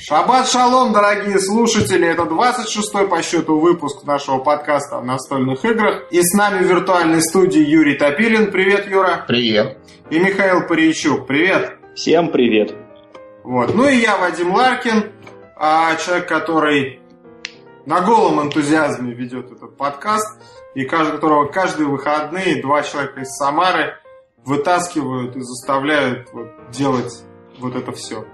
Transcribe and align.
Шаббат 0.00 0.46
шалом, 0.48 0.92
дорогие 0.92 1.40
слушатели! 1.40 2.06
Это 2.06 2.22
26-й 2.22 3.08
по 3.08 3.20
счету 3.20 3.58
выпуск 3.58 4.04
нашего 4.04 4.38
подкаста 4.38 4.98
о 4.98 5.02
настольных 5.02 5.64
играх. 5.64 6.04
И 6.12 6.22
с 6.22 6.34
нами 6.34 6.64
в 6.64 6.68
виртуальной 6.68 7.20
студии 7.20 7.60
Юрий 7.60 7.96
Топилин. 7.96 8.52
Привет, 8.52 8.86
Юра! 8.86 9.24
Привет! 9.26 9.78
И 10.08 10.20
Михаил 10.20 10.68
Паричук. 10.68 11.26
Привет! 11.26 11.78
Всем 11.96 12.30
привет! 12.30 12.76
Вот. 13.42 13.74
Ну 13.74 13.88
и 13.88 13.96
я, 13.96 14.18
Вадим 14.18 14.54
Ларкин, 14.54 15.10
а 15.56 15.96
человек, 15.96 16.28
который 16.28 17.00
на 17.84 18.00
голом 18.00 18.40
энтузиазме 18.40 19.12
ведет 19.12 19.50
этот 19.50 19.76
подкаст, 19.76 20.40
и 20.76 20.84
которого 20.84 21.46
каждые 21.46 21.88
выходные 21.88 22.62
два 22.62 22.82
человека 22.82 23.22
из 23.22 23.30
Самары 23.30 23.94
вытаскивают 24.44 25.34
и 25.34 25.40
заставляют 25.40 26.28
вот 26.32 26.70
делать 26.70 27.24
вот 27.58 27.74
это 27.74 27.90
все. 27.90 28.24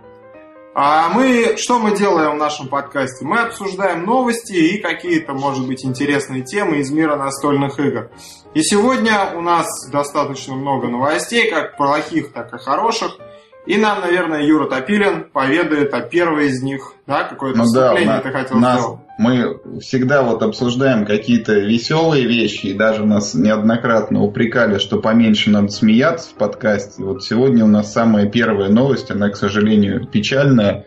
А 0.77 1.09
мы, 1.09 1.57
что 1.57 1.79
мы 1.79 1.97
делаем 1.97 2.33
в 2.33 2.39
нашем 2.39 2.67
подкасте? 2.67 3.25
Мы 3.25 3.39
обсуждаем 3.39 4.05
новости 4.05 4.55
и 4.55 4.79
какие-то, 4.79 5.33
может 5.33 5.69
быть, 5.69 5.85
интересные 5.85 6.43
темы 6.43 6.79
из 6.79 6.91
мира 6.91 7.15
настольных 7.15 7.79
игр. 7.79 8.11
И 8.55 8.63
сегодня 8.65 9.31
у 9.37 9.41
нас 9.41 9.69
достаточно 9.93 10.57
много 10.57 10.89
новостей, 10.89 11.49
как 11.49 11.77
плохих, 11.77 12.33
так 12.33 12.53
и 12.53 12.59
хороших. 12.59 13.19
И 13.67 13.79
нам, 13.79 14.03
наверное, 14.03 14.43
Юра 14.43 14.67
Топилин 14.67 15.25
поведает 15.33 15.95
о 15.95 16.01
первой 16.01 16.49
из 16.49 16.63
них. 16.63 16.95
Да, 17.07 17.25
какое-то 17.25 17.59
ну 17.59 17.65
вступление 17.65 18.17
да, 18.17 18.21
ты 18.21 18.31
хотел 18.31 18.59
нас, 18.59 18.79
сделать. 18.79 19.01
Мы 19.19 19.61
всегда 19.81 20.23
вот 20.23 20.43
обсуждаем 20.43 21.07
какие-то 21.07 21.55
веселые 21.55 22.27
вещи, 22.27 22.67
и 22.67 22.75
даже 22.75 23.07
нас 23.07 23.35
неоднократно 23.35 24.23
упрекали, 24.23 24.79
что 24.79 25.01
поменьше 25.01 25.51
надо 25.51 25.69
смеяться 25.69 26.31
в 26.31 26.35
подкасте. 26.35 27.03
Вот 27.03 27.25
сегодня 27.25 27.65
у 27.65 27.69
нас 27.69 27.93
самая 27.93 28.27
первая 28.27 28.69
новость, 28.69 29.11
она, 29.11 29.31
к 29.31 29.37
сожалению, 29.37 30.07
печальная 30.07 30.85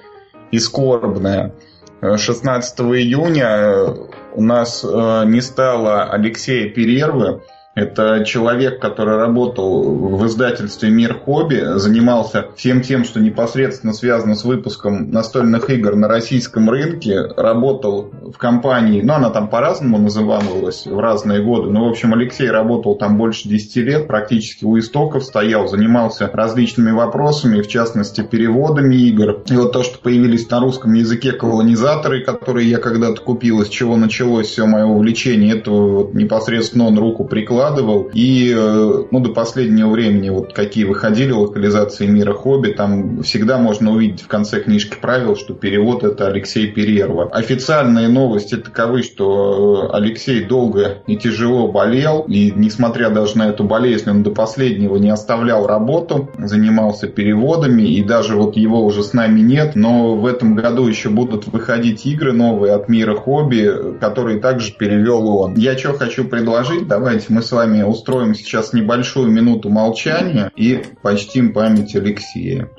и 0.52 0.60
скорбная. 0.60 1.54
16 2.02 2.80
июня 2.80 3.96
у 4.34 4.44
нас 4.44 4.86
э, 4.88 5.24
не 5.26 5.42
стало 5.42 6.04
Алексея 6.04 6.70
Перервы, 6.70 7.42
это 7.78 8.24
человек, 8.26 8.80
который 8.80 9.18
работал 9.18 9.84
в 9.84 10.26
издательстве 10.26 10.90
«Мир 10.90 11.14
хобби», 11.14 11.78
занимался 11.78 12.48
всем 12.56 12.82
тем, 12.82 13.04
что 13.04 13.20
непосредственно 13.20 13.94
связано 13.94 14.34
с 14.34 14.44
выпуском 14.44 15.12
настольных 15.12 15.70
игр 15.70 15.96
на 15.96 16.08
российском 16.08 16.72
рынке, 16.72 17.22
работал 17.38 18.10
в 18.34 18.36
компании, 18.40 19.04
ну, 19.04 19.14
она 19.14 19.30
там 19.30 19.48
по-разному 19.48 20.00
называлась 20.00 20.88
в 20.88 20.98
разные 20.98 21.44
годы, 21.44 21.70
но, 21.70 21.86
в 21.86 21.90
общем, 21.92 22.16
Алексей 22.16 22.50
работал 22.50 22.96
там 22.96 23.16
больше 23.16 23.48
10 23.48 23.76
лет, 23.76 24.08
практически 24.08 24.66
у 24.66 24.80
истоков 24.80 25.24
стоял, 25.24 25.68
занимался 25.68 26.32
различными 26.34 26.90
вопросами, 26.90 27.62
в 27.62 27.68
частности, 27.68 28.22
переводами 28.22 28.96
игр. 28.96 29.44
И 29.52 29.54
вот 29.56 29.74
то, 29.74 29.84
что 29.84 30.00
появились 30.00 30.50
на 30.50 30.62
русском 30.62 30.94
языке 30.94 31.32
колонизаторы, 31.32 32.24
которые 32.24 32.68
я 32.72 32.80
когда-то 32.80 33.22
купил, 33.22 33.62
из 33.62 33.70
чего 33.70 33.98
началось 33.98 34.48
все 34.48 34.66
мое 34.66 34.86
увлечение, 34.86 35.58
это 35.58 35.70
вот 35.70 36.16
непосредственно 36.16 36.88
он 36.88 36.98
руку 36.98 37.24
прикладывал 37.24 37.67
выкладывал. 37.68 38.10
И 38.14 38.54
э, 38.56 39.04
ну, 39.12 39.20
до 39.20 39.32
последнего 39.32 39.90
времени, 39.90 40.30
вот 40.30 40.54
какие 40.54 40.84
выходили 40.84 41.32
локализации 41.32 42.08
мира 42.08 42.34
хобби, 42.34 42.72
там 42.72 43.24
всегда 43.24 43.58
можно 43.58 43.92
увидеть 43.92 44.22
в 44.22 44.28
конце 44.28 44.62
книжки 44.62 44.98
правил, 45.00 45.36
что 45.36 45.54
перевод 45.54 46.04
это 46.04 46.28
Алексей 46.28 46.68
Перерва. 46.68 47.30
Официальные 47.32 48.08
новости 48.08 48.56
таковы, 48.56 49.04
что 49.04 49.90
э, 49.92 49.96
Алексей 49.96 50.44
долго 50.44 51.04
и 51.08 51.18
тяжело 51.18 51.72
болел, 51.72 52.26
и 52.28 52.52
несмотря 52.56 53.10
даже 53.10 53.38
на 53.38 53.50
эту 53.50 53.64
болезнь, 53.64 54.10
он 54.10 54.24
до 54.24 54.32
последнего 54.32 54.96
не 54.98 55.10
оставлял 55.10 55.68
работу, 55.68 56.30
занимался 56.38 57.08
переводами, 57.08 57.84
и 57.84 58.04
даже 58.04 58.36
вот 58.36 58.56
его 58.56 58.84
уже 58.86 59.04
с 59.04 59.14
нами 59.14 59.42
нет, 59.42 59.76
но 59.76 60.16
в 60.16 60.26
этом 60.26 60.56
году 60.56 60.88
еще 60.88 61.10
будут 61.10 61.48
выходить 61.48 62.06
игры 62.06 62.34
новые 62.34 62.74
от 62.74 62.90
мира 62.90 63.16
хобби, 63.16 63.98
которые 64.00 64.40
также 64.40 64.74
перевел 64.74 65.28
он. 65.28 65.56
Я 65.56 65.78
что 65.78 65.94
хочу 65.94 66.26
предложить, 66.26 66.88
давайте 66.88 67.26
мы 67.30 67.42
с 67.42 67.52
вами 67.58 67.82
устроим 67.82 68.36
сейчас 68.36 68.72
небольшую 68.72 69.32
минуту 69.32 69.70
молчания 69.70 70.52
и 70.56 70.84
почтим 71.02 71.54
память 71.54 71.96
Алексея. 71.96 72.70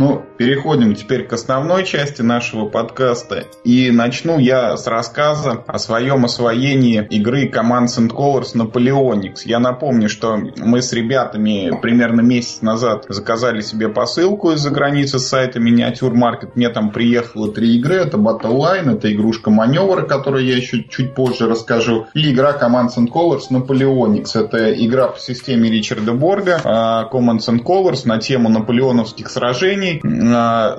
Ну, 0.00 0.22
переходим 0.40 0.94
теперь 0.94 1.26
к 1.26 1.34
основной 1.34 1.84
части 1.84 2.22
нашего 2.22 2.64
подкаста. 2.64 3.44
И 3.62 3.90
начну 3.90 4.38
я 4.38 4.74
с 4.74 4.86
рассказа 4.86 5.62
о 5.66 5.78
своем 5.78 6.24
освоении 6.24 7.06
игры 7.10 7.46
Commands 7.46 7.98
and 7.98 8.08
Colors 8.08 8.54
Napoleonics. 8.54 9.40
Я 9.44 9.58
напомню, 9.58 10.08
что 10.08 10.38
мы 10.56 10.80
с 10.80 10.94
ребятами 10.94 11.70
примерно 11.82 12.22
месяц 12.22 12.62
назад 12.62 13.04
заказали 13.10 13.60
себе 13.60 13.90
посылку 13.90 14.52
из-за 14.52 14.70
границы 14.70 15.18
с 15.18 15.26
сайта 15.26 15.58
Miniature 15.58 16.14
Market. 16.14 16.52
Мне 16.54 16.70
там 16.70 16.90
приехало 16.90 17.52
три 17.52 17.76
игры. 17.76 17.96
Это 17.96 18.16
Battle 18.16 18.56
Line, 18.56 18.96
это 18.96 19.12
игрушка 19.12 19.50
Маневра, 19.50 20.06
которую 20.06 20.46
я 20.46 20.56
еще 20.56 20.84
чуть 20.84 21.14
позже 21.14 21.50
расскажу. 21.50 22.06
И 22.14 22.32
игра 22.32 22.52
Commands 22.58 22.96
and 22.96 23.08
Colors 23.12 23.50
Napoleonics. 23.50 24.30
Это 24.42 24.72
игра 24.72 25.08
по 25.08 25.20
системе 25.20 25.68
Ричарда 25.68 26.14
Борга. 26.14 26.62
А, 26.64 27.10
Commands 27.12 27.46
and 27.50 27.62
Colors 27.62 28.06
на 28.06 28.16
тему 28.16 28.48
наполеоновских 28.48 29.28
сражений 29.28 30.00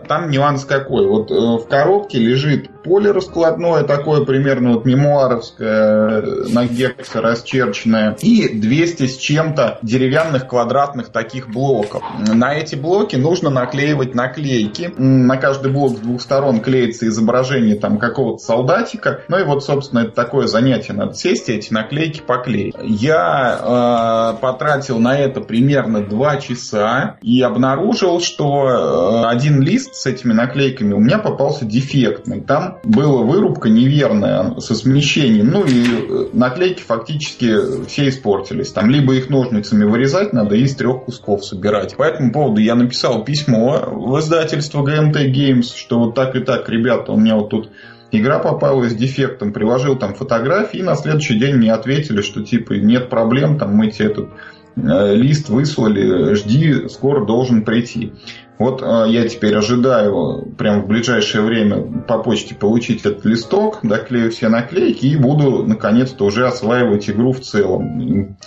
там 0.07 0.29
нюанс 0.29 0.65
какой. 0.65 1.07
Вот 1.07 1.31
э, 1.31 1.35
в 1.35 1.67
коробке 1.67 2.19
лежит 2.19 2.69
поле 2.83 3.11
раскладное, 3.11 3.83
такое 3.83 4.25
примерно 4.25 4.73
вот 4.73 4.85
мемуаровское, 4.85 6.21
э, 6.21 6.45
на 6.49 6.65
гексе 6.65 7.19
расчерченное, 7.19 8.15
и 8.21 8.49
200 8.49 9.07
с 9.07 9.17
чем-то 9.17 9.79
деревянных 9.81 10.47
квадратных 10.47 11.09
таких 11.09 11.49
блоков. 11.49 12.03
На 12.19 12.55
эти 12.55 12.75
блоки 12.75 13.15
нужно 13.15 13.49
наклеивать 13.49 14.15
наклейки. 14.15 14.93
На 14.97 15.37
каждый 15.37 15.71
блок 15.71 15.97
с 15.97 15.99
двух 15.99 16.21
сторон 16.21 16.61
клеится 16.61 17.07
изображение 17.07 17.75
там 17.75 17.97
какого-то 17.97 18.43
солдатика. 18.43 19.21
Ну 19.27 19.39
и 19.39 19.43
вот, 19.43 19.63
собственно, 19.63 19.99
это 19.99 20.11
такое 20.11 20.47
занятие. 20.47 20.93
Надо 20.93 21.13
сесть 21.13 21.49
и 21.49 21.53
эти 21.53 21.73
наклейки 21.73 22.21
поклеить. 22.21 22.75
Я 22.81 24.33
э, 24.35 24.41
потратил 24.41 24.99
на 24.99 25.17
это 25.17 25.41
примерно 25.41 26.01
2 26.01 26.37
часа 26.37 27.17
и 27.21 27.41
обнаружил, 27.41 28.19
что 28.19 29.23
э, 29.25 29.27
один 29.27 29.61
лист 29.61 29.95
с 29.95 30.05
этими 30.05 30.33
наклейками 30.33 30.93
у 30.93 30.99
меня 30.99 31.17
попался 31.17 31.65
дефектный. 31.65 32.41
Там 32.41 32.70
была 32.83 33.21
вырубка 33.23 33.69
неверная 33.69 34.59
со 34.59 34.75
смещением. 34.75 35.47
Ну 35.51 35.65
и 35.65 35.83
э, 35.83 36.27
наклейки 36.33 36.81
фактически 36.81 37.85
все 37.87 38.09
испортились. 38.09 38.71
Там 38.71 38.89
либо 38.89 39.13
их 39.13 39.29
ножницами 39.29 39.83
вырезать 39.83 40.33
надо, 40.33 40.55
из 40.55 40.75
трех 40.75 41.05
кусков 41.05 41.45
собирать. 41.45 41.95
По 41.95 42.03
этому 42.03 42.31
поводу 42.31 42.61
я 42.61 42.75
написал 42.75 43.23
письмо 43.23 43.83
в 43.91 44.19
издательство 44.19 44.83
GMT 44.83 45.31
Games, 45.33 45.75
что 45.75 45.99
вот 45.99 46.15
так 46.15 46.35
и 46.35 46.39
так, 46.39 46.67
ребята, 46.69 47.11
у 47.11 47.17
меня 47.17 47.35
вот 47.35 47.49
тут 47.49 47.69
игра 48.11 48.39
попала 48.39 48.87
с 48.89 48.93
дефектом, 48.93 49.53
приложил 49.53 49.97
там 49.97 50.13
фотографии, 50.13 50.79
и 50.79 50.83
на 50.83 50.95
следующий 50.95 51.39
день 51.39 51.55
мне 51.55 51.73
ответили, 51.73 52.21
что 52.21 52.43
типа 52.43 52.73
нет 52.73 53.09
проблем, 53.09 53.57
там 53.57 53.75
мы 53.75 53.89
тебе 53.89 54.07
этот 54.07 54.29
э, 54.75 55.15
лист 55.15 55.49
выслали, 55.49 56.33
жди, 56.33 56.87
скоро 56.89 57.25
должен 57.25 57.63
прийти. 57.63 58.13
Вот 58.61 58.83
э, 58.83 59.05
я 59.09 59.27
теперь 59.27 59.55
ожидаю 59.55 60.53
прямо 60.55 60.83
в 60.83 60.87
ближайшее 60.87 61.41
время 61.41 61.81
по 62.07 62.19
почте 62.19 62.53
получить 62.53 62.99
этот 62.99 63.25
листок, 63.25 63.79
доклею 63.81 64.29
все 64.29 64.49
наклейки 64.49 65.07
и 65.07 65.17
буду 65.17 65.63
наконец-то 65.65 66.25
уже 66.25 66.45
осваивать 66.45 67.09
игру 67.09 67.33
в 67.33 67.39
целом. 67.39 68.37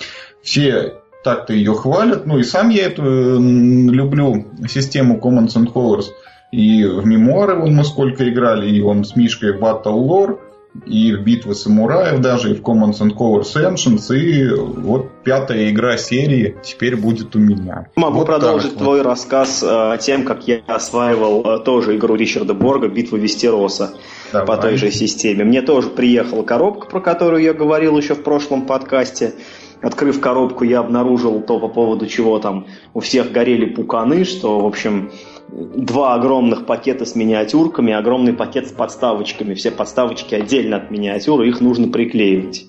Все 0.41 0.95
так-то 1.25 1.53
ее 1.53 1.75
хвалят, 1.75 2.27
ну 2.27 2.39
и 2.39 2.45
сам 2.45 2.69
я 2.69 2.87
эту 2.87 3.03
люблю 3.03 4.47
систему 4.69 5.19
Commons 5.19 5.57
and 5.57 5.73
Colors. 5.73 6.05
И 6.53 6.85
в 6.85 7.05
мемуары 7.05 7.57
вон 7.57 7.75
мы 7.75 7.83
сколько 7.83 8.29
играли, 8.29 8.71
и 8.71 8.81
он 8.83 9.05
с 9.05 9.17
Мишкой 9.17 9.55
в 9.55 9.61
Battle 9.61 10.07
Lore, 10.07 10.39
и 10.87 11.15
в 11.15 11.23
битвы 11.23 11.55
самураев 11.55 12.21
даже, 12.21 12.50
и 12.50 12.55
в 12.55 12.62
Commands 12.62 13.00
and 13.00 13.15
Colors 13.15 13.55
Ancients, 13.55 14.15
и 14.15 14.49
вот 14.49 15.11
пятая 15.23 15.71
игра 15.71 15.97
серии 15.97 16.56
теперь 16.62 16.97
будет 16.97 17.37
у 17.37 17.38
меня. 17.38 17.87
Могу 17.97 18.19
вот 18.19 18.26
продолжить 18.26 18.71
так 18.71 18.79
твой 18.79 19.03
рассказ 19.03 19.62
э, 19.62 19.99
тем, 20.00 20.25
как 20.25 20.47
я 20.49 20.61
осваивал 20.67 21.43
э, 21.44 21.65
тоже 21.65 21.97
игру 21.97 22.17
Ричарда 22.17 22.55
Борга 22.55 22.88
«Битва 22.88 23.17
Вестероса» 23.17 23.94
Давай. 24.32 24.47
по 24.47 24.56
той 24.56 24.76
же 24.76 24.91
системе. 24.91 25.44
Мне 25.44 25.62
тоже 25.62 25.91
приехала 25.91 26.43
коробка, 26.43 26.88
про 26.88 27.00
которую 27.00 27.43
я 27.43 27.55
говорил 27.55 27.97
еще 27.97 28.15
в 28.15 28.23
прошлом 28.23 28.67
подкасте. 28.67 29.35
Открыв 29.81 30.19
коробку, 30.19 30.65
я 30.65 30.81
обнаружил 30.81 31.43
то, 31.43 31.61
по 31.61 31.69
поводу 31.69 32.06
чего 32.06 32.38
там 32.38 32.67
у 32.94 33.00
всех 33.00 33.32
горели 33.32 33.67
пуканы, 33.67 34.25
что, 34.25 34.61
в 34.61 34.67
общем, 34.67 35.11
два 35.49 36.14
огромных 36.14 36.67
пакета 36.67 37.05
с 37.05 37.14
миниатюрками, 37.14 37.93
огромный 37.93 38.32
пакет 38.32 38.69
с 38.69 38.73
подставочками. 38.73 39.55
Все 39.55 39.70
подставочки 39.70 40.35
отдельно 40.35 40.76
от 40.76 40.91
миниатюры, 40.91 41.49
их 41.49 41.61
нужно 41.61 41.88
приклеивать. 41.88 42.67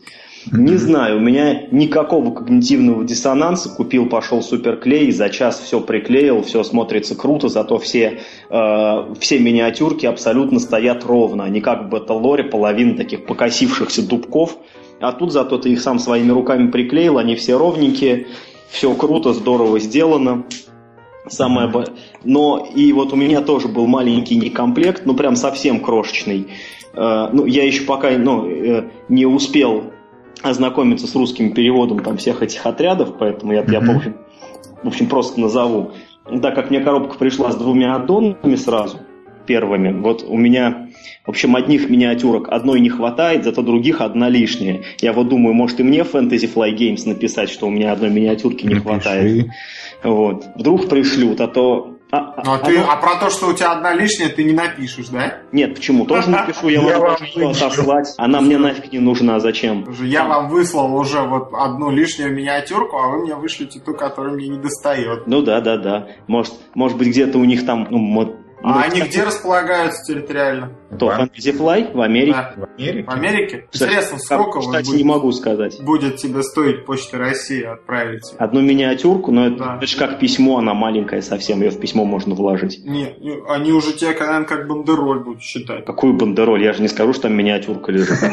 Не 0.51 0.75
знаю, 0.75 1.18
у 1.18 1.19
меня 1.22 1.63
никакого 1.72 2.31
когнитивного 2.31 3.04
диссонанса. 3.04 3.69
Купил, 3.69 4.07
пошел 4.07 4.44
суперклей, 4.44 5.12
за 5.12 5.30
час 5.30 5.60
все 5.60 5.81
приклеил, 5.81 6.44
все 6.44 6.63
смотрится 6.63 7.16
круто, 7.16 7.50
зато 7.50 7.80
все, 7.80 8.19
э, 8.50 9.13
все 9.19 9.39
миниатюрки 9.39 10.06
абсолютно 10.06 10.60
стоят 10.60 11.04
ровно. 11.04 11.45
Они 11.45 11.62
как 11.62 11.86
в 11.86 11.89
Бэттлоре, 11.89 12.44
половина 12.44 12.95
таких 12.95 13.25
покосившихся 13.25 14.07
дубков. 14.07 14.57
А 15.00 15.13
тут 15.13 15.31
зато 15.31 15.57
ты 15.57 15.72
их 15.72 15.81
сам 15.81 15.98
своими 15.98 16.31
руками 16.31 16.69
приклеил, 16.69 17.18
они 17.18 17.36
все 17.36 17.57
ровненькие, 17.57 18.27
все 18.69 18.94
круто, 18.94 19.33
здорово 19.33 19.80
сделано. 19.80 20.45
Самое... 21.27 21.72
Но 22.24 22.68
и 22.75 22.92
вот 22.94 23.13
у 23.13 23.16
меня 23.16 23.42
тоже 23.42 23.68
был 23.68 23.88
маленький 23.88 24.36
некомплект, 24.36 25.06
ну 25.06 25.16
прям 25.16 25.36
совсем 25.36 25.80
крошечный. 25.80 26.48
Э, 26.94 27.30
ну, 27.31 27.45
я 27.45 27.66
еще 27.66 27.83
пока 27.83 28.12
ну, 28.12 28.48
э, 28.48 28.89
не 29.10 29.25
успел 29.25 29.92
ознакомиться 30.42 31.07
с 31.07 31.16
русским 31.16 31.54
переводом 31.54 32.00
там 32.00 32.18
всех 32.18 32.44
этих 32.44 32.66
отрядов, 32.66 33.18
поэтому 33.18 33.54
я, 33.54 33.63
я, 33.68 33.80
в, 33.80 33.89
общем, 33.89 34.18
в 34.83 34.88
общем, 34.88 35.07
просто 35.07 35.39
назову. 35.39 35.92
Так 36.42 36.56
как 36.56 36.69
мне 36.69 36.80
коробка 36.81 37.18
пришла 37.18 37.51
с 37.51 37.56
двумя 37.56 37.95
аддонами 37.95 38.56
сразу, 38.56 38.98
первыми, 39.45 39.92
вот 40.00 40.24
у 40.27 40.38
меня, 40.38 40.85
в 41.25 41.30
общем, 41.30 41.56
одних 41.56 41.90
миниатюрок 41.90 42.48
одной 42.50 42.80
не 42.80 42.90
хватает, 42.90 43.44
зато 43.44 43.62
других 43.62 44.02
одна 44.02 44.30
лишняя. 44.30 44.84
Я 45.02 45.13
вот 45.13 45.30
думаю, 45.30 45.54
может 45.54 45.80
и 45.80 45.84
мне 45.84 46.00
Fantasy 46.02 46.52
Fly 46.54 46.75
Games 46.75 47.07
написать, 47.07 47.50
что 47.50 47.68
у 47.68 47.69
меня 47.69 47.92
одной 47.92 48.10
миниатюрки 48.10 48.66
не 48.66 48.75
Напиши. 48.75 48.84
хватает. 48.84 49.48
Вот. 50.04 50.46
Вдруг 50.56 50.88
пришлют, 50.90 51.42
а 51.42 51.48
то... 51.48 51.98
а- 52.12 52.19
Ну, 52.46 52.52
а, 52.52 52.56
а- 52.56 52.57
ты, 52.60 52.78
оно- 52.78 52.92
а 52.92 52.96
про 52.98 53.16
то, 53.16 53.30
что 53.31 53.48
у 53.50 53.54
тебя 53.54 53.72
одна 53.72 53.94
лишняя, 53.94 54.30
ты 54.30 54.44
не 54.44 54.54
напишешь, 54.54 55.07
да? 55.07 55.40
Нет, 55.52 55.74
почему? 55.75 56.06
Тоже 56.06 56.30
напишу, 56.30 56.68
я 56.69 56.81
Я 56.81 57.00
могу 57.00 57.16
вышлю. 57.19 57.50
отослать. 57.50 58.13
Она 58.18 58.42
мне 58.42 58.58
нафиг 58.58 58.92
не 58.94 59.00
нужна, 59.00 59.40
зачем? 59.40 59.86
Я 60.04 60.25
вам 60.25 60.50
выслал 60.50 60.96
уже 60.96 61.22
вот 61.22 61.50
одну 61.54 61.90
лишнюю 61.90 62.34
миниатюрку, 62.34 62.98
а 62.98 63.08
вы 63.10 63.24
мне 63.24 63.36
вышлите 63.36 63.80
ту, 63.80 63.94
которая 63.96 64.34
мне 64.36 64.48
не 64.50 64.60
достает. 64.60 65.25
Ну 65.28 65.42
да, 65.42 65.60
да, 65.62 65.78
да. 65.78 66.08
Может, 66.28 66.54
может 66.75 66.98
быть, 66.98 67.08
где-то 67.08 67.38
у 67.40 67.46
них 67.46 67.66
там... 67.66 67.88
Ну, 67.90 67.98
А 68.66 68.82
они 68.84 69.02
так- 69.02 69.10
где 69.10 69.24
располагаются 69.24 70.04
территориально? 70.06 70.72
Да. 70.92 71.06
Fantasy 71.20 71.58
Fly 71.58 71.94
в 71.94 72.02
Америке? 72.02 72.34
Да. 72.56 72.66
В 72.66 72.80
Америке? 72.80 73.04
В 73.04 73.10
Америке? 73.14 73.66
Интересно, 73.74 74.18
сколько 74.18 74.60
Кстати, 74.62 74.86
будет, 74.88 74.98
не 74.98 75.04
могу 75.04 75.32
сказать. 75.32 75.80
будет 75.82 76.18
тебе 76.18 76.42
стоить 76.44 76.86
Почта 76.86 77.18
России 77.18 77.64
отправить? 77.64 78.34
Одну 78.38 78.62
миниатюрку, 78.62 79.32
но 79.32 79.48
это, 79.48 79.58
Да. 79.58 79.76
это 79.78 79.88
же 79.88 79.98
как 79.98 80.20
письмо, 80.20 80.58
она 80.60 80.74
маленькая 80.74 81.22
совсем, 81.22 81.62
ее 81.62 81.70
в 81.70 81.80
письмо 81.80 82.06
можно 82.06 82.34
вложить. 82.36 82.80
Нет, 82.84 83.18
они 83.50 83.72
уже 83.72 83.94
тебя, 83.94 84.12
наверное, 84.12 84.46
как 84.46 84.68
бандероль 84.68 85.20
будут 85.20 85.42
считать. 85.42 85.86
Какую 85.86 86.14
бандероль? 86.14 86.64
Я 86.64 86.74
же 86.74 86.82
не 86.82 86.88
скажу, 86.88 87.14
что 87.14 87.24
там 87.24 87.34
миниатюрка 87.34 87.92
лежит. 87.92 88.18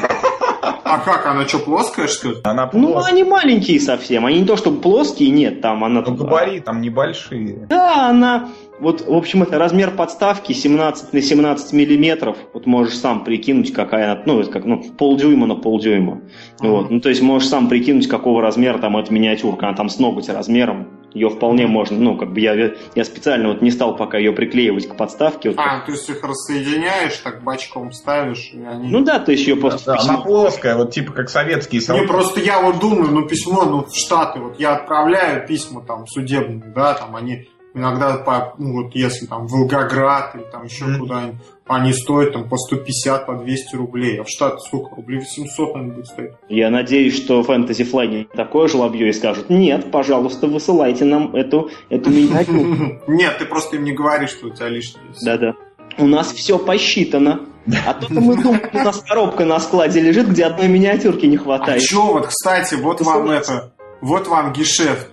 А 0.85 0.99
как, 0.99 1.25
она 1.27 1.49
что, 1.49 1.59
плоская, 1.59 2.07
что 2.07 2.29
ли? 2.31 2.37
Она 2.45 2.69
Ну, 2.73 2.93
плоская. 2.93 3.13
они 3.15 3.25
маленькие 3.25 3.81
совсем. 3.81 4.27
Они 4.27 4.41
не 4.41 4.47
то 4.47 4.57
чтобы 4.59 4.81
плоские, 4.81 5.31
нет, 5.31 5.63
там 5.63 5.83
она... 5.85 6.03
Ну, 6.07 6.15
габари 6.15 6.61
там 6.61 6.83
небольшие. 6.83 7.67
Да, 7.69 8.11
она... 8.11 8.51
Вот, 8.83 9.07
в 9.07 9.15
общем, 9.15 9.45
это 9.45 9.59
размер 9.59 9.93
подставки 9.93 10.53
17 10.53 11.13
на 11.13 11.23
17 11.23 11.73
миллиметров. 11.73 12.37
Вот 12.53 12.67
можешь 12.67 12.97
сам 12.99 13.23
прикинуть, 13.23 13.73
какая 13.73 14.11
она... 14.13 14.23
Ну, 14.27 14.41
это 14.41 14.51
как, 14.51 14.65
ну, 14.65 14.83
полдюйма 14.83 15.47
на 15.47 15.55
полдюйма. 15.55 16.23
Вот. 16.59 16.91
Ну, 16.91 17.01
то 17.01 17.09
есть 17.09 17.23
можешь 17.23 17.49
сам 17.49 17.69
прикинуть, 17.69 18.09
какого 18.09 18.43
размера 18.43 18.79
там 18.79 18.97
эта 18.97 19.13
миниатюрка. 19.13 19.69
Она 19.69 19.77
там 19.77 19.89
с 19.89 20.01
ноготь 20.01 20.29
размером. 20.29 20.89
Ее 21.15 21.29
вполне 21.29 21.69
можно... 21.69 21.97
Ну, 21.97 22.17
как 22.17 22.33
бы 22.33 22.41
я, 22.41 22.73
я 22.97 23.05
специально 23.05 23.51
вот 23.51 23.63
не 23.63 23.71
стал 23.71 23.97
пока 23.97 24.19
ее 24.19 24.33
приклеивать 24.33 24.89
к 24.89 24.97
подставке. 24.97 25.51
Вот 25.51 25.59
А, 25.61 25.81
то 25.87 25.93
есть 25.93 26.09
их 26.09 26.21
рассоединяешь, 26.25 27.17
так 27.19 27.45
бачком 27.45 27.93
ставишь, 27.93 28.51
и 28.53 28.65
они... 28.65 28.89
Ну 28.89 29.03
да, 29.05 29.21
то 29.21 29.31
есть 29.31 29.47
ее 29.47 29.55
просто... 29.55 29.93
Да, 29.93 29.99
в 29.99 30.01
она 30.01 30.15
письмо- 30.15 30.25
плоская, 30.25 30.77
вот 30.77 30.91
типа 30.91 31.13
как 31.13 31.29
советские 31.31 31.81
Не, 31.81 31.87
солдаты. 31.87 32.09
просто 32.09 32.41
я 32.41 32.61
вот 32.61 32.81
думаю, 32.81 33.13
ну, 33.13 33.29
письмо, 33.29 33.65
ну, 33.65 33.85
в 33.85 33.95
Штаты, 33.95 34.41
вот 34.41 34.59
я 34.59 34.75
отправляю 34.75 35.47
письма 35.47 35.83
там 35.83 36.07
судебные, 36.09 36.73
да, 36.75 36.95
там 36.95 37.15
они 37.15 37.47
иногда 37.75 38.17
по, 38.19 38.55
ну, 38.59 38.83
вот 38.83 38.95
если 38.95 39.27
там 39.27 39.47
Волгоград 39.47 40.35
или 40.35 40.43
там 40.51 40.65
еще 40.65 40.85
Мгм. 40.85 41.01
куда-нибудь, 41.01 41.37
они 41.67 41.93
стоят 41.93 42.33
там 42.35 42.49
по 42.49 42.57
150, 42.57 43.25
по 43.27 43.35
200 43.35 43.77
рублей, 43.77 44.21
а 44.21 44.25
в 44.25 44.29
Штаты 44.29 44.59
сколько? 44.67 44.95
Рублей 44.97 45.21
800, 45.21 45.75
наверное, 45.75 45.95
будет 45.95 46.07
стоить. 46.07 46.33
Я 46.49 46.71
надеюсь, 46.71 47.17
что 47.17 47.41
Fantasy 47.41 47.91
Fly 47.91 48.07
не 48.09 48.25
такое 48.25 48.69
жлобье 48.69 49.09
и 49.09 49.13
скажут, 49.13 49.49
нет, 49.49 49.91
пожалуйста, 49.91 50.47
высылайте 50.49 51.05
нам 51.05 51.35
эту, 51.35 51.71
эту 51.89 52.11
миниатюру. 52.11 53.01
Нет, 53.07 53.39
ты 53.39 53.47
просто 53.47 53.77
им 53.77 53.85
не 53.85 53.93
говоришь, 53.93 54.31
что 54.31 54.49
у 54.49 54.51
тебя 54.51 54.69
лишнее. 54.69 55.05
есть. 55.09 55.25
Да-да. 55.25 55.55
У 55.99 56.07
нас 56.07 56.33
все 56.33 56.59
посчитано. 56.59 57.41
А 57.87 57.95
то 57.95 58.07
мы 58.13 58.35
думаем, 58.43 58.61
у 58.73 58.79
нас 58.79 59.01
коробка 59.07 59.45
на 59.45 59.61
складе 59.61 60.01
лежит, 60.01 60.29
где 60.29 60.47
одной 60.47 60.67
миниатюрки 60.67 61.27
не 61.27 61.37
А 61.37 61.41
хватает. 61.41 61.81
чё, 61.83 62.13
вот, 62.13 62.27
кстати, 62.27 62.75
вот 62.75 63.01
вам 63.03 63.31
это, 63.31 63.73
вот 64.01 64.27
вам 64.27 64.53
гешефт. 64.53 65.09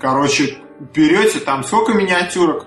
Короче, 0.00 0.54
берете 0.94 1.40
там 1.40 1.62
сколько 1.64 1.92
миниатюрок? 1.92 2.66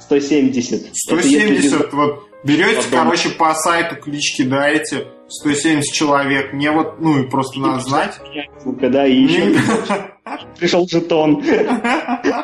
170. 0.00 0.72
Это 0.80 0.86
если 0.88 1.58
170, 1.58 1.92
вот 1.92 2.28
берете, 2.44 2.76
Потом. 2.90 3.04
короче, 3.04 3.30
по 3.30 3.52
сайту 3.54 3.96
клич 3.96 4.36
кидаете, 4.36 5.08
170 5.28 5.92
человек. 5.92 6.52
Мне 6.52 6.70
вот, 6.70 7.00
ну 7.00 7.18
и 7.18 7.28
просто 7.28 7.58
надо 7.60 7.80
знать. 7.80 8.20
Когда 8.80 9.06
и 9.06 9.14
еще 9.22 9.56
пришел 10.58 10.86
жетон. 10.88 11.42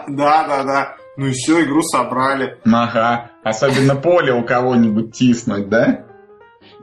Да, 0.08 0.46
да, 0.48 0.62
да. 0.64 0.96
Ну 1.16 1.26
и 1.26 1.32
все, 1.32 1.62
игру 1.62 1.82
собрали. 1.82 2.58
Ага. 2.64 3.30
Особенно 3.44 3.94
поле 3.94 4.32
у 4.32 4.42
кого-нибудь 4.42 5.12
тиснуть, 5.12 5.68
да? 5.68 6.04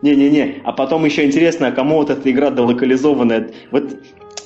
Не-не-не. 0.01 0.61
А 0.63 0.71
потом 0.71 1.05
еще 1.05 1.25
интересно, 1.25 1.67
а 1.67 1.71
кому 1.71 1.97
вот 1.97 2.09
эта 2.09 2.31
игра 2.31 2.49
долокализованная? 2.49 3.51
Вот 3.71 3.83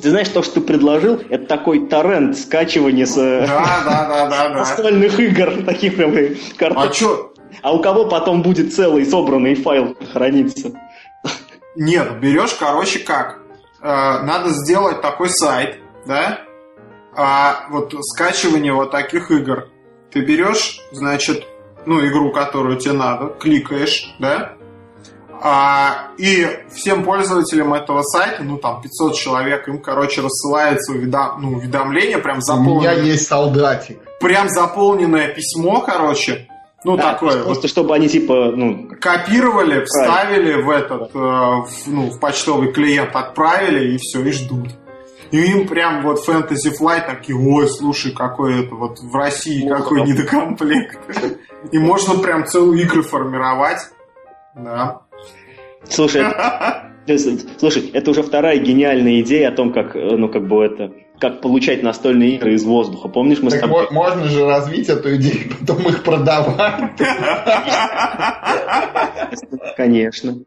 ты 0.01 0.09
знаешь, 0.09 0.29
то, 0.29 0.43
что 0.43 0.55
ты 0.55 0.61
предложил, 0.61 1.21
это 1.29 1.45
такой 1.45 1.87
торрент 1.87 2.37
скачивания 2.37 3.05
с 3.05 3.15
Да, 3.15 3.81
да, 3.85 4.05
да, 4.07 4.29
да, 4.29 4.49
да. 4.49 4.49
настольных 4.59 5.19
игр, 5.19 5.63
таких 5.65 5.95
прям 5.95 6.13
э, 6.15 6.35
А 6.59 6.87
чё? 6.89 7.33
А 7.61 7.73
у 7.73 7.81
кого 7.81 8.05
потом 8.05 8.41
будет 8.41 8.73
целый 8.73 9.05
собранный 9.05 9.55
файл 9.55 9.95
храниться? 10.13 10.71
Нет, 11.75 12.19
берешь, 12.19 12.53
короче, 12.53 12.99
как? 12.99 13.41
Э, 13.81 14.21
надо 14.23 14.49
сделать 14.49 15.01
такой 15.01 15.29
сайт, 15.29 15.79
да? 16.05 16.41
А 17.15 17.67
вот 17.69 17.93
скачивание 18.01 18.73
вот 18.73 18.91
таких 18.91 19.31
игр. 19.31 19.69
Ты 20.11 20.21
берешь, 20.21 20.79
значит, 20.91 21.45
ну, 21.85 22.05
игру, 22.05 22.31
которую 22.31 22.77
тебе 22.77 22.93
надо, 22.93 23.27
кликаешь, 23.27 24.13
да? 24.19 24.54
А, 25.41 26.07
и 26.17 26.47
всем 26.73 27.03
пользователям 27.03 27.73
этого 27.73 28.01
сайта, 28.03 28.43
ну, 28.43 28.57
там, 28.57 28.81
500 28.81 29.15
человек, 29.15 29.67
им, 29.67 29.79
короче, 29.81 30.21
рассылается 30.21 30.93
уведом- 30.93 31.37
ну, 31.39 31.49
уведомление, 31.57 32.17
прям 32.17 32.37
У 32.37 32.39
меня 32.39 32.45
заполненное, 32.45 33.01
есть 33.03 33.27
солдатик. 33.27 33.99
прям 34.19 34.49
заполненное 34.49 35.27
письмо, 35.29 35.81
короче, 35.81 36.47
ну, 36.83 36.97
Да, 36.97 37.13
такое, 37.13 37.37
вот, 37.37 37.45
Просто 37.45 37.67
чтобы 37.67 37.95
они 37.95 38.07
типа, 38.07 38.51
ну, 38.55 38.87
копировали, 39.01 39.83
вставили 39.85 40.61
в 40.61 40.69
этот, 40.69 41.15
э, 41.15 41.17
в, 41.17 41.67
ну, 41.87 42.09
в 42.11 42.19
почтовый 42.19 42.71
клиент, 42.71 43.15
отправили 43.15 43.93
и 43.93 43.97
все, 43.97 44.21
и 44.23 44.31
ждут. 44.31 44.69
И 45.31 45.37
им 45.51 45.67
прям 45.67 46.03
вот 46.03 46.27
Fantasy 46.27 46.71
Flight 46.79 47.07
такие, 47.07 47.35
ой, 47.37 47.67
слушай, 47.67 48.11
какой 48.11 48.63
это 48.65 48.75
вот 48.75 48.99
в 48.99 49.15
России 49.15 49.67
Ну, 49.67 49.75
какой 49.75 50.01
да. 50.01 50.05
недокомплект. 50.05 50.99
И 51.71 51.79
можно 51.79 52.19
прям 52.19 52.45
целую 52.45 52.79
игры 52.79 53.01
формировать. 53.01 53.79
Да. 54.53 55.01
Слушай, 55.89 56.23
слушай, 57.59 57.89
это 57.93 58.11
уже 58.11 58.23
вторая 58.23 58.57
гениальная 58.57 59.21
идея 59.21 59.49
о 59.49 59.51
том, 59.51 59.73
как, 59.73 59.95
э, 59.95 59.99
ну, 60.17 60.29
как 60.29 60.47
бы 60.47 60.63
это, 60.63 60.91
как 61.19 61.41
получать 61.41 61.83
настольные 61.83 62.35
игры 62.35 62.53
из 62.53 62.63
воздуха. 62.65 63.07
Помнишь, 63.07 63.39
мы 63.41 63.49
с 63.49 63.53
Так 63.53 63.61
тобой... 63.61 63.83
мо- 63.85 63.91
можно 63.91 64.25
же 64.25 64.45
развить 64.45 64.89
эту 64.89 65.15
идею, 65.15 65.51
потом 65.59 65.81
их 65.87 66.03
продавать. 66.03 66.91
Конечно. 69.77 70.39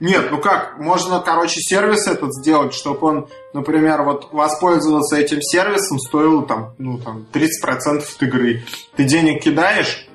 Нет, 0.00 0.28
ну 0.32 0.38
как, 0.38 0.80
можно, 0.80 1.20
короче, 1.20 1.60
сервис 1.60 2.08
этот 2.08 2.34
сделать, 2.34 2.74
чтобы 2.74 3.06
он, 3.06 3.28
например, 3.54 4.02
вот 4.02 4.32
воспользоваться 4.32 5.16
этим 5.16 5.40
сервисом 5.40 6.00
стоило 6.00 6.44
там, 6.44 6.74
ну 6.78 6.98
там, 6.98 7.24
30% 7.32 7.98
от 7.98 8.22
игры. 8.22 8.64
Ты 8.96 9.04
денег 9.04 9.44
кидаешь, 9.44 10.08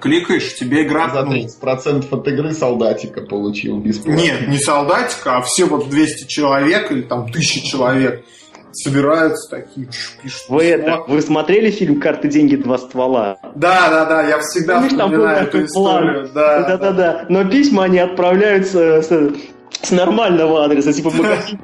Кликаешь, 0.00 0.54
тебе 0.54 0.84
игра... 0.84 1.08
За 1.10 1.22
ну, 1.22 1.32
30% 1.32 2.06
от 2.10 2.28
игры 2.28 2.52
солдатика 2.52 3.22
получил 3.22 3.78
бесплатно. 3.78 4.20
Нет, 4.20 4.48
не 4.48 4.58
солдатика, 4.58 5.38
а 5.38 5.42
все 5.42 5.64
вот 5.64 5.88
200 5.88 6.26
человек 6.26 6.90
или 6.92 7.02
там 7.02 7.22
1000 7.24 7.66
человек 7.66 8.24
собираются 8.72 9.50
такие, 9.50 9.88
пишут. 10.22 10.42
Вы, 10.48 10.64
это, 10.64 11.02
вы 11.08 11.22
смотрели 11.22 11.70
фильм 11.70 12.00
«Карты, 12.00 12.28
деньги, 12.28 12.56
два 12.56 12.78
ствола»? 12.78 13.38
Да, 13.54 13.88
да, 13.88 14.04
да, 14.04 14.28
я 14.28 14.38
всегда 14.40 14.74
Помнишь, 14.74 14.92
вспоминаю 14.92 15.46
эту 15.46 15.64
историю. 15.64 16.14
план? 16.14 16.30
Да, 16.34 16.58
да, 16.58 16.76
Да-да-да. 16.76 17.26
Но 17.28 17.44
письма 17.48 17.84
они 17.84 17.98
отправляются 17.98 19.02
с, 19.02 19.34
с 19.82 19.90
нормального 19.90 20.64
адреса, 20.64 20.92
типа 20.92 21.10
магазин 21.14 21.60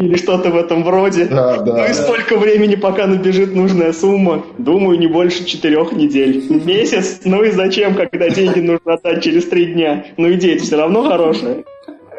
или 0.00 0.16
что-то 0.16 0.50
в 0.50 0.56
этом 0.56 0.88
роде. 0.88 1.26
Да, 1.26 1.56
Ну 1.58 1.72
да. 1.74 1.86
и 1.86 1.92
сколько 1.92 2.36
времени, 2.38 2.74
пока 2.74 3.06
набежит 3.06 3.54
нужная 3.54 3.92
сумма? 3.92 4.44
Думаю, 4.58 4.98
не 4.98 5.06
больше 5.06 5.44
четырех 5.44 5.92
недель. 5.92 6.42
Месяц? 6.64 7.20
Ну 7.24 7.44
и 7.44 7.50
зачем, 7.50 7.94
когда 7.94 8.30
деньги 8.30 8.60
нужно 8.60 8.94
отдать 8.94 9.22
через 9.22 9.46
три 9.46 9.66
дня? 9.66 10.06
Ну 10.16 10.32
идея 10.32 10.58
все 10.58 10.76
равно 10.76 11.02
хорошая. 11.08 11.64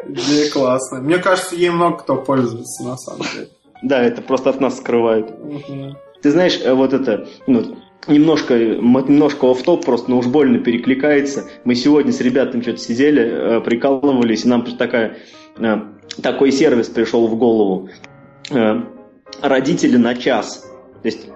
Идея 0.08 0.50
классная. 0.50 1.00
Мне 1.00 1.18
кажется, 1.18 1.54
ей 1.56 1.70
много 1.70 1.98
кто 1.98 2.16
пользуется, 2.16 2.84
на 2.84 2.96
самом 2.96 3.22
деле. 3.34 3.48
Да, 3.82 4.02
это 4.02 4.22
просто 4.22 4.50
от 4.50 4.60
нас 4.60 4.76
скрывают. 4.78 5.30
Мгм. 5.42 5.96
Ты 6.22 6.30
знаешь, 6.30 6.60
э, 6.64 6.72
вот 6.72 6.92
это, 6.92 7.26
ну, 7.48 7.76
немножко, 8.06 8.56
немножко 8.56 9.50
офф-топ, 9.50 9.84
просто 9.84 10.08
ну, 10.10 10.18
уж 10.18 10.26
больно 10.26 10.58
перекликается. 10.58 11.46
Мы 11.64 11.74
сегодня 11.74 12.12
с 12.12 12.20
ребятами 12.20 12.62
что-то 12.62 12.78
сидели, 12.78 13.22
э, 13.58 13.60
прикалывались, 13.60 14.44
и 14.44 14.48
нам 14.48 14.62
такая, 14.76 15.16
э, 15.58 15.76
такой 16.20 16.52
сервис 16.52 16.88
пришел 16.88 17.26
в 17.26 17.36
голову. 17.36 17.88
Э, 18.50 18.80
Родители 19.40 19.96
на 19.96 20.14
час. 20.14 20.70
То 21.02 21.06
есть 21.06 21.28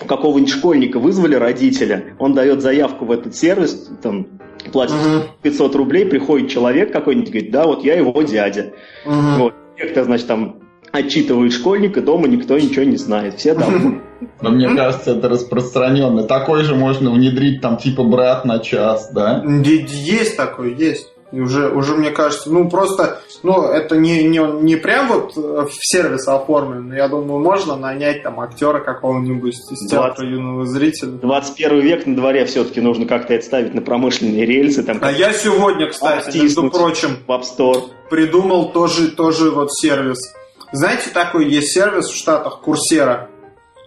у 0.00 0.04
какого-нибудь 0.04 0.52
школьника 0.52 0.98
вызвали 0.98 1.34
родителя, 1.34 2.14
он 2.18 2.34
дает 2.34 2.60
заявку 2.62 3.04
в 3.04 3.10
этот 3.10 3.34
сервис, 3.34 3.90
там, 4.02 4.26
платит 4.72 4.94
Мгм. 4.94 5.22
500 5.42 5.74
рублей, 5.74 6.04
приходит 6.06 6.50
человек 6.50 6.92
какой-нибудь, 6.92 7.30
говорит, 7.30 7.50
да, 7.50 7.64
вот 7.64 7.84
я 7.84 7.94
его 7.96 8.20
дядя. 8.22 8.74
Мгм. 9.06 9.38
Вот. 9.38 9.54
Некто, 9.78 10.04
значит, 10.04 10.26
там 10.26 10.56
отчитывает 10.92 11.52
школьника, 11.52 12.00
дома 12.00 12.28
никто 12.28 12.58
ничего 12.58 12.84
не 12.84 12.96
знает. 12.96 13.34
Все 13.38 13.54
довольны. 13.54 14.02
Но 14.40 14.50
мне 14.50 14.68
кажется, 14.74 15.12
это 15.12 15.28
распространенно. 15.28 16.24
Такой 16.24 16.64
же 16.64 16.74
можно 16.74 17.10
внедрить 17.10 17.60
там 17.60 17.76
типа 17.76 18.02
брат 18.04 18.44
на 18.44 18.58
час, 18.58 19.10
да? 19.12 19.42
Есть 19.44 20.36
такой, 20.36 20.74
есть. 20.74 21.12
И 21.30 21.40
уже, 21.40 21.68
уже 21.68 21.94
мне 21.94 22.10
кажется, 22.10 22.50
ну 22.50 22.70
просто, 22.70 23.20
ну 23.42 23.64
это 23.64 23.96
не, 23.96 24.24
не, 24.24 24.38
не 24.38 24.76
прям 24.76 25.08
вот 25.08 25.36
э, 25.36 25.66
в 25.66 25.70
сервис 25.78 26.26
оформлено. 26.26 26.94
Я 26.94 27.08
думаю, 27.08 27.40
можно 27.40 27.76
нанять 27.76 28.22
там 28.22 28.40
актера 28.40 28.80
какого-нибудь 28.80 29.54
из 29.54 29.90
театра 29.90 30.26
юного 30.26 30.64
зрителя. 30.64 31.10
21 31.10 31.80
век 31.80 32.06
на 32.06 32.16
дворе 32.16 32.46
все-таки 32.46 32.80
нужно 32.80 33.04
как-то 33.06 33.34
это 33.34 33.44
ставить 33.44 33.74
на 33.74 33.82
промышленные 33.82 34.46
рельсы, 34.46 34.82
там, 34.82 34.98
А 35.02 35.10
я 35.12 35.34
сегодня, 35.34 35.88
кстати, 35.88 36.38
между 36.38 36.70
прочим, 36.70 37.18
в 37.26 37.30
App 37.30 37.42
Store. 37.42 37.90
придумал 38.08 38.72
тоже, 38.72 39.10
тоже 39.10 39.50
вот 39.50 39.72
сервис. 39.74 40.34
Знаете, 40.72 41.10
такой 41.12 41.50
есть 41.50 41.72
сервис 41.72 42.06
в 42.06 42.16
Штатах, 42.16 42.60
Курсера. 42.60 43.28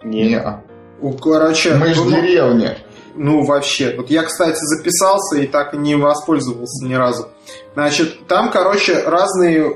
Нет. 0.04 0.30
Не. 0.30 0.62
У, 1.00 1.12
короче, 1.12 1.74
Мы 1.74 1.92
ж 1.92 1.96
ну, 1.96 2.10
деревня. 2.10 2.76
Ну, 3.14 3.44
вообще. 3.44 3.94
Вот 3.96 4.10
я, 4.10 4.22
кстати, 4.22 4.58
записался 4.60 5.38
и 5.38 5.46
так 5.46 5.74
и 5.74 5.76
не 5.76 5.94
воспользовался 5.96 6.84
ни 6.86 6.94
разу. 6.94 7.28
Значит, 7.74 8.26
там, 8.28 8.50
короче, 8.50 9.02
разные 9.04 9.58
э, 9.60 9.68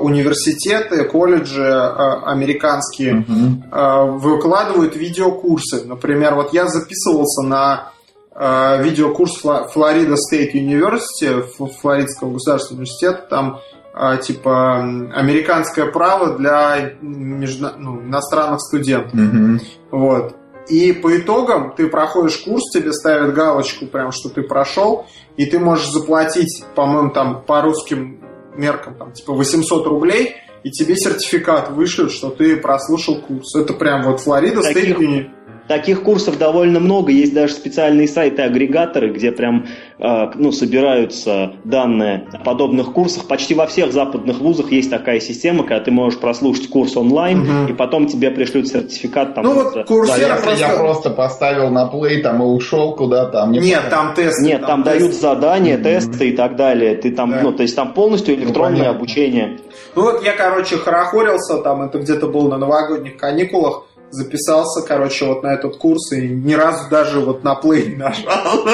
университеты, 0.00 1.04
колледжи 1.04 1.62
э, 1.62 2.22
американские 2.24 3.14
Мгм. 3.26 3.64
э, 3.72 4.04
выкладывают 4.18 4.96
видеокурсы. 4.96 5.84
Например, 5.84 6.34
вот 6.34 6.52
я 6.52 6.66
записывался 6.68 7.42
на 7.42 7.90
э, 8.34 8.82
видеокурс 8.82 9.40
Флорида 9.72 10.16
Стейт 10.16 10.54
University, 10.54 11.40
Ф- 11.40 11.80
Флоридского 11.80 12.32
государственного 12.32 12.82
университета. 12.82 13.26
Там 13.28 13.60
э, 13.94 14.18
типа 14.22 14.78
американское 15.14 15.86
право 15.90 16.36
для 16.38 16.92
межна- 17.02 17.74
ну, 17.76 18.00
иностранных 18.02 18.60
студентов. 18.60 19.12
Мгм. 19.14 19.60
Вот. 19.90 20.34
И 20.68 20.92
по 20.92 21.16
итогам 21.16 21.74
ты 21.76 21.88
проходишь 21.88 22.38
курс, 22.38 22.70
тебе 22.72 22.92
ставят 22.92 23.34
галочку, 23.34 23.86
прям 23.86 24.12
что 24.12 24.28
ты 24.28 24.42
прошел, 24.42 25.06
и 25.36 25.46
ты 25.46 25.58
можешь 25.58 25.88
заплатить, 25.90 26.64
по-моему, 26.74 27.10
там 27.10 27.42
по 27.42 27.60
русским 27.62 28.20
меркам, 28.56 28.94
там, 28.94 29.12
типа 29.12 29.32
800 29.32 29.86
рублей, 29.86 30.36
и 30.62 30.70
тебе 30.70 30.96
сертификат 30.96 31.70
вышлют, 31.70 32.12
что 32.12 32.30
ты 32.30 32.56
прослушал 32.56 33.20
курс. 33.20 33.54
Это 33.56 33.72
прям 33.72 34.02
вот 34.02 34.20
Флорида 34.20 34.62
Таких- 34.62 34.98
Uni- 34.98 35.30
Таких 35.68 36.02
курсов 36.02 36.38
довольно 36.38 36.80
много. 36.80 37.12
Есть 37.12 37.32
даже 37.34 37.52
специальные 37.54 38.08
сайты-агрегаторы, 38.08 39.10
где 39.12 39.30
прям 39.32 39.66
э, 39.98 40.30
ну, 40.34 40.50
собираются 40.52 41.52
данные 41.64 42.26
о 42.32 42.38
подобных 42.38 42.92
курсах. 42.92 43.26
Почти 43.28 43.54
во 43.54 43.66
всех 43.66 43.92
западных 43.92 44.38
вузах 44.40 44.72
есть 44.72 44.90
такая 44.90 45.20
система, 45.20 45.62
когда 45.62 45.80
ты 45.80 45.90
можешь 45.90 46.18
прослушать 46.18 46.68
курс 46.68 46.96
онлайн, 46.96 47.40
Мгм. 47.40 47.66
и 47.68 47.72
потом 47.74 48.06
тебе 48.06 48.30
пришлют 48.30 48.68
сертификат. 48.68 49.34
Там, 49.34 49.44
Ну 49.44 49.54
вот 49.54 49.72
за- 49.72 49.80
Coursera 49.82 50.06
Да, 50.28 50.38
за- 50.38 50.50
если 50.50 50.60
я 50.60 50.68
просто- 50.68 50.78
просто 50.78 51.10
поставил 51.10 51.70
на 51.70 51.86
плей 51.86 52.20
там 52.22 52.42
и 52.42 52.46
ушел 52.46 52.94
куда-то, 52.96 53.42
а 53.42 53.46
мне 53.46 53.60
Нет, 53.60 53.82
потом- 53.84 54.06
там 54.06 54.14
тесты. 54.14 54.44
Нет, 54.44 54.66
там, 54.66 54.82
тесты. 54.82 54.98
дают 54.98 55.14
задания, 55.14 55.74
Мгм. 55.76 55.84
тесты 55.84 56.28
и 56.30 56.32
так 56.36 56.56
далее. 56.56 56.96
Ты 56.96 57.12
там, 57.12 57.30
Да. 57.30 57.40
ну, 57.42 57.52
то 57.52 57.62
есть 57.62 57.76
там 57.76 57.92
полностью 57.94 58.34
электронное 58.34 58.78
понятно. 58.80 58.96
обучение. 58.98 59.58
Ну 59.94 60.02
вот 60.02 60.24
я, 60.24 60.32
короче, 60.32 60.76
хорохорился, 60.76 61.58
там 61.58 61.82
это 61.82 61.98
где-то 61.98 62.26
было 62.26 62.48
на 62.48 62.58
новогодних 62.58 63.16
каникулах, 63.16 63.84
записался, 64.12 64.82
короче, 64.86 65.26
вот 65.26 65.42
на 65.42 65.54
этот 65.54 65.76
курс 65.76 66.12
и 66.12 66.28
ни 66.28 66.54
разу 66.54 66.88
даже 66.90 67.20
вот 67.20 67.42
на 67.42 67.54
плей 67.54 67.88
не 67.88 67.96
нажал. 67.96 68.64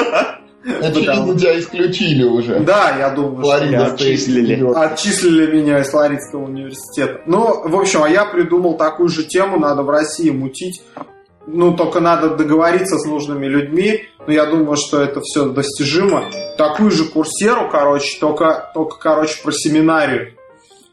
Очевидно, 0.81 1.37
тебя 1.37 1.59
исключили 1.59 2.23
уже. 2.23 2.59
Да, 2.59 2.95
я 2.97 3.09
думаю, 3.09 3.43
что 3.43 3.57
Флорида 3.57 3.95
Стейт 3.95 4.19
отчислили. 4.19 4.73
Отчислили 4.75 5.55
меня 5.55 5.79
из 5.79 5.89
Флоридского 5.89 6.43
университета. 6.45 7.21
Ну, 7.25 7.67
в 7.67 7.75
общем, 7.75 8.03
а 8.03 8.09
я 8.09 8.25
придумал 8.25 8.77
такую 8.77 9.09
же 9.09 9.23
тему, 9.23 9.57
надо 9.57 9.83
в 9.83 9.89
России 9.89 10.29
мутить. 10.29 10.81
Ну, 11.47 11.75
только 11.75 11.99
надо 11.99 12.31
договориться 12.35 12.97
с 12.97 13.05
нужными 13.05 13.47
людьми. 13.47 14.03
Но 14.27 14.33
я 14.33 14.45
думаю, 14.45 14.75
что 14.75 15.01
это 15.01 15.21
все 15.21 15.49
достижимо. 15.49 16.25
Такую 16.57 16.91
же 16.91 17.05
курсеру, 17.05 17.69
короче, 17.71 18.19
только, 18.19 18.69
только 18.73 18.99
короче, 18.99 19.41
про 19.41 19.51
семинарию. 19.51 20.33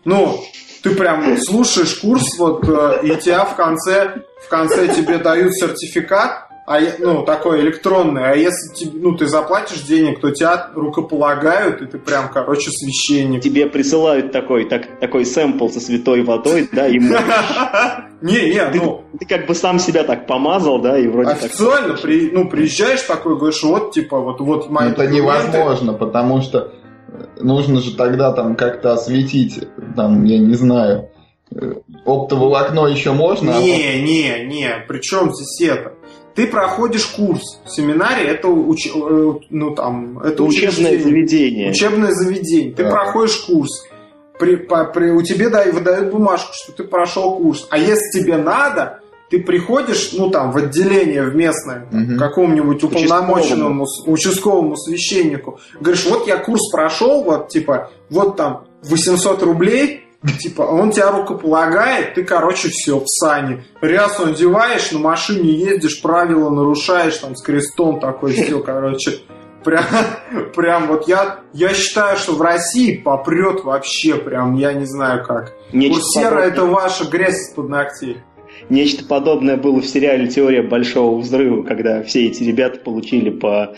Ну, 0.05 0.41
ты 0.87 0.95
прям 0.95 1.37
слушаешь 1.39 1.95
курс, 1.97 2.39
вот, 2.39 2.69
э, 2.69 3.01
и 3.03 3.17
тебя 3.17 3.45
в 3.45 3.57
конце, 3.57 4.23
в 4.45 4.49
конце 4.49 4.87
тебе 4.89 5.19
дают 5.19 5.53
сертификат, 5.57 6.47
а, 6.69 6.81
ну, 6.99 7.23
такой 7.23 7.61
электронный, 7.61 8.25
а 8.25 8.35
если 8.35 8.75
тебе, 8.75 9.01
ну, 9.01 9.17
ты 9.17 9.27
заплатишь 9.27 9.83
денег, 9.83 10.21
то 10.21 10.31
тебя 10.31 10.71
рукополагают, 10.75 11.81
и 11.83 11.87
ты 11.87 11.99
прям, 11.99 12.29
короче, 12.29 12.71
священник. 12.71 13.43
Тебе 13.43 13.67
присылают 13.67 14.33
такой, 14.33 14.69
так, 14.69 14.99
такой 15.01 15.25
сэмпл 15.25 15.69
со 15.69 15.81
святой 15.81 16.23
водой, 16.23 16.69
да, 16.73 16.89
и 16.89 16.99
Не, 18.23 18.51
не, 18.51 18.65
ты, 18.71 18.81
ну, 18.81 19.05
ты 19.19 19.27
как 19.27 19.47
бы 19.47 19.55
сам 19.55 19.79
себя 19.79 20.03
так 20.03 20.27
помазал, 20.27 20.81
да, 20.81 20.99
и 20.99 21.07
вроде 21.07 21.33
официально, 21.33 21.95
при, 21.95 22.31
ну, 22.31 22.49
приезжаешь 22.49 23.03
такой, 23.03 23.37
говоришь, 23.37 23.63
вот, 23.63 23.93
типа, 23.93 24.19
вот, 24.19 24.41
вот 24.41 24.71
мои 24.71 24.89
Это 24.89 25.03
документы. 25.03 25.23
невозможно, 25.23 25.93
потому 25.93 26.41
что 26.43 26.73
нужно 27.41 27.81
же 27.81 27.97
тогда 27.97 28.33
там 28.33 28.57
как-то 28.57 28.93
осветить, 28.93 29.61
там, 29.95 30.25
я 30.25 30.39
не 30.39 30.55
знаю, 30.55 31.11
э, 31.55 31.75
оптоволокно 32.05 32.87
еще 32.87 33.13
можно, 33.13 33.57
а 33.57 33.61
Не, 33.61 34.01
не, 34.03 34.45
не, 34.47 34.69
при 34.89 35.01
чем 35.01 35.31
здесь 35.35 35.69
это? 35.71 35.93
Ты 36.35 36.47
проходишь 36.49 37.07
курс, 37.07 37.61
семинарий, 37.67 38.27
это, 38.27 38.49
уч- 38.49 38.91
э, 38.95 39.39
ну, 39.51 39.75
там, 39.75 40.19
это 40.19 40.43
учебное 40.43 40.93
учреждение. 40.93 41.01
заведение. 41.03 41.71
Учебное 41.71 42.11
заведение. 42.13 42.73
Ты 42.75 42.85
Да. 42.85 42.91
проходишь 42.91 43.37
курс. 43.47 43.71
При, 44.39 44.57
по- 44.57 44.85
при- 44.85 45.13
у 45.13 45.23
тебя 45.23 45.49
да, 45.49 45.65
выдают 45.65 46.13
бумажку, 46.13 46.53
что 46.53 46.73
ты 46.73 46.85
прошел 46.85 47.37
курс. 47.39 47.67
А 47.71 47.79
если 47.79 48.21
тебе 48.21 48.37
надо, 48.37 49.01
ты 49.31 49.41
приходишь, 49.43 50.13
ну 50.13 50.31
там, 50.31 50.53
в 50.53 50.57
отделение 50.57 51.23
в 51.25 51.35
местное, 51.35 51.87
к 51.91 52.19
какому-нибудь 52.19 52.83
уполномоченному 52.85 53.87
с- 53.87 54.07
участковому 54.07 54.77
священнику. 54.77 55.59
Говоришь, 55.81 56.07
вот 56.07 56.27
я 56.27 56.37
курс 56.39 56.71
прошел, 56.71 57.25
вот 57.25 57.49
типа, 57.49 57.91
вот 58.11 58.37
там 58.37 58.67
800 58.85 59.43
рублей, 59.43 60.05
типа, 60.41 60.63
он 60.63 60.91
тебя 60.91 61.11
рукополагает, 61.13 62.15
ты, 62.15 62.25
короче, 62.25 62.69
все, 62.69 62.99
в 63.01 63.07
сане. 63.09 63.65
Рясу 63.81 64.27
надеваешь, 64.27 64.91
на 64.93 64.99
машине 65.01 65.51
ездишь, 65.53 66.01
правила 66.03 66.51
нарушаешь, 66.51 67.17
там, 67.19 67.35
с 67.37 67.43
крестом 67.43 68.01
такой, 68.01 68.33
все, 68.33 68.61
короче. 68.61 69.19
Прям, 69.65 69.85
прям 70.55 70.87
вот 70.87 71.09
я, 71.09 71.41
я 71.53 71.75
считаю, 71.75 72.17
что 72.17 72.33
в 72.35 72.43
России 72.43 72.97
попрет 72.97 73.65
вообще 73.65 74.15
прям, 74.15 74.55
я 74.55 74.73
не 74.73 74.85
знаю 74.87 75.25
как. 75.25 75.53
Нечто 75.73 75.95
Курсера 76.01 76.23
подобное- 76.31 76.49
это 76.49 76.65
ваша 76.67 77.05
грязь 77.05 77.49
из-под 77.51 77.69
ногтей. 77.69 78.19
Нечто 78.69 79.05
подобное 79.05 79.57
было 79.57 79.81
в 79.81 79.87
сериале 79.87 80.27
«Теория 80.29 80.63
большого 80.63 81.19
взрыва», 81.21 81.63
когда 81.63 82.03
все 82.03 82.27
эти 82.27 82.43
ребята 82.43 82.81
получили 82.81 83.31
по, 83.31 83.75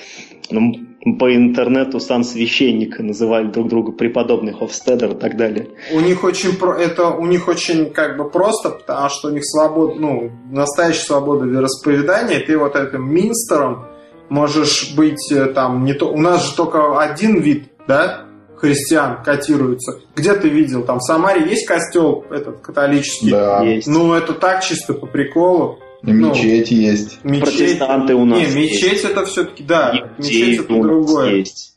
ну, 0.50 0.72
по 1.18 1.34
интернету 1.34 2.00
сан 2.00 2.24
священника, 2.24 3.02
называли 3.02 3.48
друг 3.48 3.68
друга 3.68 3.92
преподобный 3.92 4.52
Хофстедер 4.52 5.12
и 5.12 5.14
так 5.14 5.36
далее. 5.36 5.68
У 5.92 6.00
них 6.00 6.24
очень 6.24 6.56
про- 6.56 6.78
это 6.78 7.08
у 7.08 7.26
них 7.26 7.48
очень 7.48 7.90
как 7.90 8.16
бы 8.16 8.30
просто, 8.30 8.70
потому 8.70 9.08
что 9.10 9.28
у 9.28 9.30
них 9.30 9.44
свобода, 9.44 9.94
ну, 9.98 10.30
настоящая 10.50 11.04
свобода 11.04 11.44
вероисповедания. 11.44 12.40
Ты 12.40 12.56
вот 12.56 12.74
этим 12.74 13.12
минстером 13.12 13.86
можешь 14.30 14.94
быть 14.96 15.30
э, 15.30 15.46
там 15.46 15.84
не 15.84 15.94
то. 15.94 16.10
У 16.12 16.18
нас 16.18 16.48
же 16.48 16.56
только 16.56 16.98
один 17.00 17.40
вид, 17.40 17.64
да, 17.86 18.24
христиан 18.58 19.22
котируется. 19.22 20.00
Где 20.14 20.34
ты 20.34 20.48
видел? 20.48 20.82
Там 20.84 20.98
в 20.98 21.02
Самаре 21.02 21.48
есть 21.48 21.66
костел 21.66 22.24
этот 22.30 22.60
католический? 22.60 23.30
Да. 23.30 23.62
Есть. 23.62 23.86
Ну, 23.86 24.12
это 24.12 24.32
так 24.34 24.62
чисто 24.64 24.94
по 24.94 25.06
приколу. 25.06 25.78
И 26.02 26.12
Ну, 26.12 26.30
мечеть 26.30 26.70
есть. 26.70 27.24
Мечеть. 27.24 27.44
Протестанты 27.44 28.14
у 28.14 28.24
нас 28.24 28.38
Не, 28.38 28.62
мечеть 28.62 29.04
это 29.04 29.24
все-таки, 29.26 29.64
да. 29.64 29.92
Иудеи 29.92 30.14
Мечеть 30.18 30.60
это 30.60 30.80
другое. 30.80 31.34
есть. 31.36 31.76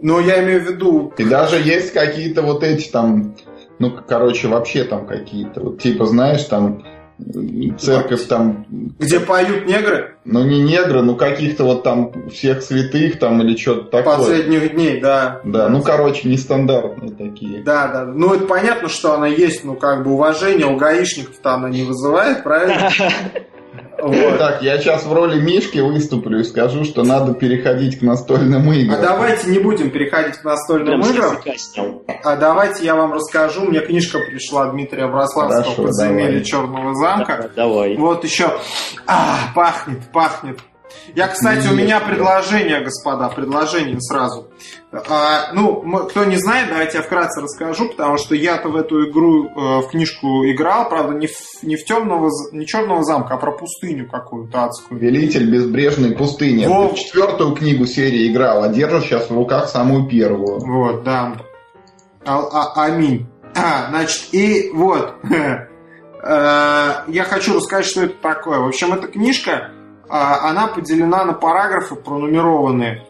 Но 0.00 0.20
я 0.20 0.42
имею 0.44 0.60
в 0.64 0.70
виду, 0.70 1.12
И 1.18 1.24
даже 1.24 1.56
есть 1.56 1.92
какие-то 1.92 2.42
вот 2.42 2.62
эти 2.64 2.90
там, 2.90 3.36
ну, 3.78 3.92
короче, 4.06 4.48
вообще 4.48 4.84
там 4.84 5.06
какие-то, 5.06 5.60
вот, 5.60 5.80
типа, 5.80 6.04
знаешь, 6.06 6.42
там, 6.44 6.84
церковь 7.78 8.26
там, 8.26 8.66
где 8.98 9.20
поют 9.20 9.66
негры 9.66 10.14
ну, 10.24 10.42
не 10.42 10.62
негры, 10.62 11.02
ну, 11.02 11.16
каких-то 11.16 11.64
вот 11.64 11.82
там 11.82 12.30
всех 12.30 12.62
святых 12.62 13.18
там 13.18 13.42
или 13.42 13.56
что-то 13.56 13.90
такое. 13.90 14.18
последних 14.18 14.72
дней, 14.72 15.00
да. 15.00 15.40
Да, 15.44 15.68
ну, 15.68 15.82
короче, 15.82 16.28
нестандартные 16.28 17.12
такие. 17.12 17.62
Да, 17.62 17.88
да. 17.88 18.04
Ну, 18.06 18.32
это 18.32 18.46
понятно, 18.46 18.88
что 18.88 19.12
она 19.12 19.26
есть, 19.26 19.64
ну, 19.64 19.74
как 19.74 20.02
бы 20.02 20.12
уважение 20.12 20.66
у 20.66 20.76
гаишников-то 20.76 21.54
она 21.54 21.68
не 21.68 21.82
вызывает, 21.82 22.42
правильно? 22.42 22.90
Вот. 24.00 24.38
Так, 24.38 24.62
я 24.62 24.78
сейчас 24.78 25.04
в 25.04 25.12
роли 25.12 25.40
Мишки 25.40 25.78
выступлю 25.78 26.40
и 26.40 26.44
скажу, 26.44 26.84
что 26.84 27.04
надо 27.04 27.32
переходить 27.32 27.98
к 27.98 28.02
настольным 28.02 28.70
играм. 28.72 28.98
А 28.98 29.02
давайте 29.02 29.50
не 29.50 29.58
будем 29.58 29.90
переходить 29.90 30.36
к 30.36 30.44
настольным 30.44 31.00
Прям 31.00 31.14
играм. 31.14 31.38
А 32.22 32.36
давайте 32.36 32.84
я 32.84 32.94
вам 32.94 33.12
расскажу. 33.14 33.62
Мне 33.62 33.80
книжка 33.80 34.18
пришла 34.18 34.66
Дмитрия 34.66 35.06
Брославского 35.06 35.86
«Подземелье. 35.86 36.44
Черного 36.44 36.94
замка». 36.94 37.50
Да, 37.56 37.64
Давай. 37.64 37.96
Вот 37.96 38.24
еще. 38.24 38.52
А, 39.06 39.52
пахнет, 39.54 40.00
пахнет. 40.12 40.58
Я, 41.14 41.28
кстати, 41.28 41.68
у 41.68 41.74
меня 41.74 42.00
предложение, 42.00 42.80
господа, 42.80 43.28
предложение 43.28 44.00
сразу. 44.00 44.48
А, 45.08 45.52
ну, 45.52 45.82
кто 46.08 46.24
не 46.24 46.36
знает, 46.36 46.68
давайте 46.68 46.98
я 46.98 47.02
вкратце 47.02 47.40
расскажу, 47.40 47.88
потому 47.88 48.16
что 48.16 48.34
я-то 48.34 48.68
в 48.68 48.76
эту 48.76 49.08
игру, 49.10 49.46
э, 49.46 49.78
в 49.80 49.88
книжку 49.90 50.44
играл, 50.46 50.88
правда, 50.88 51.14
не 51.18 51.26
в, 51.26 51.32
не 51.62 51.74
в 51.76 51.84
темного, 51.84 52.30
не 52.52 52.64
черного 52.64 53.02
замка, 53.02 53.34
а 53.34 53.36
про 53.36 53.50
пустыню 53.52 54.08
какую-то 54.08 54.64
адскую. 54.64 55.00
Велитель 55.00 55.50
безбрежной 55.50 56.12
пустыни. 56.12 56.66
Во. 56.66 56.88
Ты 56.88 56.94
в 56.94 56.98
четвертую 56.98 57.54
книгу 57.56 57.86
серии 57.86 58.30
играл, 58.30 58.62
а 58.62 58.68
держишь 58.68 59.04
сейчас 59.04 59.30
в 59.30 59.34
руках 59.34 59.68
самую 59.68 60.08
первую. 60.08 60.60
Вот, 60.60 61.02
да. 61.02 61.34
А- 62.24 62.72
а- 62.74 62.84
аминь. 62.84 63.26
А, 63.56 63.88
значит, 63.90 64.28
и 64.32 64.70
вот. 64.72 65.14
Э, 66.26 67.02
Я 67.08 67.24
хочу 67.24 67.54
рассказать, 67.54 67.84
что 67.84 68.04
это 68.04 68.14
такое. 68.22 68.58
В 68.58 68.68
общем, 68.68 68.94
эта 68.94 69.08
книжка, 69.08 69.72
а, 70.08 70.48
она 70.48 70.68
поделена 70.68 71.22
на 71.26 71.34
параграфы 71.34 71.96
пронумерованные. 71.96 73.04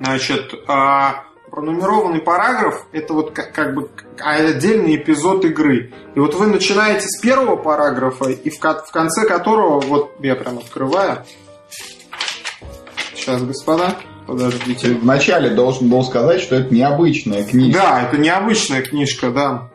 Значит, 0.00 0.54
а, 0.66 1.24
пронумерованный 1.50 2.20
параграф– 2.20 2.86
это 2.92 3.12
вот 3.12 3.32
как, 3.32 3.52
как 3.52 3.74
бы 3.74 3.90
отдельный 4.18 4.96
эпизод 4.96 5.44
игры. 5.44 5.92
И 6.14 6.20
вот 6.20 6.34
вы 6.34 6.46
начинаете 6.46 7.06
с 7.06 7.20
первого 7.20 7.56
параграфа, 7.56 8.30
и 8.30 8.48
в, 8.50 8.58
в 8.58 8.90
конце 8.92 9.26
которого, 9.26 9.80
вот 9.80 10.12
я 10.20 10.36
прям 10.36 10.58
открываю. 10.58 11.24
Сейчас, 13.14 13.42
господа, 13.42 13.90
Ты 13.90 14.26
подождите. 14.26 14.94
вначале 14.94 15.50
должен 15.50 15.90
был 15.90 16.02
сказать, 16.02 16.40
что 16.40 16.56
это 16.56 16.72
необычная 16.72 17.44
книга. 17.44 17.78
Да, 17.80 18.02
это 18.02 18.16
необычная 18.16 18.80
книжка, 18.80 19.30
да. 19.30 19.70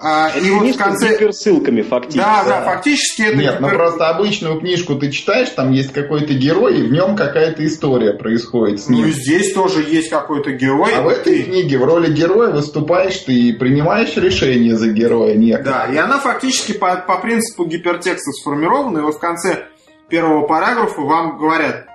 А, 0.00 0.30
и 0.30 0.50
вот 0.50 0.58
в 0.58 0.62
Книжка 0.62 0.84
с 0.84 0.86
конце... 0.86 1.14
гиперссылками 1.14 1.82
фактически. 1.82 2.18
Да, 2.18 2.44
да, 2.46 2.62
фактически 2.64 3.22
это... 3.22 3.36
Нет, 3.36 3.60
ну 3.60 3.66
гипер- 3.68 3.76
просто 3.76 4.08
обычную 4.10 4.60
книжку 4.60 4.94
ты 4.94 5.10
читаешь, 5.10 5.48
там 5.50 5.72
есть 5.72 5.92
какой-то 5.92 6.34
герой, 6.34 6.78
и 6.78 6.82
в 6.82 6.92
нем 6.92 7.16
какая-то 7.16 7.66
история 7.66 8.12
происходит 8.14 8.80
с 8.80 8.88
Ну 8.88 8.98
ним. 8.98 9.06
и 9.06 9.10
здесь 9.10 9.52
тоже 9.52 9.82
есть 9.82 10.10
какой-то 10.10 10.52
герой. 10.52 10.92
А 10.94 11.02
в 11.02 11.08
этой 11.08 11.42
книге 11.42 11.78
в 11.78 11.84
роли 11.84 12.12
героя 12.12 12.50
выступаешь 12.50 13.16
ты 13.18 13.32
и 13.32 13.52
принимаешь 13.52 14.16
решение 14.16 14.76
за 14.76 14.88
героя 14.88 15.34
некое. 15.34 15.64
Да, 15.64 15.86
и 15.92 15.96
она 15.96 16.18
фактически 16.18 16.72
по, 16.72 16.94
по 16.96 17.18
принципу 17.18 17.64
гипертекста 17.64 18.30
сформирована, 18.32 18.98
и 18.98 19.02
вот 19.02 19.16
в 19.16 19.18
конце 19.18 19.64
первого 20.08 20.46
параграфа 20.46 21.00
вам 21.00 21.38
говорят, 21.38 21.86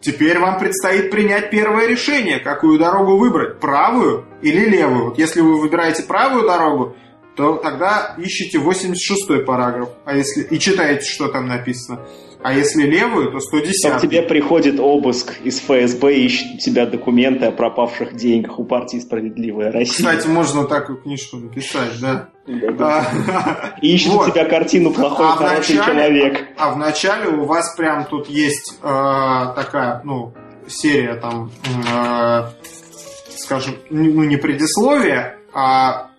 теперь 0.00 0.38
вам 0.38 0.58
предстоит 0.58 1.10
принять 1.10 1.50
первое 1.50 1.86
решение, 1.86 2.38
какую 2.38 2.78
дорогу 2.78 3.16
выбрать, 3.16 3.60
правую 3.60 4.26
или 4.42 4.66
левую. 4.66 5.06
Вот 5.06 5.18
если 5.18 5.40
вы 5.40 5.58
выбираете 5.58 6.02
правую 6.02 6.46
дорогу, 6.46 6.94
то 7.36 7.56
тогда 7.56 8.14
ищите 8.16 8.58
86 8.58 9.44
параграф, 9.44 9.90
а 10.04 10.16
если 10.16 10.42
и 10.42 10.58
читаете, 10.58 11.04
что 11.04 11.28
там 11.28 11.46
написано. 11.46 12.00
А 12.42 12.52
если 12.52 12.84
левую, 12.84 13.32
то 13.32 13.40
110. 13.40 13.82
Потом 13.82 13.98
к 13.98 14.02
тебе 14.02 14.22
приходит 14.22 14.78
обыск 14.78 15.34
из 15.42 15.58
ФСБ 15.60 16.14
и 16.14 16.26
ищет 16.26 16.46
у 16.54 16.58
тебя 16.58 16.86
документы 16.86 17.46
о 17.46 17.50
пропавших 17.50 18.14
деньгах 18.14 18.58
у 18.58 18.64
партии 18.64 18.98
«Справедливая 18.98 19.72
Россия». 19.72 19.96
Кстати, 19.96 20.28
можно 20.28 20.64
такую 20.64 20.98
книжку 20.98 21.38
написать, 21.38 22.00
да. 22.00 22.28
А, 22.78 23.74
И 23.82 23.94
ищет 23.94 24.12
у 24.12 24.30
тебя 24.30 24.44
картину 24.44 24.92
«Плохой, 24.92 25.26
А 25.26 25.32
хороший 25.32 25.76
человек». 25.76 26.46
А 26.56 26.70
в 26.70 26.78
начале 26.78 27.28
у 27.28 27.44
вас 27.44 27.74
прям 27.76 28.04
тут 28.04 28.28
есть 28.28 28.78
э, 28.80 28.82
такая, 28.82 30.00
ну, 30.04 30.32
серия 30.68 31.14
там, 31.16 31.50
скажем, 33.36 33.76
ну 33.90 34.24
не 34.24 34.36
предисловие, 34.36 35.36
а 35.52 36.10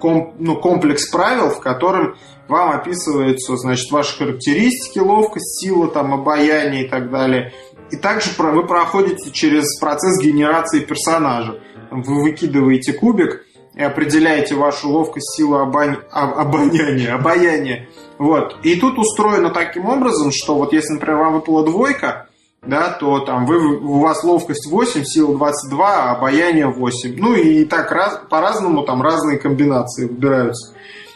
ком- 0.00 0.34
ну, 0.38 0.56
комплекс 0.56 1.08
правил, 1.08 1.50
в 1.50 1.60
котором 1.60 2.16
вам 2.48 2.70
описываются, 2.70 3.56
значит, 3.56 3.90
ваши 3.92 4.16
характеристики, 4.18 4.98
ловкость, 4.98 5.60
сила, 5.60 5.88
там, 5.88 6.12
обаяние 6.12 6.86
и 6.86 6.88
так 6.88 7.10
далее. 7.10 7.52
И 7.90 7.96
также 7.96 8.30
вы 8.38 8.66
проходите 8.66 9.30
через 9.30 9.78
процесс 9.78 10.20
генерации 10.22 10.80
персонажа. 10.80 11.60
Вы 11.90 12.22
выкидываете 12.22 12.92
кубик 12.92 13.44
и 13.74 13.82
определяете 13.82 14.54
вашу 14.54 14.88
ловкость, 14.88 15.36
силу, 15.36 15.56
а- 15.56 16.40
обоняние, 16.40 17.12
обаяние. 17.12 17.88
Вот. 18.18 18.56
И 18.62 18.76
тут 18.76 18.98
устроено 18.98 19.50
таким 19.50 19.86
образом, 19.86 20.30
что 20.32 20.54
вот 20.54 20.72
если, 20.72 20.94
например, 20.94 21.18
вам 21.18 21.34
выпала 21.34 21.64
двойка, 21.64 22.28
да, 22.62 22.90
то 22.90 23.20
там 23.20 23.46
вы, 23.46 23.78
у 23.78 24.00
вас 24.00 24.22
ловкость 24.22 24.70
8, 24.70 25.04
сила 25.04 25.36
22, 25.36 25.86
а 25.86 26.12
обаяние 26.12 26.66
8. 26.68 27.16
Ну 27.18 27.34
и 27.34 27.64
так 27.64 27.90
раз, 27.90 28.20
по-разному 28.28 28.82
там 28.82 29.02
разные 29.02 29.38
комбинации 29.38 30.06
выбираются. 30.06 30.74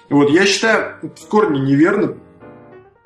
Вот 0.08 0.30
я 0.30 0.46
считаю, 0.46 0.96
в 1.02 1.28
корне 1.28 1.60
неверно. 1.60 2.14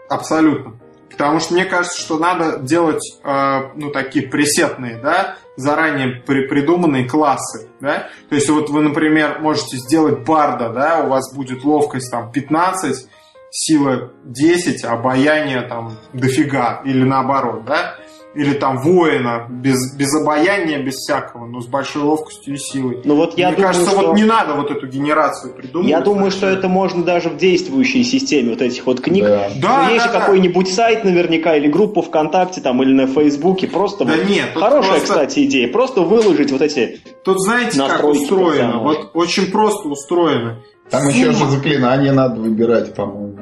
Абсолютно. 0.09 0.75
Потому 1.11 1.41
что 1.41 1.55
мне 1.55 1.65
кажется, 1.65 2.01
что 2.01 2.17
надо 2.19 2.59
делать, 2.61 3.03
э, 3.25 3.61
ну, 3.75 3.91
такие 3.91 4.29
пресетные, 4.29 4.99
да, 5.03 5.37
заранее 5.57 6.23
при- 6.25 6.47
придуманные 6.47 7.09
классы, 7.09 7.69
да. 7.81 8.09
То 8.29 8.37
есть 8.37 8.49
вот 8.49 8.71
вы, 8.71 8.83
например, 8.83 9.41
можете 9.41 9.79
сделать 9.79 10.21
барда, 10.25 10.69
да, 10.69 11.03
у 11.05 11.09
вас 11.09 11.35
будет 11.35 11.65
ловкость 11.65 12.11
там 12.13 12.31
15, 12.31 13.09
сила 13.51 14.13
10, 14.25 14.85
обаяние 14.85 15.63
там 15.63 15.97
дофига, 16.13 16.83
или 16.85 17.03
наоборот, 17.03 17.65
да. 17.65 17.97
Или 18.35 18.53
там 18.55 18.79
воина, 18.79 19.47
без, 19.49 19.97
без 19.97 20.15
обаяния, 20.15 20.79
без 20.83 20.97
всякого, 20.97 21.47
но 21.47 21.61
с 21.61 21.67
большой 21.67 22.03
ловкостью 22.03 22.55
и 22.55 22.59
силой. 22.59 23.01
Ну 23.05 23.17
вот 23.17 23.39
я 23.39 23.49
Мне 23.49 23.57
думаю, 23.57 23.73
кажется, 23.73 23.91
что... 23.91 24.07
вот 24.09 24.17
не 24.17 24.25
надо 24.25 24.55
вот 24.55 24.71
эту 24.71 24.87
генерацию 24.87 25.55
придумывать. 25.55 25.91
Я 25.91 26.01
думаю, 26.01 26.31
что 26.31 26.47
это 26.47 26.69
можно 26.69 27.03
даже 27.03 27.31
в 27.31 27.39
действующей 27.39 28.05
системе 28.05 28.51
вот 28.51 28.63
этих 28.63 28.87
вот 28.87 29.01
книг. 29.01 29.25
Да. 29.25 29.51
Да, 29.61 29.89
есть 29.89 30.05
да, 30.05 30.13
же 30.13 30.13
да. 30.13 30.21
какой-нибудь 30.21 30.73
сайт 30.73 31.05
наверняка, 31.05 31.57
или 31.57 31.69
группу 31.69 32.03
ВКонтакте 32.03 32.61
там, 32.61 32.83
или 32.83 32.93
на 32.93 33.07
Фейсбуке. 33.07 33.67
Просто 33.67 34.05
Да 34.05 34.13
вот 34.15 34.29
нет, 34.29 34.51
Хорошая, 34.55 34.91
просто- 34.91 35.09
кстати, 35.09 35.47
идея. 35.47 35.69
Просто 35.73 36.03
выложить 36.03 36.53
вот 36.53 36.61
эти... 36.61 37.01
Тут 37.25 37.41
знаете, 37.41 37.79
как 37.79 38.05
устроено? 38.05 38.79
Вот 38.79 39.11
очень 39.15 39.51
просто 39.51 39.89
устроено. 39.89 40.59
Там 40.91 41.03
Сумма- 41.03 41.13
еще 41.13 41.33
же 41.33 41.47
заклинания 41.47 42.13
надо 42.13 42.41
выбирать, 42.41 42.95
по-моему. 42.95 43.39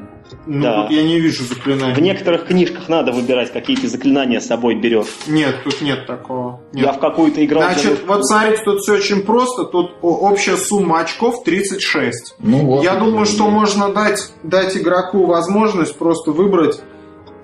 Ну, 0.46 0.62
Да. 0.62 0.82
вот 0.82 0.90
я 0.90 1.02
не 1.02 1.20
вижу 1.20 1.44
заклинаний. 1.44 1.94
В 1.94 1.98
некоторых 2.00 2.46
книжках 2.46 2.88
надо 2.88 3.12
выбирать, 3.12 3.52
какие 3.52 3.76
ты 3.76 3.88
заклинания 3.88 4.40
с 4.40 4.46
собой 4.46 4.74
берешь. 4.80 5.06
Нет, 5.26 5.56
тут 5.64 5.80
нет 5.80 6.06
такого. 6.06 6.60
Нет. 6.72 6.86
Я 6.86 6.92
в 6.92 6.98
какую-то 6.98 7.44
играл... 7.44 7.62
Значит, 7.62 8.04
вот 8.06 8.24
смотрите, 8.26 8.62
тут 8.64 8.80
все 8.80 8.94
очень 8.94 9.22
просто. 9.22 9.64
Тут 9.64 9.92
общая 10.02 10.56
сумма 10.56 11.00
очков 11.00 11.44
36. 11.44 12.36
Ну 12.38 12.58
вот. 12.66 12.84
Я 12.84 12.96
думаю, 12.96 13.26
что 13.26 13.48
можно 13.48 13.92
дать, 13.92 14.30
дать 14.42 14.76
игроку 14.76 15.26
возможность 15.26 15.96
просто 15.96 16.30
выбрать 16.32 16.80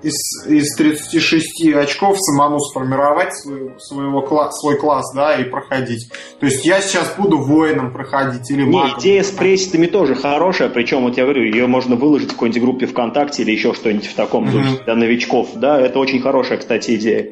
из, 0.03 0.45
из 0.47 0.75
36 0.75 1.73
очков 1.75 2.17
самому 2.19 2.59
сформировать 2.59 3.33
свой, 3.35 3.73
своего 3.79 4.21
кла- 4.21 4.51
свой 4.51 4.77
класс, 4.77 5.11
да, 5.15 5.35
и 5.35 5.43
проходить. 5.45 6.09
То 6.39 6.45
есть 6.45 6.65
я 6.65 6.81
сейчас 6.81 7.15
буду 7.17 7.37
воином 7.39 7.91
проходить 7.93 8.49
или 8.51 8.63
Не, 8.63 8.71
магом. 8.77 8.99
идея 8.99 9.23
с 9.23 9.31
пресетами 9.31 9.85
тоже 9.87 10.15
хорошая, 10.15 10.69
причем, 10.69 11.03
вот 11.03 11.17
я 11.17 11.23
говорю, 11.23 11.43
ее 11.43 11.67
можно 11.67 11.95
выложить 11.95 12.29
в 12.29 12.33
какой-нибудь 12.33 12.61
группе 12.61 12.85
ВКонтакте 12.85 13.43
или 13.43 13.51
еще 13.51 13.73
что-нибудь 13.73 14.07
в 14.07 14.15
таком 14.15 14.51
духе 14.51 14.83
для 14.85 14.95
новичков, 14.95 15.49
да, 15.55 15.79
это 15.79 15.99
очень 15.99 16.21
хорошая, 16.21 16.57
кстати, 16.59 16.95
идея. 16.95 17.29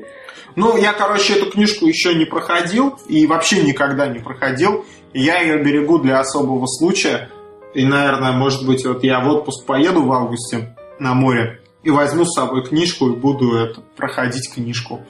Ну, 0.55 0.75
я, 0.75 0.91
короче, 0.91 1.33
эту 1.35 1.49
книжку 1.49 1.85
еще 1.85 2.13
не 2.13 2.25
проходил 2.25 2.97
и 3.07 3.25
вообще 3.25 3.63
никогда 3.63 4.07
не 4.07 4.19
проходил. 4.19 4.85
Я 5.13 5.39
ее 5.39 5.63
берегу 5.63 5.97
для 5.99 6.19
особого 6.19 6.65
случая. 6.67 7.29
И, 7.73 7.85
наверное, 7.85 8.33
может 8.33 8.65
быть, 8.67 8.85
вот 8.85 9.01
я 9.05 9.21
в 9.21 9.29
отпуск 9.29 9.65
поеду 9.65 10.03
в 10.03 10.11
августе 10.11 10.75
на 10.99 11.13
море 11.13 11.60
и 11.83 11.89
возьму 11.89 12.25
с 12.25 12.33
собой 12.33 12.63
книжку 12.63 13.09
и 13.09 13.15
буду 13.15 13.55
это, 13.55 13.81
проходить 13.95 14.53
книжку. 14.53 15.01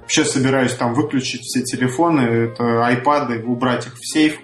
вообще 0.00 0.24
собираюсь 0.24 0.74
там 0.74 0.94
выключить 0.94 1.42
все 1.42 1.62
телефоны, 1.62 2.20
это 2.20 2.84
айпады, 2.84 3.42
убрать 3.44 3.86
их 3.86 3.94
в 3.94 4.06
сейф 4.06 4.38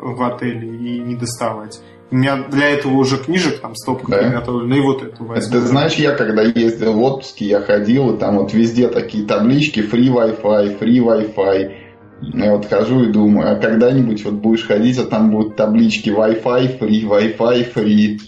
в 0.00 0.22
отеле 0.22 0.68
и 0.68 0.98
не 1.00 1.14
доставать. 1.14 1.80
У 2.10 2.16
меня 2.16 2.42
для 2.48 2.70
этого 2.70 2.94
уже 2.94 3.18
книжек 3.18 3.60
там 3.60 3.76
стопка 3.76 4.10
Да? 4.10 4.18
приготовлена, 4.18 4.76
и 4.76 4.80
вот 4.80 5.02
эту 5.02 5.24
возьму. 5.24 5.58
Это 5.58 5.66
знаешь, 5.66 5.94
я 5.94 6.12
когда 6.12 6.42
ездил 6.42 6.94
в 6.94 7.02
отпуске, 7.02 7.44
я 7.46 7.60
ходил, 7.60 8.14
и 8.14 8.18
там 8.18 8.38
вот 8.38 8.52
везде 8.52 8.88
такие 8.88 9.24
таблички 9.24 9.80
free 9.80 10.08
Wi-Fi, 10.08 10.80
free 10.80 10.98
Wi-Fi. 10.98 11.72
Я 12.22 12.54
вот 12.54 12.66
хожу 12.66 13.04
и 13.04 13.12
думаю, 13.12 13.52
а 13.52 13.56
когда-нибудь 13.56 14.24
вот 14.24 14.34
будешь 14.34 14.66
ходить, 14.66 14.98
а 14.98 15.06
там 15.06 15.30
будут 15.30 15.56
таблички 15.56 16.10
Wi-Fi, 16.10 16.78
free, 16.78 17.02
Wi-Fi, 17.02 17.74
free. 17.74 18.18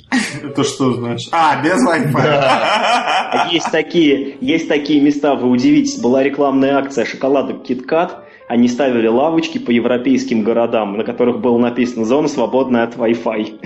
Это 0.42 0.64
что 0.64 0.92
значит? 0.94 1.28
А, 1.32 1.62
без 1.62 1.76
Wi-Fi. 1.86 2.12
А 2.14 3.48
Есть 3.50 3.70
такие, 3.70 4.36
есть 4.40 4.68
такие 4.68 5.00
места, 5.00 5.34
вы 5.34 5.48
удивитесь, 5.48 6.00
была 6.00 6.22
рекламная 6.22 6.78
акция 6.78 7.04
шоколадок 7.04 7.68
KitKat, 7.68 8.12
они 8.48 8.68
ставили 8.68 9.08
лавочки 9.08 9.58
по 9.58 9.70
европейским 9.70 10.42
городам, 10.42 10.96
на 10.96 11.04
которых 11.04 11.40
было 11.40 11.58
написано 11.58 12.04
«Зона 12.04 12.28
свободная 12.28 12.84
от 12.84 12.96
Wi-Fi». 12.96 13.60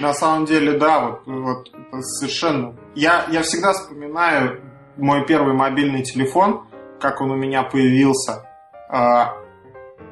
На 0.00 0.14
самом 0.14 0.46
деле, 0.46 0.78
да, 0.78 1.18
вот, 1.26 1.70
вот 1.92 2.04
совершенно. 2.04 2.74
Я, 2.94 3.26
я 3.30 3.42
всегда 3.42 3.72
вспоминаю 3.72 4.60
мой 4.96 5.26
первый 5.26 5.54
мобильный 5.54 6.02
телефон, 6.02 6.62
как 7.00 7.20
он 7.20 7.30
у 7.30 7.36
меня 7.36 7.62
появился. 7.62 8.51
А, 8.92 9.38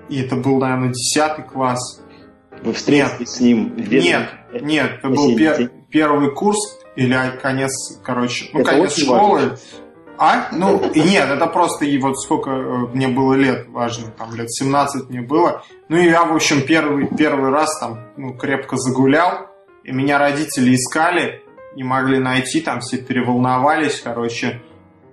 и 0.08 0.22
это 0.22 0.36
был, 0.36 0.58
наверное, 0.58 0.88
10 0.88 1.46
класс. 1.46 2.02
Вы 2.62 2.72
встретились 2.72 3.28
с 3.28 3.40
ним 3.40 3.74
Нет, 3.76 4.28
нет, 4.60 4.92
это 4.98 5.08
был 5.08 5.36
пер- 5.36 5.70
первый 5.90 6.34
курс 6.34 6.58
или 6.96 7.16
конец, 7.40 7.70
короче, 8.02 8.50
ну, 8.52 8.60
Это 8.60 8.70
конец 8.70 8.98
школы. 8.98 9.56
А? 10.18 10.48
Ну, 10.52 10.78
и 10.92 11.00
нет, 11.00 11.30
это 11.30 11.46
просто 11.46 11.84
и 11.84 11.96
вот 11.98 12.20
сколько 12.20 12.50
э, 12.50 12.78
мне 12.92 13.08
было 13.08 13.34
лет, 13.34 13.68
важно, 13.68 14.10
там 14.10 14.34
лет 14.34 14.50
17 14.50 15.08
мне 15.08 15.22
было. 15.22 15.62
Ну, 15.88 15.96
и 15.96 16.08
я, 16.08 16.24
в 16.24 16.34
общем, 16.34 16.62
первый, 16.62 17.06
первый 17.06 17.50
раз 17.50 17.78
там, 17.80 18.00
ну, 18.16 18.34
крепко 18.34 18.76
загулял, 18.76 19.46
и 19.84 19.92
меня 19.92 20.18
родители 20.18 20.74
искали, 20.74 21.42
не 21.74 21.84
могли 21.84 22.18
найти, 22.18 22.60
там 22.60 22.80
все 22.80 22.98
переволновались, 22.98 24.00
короче. 24.00 24.60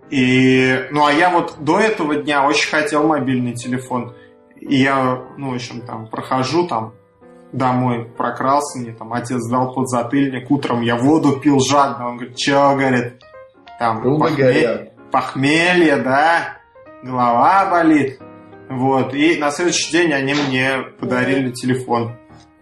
И, 0.10 0.88
ну, 0.91 1.06
а 1.06 1.12
я 1.12 1.30
вот 1.30 1.56
до 1.60 1.80
этого 1.80 2.15
дня 2.15 2.46
очень 2.46 2.70
хотел 2.70 3.06
мобильный 3.08 3.54
телефон. 3.54 4.15
И 4.60 4.78
я, 4.78 5.24
ну, 5.38 5.52
в 5.52 5.56
общем, 5.56 5.82
там, 5.82 6.08
прохожу, 6.08 6.67
там, 6.67 6.93
домой 7.52 8.06
прокрался, 8.17 8.80
мне 8.80 8.93
там 8.93 9.13
отец 9.13 9.48
дал 9.50 9.74
подзатыльник, 9.74 10.50
утром 10.52 10.82
я 10.82 10.96
воду 10.98 11.39
пил 11.39 11.60
жадно, 11.60 12.10
он 12.10 12.17
говорит, 12.17 12.36
чё, 12.38 12.76
говорит, 12.76 13.22
там, 13.80 14.02
Трубы 14.02 14.28
похме- 14.30 14.36
горят. 14.36 15.12
похмелье, 15.12 15.96
да, 15.98 16.58
голова 17.04 17.70
болит, 17.70 18.20
вот, 18.70 19.13
и 19.13 19.38
на 19.38 19.52
следующий 19.52 19.91
день 19.91 20.13
они 20.13 20.34
мне 20.34 20.80
подарили 21.00 21.52
телефон, 21.52 22.17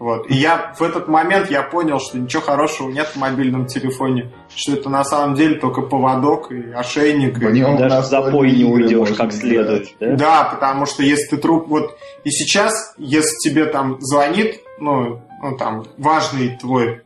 вот, 0.05 0.29
и 0.29 0.35
я 0.35 0.71
в 0.77 0.83
этот 0.83 1.07
момент 1.07 1.49
я 1.49 1.63
понял, 1.63 1.99
что 1.99 2.19
ничего 2.19 2.43
хорошего 2.43 2.91
нет 2.91 3.07
в 3.07 3.15
мобильном 3.15 3.65
телефоне, 3.65 4.31
что 4.55 4.73
это 4.73 4.87
на 4.87 5.03
самом 5.03 5.33
деле 5.33 5.55
только 5.55 5.81
поводок 5.81 6.51
и 6.51 6.71
ошейник, 6.73 7.39
нем 7.49 7.75
Даже 7.75 8.01
в 8.01 8.05
запой 8.05 8.51
не 8.51 8.65
уйдешь 8.65 9.17
как 9.17 9.33
следует. 9.33 9.87
да? 9.99 10.15
Да, 10.15 10.43
потому 10.43 10.85
что 10.85 11.01
если 11.01 11.29
ты 11.29 11.37
труп... 11.37 11.65
Вот 11.69 11.97
и 12.23 12.29
сейчас, 12.29 12.93
если 12.99 13.35
тебе 13.49 13.65
там 13.65 13.99
звонит, 13.99 14.61
ну, 14.79 15.23
ну 15.41 15.57
там, 15.57 15.87
важный 15.97 16.55
твой. 16.55 17.01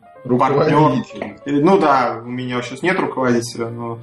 Или, 1.46 1.62
Ну 1.62 1.78
да, 1.78 2.20
у 2.22 2.28
меня 2.28 2.62
сейчас 2.62 2.82
нет 2.82 3.00
руководителя, 3.00 3.70
но 3.70 4.00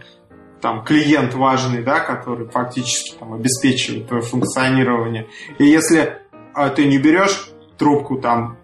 там 0.62 0.82
клиент 0.84 1.34
важный, 1.34 1.82
да, 1.82 2.00
который 2.00 2.48
фактически 2.48 3.14
там 3.18 3.34
обеспечивает 3.34 4.08
твое 4.08 4.22
функционирование. 4.22 5.26
И 5.58 5.66
если 5.66 6.16
а, 6.54 6.70
ты 6.70 6.86
не 6.86 6.96
берешь 6.96 7.50
трубку 7.76 8.16
там 8.16 8.56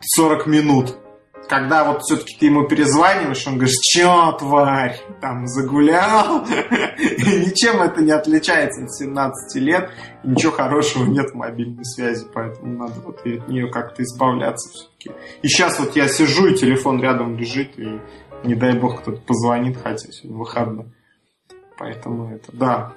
40 0.00 0.46
минут, 0.46 0.96
когда 1.48 1.84
вот 1.84 2.02
все-таки 2.02 2.36
ты 2.38 2.46
ему 2.46 2.66
перезваниваешь, 2.66 3.46
он 3.46 3.56
говорит, 3.56 3.76
чё, 3.82 4.32
тварь, 4.38 5.00
там 5.20 5.46
загулял, 5.46 6.46
и 6.98 7.46
ничем 7.46 7.82
это 7.82 8.00
не 8.00 8.12
отличается 8.12 8.84
от 8.84 8.94
17 8.94 9.62
лет, 9.62 9.90
и 10.24 10.28
ничего 10.28 10.52
хорошего 10.52 11.04
нет 11.04 11.30
в 11.30 11.34
мобильной 11.34 11.84
связи, 11.84 12.24
поэтому 12.32 12.78
надо 12.78 12.94
вот 13.04 13.26
от 13.26 13.48
нее 13.48 13.68
как-то 13.68 14.02
избавляться 14.02 14.70
все-таки. 14.70 15.10
И 15.42 15.48
сейчас 15.48 15.78
вот 15.78 15.96
я 15.96 16.08
сижу, 16.08 16.46
и 16.46 16.54
телефон 16.54 17.02
рядом 17.02 17.36
лежит, 17.36 17.78
и 17.78 18.00
не 18.44 18.54
дай 18.54 18.78
бог 18.78 19.02
кто-то 19.02 19.20
позвонит, 19.20 19.76
хотя 19.82 20.10
сегодня 20.10 20.38
выходной. 20.38 20.86
Поэтому 21.76 22.34
это, 22.34 22.52
да. 22.52 22.92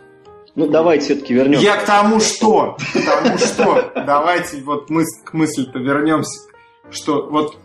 Ну, 0.55 0.67
давайте 0.67 1.05
все-таки 1.05 1.33
вернемся. 1.33 1.65
Я 1.65 1.77
к 1.77 1.85
тому, 1.85 2.19
что, 2.19 2.77
к 2.93 3.05
тому, 3.05 3.37
что, 3.39 3.91
давайте 3.95 4.61
вот 4.61 4.89
мы 4.89 5.03
к 5.25 5.33
мысли-то 5.33 5.79
вернемся, 5.79 6.52
что 6.89 7.27
вот 7.29 7.57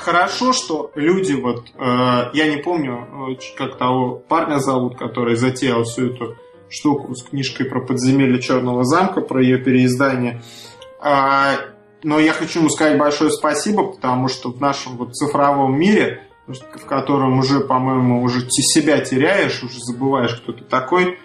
хорошо, 0.00 0.52
что 0.52 0.90
люди 0.94 1.32
вот, 1.34 1.66
э, 1.74 2.30
я 2.32 2.48
не 2.48 2.56
помню, 2.62 3.06
э, 3.32 3.56
как 3.56 3.76
того 3.76 4.16
парня 4.16 4.58
зовут, 4.58 4.96
который 4.96 5.36
затеял 5.36 5.84
всю 5.84 6.12
эту 6.12 6.36
штуку 6.68 7.14
с 7.14 7.22
книжкой 7.22 7.66
про 7.66 7.80
подземелье 7.80 8.40
Черного 8.40 8.84
замка, 8.84 9.20
про 9.20 9.42
ее 9.42 9.58
переиздание. 9.58 10.42
А, 11.00 11.56
но 12.02 12.18
я 12.18 12.32
хочу 12.32 12.60
ему 12.60 12.70
сказать 12.70 12.98
большое 12.98 13.30
спасибо, 13.30 13.92
потому 13.92 14.28
что 14.28 14.50
в 14.50 14.60
нашем 14.60 14.96
вот 14.96 15.14
цифровом 15.14 15.78
мире, 15.78 16.26
в 16.46 16.86
котором 16.86 17.38
уже, 17.38 17.60
по-моему, 17.60 18.22
уже 18.22 18.48
себя 18.48 19.00
теряешь, 19.00 19.62
уже 19.62 19.78
забываешь, 19.78 20.34
кто 20.36 20.52
ты 20.52 20.64
такой, 20.64 21.18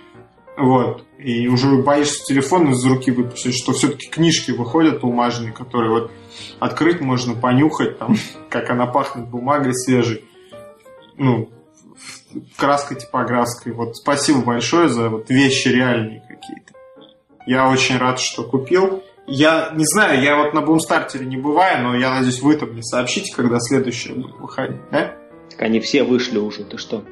вот, 0.57 1.05
и 1.17 1.47
уже 1.47 1.83
боишься 1.83 2.23
телефон 2.25 2.71
из 2.71 2.83
руки 2.85 3.11
выпустить, 3.11 3.55
что 3.55 3.73
все-таки 3.73 4.09
книжки 4.09 4.51
выходят 4.51 5.01
бумажные, 5.01 5.53
которые 5.53 5.91
вот 5.91 6.11
открыть 6.59 7.01
можно, 7.01 7.33
понюхать, 7.33 7.99
там, 7.99 8.15
как 8.49 8.69
она 8.69 8.85
пахнет 8.85 9.27
бумагой 9.27 9.73
свежей. 9.73 10.25
Ну, 11.17 11.49
краской, 12.57 12.97
типографской. 12.97 13.73
Вот 13.73 13.97
спасибо 13.97 14.41
большое 14.41 14.89
за 14.89 15.09
вот 15.09 15.29
вещи 15.29 15.67
реальные 15.69 16.21
какие-то. 16.21 16.73
Я 17.45 17.69
очень 17.69 17.97
рад, 17.97 18.19
что 18.19 18.43
купил. 18.43 19.03
Я 19.25 19.71
не 19.73 19.85
знаю, 19.85 20.21
я 20.21 20.37
вот 20.37 20.53
на 20.53 20.61
бумстартере 20.61 21.25
не 21.25 21.37
бываю, 21.37 21.83
но 21.83 21.95
я 21.95 22.11
надеюсь, 22.11 22.41
вы 22.41 22.55
там 22.55 22.69
мне 22.69 22.83
сообщите, 22.83 23.35
когда 23.35 23.59
следующее 23.59 24.15
будет 24.15 24.37
выходить, 24.37 24.79
да? 24.89 25.15
Так 25.49 25.61
они 25.61 25.79
все 25.81 26.03
вышли 26.03 26.37
уже, 26.37 26.63
ты 26.63 26.77
что? 26.77 27.03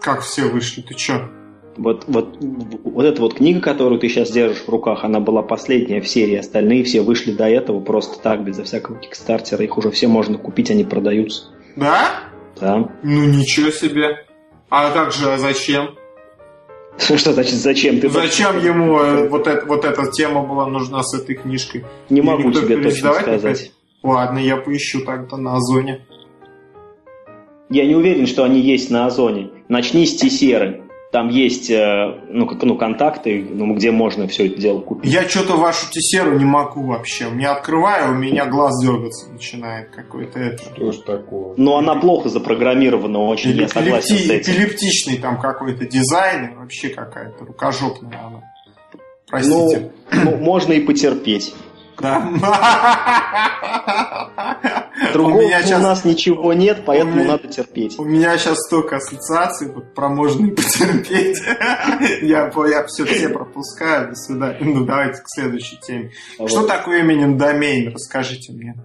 Как 0.00 0.22
все 0.22 0.48
вышли, 0.48 0.82
ты 0.82 0.94
чё? 0.94 1.30
Вот, 1.76 2.04
вот, 2.06 2.36
вот 2.40 3.04
эта 3.04 3.20
вот 3.22 3.34
книга, 3.34 3.60
которую 3.60 3.98
ты 3.98 4.08
сейчас 4.08 4.30
держишь 4.30 4.64
в 4.64 4.68
руках, 4.68 5.04
она 5.04 5.20
была 5.20 5.42
последняя 5.42 6.00
в 6.00 6.08
серии. 6.08 6.36
Остальные 6.36 6.84
все 6.84 7.00
вышли 7.00 7.32
до 7.32 7.48
этого 7.48 7.80
просто 7.80 8.22
так, 8.22 8.44
безо 8.44 8.64
всякого 8.64 8.98
кикстартера. 8.98 9.64
Их 9.64 9.78
уже 9.78 9.90
все 9.90 10.06
можно 10.06 10.36
купить, 10.36 10.70
они 10.70 10.84
продаются. 10.84 11.44
Да? 11.76 12.24
Да. 12.60 12.90
Ну 13.02 13.24
ничего 13.24 13.70
себе. 13.70 14.26
А 14.68 14.90
как 14.90 15.12
же, 15.12 15.32
а 15.32 15.38
зачем? 15.38 15.94
Что 16.98 17.32
значит 17.32 17.54
зачем? 17.54 18.00
Ты 18.00 18.10
Зачем 18.10 18.58
ему 18.58 18.98
э, 19.00 19.28
вот, 19.28 19.46
это, 19.46 19.66
вот 19.66 19.84
эта 19.84 20.10
тема 20.10 20.42
была 20.42 20.66
нужна 20.66 21.02
с 21.02 21.14
этой 21.14 21.36
книжкой? 21.36 21.84
Не 22.10 22.20
Или 22.20 22.26
могу 22.26 22.52
тебе 22.52 22.76
точно 22.76 23.12
сказать. 23.14 23.44
опять? 23.44 23.72
Ладно, 24.02 24.38
я 24.38 24.56
поищу 24.56 25.04
тогда 25.04 25.36
на 25.36 25.56
Озоне. 25.56 26.04
Я 27.70 27.86
не 27.86 27.94
уверен, 27.94 28.26
что 28.26 28.44
они 28.44 28.60
есть 28.60 28.90
на 28.90 29.06
Озоне. 29.06 29.50
Начни 29.68 30.04
с 30.04 30.16
Тесеры. 30.16 30.81
Там 31.12 31.28
есть 31.28 31.70
э, 31.70 32.20
ну, 32.30 32.46
как, 32.46 32.62
ну, 32.62 32.74
контакты, 32.78 33.46
ну, 33.50 33.74
где 33.74 33.90
можно 33.90 34.26
все 34.28 34.46
это 34.46 34.58
дело 34.58 34.80
купить. 34.80 35.12
Я 35.12 35.28
что-то 35.28 35.58
вашу 35.58 35.90
тесеру 35.90 36.38
не 36.38 36.44
могу 36.46 36.86
вообще. 36.86 37.28
Меня 37.28 37.52
открываю, 37.52 38.12
у 38.12 38.14
меня 38.14 38.46
глаз 38.46 38.82
дергаться 38.82 39.30
начинает 39.30 39.90
какой-то 39.90 40.38
это. 40.38 40.62
Что 40.74 40.90
ж 40.90 40.96
такого? 41.00 41.52
Но 41.58 41.76
она 41.76 41.96
плохо 41.96 42.30
запрограммирована 42.30 43.18
очень, 43.18 43.50
я 43.50 43.68
согласен 43.68 44.16
с 44.16 44.20
Эпилепти- 44.22 44.32
этим. 44.32 44.52
Эпилептичный 44.54 45.18
там 45.18 45.38
какой-то 45.38 45.84
дизайн, 45.84 46.54
вообще 46.58 46.88
какая-то 46.88 47.44
рукожопная 47.44 48.18
она. 48.18 48.42
Простите. 49.28 49.92
Ну, 50.12 50.30
ну, 50.30 50.36
можно 50.38 50.72
и 50.72 50.80
потерпеть. 50.80 51.54
Да. 52.00 52.26
Другого 55.12 55.38
у, 55.38 55.42
меня 55.42 55.58
у 55.58 55.62
щас, 55.62 55.82
нас 55.82 56.04
ничего 56.04 56.52
нет, 56.52 56.82
поэтому 56.84 57.16
меня- 57.16 57.32
надо 57.32 57.48
терпеть. 57.48 57.98
у 57.98 58.04
меня 58.04 58.36
сейчас 58.38 58.58
столько 58.58 58.96
ассоциаций, 58.96 59.72
вот 59.72 59.94
про 59.94 60.08
можно 60.08 60.46
и 60.46 60.50
потерпеть. 60.50 61.38
я 62.22 62.50
я 62.66 62.86
все, 62.86 63.04
все 63.04 63.28
пропускаю, 63.28 64.10
до 64.10 64.14
свидания. 64.14 64.58
Ну, 64.60 64.84
давайте 64.84 65.22
к 65.22 65.24
следующей 65.26 65.78
теме. 65.80 66.10
Вот. 66.38 66.50
Что 66.50 66.66
такое 66.66 67.00
именем 67.00 67.38
домен? 67.38 67.92
Расскажите 67.92 68.52
мне. 68.52 68.76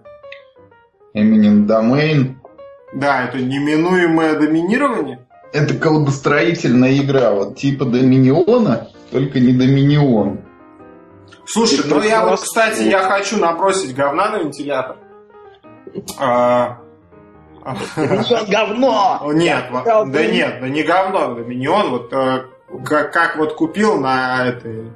Eminent 1.15 1.65
Domain. 1.65 2.35
Да, 2.93 3.25
это 3.25 3.39
неминуемое 3.39 4.39
доминирование? 4.39 5.19
Это 5.51 5.73
колбостроительная 5.73 6.97
игра, 6.97 7.31
вот 7.31 7.57
типа 7.57 7.85
Доминиона, 7.85 8.89
только 9.11 9.39
не 9.39 9.53
Доминион. 9.53 10.41
Слушай, 11.45 11.79
ну 11.87 12.01
я 12.01 12.25
вот, 12.25 12.41
кстати, 12.41 12.83
я 12.83 12.99
хочу 13.03 13.37
набросить 13.37 13.95
говна 13.95 14.29
на 14.29 14.39
вентилятор. 14.39 14.97
А, 16.17 16.79
а, 17.63 17.75
Доминион 17.95 18.45
говно! 18.49 19.31
Нет, 19.33 19.65
да 19.71 20.25
нет, 20.25 20.61
да 20.61 20.69
не 20.69 20.83
говно, 20.83 21.35
Доминион, 21.35 21.89
вот 21.89 22.13
э, 22.13 22.45
как, 22.85 23.11
как 23.13 23.37
вот 23.37 23.55
купил 23.55 23.99
на 23.99 24.47
этой 24.47 24.91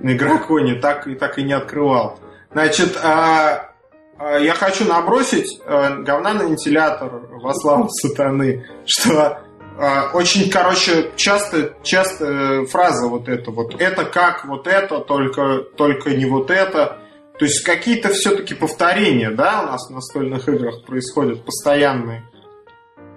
на 0.00 0.12
игроконе, 0.12 0.74
так 0.74 1.06
и 1.06 1.14
так 1.14 1.38
и 1.38 1.42
не 1.42 1.52
открывал. 1.52 2.18
Значит, 2.52 2.98
а, 3.02 3.70
а, 4.18 4.38
я 4.38 4.54
хочу 4.54 4.86
набросить 4.86 5.60
а, 5.66 5.96
говна 5.96 6.34
на 6.34 6.42
вентилятор 6.42 7.22
во 7.30 7.54
славу 7.54 7.88
сатаны, 7.90 8.66
что 8.84 9.40
а, 9.78 10.10
очень, 10.14 10.50
короче, 10.50 11.10
часто, 11.16 11.74
часто 11.82 12.64
фраза 12.66 13.08
вот 13.08 13.28
эта 13.28 13.50
вот, 13.50 13.80
это 13.80 14.04
как 14.04 14.44
вот 14.46 14.66
это, 14.66 15.00
только, 15.00 15.60
только 15.76 16.10
не 16.10 16.24
вот 16.24 16.50
это. 16.50 16.98
То 17.38 17.44
есть 17.44 17.62
какие-то 17.64 18.10
все-таки 18.10 18.54
повторения, 18.54 19.30
да, 19.30 19.62
у 19.62 19.66
нас 19.66 19.88
в 19.88 19.92
настольных 19.92 20.48
играх 20.48 20.84
происходят 20.84 21.44
постоянные. 21.44 22.22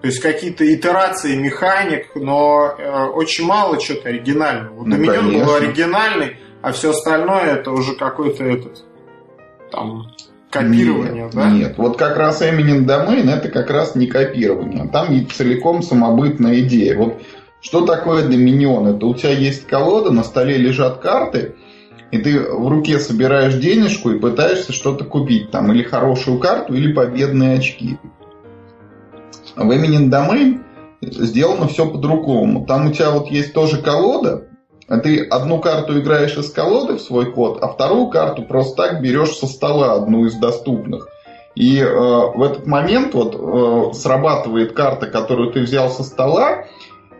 То 0.01 0.07
есть 0.07 0.19
какие-то 0.19 0.73
итерации 0.73 1.35
механик, 1.35 2.15
но 2.15 2.73
э, 2.77 3.05
очень 3.07 3.45
мало 3.45 3.79
чего-то 3.79 4.09
оригинального. 4.09 4.75
Вот 4.75 4.87
ну, 4.87 4.95
Доминион 4.95 5.33
был 5.33 5.53
оригинальный, 5.55 6.37
а 6.61 6.71
все 6.71 6.91
остальное 6.91 7.55
это 7.55 7.71
уже 7.71 7.95
какой-то 7.95 8.43
этот 8.43 8.85
там 9.71 10.07
копирование, 10.49 11.23
нет, 11.23 11.33
да? 11.33 11.49
Нет, 11.49 11.77
вот 11.77 11.97
как 11.97 12.17
раз 12.17 12.41
Eminent 12.41 12.85
Domain 12.85 13.29
это 13.29 13.49
как 13.49 13.69
раз 13.69 13.95
не 13.95 14.07
копирование. 14.07 14.87
Там 14.87 15.29
целиком 15.29 15.81
самобытная 15.81 16.61
идея. 16.61 16.97
Вот 16.97 17.21
что 17.61 17.85
такое 17.85 18.23
Доминион? 18.27 18.87
Это 18.87 19.05
у 19.05 19.13
тебя 19.13 19.31
есть 19.31 19.67
колода, 19.67 20.11
на 20.11 20.23
столе 20.23 20.57
лежат 20.57 20.99
карты, 20.99 21.55
и 22.11 22.17
ты 22.17 22.39
в 22.39 22.67
руке 22.67 22.99
собираешь 22.99 23.55
денежку 23.55 24.09
и 24.09 24.19
пытаешься 24.19 24.73
что-то 24.73 25.05
купить. 25.05 25.51
Там 25.51 25.71
или 25.71 25.83
хорошую 25.83 26.39
карту, 26.39 26.73
или 26.73 26.93
победные 26.93 27.57
очки. 27.57 27.97
В 29.55 29.69
Eminent 29.69 30.09
Domain 30.09 30.61
сделано 31.01 31.67
все 31.67 31.87
по-другому. 31.87 32.65
Там 32.65 32.87
у 32.87 32.91
тебя 32.91 33.11
вот 33.11 33.27
есть 33.27 33.53
тоже 33.53 33.81
колода, 33.81 34.47
а 34.87 34.97
ты 34.97 35.23
одну 35.23 35.59
карту 35.59 35.99
играешь 35.99 36.35
из 36.35 36.51
колоды 36.51 36.95
в 36.95 37.01
свой 37.01 37.31
код, 37.31 37.59
а 37.61 37.67
вторую 37.67 38.07
карту 38.07 38.43
просто 38.43 38.75
так 38.75 39.01
берешь 39.01 39.35
со 39.35 39.45
стола, 39.45 39.93
одну 39.93 40.25
из 40.25 40.35
доступных. 40.35 41.07
И 41.55 41.79
э, 41.79 41.85
в 41.87 42.41
этот 42.41 42.65
момент 42.65 43.13
вот 43.13 43.35
э, 43.35 43.93
срабатывает 43.93 44.73
карта, 44.73 45.07
которую 45.07 45.51
ты 45.51 45.61
взял 45.61 45.89
со 45.89 46.03
стола, 46.03 46.65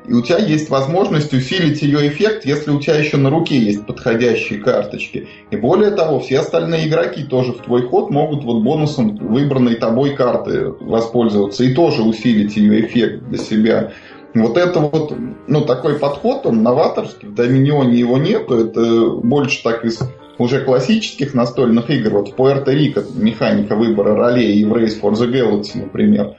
и 0.10 0.14
у 0.14 0.24
тебя 0.24 0.40
есть 0.40 0.72
возможность 0.72 1.32
усилить 1.34 1.84
ее 1.84 2.08
эффект, 2.08 2.44
если 2.44 2.72
у 2.72 2.80
тебя 2.80 2.96
еще 2.96 3.18
на 3.18 3.30
руке 3.30 3.60
есть 3.60 3.86
подходящие 3.86 4.58
карточки. 4.60 5.28
И 5.52 5.56
более 5.56 5.92
того, 5.92 6.20
все 6.20 6.40
остальные 6.40 6.88
игроки 6.88 7.24
тоже 7.24 7.54
в 7.54 7.60
твой 7.60 7.84
ход 7.88 8.10
могут 8.10 8.44
вот 8.44 8.64
бонусом 8.64 9.16
выбранной 9.18 9.76
тобой 9.76 10.16
карты 10.16 10.74
воспользоваться 10.80 11.64
и 11.64 11.76
тоже 11.76 12.02
усилить 12.02 12.58
ее 12.58 12.88
эффект 12.88 13.26
для 13.30 13.38
себя. 13.38 13.92
Вот 14.34 14.58
это 14.58 14.80
вот, 14.80 15.14
ну, 15.48 15.62
такой 15.62 16.00
подход, 16.00 16.44
он 16.48 16.64
новаторский, 16.64 17.28
в 17.28 17.36
Доминионе 17.36 18.00
его 18.00 18.18
нету, 18.18 18.56
это 18.56 19.10
больше 19.10 19.62
так 19.62 19.86
из 19.86 20.00
уже 20.40 20.62
классических 20.62 21.36
настольных 21.36 21.92
игр, 21.92 22.12
вот 22.12 22.30
в 22.30 22.36
Пуэрто-Рико 22.36 23.04
механика 23.14 23.76
выбора 23.76 24.16
ролей 24.16 24.60
и 24.60 24.66
в 24.66 24.74
Race 24.74 25.00
for 25.00 25.12
the 25.14 25.32
Galaxy, 25.32 25.82
например, 25.84 26.36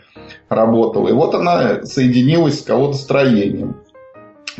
работала. 0.50 1.08
И 1.08 1.12
вот 1.12 1.34
она 1.34 1.84
соединилась 1.84 2.60
с 2.60 2.62
кого-то 2.62 2.98
строением. 2.98 3.76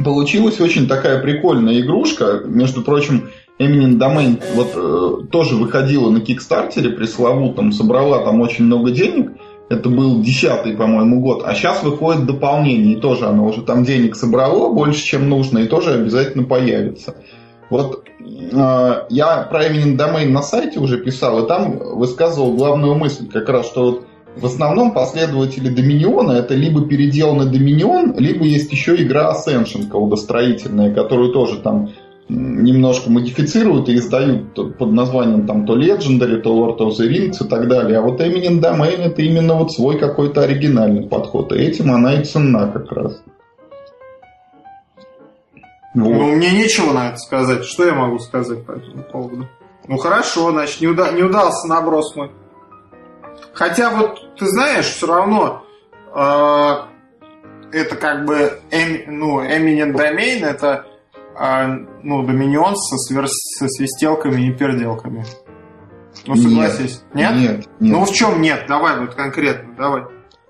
Получилась 0.03 0.61
очень 0.61 0.89
такая 0.89 1.21
прикольная 1.21 1.81
игрушка. 1.81 2.41
Между 2.45 2.83
прочим, 2.83 3.31
Eminent 3.59 3.99
Domain 3.99 4.43
вот 4.55 4.73
э, 4.75 5.27
тоже 5.31 5.57
выходила 5.57 6.09
на 6.09 6.21
Кикстартере 6.21 6.91
пресловутом, 6.91 7.73
собрала 7.73 8.25
там 8.25 8.41
очень 8.41 8.65
много 8.65 8.91
денег– 8.91 9.33
это 9.71 9.89
был 9.89 10.21
десятый, 10.21 10.77
по-моему, 10.77 11.21
год. 11.21 11.45
А 11.47 11.55
сейчас 11.55 11.85
выходит 11.85 12.27
дополнение, 12.27 12.97
и 12.97 13.01
тоже 13.01 13.27
оно 13.27 13.47
уже 13.47 13.63
там 13.63 13.85
денег 13.85 14.17
собрало 14.17 14.73
больше, 14.73 15.05
чем 15.05 15.29
нужно, 15.29 15.61
и 15.61 15.69
тоже 15.69 15.95
обязательно 15.95 16.43
появится. 16.43 17.15
Вот 17.71 18.05
э, 18.19 19.03
я 19.11 19.43
про 19.49 19.67
Eminent 19.67 19.97
Domain 19.97 20.31
на 20.31 20.43
сайте 20.43 20.81
уже 20.81 20.99
писал, 20.99 21.45
и 21.45 21.49
там 21.49 21.79
высказывал 21.79 22.57
главную 22.57 22.97
мысль, 22.97 23.29
как 23.29 23.49
раз, 23.49 23.67
что 23.67 23.85
вот 23.85 24.07
в 24.37 24.47
основном 24.47 24.93
последователи 24.93 25.69
Доминиона 25.69 26.33
это 26.33 26.55
либо 26.55 26.87
переделанный 26.87 27.51
Доминион, 27.51 28.17
либо 28.19 28.45
есть 28.45 28.71
еще 28.73 28.97
игра 28.97 29.33
Ascension 29.35 29.89
колодостроительная, 29.89 30.95
которую 30.95 31.33
тоже 31.33 31.59
там 31.61 31.91
немножко 32.29 33.11
модифицируют 33.11 33.89
и 33.89 33.97
издают 33.97 34.55
под 34.79 34.93
названием 34.93 35.47
там 35.47 35.67
то 35.67 35.77
Legendary, 35.77 36.41
то 36.41 36.55
Lord 36.55 36.79
of 36.79 36.91
the 36.91 37.09
Rings 37.09 37.45
и 37.45 37.49
так 37.49 37.69
далее. 37.69 37.99
А 37.99 38.03
вот 38.03 38.21
Eminent 38.21 38.61
Domain 38.61 39.01
это 39.01 39.21
именно 39.23 39.55
вот 39.55 39.73
свой 39.73 39.99
какой-то 39.99 40.43
оригинальный 40.43 41.09
подход. 41.09 41.53
И 41.53 41.57
этим 41.57 41.91
она 41.91 42.15
и 42.15 42.25
ценна 42.25 42.69
как 42.69 42.93
раз. 42.93 43.21
Вот. 45.93 46.09
Ну, 46.09 46.37
мне 46.37 46.53
нечего 46.53 46.93
на 46.93 47.09
это 47.09 47.17
сказать. 47.17 47.65
Что 47.65 47.85
я 47.85 47.95
могу 47.95 48.21
сказать 48.21 48.65
по 48.65 48.73
этому 48.73 49.03
поводу? 49.03 49.49
Ну, 49.89 49.97
хорошо, 49.97 50.53
значит, 50.53 50.81
не, 50.81 50.87
уда- 50.87 51.11
не 51.11 51.23
удался 51.23 51.67
наброс 51.67 52.15
мой. 52.15 52.31
Хотя 53.53 53.91
вот, 53.91 54.37
ты 54.37 54.47
знаешь, 54.47 54.87
все 54.87 55.07
равно 55.07 55.65
э- 56.15 56.91
это 57.73 57.97
как 57.97 58.25
бы, 58.25 58.61
эм, 58.71 59.19
ну, 59.19 59.43
Eminent 59.43 59.95
Domain, 59.95 60.45
это 60.45 60.87
а, 61.37 61.67
ну, 62.03 62.23
Доминион 62.23 62.77
со, 62.77 62.97
свер... 62.99 63.27
со 63.29 63.69
свистелками 63.69 64.49
и 64.49 64.53
переделками. 64.53 65.25
Ну, 66.27 66.37
согласись. 66.37 67.03
Нет? 67.15 67.35
Нет? 67.35 67.57
нет. 67.57 67.69
Ну, 67.81 68.05
в 68.05 68.13
чем 68.13 68.43
нет? 68.43 68.67
Давай 68.69 68.99
вот 68.99 69.15
конкретно, 69.15 69.75
давай. 69.75 70.03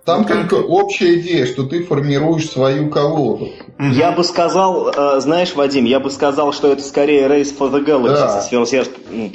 Там 0.04 0.24
только 0.24 0.54
общая 0.54 1.18
идея, 1.20 1.46
что 1.46 1.64
ты 1.64 1.84
формируешь 1.84 2.48
свою 2.48 2.88
колоду. 2.90 3.50
Я 3.78 4.12
бы 4.12 4.24
сказал, 4.24 4.88
э, 4.88 5.20
знаешь, 5.20 5.54
Вадим, 5.54 5.84
я 5.84 6.00
бы 6.00 6.10
сказал, 6.10 6.52
что 6.52 6.72
это 6.72 6.82
скорее 6.82 7.26
Race 7.26 7.56
for 7.56 7.70
the 7.70 7.84
Galaxy 7.84 8.14
да. 8.14 8.40
со, 8.40 8.64
свер... 8.66 8.86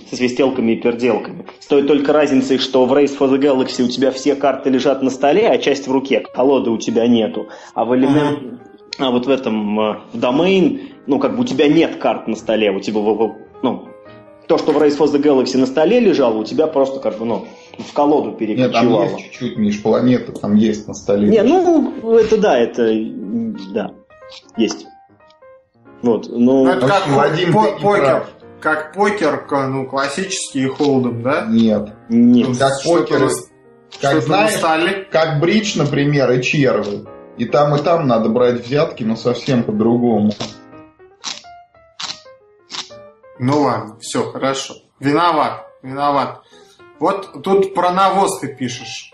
со 0.09 0.15
свистелками 0.15 0.73
и 0.73 0.75
переделками. 0.75 1.45
Стоит 1.59 1.87
только 1.87 2.13
разницы, 2.13 2.57
что 2.57 2.85
в 2.85 2.93
Race 2.93 3.17
for 3.17 3.29
the 3.29 3.39
Galaxy 3.39 3.83
у 3.83 3.87
тебя 3.87 4.11
все 4.11 4.35
карты 4.35 4.69
лежат 4.69 5.01
на 5.01 5.11
столе, 5.11 5.47
а 5.47 5.57
часть 5.57 5.87
в 5.87 5.91
руке, 5.91 6.23
колоды 6.33 6.71
у 6.71 6.77
тебя 6.77 7.07
нету. 7.07 7.47
А 7.73 7.85
в 7.85 7.95
элемент... 7.95 8.61
А 8.97 9.11
вот 9.11 9.25
в 9.25 9.29
этом, 9.29 9.79
э, 9.79 9.97
в 10.13 10.17
Domain 10.17 10.79
ну, 11.07 11.19
как 11.19 11.35
бы 11.35 11.41
у 11.41 11.45
тебя 11.45 11.67
нет 11.67 11.97
карт 11.97 12.27
на 12.27 12.35
столе, 12.35 12.71
у 12.71 12.79
тебя, 12.79 12.99
ну, 13.61 13.87
то, 14.47 14.57
что 14.57 14.71
в 14.71 14.77
Race 14.77 14.97
for 14.97 15.11
the 15.11 15.21
Galaxy 15.21 15.57
на 15.57 15.65
столе 15.65 15.99
лежало, 15.99 16.37
у 16.37 16.43
тебя 16.43 16.67
просто 16.67 16.99
как 16.99 17.17
бы, 17.17 17.25
ну, 17.25 17.45
в 17.77 17.93
колоду 17.93 18.33
перекочевало. 18.33 19.03
Нет, 19.03 19.09
там 19.09 19.17
есть 19.17 19.23
чуть-чуть, 19.25 19.57
Миш, 19.57 19.81
планета 19.81 20.31
там 20.31 20.55
есть 20.55 20.87
на 20.87 20.93
столе. 20.93 21.29
Не, 21.29 21.43
ну, 21.43 22.17
это 22.17 22.37
да, 22.37 22.57
это, 22.57 22.91
да, 23.73 23.91
есть. 24.57 24.85
Вот, 26.01 26.27
ну... 26.29 26.65
ну 26.65 26.69
это 26.69 26.87
как 26.87 27.07
Вадим, 27.07 27.53
по 27.53 27.79
покер, 27.79 28.27
как 28.59 28.93
покер, 28.93 29.47
ну, 29.49 29.87
классический 29.87 30.63
и 30.63 30.67
холдом, 30.67 31.21
да? 31.21 31.45
Нет. 31.47 31.89
Нет. 32.09 32.57
Как 32.57 32.83
покер, 32.83 33.29
как, 34.01 34.21
знаешь, 34.21 35.07
как 35.11 35.39
бридж, 35.39 35.77
например, 35.77 36.31
и 36.31 36.41
червы. 36.41 37.07
И 37.37 37.45
там, 37.45 37.75
и 37.75 37.79
там 37.81 38.07
надо 38.07 38.29
брать 38.29 38.65
взятки, 38.65 39.03
но 39.03 39.15
совсем 39.15 39.63
по-другому. 39.63 40.31
Ну 43.39 43.61
ладно, 43.63 43.97
все, 43.99 44.31
хорошо. 44.31 44.75
Виноват, 44.99 45.67
виноват. 45.83 46.41
Вот 46.99 47.43
тут 47.43 47.73
про 47.73 47.91
навоз 47.91 48.39
ты 48.39 48.47
пишешь. 48.47 49.11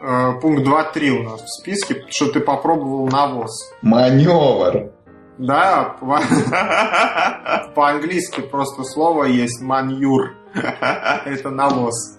Э, 0.00 0.32
пункт 0.40 0.66
2.3 0.66 1.10
у 1.10 1.22
нас 1.22 1.42
в 1.42 1.60
списке, 1.60 2.04
что 2.08 2.30
ты 2.32 2.40
попробовал 2.40 3.06
навоз. 3.08 3.72
Маневр. 3.82 4.90
Да, 5.38 5.96
по-английски 7.74 8.40
просто 8.40 8.84
слово 8.84 9.24
есть 9.24 9.60
манюр. 9.60 10.34
Это 11.24 11.50
навоз. 11.50 12.18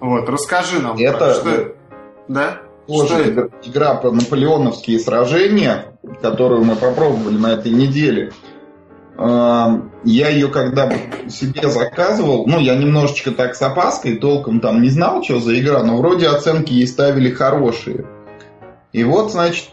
Вот, 0.00 0.28
расскажи 0.28 0.80
нам. 0.80 0.96
Это 0.98 1.34
что... 1.34 1.74
Да? 2.28 2.62
Тоже 2.86 3.06
что 3.06 3.18
это? 3.20 3.50
игра 3.62 3.94
про 3.94 4.10
наполеоновские 4.10 4.98
сражения, 4.98 5.96
которую 6.20 6.64
мы 6.64 6.74
попробовали 6.74 7.38
на 7.38 7.52
этой 7.52 7.70
неделе. 7.70 8.32
Я 9.16 10.28
ее 10.28 10.48
когда 10.48 10.90
себе 11.28 11.68
заказывал, 11.68 12.46
ну, 12.46 12.58
я 12.58 12.74
немножечко 12.74 13.30
так 13.30 13.54
с 13.54 13.62
опаской, 13.62 14.16
толком 14.16 14.60
там 14.60 14.82
не 14.82 14.88
знал, 14.88 15.22
что 15.22 15.38
за 15.38 15.58
игра, 15.60 15.82
но 15.84 15.98
вроде 15.98 16.28
оценки 16.28 16.72
ей 16.72 16.86
ставили 16.86 17.30
хорошие. 17.30 18.06
И 18.92 19.04
вот, 19.04 19.32
значит, 19.32 19.68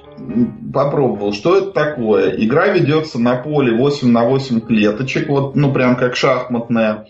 попробовал. 0.73 1.33
Что 1.33 1.57
это 1.57 1.71
такое? 1.71 2.31
Игра 2.37 2.67
ведется 2.67 3.19
на 3.19 3.35
поле 3.35 3.75
8 3.75 4.09
на 4.09 4.25
8 4.25 4.61
клеточек, 4.61 5.29
вот, 5.29 5.55
ну, 5.55 5.73
прям 5.73 5.95
как 5.95 6.15
шахматная. 6.15 7.07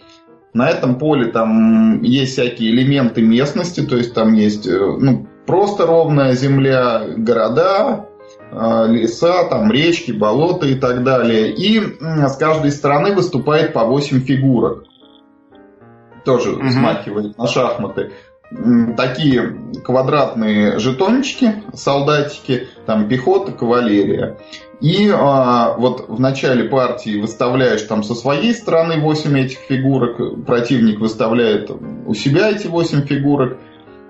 На 0.53 0.69
этом 0.69 0.97
поле 0.97 1.31
там 1.31 2.01
есть 2.01 2.33
всякие 2.33 2.71
элементы 2.71 3.21
местности, 3.21 3.81
то 3.81 3.97
есть 3.97 4.13
там 4.13 4.33
есть, 4.33 4.65
э, 4.65 4.79
ну, 4.79 5.27
просто 5.45 5.85
ровная 5.85 6.33
земля, 6.33 7.03
города, 7.17 8.08
леса, 8.51 9.43
там 9.49 9.71
речки, 9.71 10.11
болота 10.11 10.67
и 10.67 10.75
так 10.75 11.03
далее. 11.03 11.53
И 11.53 11.81
с 11.99 12.35
каждой 12.37 12.71
стороны 12.71 13.13
выступает 13.13 13.73
по 13.73 13.85
8 13.85 14.21
фигурок. 14.21 14.85
Тоже 16.25 16.53
угу. 16.53 16.69
смахивает 16.69 17.37
на 17.37 17.47
шахматы. 17.47 18.11
такие 18.97 19.55
квадратные 19.83 20.79
жетончики, 20.79 21.63
солдатики, 21.73 22.67
там 22.85 23.07
пехота, 23.07 23.51
кавалерия. 23.51 24.37
И 24.81 25.11
а, 25.13 25.75
вот 25.77 26.07
в 26.07 26.19
начале 26.19 26.63
партии 26.69 27.19
выставляешь 27.19 27.81
там 27.81 28.01
со 28.01 28.15
своей 28.15 28.53
стороны 28.53 29.01
8 29.01 29.37
этих 29.37 29.57
фигурок, 29.59 30.45
противник 30.45 30.99
выставляет 30.99 31.69
у 31.69 32.13
себя 32.13 32.49
эти 32.49 32.67
8 32.67 33.05
фигурок, 33.05 33.57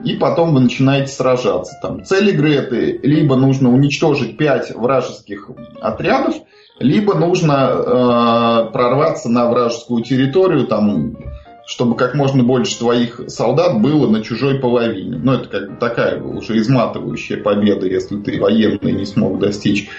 и 0.04 0.16
потом 0.16 0.54
вы 0.54 0.62
начинаете 0.62 1.12
сражаться. 1.12 1.78
Там, 1.82 2.04
цель 2.04 2.30
игры 2.30 2.54
это 2.54 2.76
либо 2.76 3.36
нужно 3.36 3.74
уничтожить 3.74 4.38
5 4.38 4.76
вражеских 4.76 5.50
отрядов, 5.82 6.36
либо 6.80 7.16
нужно 7.16 7.72
э, 7.72 8.72
прорваться 8.72 9.30
на 9.30 9.50
вражескую 9.50 10.04
территорию, 10.04 10.66
там, 10.68 11.18
чтобы 11.66 11.96
как 11.96 12.16
можно 12.16 12.44
больше 12.44 12.80
твоих 12.80 13.22
солдат 13.28 13.82
было 13.82 14.10
на 14.10 14.24
чужой 14.24 14.60
половине. 14.60 15.18
Ну, 15.22 15.34
это 15.34 15.50
как 15.50 15.80
такая 15.80 16.22
уже 16.22 16.58
изматывающая 16.58 17.38
победа, 17.38 17.86
если 17.86 18.18
ты 18.18 18.40
военный 18.40 18.94
не 18.94 19.06
смог 19.06 19.40
достичь. 19.40 19.90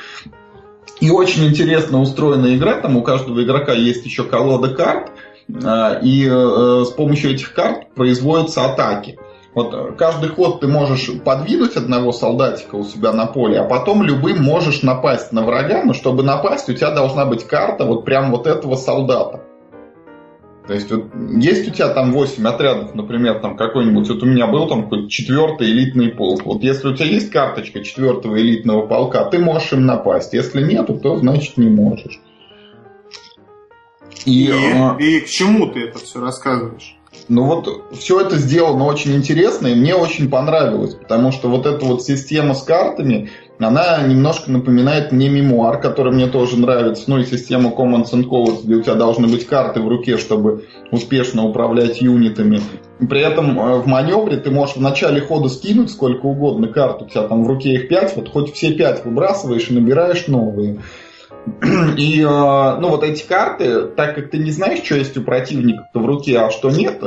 И 1.00 1.10
очень 1.10 1.46
интересно 1.46 2.00
устроена 2.00 2.54
игра, 2.54 2.80
там 2.80 2.96
у 2.96 3.02
каждого 3.02 3.42
игрока 3.42 3.72
есть 3.72 4.04
еще 4.04 4.24
колода 4.24 4.68
карт, 4.74 5.12
а, 5.64 5.98
и 6.02 6.26
э, 6.26 6.84
с 6.86 6.90
помощью 6.90 7.32
этих 7.32 7.54
карт 7.54 7.94
производятся 7.94 8.64
атаки. 8.64 9.18
Вот 9.54 9.96
каждый 9.96 10.30
ход 10.30 10.60
ты 10.60 10.68
можешь 10.68 11.10
подвинуть 11.24 11.76
одного 11.76 12.12
солдатика 12.12 12.76
у 12.76 12.84
себя 12.84 13.12
на 13.12 13.26
поле, 13.26 13.58
а 13.58 13.64
потом 13.64 14.02
любым 14.02 14.42
можешь 14.42 14.82
напасть 14.82 15.32
на 15.32 15.42
врага, 15.42 15.82
но 15.84 15.92
чтобы 15.92 16.22
напасть, 16.22 16.68
у 16.68 16.74
тебя 16.74 16.92
должна 16.92 17.26
быть 17.26 17.44
карта 17.44 17.84
вот 17.84 18.04
прям 18.04 18.30
вот 18.30 18.46
этого 18.46 18.76
солдата. 18.76 19.42
То 20.68 20.74
есть 20.74 20.88
вот 20.92 21.06
есть 21.42 21.68
у 21.68 21.72
тебя 21.72 21.88
там 21.88 22.12
8 22.12 22.46
отрядов, 22.46 22.94
например, 22.94 23.40
там 23.40 23.56
какой-нибудь, 23.56 24.08
вот 24.08 24.22
у 24.22 24.26
меня 24.26 24.46
был 24.46 24.68
там 24.68 24.84
какой-то 24.84 25.08
четвертый 25.08 25.68
элитный 25.68 26.10
полк. 26.10 26.44
Вот 26.44 26.62
если 26.62 26.86
у 26.86 26.94
тебя 26.94 27.06
есть 27.06 27.30
карточка 27.30 27.82
четвертого 27.82 28.40
элитного 28.40 28.86
полка, 28.86 29.24
ты 29.24 29.40
можешь 29.40 29.72
им 29.72 29.84
напасть. 29.84 30.32
Если 30.32 30.62
нету, 30.62 30.94
то 30.94 31.16
значит 31.16 31.56
не 31.56 31.68
можешь. 31.68 32.20
И, 34.24 34.44
и, 34.44 34.52
а, 34.52 34.96
и 34.96 35.20
к 35.20 35.26
чему 35.26 35.66
ты 35.66 35.86
это 35.86 35.98
все 35.98 36.20
рассказываешь? 36.20 36.99
Ну 37.29 37.44
вот 37.44 37.94
все 37.99 38.20
это 38.20 38.37
сделано 38.37 38.85
очень 38.85 39.14
интересно 39.14 39.68
и 39.68 39.75
мне 39.75 39.94
очень 39.94 40.29
понравилось, 40.29 40.94
потому 40.94 41.33
что 41.33 41.49
вот 41.49 41.66
эта 41.66 41.85
вот 41.85 42.03
система 42.03 42.55
с 42.55 42.62
картами, 42.62 43.31
она 43.59 44.03
немножко 44.03 44.51
напоминает 44.51 45.12
мне 45.12 45.29
мемуар, 45.29 45.81
который 45.81 46.12
мне 46.12 46.27
тоже 46.27 46.59
нравится, 46.59 47.05
ну 47.09 47.18
и 47.18 47.25
система 47.25 47.70
Commons 47.70 48.12
and 48.12 48.29
Colors, 48.29 48.62
где 48.64 48.77
у 48.77 48.83
тебя 48.83 48.94
должны 48.94 49.29
быть 49.29 49.46
карты 49.46 49.81
в 49.81 49.88
руке, 49.88 50.18
чтобы 50.18 50.66
успешно 50.90 51.44
управлять 51.46 52.01
юнитами. 52.01 52.61
При 53.09 53.20
этом 53.20 53.59
э, 53.59 53.79
в 53.79 53.87
маневре 53.87 54.37
ты 54.37 54.51
можешь 54.51 54.77
в 54.77 54.81
начале 54.81 55.20
хода 55.20 55.49
скинуть 55.49 55.90
сколько 55.90 56.27
угодно 56.27 56.68
карт, 56.68 57.03
у 57.03 57.07
тебя 57.07 57.23
там 57.23 57.44
в 57.44 57.49
руке 57.49 57.75
их 57.75 57.88
5, 57.88 58.16
вот 58.16 58.29
хоть 58.29 58.55
все 58.55 58.73
5 58.73 59.05
выбрасываешь 59.05 59.68
и 59.68 59.75
набираешь 59.75 60.27
новые. 60.27 60.81
И, 61.96 62.20
э, 62.20 62.24
ну, 62.24 62.88
вот 62.88 63.03
эти 63.03 63.26
карты, 63.26 63.87
так 63.87 64.14
как 64.14 64.31
ты 64.31 64.38
не 64.38 64.50
знаешь, 64.50 64.85
что 64.85 64.96
есть 64.96 65.16
у 65.16 65.22
противника 65.22 65.88
в 65.94 66.05
руке, 66.05 66.38
а 66.38 66.50
что 66.50 66.70
нет, 66.70 67.03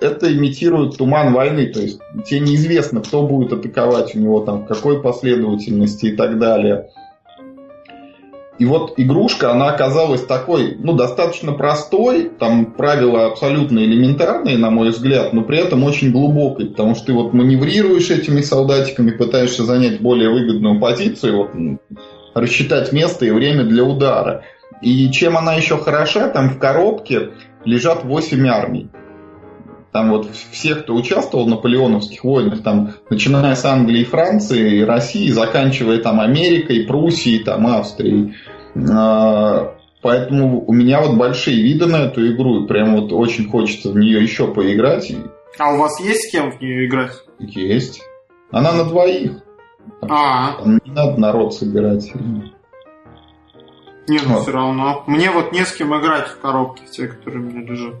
это 0.00 0.32
имитирует 0.32 0.98
туман 0.98 1.32
войны. 1.32 1.66
То 1.66 1.80
есть 1.80 2.00
тебе 2.26 2.40
неизвестно, 2.40 3.00
кто 3.00 3.26
будет 3.26 3.52
атаковать 3.52 4.14
у 4.14 4.18
него 4.18 4.40
там, 4.40 4.64
в 4.64 4.66
какой 4.66 5.02
последовательности 5.02 6.06
и 6.06 6.16
так 6.16 6.38
далее. 6.38 6.88
И 8.58 8.64
вот 8.64 8.94
игрушка, 8.96 9.50
она 9.50 9.70
оказалась 9.70 10.24
такой, 10.24 10.76
ну, 10.78 10.92
достаточно 10.92 11.52
простой, 11.52 12.30
там 12.38 12.66
правила 12.66 13.26
абсолютно 13.26 13.80
элементарные, 13.80 14.58
на 14.58 14.70
мой 14.70 14.90
взгляд, 14.90 15.32
но 15.32 15.42
при 15.42 15.58
этом 15.58 15.82
очень 15.82 16.12
глубокой, 16.12 16.66
потому 16.66 16.94
что 16.94 17.06
ты 17.06 17.12
вот 17.12 17.32
маневрируешь 17.32 18.10
этими 18.10 18.40
солдатиками, 18.42 19.10
пытаешься 19.10 19.64
занять 19.64 20.00
более 20.00 20.30
выгодную 20.30 20.78
позицию, 20.78 21.38
вот 21.38 21.50
рассчитать 22.34 22.92
место 22.92 23.24
и 23.24 23.30
время 23.30 23.64
для 23.64 23.84
удара. 23.84 24.44
И 24.80 25.10
чем 25.10 25.36
она 25.36 25.54
еще 25.54 25.78
хороша, 25.78 26.28
там 26.28 26.50
в 26.50 26.58
коробке 26.58 27.30
лежат 27.64 28.04
8 28.04 28.48
армий. 28.48 28.90
Там 29.92 30.10
вот 30.10 30.28
все, 30.50 30.74
кто 30.74 30.94
участвовал 30.94 31.44
в 31.44 31.50
наполеоновских 31.50 32.24
войнах, 32.24 32.62
там, 32.62 32.92
начиная 33.10 33.54
с 33.54 33.64
Англии, 33.66 34.04
Франции, 34.04 34.80
России, 34.80 35.28
заканчивая 35.28 35.98
там 35.98 36.18
Америкой, 36.18 36.86
Пруссией, 36.86 37.44
там, 37.44 37.66
Австрией. 37.66 38.34
А, 38.90 39.74
поэтому 40.00 40.64
у 40.66 40.72
меня 40.72 41.02
вот 41.02 41.18
большие 41.18 41.62
виды 41.62 41.86
на 41.86 42.06
эту 42.06 42.26
игру, 42.32 42.64
и 42.64 42.66
прям 42.66 42.96
вот 42.96 43.12
очень 43.12 43.50
хочется 43.50 43.90
в 43.90 43.98
нее 43.98 44.22
еще 44.22 44.52
поиграть. 44.52 45.12
А 45.58 45.74
у 45.74 45.76
вас 45.76 46.00
есть 46.00 46.28
с 46.28 46.32
кем 46.32 46.50
в 46.50 46.60
нее 46.62 46.86
играть? 46.86 47.12
Есть. 47.38 48.00
Она 48.50 48.72
на 48.72 48.84
двоих. 48.84 49.41
А. 50.02 50.54
Там 50.54 50.80
не 50.84 50.92
надо 50.92 51.20
народ 51.20 51.54
собирать. 51.54 52.12
Не, 54.08 54.18
ну 54.20 54.34
вот. 54.34 54.42
все 54.42 54.52
равно. 54.52 55.04
Мне 55.06 55.30
вот 55.30 55.52
не 55.52 55.64
с 55.64 55.72
кем 55.72 55.98
играть 55.98 56.28
в 56.28 56.40
коробке, 56.40 56.82
те, 56.90 57.08
которые 57.08 57.42
у 57.42 57.46
меня 57.46 57.70
лежат. 57.70 57.94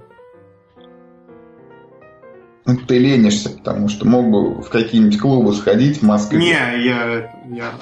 Ну, 2.64 2.76
ты 2.76 2.98
ленишься, 2.98 3.50
потому 3.50 3.88
что 3.88 4.06
мог 4.06 4.30
бы 4.30 4.62
в 4.62 4.68
какие-нибудь 4.68 5.18
клубы 5.18 5.52
сходить 5.52 5.98
в 5.98 6.02
Москве. 6.02 6.38
Не, 6.38 6.84
я, 6.84 7.30
я 7.48 7.72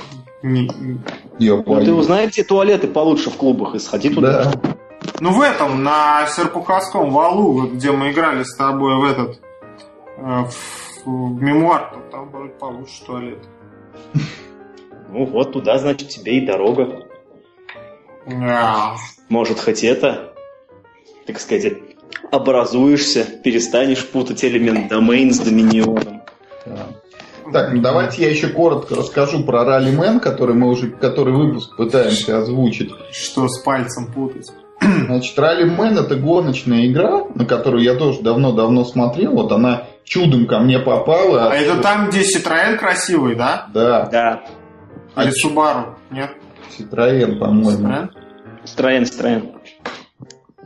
не... 0.43 0.71
Я 1.39 1.57
ну, 1.57 1.85
ты 1.85 1.93
узнай, 1.93 2.29
где 2.29 2.43
туалеты 2.43 2.87
получше 2.87 3.31
в 3.31 3.37
клубах 3.37 3.75
и 3.75 3.79
сходи 3.79 4.11
туда. 4.11 4.45
Да. 4.45 4.77
Ну, 5.21 5.33
в 5.33 5.41
этом, 5.41 5.83
на 5.83 6.27
Серпуховском 6.27 7.11
валу, 7.11 7.69
где 7.69 7.91
мы 7.91 8.11
играли 8.11 8.43
с 8.43 8.55
тобой 8.55 8.97
в 8.97 9.05
этот, 9.05 9.41
э, 10.17 10.45
в, 10.45 11.07
в 11.07 11.43
мемуар, 11.43 11.95
там 12.11 12.31
будет 12.31 12.59
получше 12.59 13.05
туалет. 13.05 13.39
Ну 15.13 15.25
вот 15.25 15.53
туда, 15.53 15.77
значит, 15.79 16.09
тебе 16.09 16.39
и 16.39 16.47
дорога. 16.47 17.05
Может, 19.29 19.59
хоть 19.59 19.83
это, 19.83 20.33
так 21.27 21.41
сказать, 21.41 21.75
образуешься, 22.31 23.25
перестанешь 23.25 24.07
путать 24.07 24.45
элемент 24.45 24.89
домен 24.89 25.33
с 25.33 25.41
доминионом. 25.41 26.23
Так, 27.53 27.73
ну 27.73 27.81
давайте 27.81 28.23
я 28.23 28.31
еще 28.31 28.49
коротко 28.49 28.95
расскажу 28.95 29.43
про 29.43 29.65
Раллимен, 29.65 30.21
который 30.21 30.55
мы 30.55 30.69
уже, 30.69 30.91
который 30.91 31.35
выпуск 31.35 31.77
пытаемся 31.77 32.39
озвучить. 32.39 32.93
Что 33.11 33.49
с 33.49 33.63
пальцем 33.63 34.13
путать? 34.13 34.49
Значит, 34.81 35.37
Раллимен 35.37 35.99
это 35.99 36.15
гоночная 36.15 36.87
игра, 36.87 37.25
на 37.35 37.45
которую 37.45 37.83
я 37.83 37.95
тоже 37.95 38.23
давно-давно 38.23 38.85
смотрел. 38.85 39.33
Вот 39.33 39.51
она 39.51 39.85
чудом 40.05 40.47
ко 40.47 40.59
мне 40.59 40.79
попала. 40.79 41.51
А 41.51 41.55
это 41.55 41.77
там, 41.83 42.09
где 42.11 42.21
Citroёn 42.21 42.77
красивый, 42.77 43.35
да? 43.35 43.67
Да. 43.73 44.07
Да. 44.07 44.43
Или 45.17 45.29
а 45.29 45.49
Subaru, 45.49 45.95
нет? 46.11 46.31
Citroёn, 46.77 47.39
по-моему. 47.39 48.09
Citroёn, 48.65 49.03
Citroёn. 49.03 49.55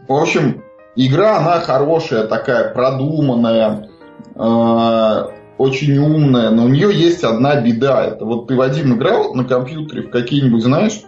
В 0.09 0.13
общем, 0.13 0.63
игра, 0.97 1.39
она 1.39 1.61
хорошая, 1.61 2.27
такая 2.27 2.73
продуманная, 2.75 3.89
э, 4.35 5.23
очень 5.57 5.97
умная, 5.99 6.51
но 6.51 6.65
у 6.65 6.69
нее 6.69 6.93
есть 6.93 7.25
одна 7.25 7.61
беда. 7.61 8.05
Это 8.05 8.25
вот 8.25 8.49
ты, 8.49 8.57
Вадим, 8.57 8.97
играл 8.97 9.35
на 9.35 9.45
компьютере 9.45 10.03
в 10.03 10.11
какие-нибудь, 10.11 10.63
знаешь, 10.63 11.01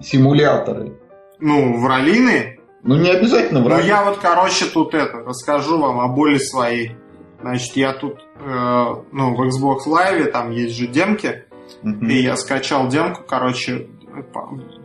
симуляторы? 0.00 0.96
Ну, 1.40 1.78
в 1.80 1.86
раллины? 1.86 2.60
Ну, 2.82 2.96
не 2.96 3.10
обязательно 3.10 3.62
в 3.62 3.66
раллины. 3.66 3.82
Ну, 3.82 3.88
я 3.88 4.04
вот, 4.04 4.18
короче, 4.18 4.66
тут 4.66 4.94
это, 4.94 5.18
расскажу 5.18 5.78
вам 5.78 6.00
о 6.00 6.08
боли 6.08 6.38
своей. 6.38 6.96
Значит, 7.42 7.76
я 7.76 7.92
тут, 7.92 8.20
э, 8.36 8.94
ну, 9.12 9.34
в 9.34 9.42
Xbox 9.42 9.80
Live, 9.88 10.30
там 10.30 10.52
есть 10.52 10.76
же 10.76 10.86
демки, 10.86 11.44
uh-huh. 11.82 12.06
и 12.06 12.22
я 12.22 12.36
скачал 12.36 12.88
демку, 12.88 13.22
короче, 13.26 13.88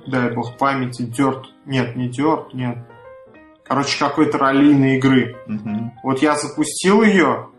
дай 0.08 0.34
бог 0.34 0.58
памяти, 0.58 1.04
Dirt, 1.04 1.44
нет, 1.66 1.96
не 1.96 2.10
Dirt, 2.10 2.48
нет, 2.54 2.80
короче, 3.64 4.00
какой-то 4.00 4.40
раллийной 4.40 4.98
игры. 4.98 5.38
Uh-huh. 5.48 5.92
Вот 6.04 6.24
я 6.24 6.36
запустил 6.36 7.04
ее, 7.04 7.50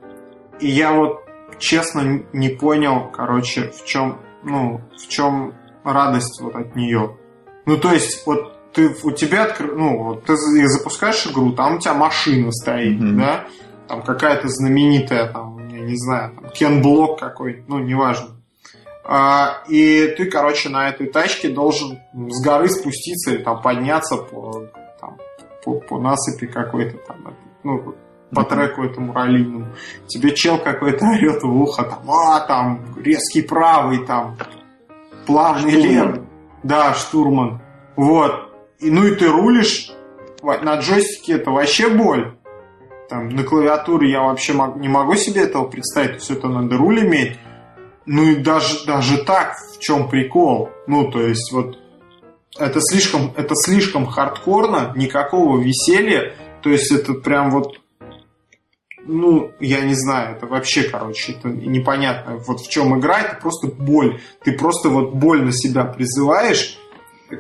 и 0.58 0.66
я 0.66 0.92
вот, 0.92 1.20
честно, 1.58 2.24
не 2.32 2.48
понял, 2.48 3.08
короче, 3.12 3.70
в 3.70 3.84
чем, 3.84 4.18
ну, 4.42 4.80
в 4.96 5.08
чем 5.08 5.54
радость 5.84 6.40
вот 6.40 6.56
от 6.56 6.75
нее. 6.75 7.16
Ну, 7.66 7.77
то 7.77 7.92
есть, 7.92 8.27
вот 8.27 8.73
ты, 8.73 8.96
у 9.04 9.12
тебя, 9.12 9.44
откр... 9.44 9.75
ну, 9.77 10.02
вот 10.02 10.25
ты 10.25 10.37
запускаешь 10.37 11.25
игру, 11.27 11.52
там 11.52 11.77
у 11.77 11.79
тебя 11.79 11.94
машина 11.94 12.50
стоит, 12.50 13.00
mm-hmm. 13.00 13.16
да, 13.16 13.46
там 13.88 14.02
какая-то 14.02 14.48
знаменитая, 14.48 15.32
там, 15.32 15.68
я 15.68 15.80
не 15.80 15.96
знаю, 15.96 16.34
там, 16.34 16.50
Кен 16.50 16.82
Блок 16.82 17.18
какой, 17.18 17.64
ну, 17.66 17.78
неважно. 17.78 18.36
А, 19.04 19.62
и 19.68 20.14
ты, 20.16 20.26
короче, 20.26 20.68
на 20.68 20.88
этой 20.88 21.06
тачке 21.06 21.48
должен 21.48 21.98
с 22.12 22.44
горы 22.44 22.68
спуститься 22.68 23.32
или 23.32 23.42
там 23.42 23.62
подняться 23.62 24.16
по, 24.16 24.66
там, 25.00 25.16
по, 25.64 25.80
по 25.80 25.98
насыпи 25.98 26.46
какой-то 26.46 26.98
там, 26.98 27.34
ну, 27.64 27.94
по 28.34 28.44
треку 28.44 28.84
этому 28.84 29.14
раллийному. 29.14 29.68
Тебе 30.06 30.34
чел 30.34 30.58
какой-то 30.58 31.06
орет 31.06 31.42
в 31.42 31.50
ухо, 31.50 31.84
там, 31.84 32.10
а, 32.10 32.40
там, 32.40 32.84
резкий 33.02 33.40
правый, 33.40 34.04
там, 34.04 34.36
плавный 35.26 35.72
левый. 35.72 36.22
Да, 36.62 36.92
штурман. 36.92 37.62
Вот. 37.96 38.52
И, 38.78 38.90
ну 38.90 39.06
и 39.06 39.14
ты 39.14 39.28
рулишь 39.28 39.90
на 40.42 40.76
джойстике, 40.76 41.34
это 41.34 41.50
вообще 41.50 41.88
боль. 41.88 42.37
Там, 43.09 43.31
на 43.31 43.42
клавиатуре 43.42 44.11
я 44.11 44.23
вообще 44.23 44.52
не 44.77 44.88
могу 44.88 45.15
себе 45.15 45.42
этого 45.42 45.65
представить, 45.65 46.21
все 46.21 46.35
это 46.35 46.48
надо 46.48 46.77
руль 46.77 47.00
иметь. 47.00 47.38
Ну 48.04 48.23
и 48.23 48.37
даже, 48.37 48.87
даже 48.87 49.25
так, 49.25 49.56
в 49.59 49.79
чем 49.81 50.09
прикол? 50.09 50.71
Ну, 50.87 51.11
то 51.11 51.21
есть, 51.21 51.52
вот, 51.52 51.79
это 52.59 52.81
слишком, 52.81 53.33
это 53.37 53.54
слишком 53.54 54.06
хардкорно, 54.06 54.92
никакого 54.96 55.61
веселья. 55.61 56.35
То 56.63 56.71
есть, 56.71 56.90
это 56.90 57.15
прям 57.15 57.50
вот, 57.50 57.81
ну, 59.04 59.52
я 59.61 59.83
не 59.83 59.94
знаю, 59.94 60.37
это 60.37 60.46
вообще, 60.46 60.85
короче, 60.85 61.33
это 61.33 61.48
непонятно, 61.48 62.37
вот 62.38 62.61
в 62.61 62.71
чем 62.71 62.98
игра, 62.98 63.21
это 63.21 63.37
просто 63.37 63.69
боль. 63.69 64.21
Ты 64.42 64.52
просто 64.52 64.88
вот 64.88 65.15
боль 65.15 65.42
на 65.42 65.52
себя 65.52 65.85
призываешь, 65.85 66.79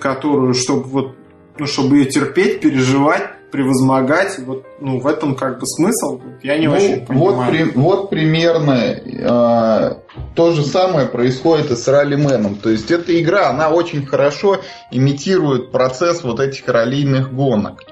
которую, 0.00 0.52
чтобы 0.52 0.82
вот, 0.84 1.16
ну, 1.58 1.66
чтобы 1.66 1.96
ее 1.96 2.04
терпеть, 2.04 2.60
переживать, 2.60 3.37
превозмогать. 3.50 4.38
Вот, 4.38 4.64
ну, 4.80 5.00
в 5.00 5.06
этом 5.06 5.34
как 5.34 5.58
бы 5.60 5.66
смысл. 5.66 6.20
Я 6.42 6.58
не 6.58 6.66
ну, 6.66 6.74
очень 6.74 7.06
понимаю. 7.06 7.34
Вот, 7.34 7.50
при, 7.50 7.62
вот 7.70 8.10
примерно 8.10 8.72
э, 8.72 9.96
то 10.34 10.52
же 10.52 10.64
самое 10.64 11.06
происходит 11.06 11.70
и 11.70 11.76
с 11.76 11.88
раллименом. 11.88 12.56
То 12.56 12.70
есть 12.70 12.90
эта 12.90 13.20
игра, 13.20 13.48
она 13.48 13.70
очень 13.70 14.06
хорошо 14.06 14.60
имитирует 14.90 15.72
процесс 15.72 16.22
вот 16.22 16.40
этих 16.40 16.66
раллийных 16.68 17.32
гонок. 17.32 17.82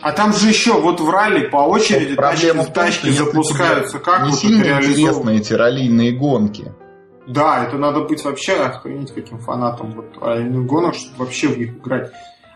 А 0.00 0.12
там 0.12 0.34
же 0.34 0.48
еще 0.48 0.74
вот 0.74 1.00
в 1.00 1.08
ралли 1.08 1.46
по 1.46 1.66
очереди 1.66 2.14
тачки, 2.14 2.50
в 2.50 2.54
том, 2.56 2.66
тачки 2.66 3.08
запускаются. 3.08 3.98
Как 3.98 4.24
не 4.24 4.30
вот 4.30 4.38
сильно 4.38 4.78
интересны 4.78 5.38
эти 5.38 5.54
раллийные 5.54 6.12
гонки. 6.12 6.72
Да, 7.26 7.64
это 7.64 7.78
надо 7.78 8.00
быть 8.00 8.22
вообще 8.22 8.52
охренеть 8.52 9.14
каким 9.14 9.38
фанатом 9.38 9.92
вот 9.92 10.18
раллийных 10.20 10.66
гонок, 10.66 10.94
чтобы 10.94 11.24
вообще 11.24 11.48
в 11.48 11.58
них 11.58 11.78
играть. 11.78 12.12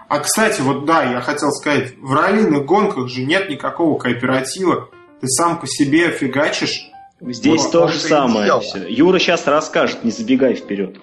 А, 0.08 0.20
кстати, 0.20 0.62
вот 0.62 0.86
да, 0.86 1.02
я 1.04 1.20
хотел 1.20 1.50
сказать, 1.52 1.94
в 2.00 2.14
раллийных 2.14 2.64
гонках 2.64 3.08
же 3.08 3.24
нет 3.24 3.50
никакого 3.50 3.98
кооператива. 3.98 4.88
Ты 5.20 5.26
сам 5.28 5.60
по 5.60 5.66
себе 5.66 6.10
фигачишь. 6.10 6.90
Здесь 7.20 7.64
вот, 7.64 7.72
то 7.72 7.88
же 7.88 7.98
самое. 7.98 8.60
Все. 8.60 8.86
Юра 8.88 9.18
сейчас 9.18 9.46
расскажет, 9.46 10.04
не 10.04 10.10
забегай 10.10 10.54
вперед. 10.54 10.96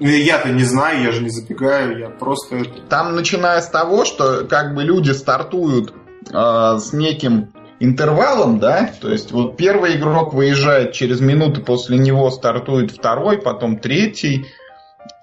Ну, 0.00 0.08
я-то 0.08 0.48
не 0.48 0.64
знаю, 0.64 1.02
я 1.02 1.12
же 1.12 1.22
не 1.22 1.30
забегаю, 1.30 1.98
я 1.98 2.08
просто... 2.08 2.64
Там 2.88 3.14
начиная 3.14 3.60
с 3.60 3.68
того, 3.68 4.04
что 4.04 4.44
как 4.44 4.74
бы 4.74 4.82
люди 4.82 5.10
стартуют 5.10 5.92
э, 6.32 6.78
с 6.78 6.92
неким 6.92 7.52
интервалом, 7.80 8.58
да, 8.58 8.90
то 9.00 9.10
есть 9.10 9.32
вот 9.32 9.56
первый 9.56 9.96
игрок 9.96 10.34
выезжает 10.34 10.92
через 10.92 11.20
минуту, 11.20 11.62
после 11.62 11.98
него 11.98 12.30
стартует 12.30 12.92
второй, 12.92 13.38
потом 13.38 13.78
третий 13.78 14.46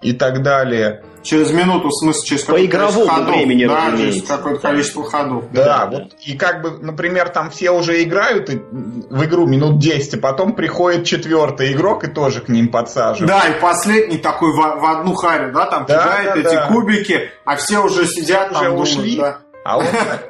и 0.01 0.13
так 0.13 0.41
далее. 0.41 1.03
Через 1.25 1.51
минуту, 1.51 1.89
в 1.89 1.93
смысле, 1.93 2.23
через 2.23 2.43
По 2.43 2.63
игровому 2.63 3.07
ходов, 3.07 3.35
времени, 3.35 3.65
да, 3.65 3.91
через 3.97 4.21
какое-то 4.23 4.61
количество 4.61 5.03
ходов. 5.03 5.45
Да, 5.51 5.65
да, 5.65 5.85
вот, 5.87 6.13
и 6.23 6.37
как 6.37 6.61
бы, 6.61 6.77
например, 6.79 7.29
там 7.29 7.49
все 7.49 7.71
уже 7.71 8.03
играют 8.03 8.49
в 8.49 9.25
игру 9.25 9.47
минут 9.47 9.79
10, 9.79 10.13
а 10.13 10.17
потом 10.19 10.53
приходит 10.53 11.05
четвертый 11.05 11.73
игрок 11.73 12.03
и 12.03 12.07
тоже 12.07 12.41
к 12.41 12.49
ним 12.49 12.67
подсаживает. 12.67 13.27
Да, 13.27 13.47
и 13.47 13.59
последний 13.59 14.19
такой 14.19 14.51
в, 14.51 14.55
в 14.55 14.85
одну 14.85 15.15
харю, 15.15 15.51
да, 15.51 15.65
там 15.65 15.85
да, 15.87 16.03
кидает 16.03 16.33
да, 16.35 16.39
эти 16.39 16.55
да. 16.55 16.67
кубики, 16.67 17.31
а 17.43 17.55
все 17.55 17.83
уже 17.83 18.05
сидят 18.05 18.51
уже 18.51 18.65
там, 18.65 18.75
ушли. 18.75 19.15
Думают, 19.15 19.37
да. 19.39 19.45
А 19.65 19.79
он, 19.79 19.85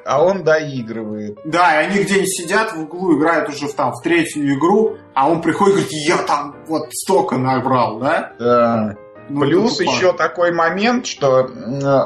а 0.05 0.23
он 0.23 0.43
доигрывает. 0.45 1.37
Да, 1.43 1.81
и 1.81 1.87
они 1.87 2.03
где-нибудь 2.03 2.29
сидят 2.29 2.71
в 2.71 2.83
углу, 2.83 3.17
играют 3.17 3.49
уже 3.49 3.67
в, 3.67 3.73
там, 3.73 3.91
в 3.91 4.01
третью 4.01 4.53
игру, 4.53 4.95
а 5.13 5.29
он 5.29 5.41
приходит 5.41 5.75
и 5.75 5.79
говорит, 5.81 5.91
я 6.07 6.17
там 6.19 6.55
вот 6.67 6.83
столько 6.93 7.35
набрал, 7.35 7.99
да? 7.99 8.31
Да. 8.39 8.95
Ну, 9.30 9.41
Плюс 9.41 9.80
еще 9.80 10.13
такой 10.13 10.51
момент, 10.51 11.05
что, 11.07 11.47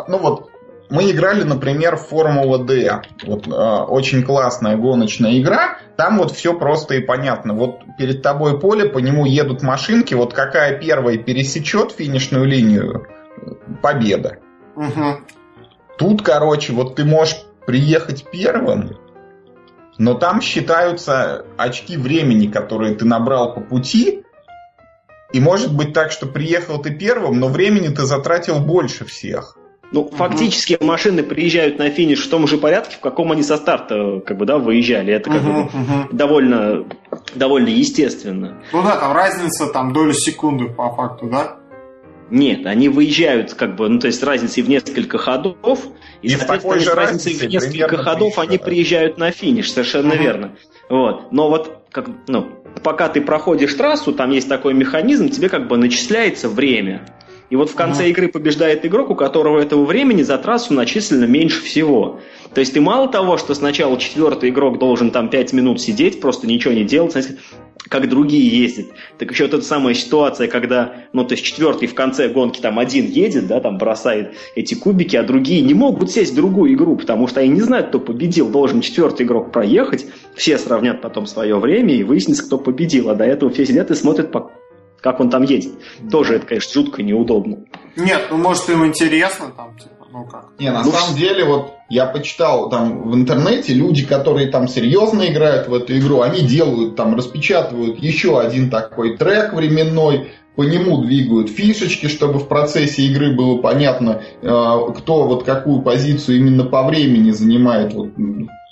ну 0.08 0.18
вот, 0.18 0.50
мы 0.90 1.12
играли, 1.12 1.44
например, 1.44 1.98
в 1.98 2.08
Формула 2.08 2.64
D. 2.64 3.02
Вот 3.24 3.48
э, 3.48 3.52
очень 3.52 4.24
классная 4.24 4.76
гоночная 4.76 5.40
игра. 5.40 5.78
Там 5.98 6.18
вот 6.18 6.32
все 6.32 6.58
просто 6.58 6.96
и 6.96 7.00
понятно. 7.00 7.54
Вот 7.54 7.82
перед 7.98 8.24
тобой 8.24 8.60
поле, 8.60 8.90
по 8.90 8.98
нему 8.98 9.26
едут 9.26 9.62
машинки. 9.62 10.16
Вот 10.16 10.34
какая 10.34 10.80
первая 10.80 11.18
пересечет 11.18 11.92
финишную 11.92 12.46
линию, 12.46 13.06
победа. 13.84 14.40
Угу. 14.76 15.20
Тут, 16.00 16.22
короче, 16.24 16.74
вот 16.74 16.96
ты 16.96 17.06
можешь 17.06 17.40
приехать 17.68 18.26
первым, 18.32 18.98
но 20.00 20.16
там 20.16 20.42
считаются 20.42 21.46
очки 21.58 21.98
времени, 21.98 22.48
которые 22.48 22.96
ты 22.96 23.06
набрал 23.06 23.54
по 23.54 23.62
пути, 23.62 24.24
и 25.32 25.40
может 25.40 25.76
быть 25.76 25.94
так, 25.94 26.12
что 26.12 26.26
приехал 26.26 26.82
ты 26.82 26.92
первым, 26.92 27.40
но 27.40 27.48
времени 27.48 27.88
ты 27.90 28.04
затратил 28.04 28.60
больше 28.60 29.06
всех. 29.06 29.56
Ну, 29.92 30.02
угу. 30.02 30.16
фактически 30.16 30.78
машины 30.82 31.24
приезжают 31.24 31.80
на 31.80 31.90
финиш 31.90 32.26
в 32.26 32.30
том 32.30 32.48
же 32.48 32.58
порядке, 32.58 32.96
в 32.98 33.00
каком 33.00 33.32
они 33.32 33.42
со 33.42 33.58
старта 33.58 34.22
как 34.26 34.38
бы, 34.38 34.46
да, 34.46 34.60
выезжали. 34.60 35.14
Это 35.14 35.32
как 35.32 35.42
угу, 35.42 35.52
бы 35.52 35.62
угу. 35.62 36.10
довольно, 36.12 36.86
довольно 37.34 37.70
естественно. 37.70 38.62
Ну 38.72 38.84
да, 38.84 38.98
там 38.98 39.14
разница 39.14 39.68
там 39.68 39.92
доли 39.92 40.14
секунды 40.14 40.66
по 40.66 40.94
факту, 40.94 41.28
да? 41.28 41.56
Нет, 42.30 42.68
они 42.68 42.90
выезжают 42.90 43.56
как 43.56 43.76
бы, 43.76 43.90
ну 43.90 44.00
то 44.00 44.06
есть 44.06 44.22
разницей 44.22 44.62
в 44.62 44.70
несколько 44.70 45.18
ходов, 45.18 45.80
и, 46.22 46.28
и 46.28 46.30
соответственно, 46.30 46.80
с 46.80 46.94
разницей 46.94 47.34
в 47.34 47.50
несколько 47.50 47.98
ходов 47.98 48.38
они 48.38 48.60
приезжают 48.60 49.18
на 49.18 49.32
финиш, 49.32 49.72
совершенно 49.72 50.14
угу. 50.14 50.22
верно. 50.22 50.56
Вот. 50.90 51.32
Но 51.32 51.50
вот 51.50 51.80
как, 51.92 52.06
ну, 52.28 52.48
пока 52.84 53.10
ты 53.10 53.22
проходишь 53.22 53.74
трассу, 53.74 54.14
там 54.14 54.32
есть 54.32 54.50
такой 54.50 54.74
механизм, 54.74 55.30
тебе 55.30 55.50
как 55.50 55.68
бы 55.68 55.78
начисляется 55.78 56.50
время. 56.50 57.06
И 57.50 57.56
вот 57.56 57.70
в 57.70 57.76
конце 57.76 58.04
ага. 58.04 58.10
игры 58.10 58.28
побеждает 58.28 58.86
игрок, 58.86 59.10
у 59.10 59.16
которого 59.16 59.60
этого 59.60 59.84
времени 59.84 60.22
за 60.22 60.38
трассу 60.38 60.74
начислено 60.74 61.26
меньше 61.26 61.62
всего. 61.64 62.20
То 62.54 62.60
есть 62.60 62.74
ты 62.74 62.82
мало 62.82 63.08
того, 63.08 63.38
что 63.38 63.56
сначала 63.56 63.98
четвертый 63.98 64.50
игрок 64.50 64.78
должен 64.78 65.10
там 65.10 65.30
5 65.30 65.54
минут 65.54 65.82
сидеть, 65.82 66.22
просто 66.22 66.46
ничего 66.46 66.74
не 66.74 66.84
делать, 66.84 67.16
как 67.90 68.08
другие 68.08 68.62
ездят. 68.62 68.88
Так 69.18 69.32
еще 69.32 69.46
вот 69.46 69.56
эта 69.56 69.66
самая 69.66 69.96
ситуация, 69.96 70.48
когда, 70.48 70.94
ну, 71.12 71.26
то 71.26 71.34
есть 71.34 71.44
четвертый 71.44 71.88
в 71.88 71.96
конце 71.96 72.30
гонки 72.30 72.62
там 72.62 72.78
один 72.78 73.08
едет, 73.08 73.48
да, 73.48 73.60
там 73.60 73.78
бросает 73.78 74.36
эти 74.56 74.76
кубики, 74.76 75.16
а 75.16 75.24
другие 75.24 75.62
не 75.62 75.74
могут 75.74 76.12
сесть 76.12 76.34
в 76.34 76.36
другую 76.36 76.74
игру, 76.74 76.96
потому 76.96 77.28
что 77.28 77.40
они 77.42 77.50
не 77.50 77.62
знают, 77.62 77.88
кто 77.88 78.00
победил. 78.00 78.50
Должен 78.50 78.82
четвертый 78.82 79.26
игрок 79.26 79.52
проехать, 79.52 80.06
все 80.36 80.58
сравнят 80.60 81.02
потом 81.02 81.26
свое 81.26 81.58
время 81.60 81.96
и 81.96 82.04
выяснится, 82.04 82.46
кто 82.46 82.60
победил. 82.60 83.10
А 83.10 83.16
до 83.16 83.26
этого 83.26 83.52
все 83.52 83.66
сидят 83.66 83.90
и 83.90 83.96
смотрят, 83.96 84.32
как 85.02 85.20
он 85.20 85.32
там 85.32 85.44
едет. 85.44 85.74
Тоже 86.12 86.36
это, 86.36 86.46
конечно, 86.46 86.72
жутко 86.72 87.02
неудобно. 87.02 87.66
Нет, 87.96 88.28
ну 88.30 88.38
может 88.38 88.70
им 88.70 88.86
интересно 88.86 89.52
там, 89.58 89.76
типа 89.78 89.99
ну 90.12 90.26
как? 90.26 90.50
Не, 90.60 90.72
на 90.72 90.84
ну, 90.84 90.92
самом 90.92 91.16
деле, 91.18 91.46
вот 91.46 91.74
я 91.90 92.06
почитал 92.06 92.70
там 92.70 93.10
в 93.10 93.16
интернете, 93.16 93.74
люди, 93.74 94.06
которые 94.06 94.48
там 94.48 94.68
серьезно 94.68 95.28
играют 95.28 95.68
в 95.68 95.74
эту 95.74 95.98
игру, 95.98 96.22
они 96.22 96.42
делают 96.42 96.96
там, 96.96 97.16
распечатывают 97.16 98.00
еще 98.00 98.40
один 98.40 98.70
такой 98.70 99.18
трек 99.18 99.54
временной, 99.54 100.32
по 100.56 100.64
нему 100.64 101.02
двигают 101.02 101.50
фишечки, 101.50 102.08
чтобы 102.08 102.40
в 102.40 102.48
процессе 102.48 103.04
игры 103.04 103.36
было 103.36 103.62
понятно, 103.62 104.22
э, 104.42 104.48
кто 104.98 105.28
вот 105.28 105.44
какую 105.44 105.82
позицию 105.82 106.38
именно 106.38 106.66
по 106.66 106.84
времени 106.84 107.32
занимает, 107.32 107.94
вот, 107.94 108.10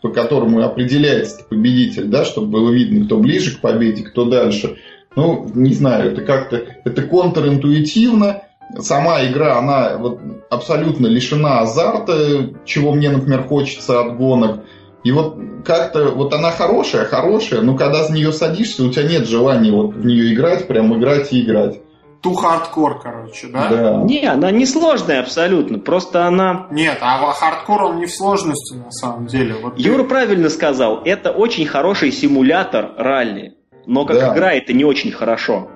по 0.01 0.09
которому 0.09 0.61
определяется 0.61 1.43
победитель, 1.47 2.05
да, 2.05 2.25
чтобы 2.25 2.47
было 2.47 2.71
видно, 2.71 3.05
кто 3.05 3.17
ближе 3.17 3.55
к 3.55 3.61
победе, 3.61 4.03
кто 4.03 4.25
дальше. 4.25 4.77
Ну, 5.15 5.49
не 5.55 5.73
знаю, 5.73 6.11
это 6.11 6.21
как-то, 6.21 6.61
это 6.83 7.01
контринтуитивно, 7.03 8.43
сама 8.79 9.25
игра, 9.25 9.57
она 9.57 9.97
вот 9.97 10.19
абсолютно 10.49 11.07
лишена 11.07 11.59
азарта, 11.59 12.49
чего 12.65 12.93
мне, 12.93 13.09
например, 13.09 13.43
хочется 13.43 14.01
от 14.01 14.17
гонок. 14.17 14.61
И 15.03 15.11
вот 15.11 15.37
как-то, 15.63 16.09
вот 16.09 16.33
она 16.33 16.51
хорошая, 16.51 17.05
хорошая, 17.05 17.61
но 17.61 17.77
когда 17.77 18.03
с 18.03 18.09
нее 18.09 18.31
садишься, 18.31 18.83
у 18.83 18.89
тебя 18.89 19.07
нет 19.07 19.27
желания 19.27 19.71
вот 19.71 19.93
в 19.93 20.05
нее 20.05 20.33
играть, 20.33 20.67
прям 20.67 20.97
играть 20.97 21.31
и 21.31 21.41
играть. 21.41 21.81
Too 22.21 22.33
hardcore, 22.33 22.99
короче, 22.99 23.47
да? 23.47 23.69
Да. 23.69 24.01
Не, 24.03 24.25
она 24.25 24.49
не 24.51 24.65
сложная 24.65 25.21
абсолютно, 25.21 25.77
просто 25.77 26.25
она... 26.25 26.67
Нет, 26.71 26.97
а 26.99 27.31
хардкор 27.31 27.83
он 27.83 27.99
не 27.99 28.07
в 28.07 28.11
сложности 28.11 28.73
на 28.73 28.91
самом 28.91 29.27
деле. 29.27 29.55
Вот 29.61 29.77
Юра 29.77 30.01
ты... 30.01 30.09
правильно 30.09 30.49
сказал, 30.49 31.01
это 31.05 31.31
очень 31.31 31.67
хороший 31.67 32.11
симулятор 32.11 32.91
ралли, 32.97 33.53
но 33.85 34.03
как 34.05 34.17
да. 34.17 34.33
игра 34.33 34.53
это 34.53 34.73
не 34.73 34.83
очень 34.83 35.11
хорошо 35.11 35.69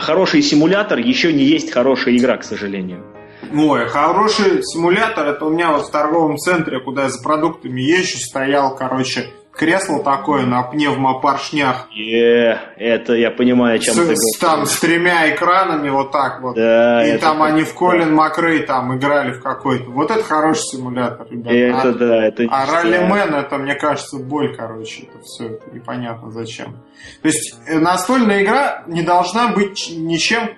хороший 0.00 0.42
симулятор 0.42 0.98
еще 0.98 1.32
не 1.32 1.44
есть 1.44 1.70
хорошая 1.70 2.16
игра, 2.16 2.36
к 2.36 2.44
сожалению. 2.44 3.04
Ой, 3.52 3.88
хороший 3.88 4.62
симулятор, 4.62 5.26
это 5.28 5.44
у 5.44 5.50
меня 5.50 5.72
вот 5.72 5.86
в 5.86 5.90
торговом 5.90 6.36
центре, 6.36 6.80
куда 6.80 7.04
я 7.04 7.08
за 7.10 7.22
продуктами 7.22 7.80
езжу, 7.80 8.18
стоял, 8.18 8.76
короче, 8.76 9.30
кресло 9.52 10.02
такое 10.02 10.46
на 10.46 10.62
пневмопоршнях. 10.62 11.88
Е, 11.92 12.60
это 12.76 13.14
я 13.14 13.30
понимаю, 13.30 13.76
о 13.76 13.78
чем 13.78 13.94
с, 13.94 13.96
ты 13.96 14.02
говоришь. 14.02 14.38
Там 14.40 14.66
с 14.66 14.78
тремя 14.78 15.34
экранами 15.34 15.90
вот 15.90 16.12
так 16.12 16.40
вот. 16.40 16.56
Да, 16.56 17.06
и 17.06 17.18
там 17.18 17.42
они 17.42 17.62
в 17.64 17.74
Колин 17.74 18.14
Макрей 18.14 18.60
там 18.60 18.96
играли 18.96 19.32
в 19.32 19.42
какой-то. 19.42 19.90
Вот 19.90 20.10
это 20.10 20.22
хороший 20.22 20.62
симулятор, 20.62 21.26
ребята. 21.30 21.54
Это 21.54 21.88
а, 21.88 21.92
да, 21.92 22.26
это 22.26 22.46
А 22.50 22.66
Раллимен 22.66 23.34
это, 23.34 23.58
мне 23.58 23.74
кажется, 23.74 24.18
боль, 24.18 24.56
короче. 24.56 25.02
Это 25.02 25.22
все 25.22 25.48
это 25.48 25.70
непонятно 25.72 26.30
зачем. 26.30 26.76
То 27.22 27.28
есть 27.28 27.56
э, 27.66 27.78
настольная 27.78 28.42
игра 28.42 28.84
не 28.86 29.02
должна 29.02 29.48
быть 29.48 29.92
ничем 29.94 30.50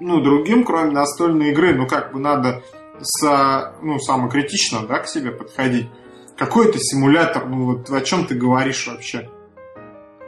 ну, 0.00 0.20
другим, 0.20 0.64
кроме 0.64 0.90
настольной 0.90 1.50
игры. 1.50 1.74
Ну, 1.74 1.86
как 1.86 2.12
бы 2.12 2.18
надо 2.18 2.62
с, 3.00 3.74
ну, 3.82 3.98
самокритично, 3.98 4.86
да, 4.86 5.00
к 5.00 5.08
себе 5.08 5.30
подходить. 5.30 5.88
Какой 6.36 6.68
это 6.68 6.78
симулятор? 6.78 7.46
Ну 7.46 7.64
вот 7.66 7.90
о 7.90 8.00
чем 8.00 8.26
ты 8.26 8.34
говоришь 8.34 8.86
вообще? 8.86 9.28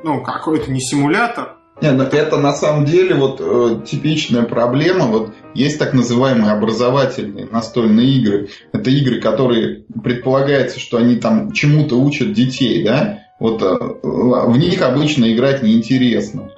Ну, 0.02 0.22
какой 0.22 0.58
это 0.58 0.70
не 0.70 0.80
симулятор? 0.80 1.56
Нет, 1.80 1.94
но 1.94 2.04
это 2.04 2.38
на 2.38 2.52
самом 2.52 2.86
деле 2.86 3.14
вот 3.14 3.40
э, 3.40 3.82
типичная 3.84 4.44
проблема. 4.44 5.06
Вот 5.06 5.34
есть 5.52 5.78
так 5.78 5.92
называемые 5.92 6.52
образовательные 6.52 7.46
настольные 7.50 8.08
игры. 8.18 8.48
Это 8.72 8.88
игры, 8.90 9.20
которые 9.20 9.84
предполагается, 10.02 10.80
что 10.80 10.96
они 10.96 11.16
там 11.16 11.52
чему-то 11.52 11.96
учат 12.00 12.32
детей, 12.32 12.82
да? 12.82 13.18
Вот 13.38 13.62
э, 13.62 13.76
в 14.02 14.56
них 14.56 14.80
обычно 14.80 15.30
играть 15.32 15.62
неинтересно. 15.62 16.50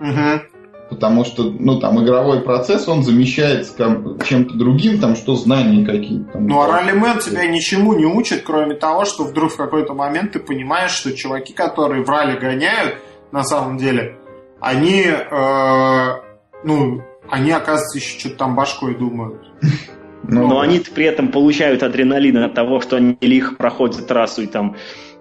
Угу. 0.00 0.55
Потому 0.88 1.24
что, 1.24 1.50
ну, 1.50 1.80
там, 1.80 2.02
игровой 2.04 2.42
процесс, 2.42 2.86
он 2.86 3.02
замещается 3.02 3.74
чем-то 4.24 4.54
другим, 4.54 5.00
там, 5.00 5.16
что 5.16 5.34
знания 5.34 5.84
какие-то. 5.84 6.38
Ну, 6.38 6.60
а 6.60 6.68
раллимен 6.68 7.18
тебя 7.18 7.46
ничему 7.46 7.94
не 7.94 8.04
учит, 8.04 8.42
кроме 8.44 8.76
того, 8.76 9.04
что 9.04 9.24
вдруг 9.24 9.52
в 9.52 9.56
какой-то 9.56 9.94
момент 9.94 10.32
ты 10.32 10.38
понимаешь, 10.38 10.92
что 10.92 11.12
чуваки, 11.12 11.52
которые 11.52 12.04
в 12.04 12.08
ралли 12.08 12.38
гоняют, 12.38 12.96
на 13.32 13.42
самом 13.42 13.78
деле, 13.78 14.16
они, 14.60 15.06
э, 15.06 16.08
ну, 16.62 17.02
они, 17.28 17.50
оказывается, 17.50 17.98
еще 17.98 18.20
что-то 18.20 18.36
там 18.36 18.54
башкой 18.54 18.94
думают. 18.94 19.42
Ну, 20.28 20.48
Но 20.48 20.60
они 20.60 20.80
при 20.80 21.04
этом 21.04 21.28
получают 21.28 21.84
адреналин 21.84 22.38
от 22.38 22.54
того, 22.54 22.80
что 22.80 22.96
они 22.96 23.16
лихо 23.20 23.54
проходят 23.54 24.08
трассу 24.08 24.42
и 24.42 24.46
там 24.46 24.74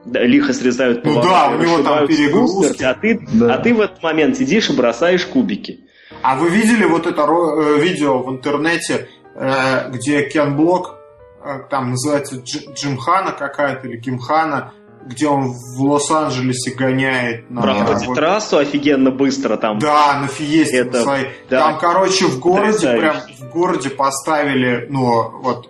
лихо 0.05 0.53
срезают 0.53 1.03
Ну 1.03 1.21
да, 1.21 1.49
у 1.49 1.61
него 1.61 1.79
там 1.79 2.07
перегрузки. 2.07 2.83
А 2.83 2.93
ты, 2.93 3.19
да. 3.33 3.55
а 3.55 3.57
ты 3.57 3.73
в 3.73 3.81
этот 3.81 4.01
момент 4.03 4.37
сидишь 4.37 4.69
и 4.69 4.73
бросаешь 4.73 5.25
кубики. 5.25 5.79
А 6.21 6.35
вы 6.35 6.49
видели 6.49 6.85
вот 6.85 7.07
это 7.07 7.21
э, 7.23 7.79
видео 7.81 8.21
в 8.23 8.31
интернете, 8.31 9.09
э, 9.35 9.89
где 9.91 10.27
Кен 10.29 10.55
Блок, 10.55 10.95
э, 11.43 11.59
там 11.69 11.91
называется 11.91 12.37
Джимхана 12.37 13.31
какая-то 13.31 13.87
или 13.87 13.99
Кимхана, 13.99 14.73
где 15.05 15.27
он 15.27 15.51
в 15.51 15.81
Лос-Анджелесе 15.81 16.73
гоняет 16.73 17.49
на 17.49 17.61
проходит 17.61 18.07
вот... 18.07 18.15
трассу 18.15 18.57
офигенно 18.57 19.11
быстро 19.11 19.57
там. 19.57 19.77
Да, 19.79 20.19
на 20.19 20.27
Фиесте 20.27 20.77
Это... 20.77 21.03
своей. 21.03 21.27
Да. 21.49 21.59
Там, 21.59 21.79
короче, 21.79 22.25
в 22.25 22.39
городе 22.39 22.97
прям 22.97 23.17
в 23.39 23.49
городе 23.51 23.89
поставили, 23.89 24.87
ну 24.89 25.39
вот 25.41 25.69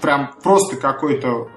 прям 0.00 0.32
просто 0.42 0.76
какой-то 0.76 1.48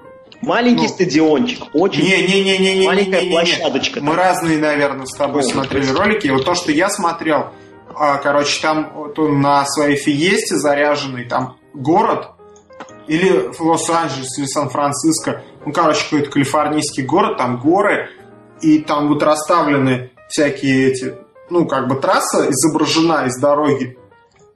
Маленький 0.41 0.83
ну, 0.83 0.89
стадиончик, 0.89 1.63
очень 1.73 2.03
не, 2.03 2.21
не, 2.27 2.43
не, 2.43 2.57
не, 2.59 2.79
не, 2.79 2.88
маленькая 2.88 3.21
не, 3.21 3.25
не, 3.25 3.29
не, 3.29 3.31
площадочка. 3.31 4.01
Мы 4.01 4.15
разные, 4.15 4.59
наверное, 4.59 5.05
с 5.05 5.15
тобой 5.15 5.41
О, 5.41 5.43
смотрели 5.43 5.89
ролики. 5.89 6.27
И 6.27 6.31
вот 6.31 6.45
то, 6.45 6.53
что 6.53 6.71
я 6.71 6.89
смотрел, 6.89 7.47
а, 7.95 8.17
короче, 8.17 8.61
там 8.61 8.91
вот 8.93 9.17
он 9.17 9.41
на 9.41 9.65
своей 9.65 9.95
фиесте 9.95 10.55
заряженный, 10.55 11.25
там 11.25 11.57
город, 11.73 12.31
или 13.07 13.51
Лос-Анджелес, 13.57 14.38
или 14.38 14.45
Сан-Франциско, 14.45 15.43
ну, 15.65 15.71
короче, 15.71 16.03
какой-то 16.03 16.29
калифорнийский 16.29 17.03
город, 17.03 17.38
там 17.38 17.59
горы, 17.59 18.09
и 18.61 18.79
там 18.79 19.07
вот 19.07 19.23
расставлены 19.23 20.11
всякие 20.29 20.91
эти, 20.91 21.15
ну, 21.49 21.65
как 21.65 21.88
бы 21.88 21.95
трасса 21.95 22.47
изображена 22.49 23.25
из 23.25 23.39
дороги, 23.39 23.97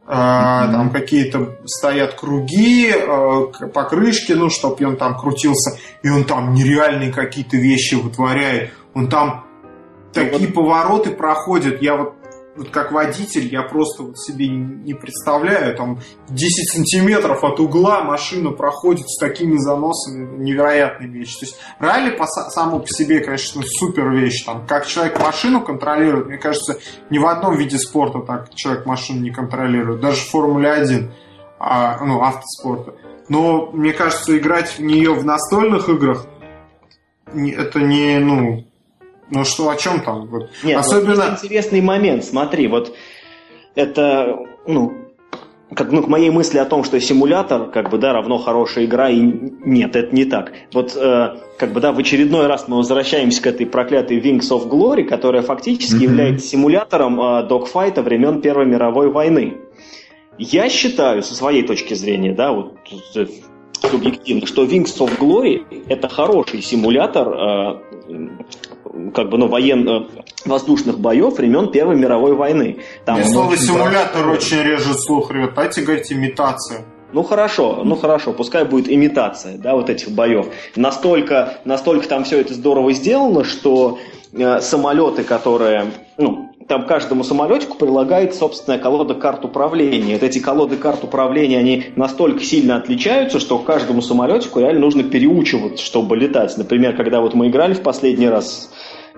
Mm-hmm. 0.07 0.71
Там 0.71 0.89
какие-то 0.89 1.57
стоят 1.65 2.15
круги, 2.15 2.91
э, 2.91 3.67
покрышки, 3.73 4.33
ну, 4.33 4.49
чтобы 4.49 4.85
он 4.85 4.97
там 4.97 5.17
крутился, 5.17 5.79
и 6.01 6.09
он 6.09 6.23
там 6.23 6.53
нереальные 6.53 7.13
какие-то 7.13 7.57
вещи 7.57 7.95
вытворяет. 7.95 8.71
Он 8.93 9.07
там 9.07 9.45
ну, 9.63 9.69
такие 10.13 10.47
вот... 10.47 10.55
повороты 10.55 11.11
проходит. 11.11 11.81
Я 11.81 11.95
вот 11.95 12.15
вот 12.55 12.69
как 12.69 12.91
водитель 12.91 13.47
я 13.47 13.63
просто 13.63 14.03
вот 14.03 14.19
себе 14.19 14.47
не 14.49 14.93
представляю, 14.93 15.75
там 15.75 15.99
10 16.29 16.69
сантиметров 16.69 17.43
от 17.43 17.59
угла 17.59 18.03
машина 18.03 18.51
проходит 18.51 19.09
с 19.09 19.17
такими 19.17 19.57
заносами, 19.57 20.37
невероятная 20.43 21.07
вещь. 21.07 21.37
То 21.37 21.45
есть 21.45 21.57
ралли 21.79 22.11
по, 22.11 22.25
само 22.27 22.79
по 22.79 22.87
себе, 22.87 23.21
конечно, 23.21 23.61
супер 23.65 24.09
вещь. 24.11 24.43
Там, 24.43 24.67
как 24.67 24.85
человек 24.85 25.19
машину 25.19 25.61
контролирует, 25.61 26.27
мне 26.27 26.37
кажется, 26.37 26.77
ни 27.09 27.19
в 27.19 27.25
одном 27.25 27.55
виде 27.55 27.77
спорта 27.77 28.19
так 28.19 28.53
человек 28.53 28.85
машину 28.85 29.21
не 29.21 29.31
контролирует, 29.31 30.01
даже 30.01 30.17
в 30.17 30.29
Формуле 30.29 30.71
1, 30.71 31.11
а, 31.59 32.03
ну, 32.03 32.21
автоспорта. 32.21 32.95
Но 33.29 33.71
мне 33.71 33.93
кажется, 33.93 34.37
играть 34.37 34.77
в 34.77 34.79
нее 34.79 35.13
в 35.13 35.23
настольных 35.23 35.87
играх 35.87 36.25
это 37.33 37.79
не, 37.79 38.19
ну, 38.19 38.65
ну 39.31 39.45
что, 39.45 39.69
о 39.69 39.75
чем 39.75 40.01
там? 40.01 40.27
Вот. 40.27 40.49
Нет, 40.63 40.77
Особенно... 40.77 41.15
вот 41.15 41.43
интересный 41.43 41.81
момент, 41.81 42.23
смотри, 42.23 42.67
вот 42.67 42.93
это, 43.75 44.37
ну, 44.67 44.93
как, 45.73 45.91
ну, 45.91 46.03
к 46.03 46.07
моей 46.07 46.29
мысли 46.29 46.57
о 46.57 46.65
том, 46.65 46.83
что 46.83 46.99
симулятор, 46.99 47.71
как 47.71 47.89
бы, 47.89 47.97
да, 47.97 48.11
равно 48.11 48.37
хорошая 48.37 48.85
игра, 48.85 49.09
и 49.09 49.21
нет, 49.21 49.95
это 49.95 50.13
не 50.13 50.25
так. 50.25 50.51
Вот, 50.73 50.95
э, 50.97 51.37
как 51.57 51.71
бы, 51.71 51.79
да, 51.79 51.93
в 51.93 51.99
очередной 51.99 52.47
раз 52.47 52.67
мы 52.67 52.77
возвращаемся 52.77 53.41
к 53.41 53.47
этой 53.47 53.65
проклятой 53.65 54.19
Wings 54.19 54.49
of 54.51 54.67
Glory, 54.67 55.03
которая 55.03 55.43
фактически 55.43 55.95
mm-hmm. 55.95 56.03
является 56.03 56.47
симулятором 56.47 57.21
э, 57.21 57.47
докфайта 57.47 58.01
времен 58.01 58.41
Первой 58.41 58.65
мировой 58.65 59.09
войны. 59.09 59.57
Я 60.37 60.67
считаю, 60.69 61.23
со 61.23 61.35
своей 61.35 61.63
точки 61.63 61.93
зрения, 61.93 62.33
да, 62.33 62.51
вот 62.51 62.73
э, 63.15 63.27
субъективно, 63.89 64.47
что 64.47 64.65
Wings 64.65 64.97
of 64.99 65.17
Glory 65.17 65.63
это 65.87 66.09
хороший 66.09 66.61
симулятор 66.61 67.29
э, 67.29 68.29
как 69.13 69.29
бы, 69.29 69.37
ну, 69.37 69.47
военно-воздушных 69.47 70.99
боев 70.99 71.37
времен 71.37 71.71
Первой 71.71 71.95
мировой 71.95 72.35
войны. 72.35 72.77
Там 73.05 73.19
Мне 73.19 73.25
слово 73.25 73.57
симулятор 73.57 74.25
брать... 74.25 74.39
очень 74.39 74.61
режет 74.61 74.99
слух, 74.99 75.31
ребят. 75.31 75.51
Давайте 75.55 75.81
говорить 75.81 76.11
имитация. 76.11 76.85
Ну 77.13 77.23
хорошо, 77.23 77.81
ну 77.83 77.95
хорошо, 77.95 78.31
пускай 78.31 78.63
будет 78.63 78.89
имитация, 78.89 79.57
да, 79.57 79.75
вот 79.75 79.89
этих 79.89 80.11
боев. 80.11 80.47
Настолько, 80.77 81.57
настолько 81.65 82.07
там 82.07 82.23
все 82.23 82.39
это 82.39 82.53
здорово 82.53 82.93
сделано, 82.93 83.43
что 83.43 83.99
э, 84.31 84.61
самолеты, 84.61 85.23
которые, 85.25 85.91
ну, 86.17 86.50
там 86.71 86.85
каждому 86.85 87.25
самолетику 87.25 87.75
прилагает 87.75 88.33
собственная 88.33 88.79
колода 88.79 89.13
карт 89.13 89.43
управления. 89.43 90.13
Вот 90.13 90.23
эти 90.23 90.39
колоды 90.39 90.77
карт 90.77 91.03
управления, 91.03 91.57
они 91.57 91.87
настолько 91.97 92.41
сильно 92.45 92.77
отличаются, 92.77 93.41
что 93.41 93.57
каждому 93.59 94.01
самолетику 94.01 94.61
реально 94.61 94.79
нужно 94.79 95.03
переучиваться, 95.03 95.83
чтобы 95.83 96.15
летать. 96.15 96.57
Например, 96.57 96.95
когда 96.95 97.19
вот 97.19 97.33
мы 97.33 97.49
играли 97.49 97.73
в 97.73 97.81
последний 97.81 98.29
раз 98.29 98.71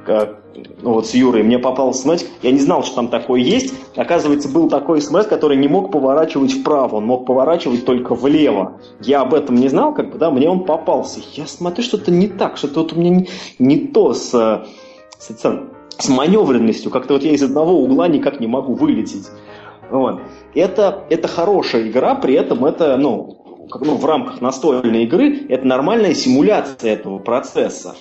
как, 0.04 0.42
ну, 0.82 0.94
вот 0.94 1.06
с 1.06 1.14
Юрой, 1.14 1.44
мне 1.44 1.60
попался 1.60 2.02
СМС, 2.02 2.26
я 2.42 2.50
не 2.50 2.58
знал, 2.58 2.84
что 2.84 2.96
там 2.96 3.10
такое 3.10 3.42
есть. 3.42 3.72
Оказывается, 3.96 4.50
был 4.50 4.68
такой 4.68 5.00
СМС, 5.00 5.28
который 5.28 5.56
не 5.56 5.68
мог 5.68 5.92
поворачивать 5.92 6.54
вправо, 6.54 6.96
он 6.96 7.06
мог 7.06 7.28
поворачивать 7.28 7.86
только 7.86 8.16
влево. 8.16 8.82
Я 9.00 9.22
об 9.22 9.36
этом 9.36 9.58
не 9.58 9.68
знал, 9.68 9.94
как 9.94 10.12
бы, 10.12 10.18
да, 10.18 10.32
мне 10.32 10.50
он 10.50 10.66
попался. 10.66 11.20
Я 11.34 11.46
смотрю, 11.46 11.84
что-то 11.84 12.10
не 12.10 12.26
так, 12.28 12.58
что-то 12.58 12.80
вот 12.80 12.94
у 12.94 12.96
меня 13.00 13.12
не, 13.12 13.30
не 13.60 13.78
то 13.78 14.16
с, 14.16 14.32
с, 15.20 15.30
с 15.30 15.46
маневренностью. 16.10 16.92
Как-то 16.92 17.14
вот 17.14 17.24
я 17.24 17.32
из 17.32 17.44
одного 17.44 17.74
угла 17.82 18.08
никак 18.08 18.40
не 18.40 18.48
могу 18.48 18.74
вылететь. 18.74 19.28
Вот. 19.90 20.22
Это, 20.56 21.04
это 21.10 21.28
хорошая 21.28 21.88
игра, 21.88 22.16
при 22.16 22.34
этом 22.34 22.66
это, 22.66 22.98
ну, 22.98 23.68
как, 23.70 23.82
ну, 23.82 23.96
в 23.96 24.06
рамках 24.06 24.42
настольной 24.42 25.04
игры, 25.04 25.46
это 25.50 25.66
нормальная 25.66 26.14
симуляция 26.14 26.94
этого 26.94 27.20
процесса 27.20 27.96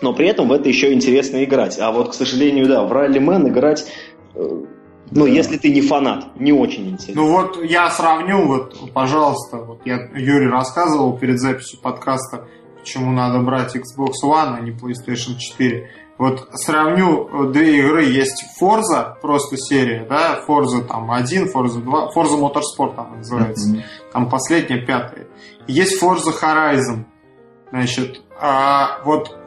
но 0.00 0.12
при 0.12 0.28
этом 0.28 0.48
в 0.48 0.52
это 0.52 0.68
еще 0.68 0.92
интересно 0.92 1.42
играть. 1.44 1.78
А 1.78 1.90
вот, 1.90 2.10
к 2.10 2.14
сожалению, 2.14 2.66
да, 2.66 2.84
в 2.84 2.92
ралли-мен 2.92 3.48
играть, 3.48 3.86
э, 4.34 4.64
ну, 5.10 5.24
да. 5.24 5.28
если 5.28 5.56
ты 5.56 5.72
не 5.72 5.80
фанат, 5.80 6.38
не 6.38 6.52
очень 6.52 6.90
интересно. 6.90 7.22
Ну 7.22 7.32
вот 7.32 7.64
я 7.64 7.90
сравню, 7.90 8.46
вот, 8.46 8.92
пожалуйста, 8.92 9.58
вот 9.58 9.80
я 9.84 10.08
Юрий 10.14 10.48
рассказывал 10.48 11.18
перед 11.18 11.40
записью 11.40 11.80
подкаста, 11.80 12.46
почему 12.78 13.12
надо 13.12 13.40
брать 13.40 13.74
Xbox 13.74 14.12
One, 14.24 14.56
а 14.56 14.60
не 14.60 14.70
PlayStation 14.70 15.36
4. 15.36 15.90
Вот 16.18 16.48
сравню 16.54 17.28
э, 17.28 17.52
две 17.52 17.78
игры, 17.78 18.04
есть 18.04 18.44
Forza, 18.60 19.14
просто 19.20 19.56
серия, 19.56 20.04
да, 20.04 20.40
Forza 20.46 20.84
там 20.84 21.10
1, 21.12 21.44
Forza 21.54 21.80
2, 21.80 22.10
Forza 22.12 22.36
Motorsport 22.36 22.96
там 22.96 23.18
называется, 23.18 23.70
mm-hmm. 23.70 24.12
там 24.12 24.28
последняя, 24.28 24.84
пятая. 24.84 25.28
Есть 25.68 26.02
Forza 26.02 26.32
Horizon, 26.42 27.04
значит, 27.70 28.20
а 28.40 29.00
вот 29.04 29.38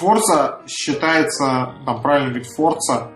Forza 0.00 0.60
считается, 0.68 1.74
там 1.84 2.00
правильно 2.00 2.30
говорить, 2.30 2.48
Forza, 2.56 3.10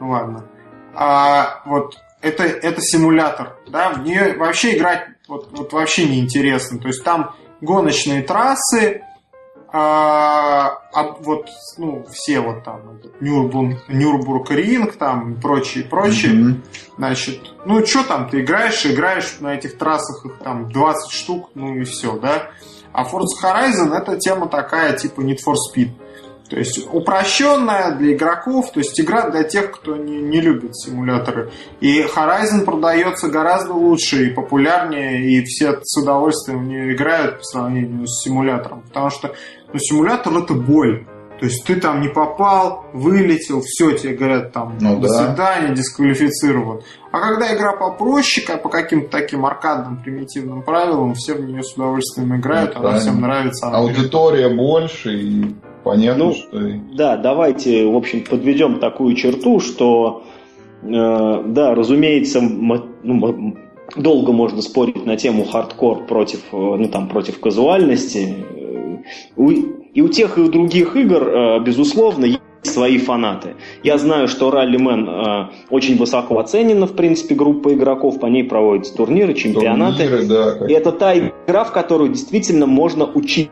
ну 0.00 0.10
ладно, 0.10 0.48
а 0.92 1.62
вот 1.66 1.96
это, 2.20 2.42
это 2.42 2.80
симулятор, 2.80 3.58
да, 3.68 3.90
мне 3.90 4.34
вообще 4.34 4.76
играть 4.76 5.06
вот, 5.28 5.50
вот 5.52 5.72
вообще 5.72 6.08
неинтересно, 6.08 6.80
то 6.80 6.88
есть 6.88 7.04
там 7.04 7.36
гоночные 7.60 8.22
трассы, 8.22 9.02
а, 9.78 10.80
а 10.94 11.02
вот, 11.20 11.50
ну, 11.76 12.06
все 12.10 12.40
вот 12.40 12.64
там, 12.64 12.98
Нюрбург, 13.20 13.76
Нюрбург 13.88 14.50
Ринг, 14.50 14.96
там, 14.96 15.34
и 15.34 15.38
прочее, 15.38 15.84
прочее, 15.84 16.32
mm-hmm. 16.32 16.64
значит, 16.96 17.40
ну, 17.66 17.84
что 17.84 18.02
там, 18.02 18.30
ты 18.30 18.40
играешь, 18.40 18.86
играешь 18.86 19.36
на 19.40 19.54
этих 19.54 19.76
трассах, 19.76 20.24
их 20.24 20.38
там 20.38 20.70
20 20.70 21.10
штук, 21.12 21.50
ну 21.54 21.74
и 21.74 21.84
все, 21.84 22.18
да, 22.18 22.48
а 22.94 23.04
Forza 23.04 23.36
Horizon 23.42 23.94
это 23.94 24.16
тема 24.16 24.48
такая, 24.48 24.96
типа 24.96 25.20
Need 25.20 25.40
for 25.46 25.56
Speed, 25.56 25.90
То 26.48 26.56
есть 26.56 26.88
упрощенная 26.90 27.94
для 27.96 28.14
игроков, 28.14 28.72
то 28.72 28.80
есть 28.80 28.98
игра 28.98 29.28
для 29.28 29.42
тех, 29.42 29.72
кто 29.72 29.96
не, 29.96 30.16
не 30.22 30.40
любит 30.40 30.74
симуляторы. 30.74 31.50
И 31.80 32.00
Horizon 32.00 32.64
продается 32.64 33.28
гораздо 33.28 33.74
лучше 33.74 34.28
и 34.28 34.30
популярнее, 34.30 35.30
и 35.30 35.44
все 35.44 35.78
с 35.82 36.00
удовольствием 36.00 36.60
в 36.60 36.66
нее 36.66 36.94
играют 36.94 37.40
по 37.40 37.44
сравнению 37.44 38.06
с 38.06 38.22
симулятором. 38.22 38.80
Потому 38.80 39.10
что 39.10 39.34
ну, 39.72 39.78
симулятор 39.78 40.36
это 40.38 40.54
боль. 40.54 41.06
То 41.38 41.44
есть 41.44 41.66
ты 41.66 41.76
там 41.76 42.00
не 42.00 42.08
попал, 42.08 42.86
вылетел, 42.94 43.60
все, 43.60 43.92
тебе 43.92 44.14
говорят 44.14 44.52
там 44.52 44.78
Ну 44.80 44.98
до 45.00 45.08
да. 45.08 45.26
свидания, 45.28 45.74
дисквалифицируют. 45.74 46.82
А 47.12 47.20
когда 47.20 47.54
игра 47.54 47.76
попроще, 47.76 48.46
как 48.46 48.62
по 48.62 48.70
каким-то 48.70 49.10
таким 49.10 49.44
аркадным 49.44 50.02
примитивным 50.02 50.62
правилам, 50.62 51.12
все 51.12 51.34
в 51.34 51.42
нее 51.46 51.62
с 51.62 51.74
удовольствием 51.74 52.34
играют, 52.36 52.70
Ну, 52.74 52.80
она 52.80 52.88
правильно. 52.90 53.00
всем 53.10 53.20
нравится. 53.20 53.66
она 53.66 53.78
Аудитория 53.78 54.48
больше, 54.48 55.14
и 55.14 55.54
понятно, 55.84 56.24
Ну, 56.24 56.32
что... 56.32 56.58
Да, 56.94 57.18
давайте, 57.18 57.84
в 57.86 57.94
общем, 57.96 58.24
подведем 58.24 58.78
такую 58.80 59.14
черту, 59.14 59.60
что, 59.60 60.22
э, 60.82 60.88
да, 60.88 61.74
разумеется, 61.74 62.40
ну, 62.40 63.56
долго 63.94 64.32
можно 64.32 64.62
спорить 64.62 65.04
на 65.04 65.16
тему 65.18 65.44
хардкор 65.44 66.06
против, 66.06 66.40
э, 66.52 66.56
ну, 66.56 66.88
там, 66.88 67.08
против 67.10 67.38
казуальности. 67.40 68.36
У- 69.36 69.50
и 69.50 70.00
у 70.02 70.08
тех, 70.08 70.38
и 70.38 70.40
у 70.42 70.48
других 70.48 70.96
игр, 70.96 71.22
э, 71.28 71.60
безусловно, 71.60 72.24
есть 72.26 72.40
свои 72.62 72.98
фанаты. 72.98 73.54
Я 73.84 73.96
знаю, 73.98 74.26
что 74.28 74.50
Раллимен 74.50 75.08
э, 75.08 75.48
очень 75.70 75.96
высоко 75.96 76.38
оценена, 76.38 76.86
в 76.86 76.94
принципе, 76.96 77.34
группа 77.34 77.72
игроков, 77.74 78.18
по 78.20 78.26
ней 78.26 78.42
проводятся 78.44 78.96
турниры, 78.96 79.34
чемпионаты. 79.34 80.04
Турниры, 80.08 80.26
да, 80.26 80.52
как- 80.58 80.70
И 80.70 80.72
это 80.74 80.92
та 80.92 81.16
игра, 81.16 81.64
в 81.64 81.72
которую 81.72 82.10
действительно 82.10 82.66
можно 82.66 83.04
учиться 83.06 83.50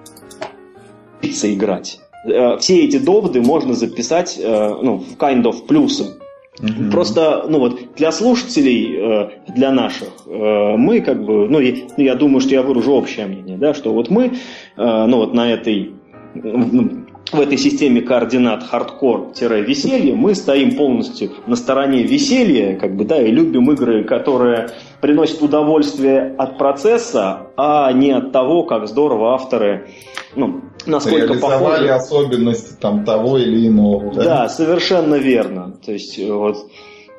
играть. 1.44 2.00
Э, 2.26 2.56
Все 2.58 2.84
эти 2.84 2.98
доводы 2.98 3.40
можно 3.40 3.74
записать 3.74 4.38
ну, 4.42 4.98
в 4.98 5.16
kind 5.18 5.42
of 5.44 5.66
плюсы. 5.66 6.18
Мгм. 6.60 6.90
Просто, 6.90 7.46
ну 7.48 7.58
вот, 7.58 7.94
для 7.96 8.12
слушателей, 8.12 8.96
э, 8.96 9.28
для 9.54 9.72
наших, 9.72 10.10
э, 10.26 10.76
мы 10.76 11.00
как 11.00 11.24
бы, 11.24 11.48
ну, 11.48 11.58
ну, 11.58 12.04
я 12.04 12.14
думаю, 12.14 12.40
что 12.40 12.50
я 12.50 12.62
выражу 12.62 12.92
общее 12.92 13.26
мнение, 13.26 13.56
да, 13.56 13.74
что 13.74 13.92
вот 13.92 14.08
мы, 14.08 14.26
э, 14.26 14.30
ну, 14.76 15.16
вот 15.16 15.34
на 15.34 15.52
этой, 15.52 15.94
в 16.34 17.40
этой 17.40 17.58
системе 17.58 18.02
координат 18.02 18.62
хардкор-веселье, 18.62 20.14
мы 20.14 20.36
стоим 20.36 20.76
полностью 20.76 21.30
на 21.48 21.56
стороне 21.56 22.04
веселья, 22.04 22.76
как 22.76 22.94
бы, 22.94 23.04
да, 23.04 23.20
и 23.20 23.32
любим 23.32 23.70
игры, 23.72 24.04
которые 24.04 24.68
приносят 25.00 25.42
удовольствие 25.42 26.36
от 26.38 26.56
процесса, 26.56 27.48
а 27.56 27.90
не 27.92 28.12
от 28.12 28.30
того, 28.30 28.62
как 28.62 28.86
здорово 28.86 29.34
авторы, 29.34 29.88
ну, 30.36 30.60
насколько 30.86 31.26
Реализовали 31.26 31.86
похожи. 31.88 31.88
особенности 31.90 32.74
там 32.80 33.04
того 33.04 33.38
или 33.38 33.68
иного. 33.68 34.12
Да, 34.14 34.48
совершенно 34.48 35.16
верно. 35.16 35.76
То 35.84 35.92
есть 35.92 36.18
э, 36.18 36.32
вот 36.32 36.70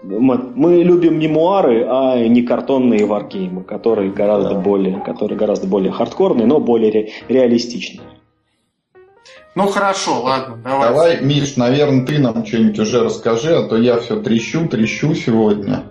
мы, 0.04 0.38
мы 0.56 0.84
любим 0.84 1.18
мемуары, 1.20 1.86
а 1.90 2.18
не 2.28 2.44
картонные 2.44 3.06
варгеймы, 3.06 3.64
которые 3.64 4.12
гораздо 4.12 4.56
Да. 4.56 4.60
более, 4.60 5.00
которые 5.02 5.38
гораздо 5.38 5.68
более 5.68 5.92
хардкорные, 5.92 6.46
но 6.46 6.60
более 6.60 6.92
ре- 6.92 7.10
реалистичные. 7.28 8.02
Ну 9.56 9.68
хорошо, 9.68 10.22
ладно, 10.22 10.58
давай. 10.64 10.90
Давай, 10.90 11.22
Миш, 11.22 11.56
наверное, 11.56 12.06
ты 12.06 12.20
нам 12.20 12.46
что-нибудь 12.46 12.78
уже 12.80 13.04
расскажи, 13.04 13.56
а 13.56 13.64
то 13.68 13.78
я 13.78 14.00
все 14.00 14.20
трещу, 14.22 14.68
трещу 14.68 15.16
сегодня. 15.16 15.84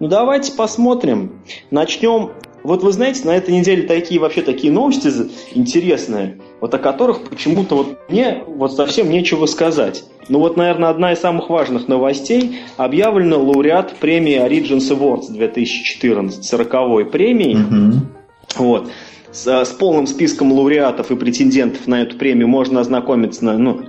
Ну 0.00 0.08
давайте 0.08 0.52
посмотрим. 0.56 1.40
Начнем. 1.70 2.32
Вот 2.64 2.82
вы 2.82 2.92
знаете, 2.92 3.26
на 3.26 3.36
этой 3.36 3.54
неделе 3.56 3.82
такие 3.84 4.20
вообще 4.20 4.42
такие 4.42 4.72
новости 4.72 5.08
интересные, 5.54 6.40
вот 6.60 6.74
о 6.74 6.78
которых 6.78 7.22
почему-то 7.22 7.76
вот 7.76 7.98
мне 8.08 8.42
вот 8.46 8.72
совсем 8.74 9.10
нечего 9.10 9.46
сказать. 9.46 10.04
Ну 10.28 10.38
вот, 10.38 10.56
наверное, 10.56 10.90
одна 10.90 11.12
из 11.12 11.18
самых 11.18 11.50
важных 11.50 11.88
новостей. 11.88 12.60
Объявлен 12.76 13.32
лауреат 13.32 13.94
премии 13.96 14.38
Origins 14.38 14.90
Awards 14.90 15.32
2014, 15.32 16.52
40-й 16.52 17.06
премии. 17.06 17.54
Мгм. 17.54 18.08
Вот. 18.56 18.90
С, 19.32 19.46
э, 19.46 19.64
с 19.64 19.70
полным 19.70 20.06
списком 20.06 20.52
лауреатов 20.52 21.10
и 21.10 21.16
претендентов 21.16 21.86
на 21.86 22.02
эту 22.02 22.16
премию 22.16 22.48
можно 22.48 22.80
ознакомиться 22.80 23.44
на, 23.44 23.58
ну, 23.58 23.80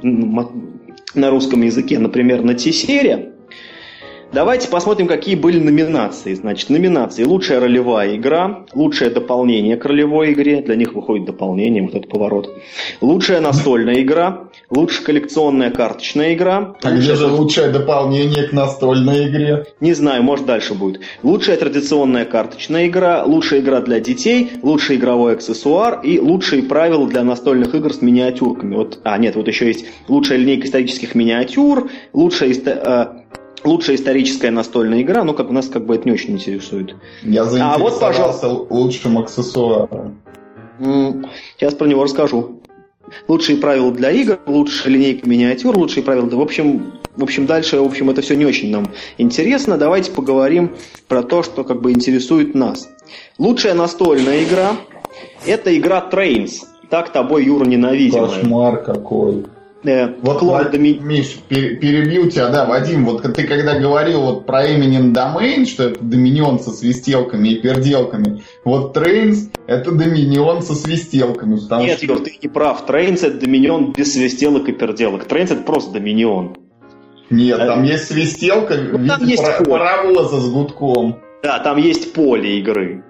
на 1.14 1.30
русском 1.30 1.62
языке, 1.62 2.00
например, 2.00 2.44
на 2.44 2.54
Тесере. 2.54 3.34
Давайте 4.34 4.70
посмотрим, 4.70 5.08
какие 5.08 5.36
были 5.36 5.60
номинации. 5.60 6.34
Значит, 6.36 6.70
номинации 6.70 7.26
«Лучшая 7.26 7.60
ролевая 7.60 8.16
игра», 8.16 8.64
«Лучшее 8.74 9.10
дополнение 9.10 9.76
к 9.76 9.84
ролевой 9.84 10.32
игре», 10.32 10.62
для 10.62 10.78
них 10.78 10.94
выходит 10.94 11.26
дополнение, 11.26 11.84
вот 11.84 11.96
этот 11.96 12.10
поворот, 12.10 12.50
«Лучшая 13.02 13.42
настольная 13.42 14.02
игра», 14.02 14.44
«Лучшая 14.70 15.04
коллекционная 15.04 15.70
карточная 15.70 16.34
игра», 16.34 16.76
А 16.82 16.92
где 16.92 17.16
же 17.16 17.28
лучшее 17.28 17.72
дополнение 17.72 18.44
к 18.48 18.54
настольной 18.54 19.28
игре? 19.28 19.66
не 19.82 19.92
знаю, 19.92 20.24
может 20.24 20.46
дальше 20.46 20.76
будет. 20.76 21.02
Лучшая 21.24 21.58
традиционная 21.58 22.24
карточная 22.24 22.88
игра, 22.88 23.26
лучшая 23.26 23.60
игра 23.60 23.82
для 23.82 24.00
детей, 24.00 24.52
лучший 24.62 24.96
игровой 24.96 25.34
аксессуар 25.34 26.00
и 26.04 26.20
лучшие 26.20 26.64
правила 26.64 27.06
для 27.06 27.24
настольных 27.24 27.76
игр 27.76 27.94
с 27.94 28.02
миниатюрками. 28.02 28.76
Вот, 28.76 29.00
а, 29.04 29.18
нет, 29.18 29.36
вот 29.36 29.50
еще 29.50 29.68
есть 29.68 29.86
лучшая 30.08 30.38
линейка 30.38 30.68
исторических 30.68 31.16
миниатюр, 31.16 31.90
лучшая, 32.14 32.52
исто- 32.52 32.82
э, 32.82 33.31
лучшая 33.64 33.96
историческая 33.96 34.52
настольная 34.52 35.02
игра, 35.02 35.24
ну, 35.24 35.34
как 35.34 35.50
у 35.50 35.54
нас 35.54 35.68
как 35.68 35.86
бы 35.86 35.96
это 35.96 36.06
не 36.06 36.14
очень 36.14 36.34
интересует. 36.34 36.96
Я 37.24 37.42
А 37.44 37.46
вот, 37.78 37.94
заинтересовался 37.94 38.48
лучшим 38.48 39.18
аксессуаром. 39.20 40.22
Сейчас 41.58 41.74
про 41.76 41.88
него 41.88 42.04
расскажу. 42.04 42.62
Лучшие 43.28 43.58
правила 43.58 43.92
для 43.92 44.12
игр, 44.12 44.40
лучшая 44.46 44.94
линейка 44.94 45.28
миниатюр, 45.28 45.78
лучшие 45.78 46.04
правила. 46.04 46.30
Да, 46.30 46.38
в 46.38 46.42
общем, 46.42 46.94
в 47.16 47.24
общем, 47.24 47.46
дальше, 47.46 47.80
в 47.80 47.86
общем, 47.86 48.10
это 48.10 48.22
все 48.22 48.36
не 48.36 48.46
очень 48.46 48.72
нам 48.72 48.88
интересно. 49.18 49.78
Давайте 49.78 50.12
поговорим 50.12 50.76
про 51.08 51.22
то, 51.22 51.44
что 51.44 51.64
как 51.64 51.82
бы 51.82 51.92
интересует 51.92 52.56
нас. 52.56 52.90
Лучшая 53.38 53.74
настольная 53.74 54.44
игра– 54.44 54.72
это 55.46 55.78
игра 55.78 56.08
Trains. 56.10 56.52
Так 56.90 57.12
тобой, 57.12 57.46
Юра, 57.46 57.66
ненавидимая. 57.66 58.28
Кошмар 58.28 58.84
какой. 58.84 59.46
Э, 59.84 60.10
Вот, 60.22 60.42
Доми- 60.72 61.00
Миш, 61.02 61.38
пер- 61.50 61.78
перебью 61.78 62.30
тебя, 62.30 62.50
да, 62.50 62.66
Вадим, 62.66 63.06
вот 63.06 63.24
ты 63.24 63.48
когда 63.48 63.80
говорил 63.80 64.22
вот 64.22 64.46
про 64.46 64.68
Eminent 64.68 65.12
Domain, 65.14 65.66
что 65.66 65.86
это 65.90 66.04
Доминион 66.04 66.60
со 66.60 66.70
свистелками 66.70 67.50
и 67.50 67.60
переделками, 67.62 68.44
вот 68.64 68.96
Trains 68.96 69.50
это 69.66 69.92
Доминион 69.92 70.62
со 70.62 70.76
свистелками, 70.76 71.56
потому 71.56 71.84
Нет, 71.84 71.98
что... 71.98 72.06
Юр, 72.06 72.20
ты 72.20 72.38
не 72.42 72.48
прав. 72.48 72.84
Trains– 72.88 73.20
это 73.26 73.40
доминион 73.40 73.94
без 73.94 74.14
свистелок 74.14 74.70
и 74.70 74.72
переделок. 74.72 75.26
Trains– 75.28 75.46
это 75.54 75.64
просто 75.64 75.94
доминион. 75.94 76.58
Нет, 77.32 77.58
там 77.58 77.84
есть 77.84 78.06
свистелка 78.08 78.76
в 78.76 79.00
Ну, 79.00 79.08
там 79.08 79.20
виде 79.22 79.32
есть 79.32 79.58
поле. 79.58 79.66
паровоза 79.70 80.42
с 80.42 80.50
гудком. 80.52 81.18
Да, 81.42 81.58
там 81.60 81.78
есть 81.78 82.14
поле 82.14 82.60
игры. 82.60 83.04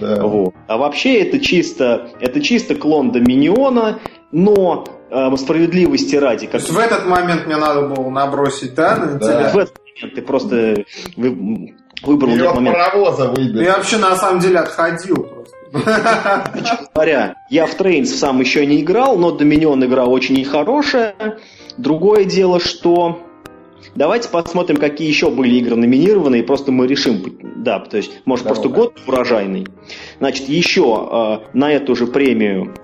Да. 0.00 0.22
Вот. 0.24 0.54
А 0.68 0.76
вообще 0.76 1.20
это 1.22 1.40
чисто, 1.40 2.10
это 2.20 2.40
чисто 2.40 2.74
клон 2.76 3.10
Доминиона, 3.10 3.98
но 4.30 4.84
э, 5.12 5.36
справедливости 5.36 6.16
ради, 6.16 6.46
То 6.46 6.52
как 6.52 6.60
есть 6.62 6.72
в 6.72 6.78
этот 6.78 7.06
момент 7.06 7.46
мне 7.46 7.56
надо 7.56 7.82
было 7.88 8.08
набросить, 8.10 8.74
да, 8.74 8.96
на 8.96 9.06
Да. 9.14 9.18
тебя? 9.18 9.50
в 9.52 9.58
этот 9.58 9.76
момент 9.94 10.14
ты 10.14 10.22
просто 10.22 10.84
вы- 11.16 11.74
выбрал 12.02 12.30
Вперед 12.30 12.42
этот 12.46 12.54
момент. 12.56 12.76
паровоза 12.76 13.28
выбери. 13.30 13.64
Я 13.64 13.76
вообще 13.76 13.98
на 13.98 14.16
самом 14.16 14.40
деле 14.40 14.58
отходил 14.58 15.16
просто. 15.16 15.56
Говоря, 16.94 17.34
я 17.50 17.66
в 17.66 17.74
Trains 17.74 18.14
сам 18.14 18.40
еще 18.40 18.64
не 18.66 18.80
играл, 18.80 19.16
но 19.16 19.30
Dominion 19.30 19.84
игра 19.84 20.04
очень 20.04 20.42
хорошая. 20.44 21.14
Другое 21.78 22.24
дело, 22.24 22.60
что 22.60 23.20
Давайте 23.94 24.28
посмотрим, 24.30 24.76
какие 24.78 25.08
еще 25.08 25.28
были 25.28 25.56
игры 25.56 25.74
номинированы, 25.76 26.38
и 26.38 26.42
просто 26.42 26.70
мы 26.72 26.86
решим. 26.86 27.20
Да, 27.56 27.80
то 27.80 27.96
есть, 27.98 28.12
может, 28.24 28.44
Давай. 28.46 28.60
просто 28.62 28.74
год 28.74 28.94
урожайный. 29.06 29.66
Значит, 30.18 30.48
еще 30.48 31.40
э, 31.44 31.58
на 31.58 31.70
эту 31.72 31.94
же 31.96 32.06
премию, 32.06 32.74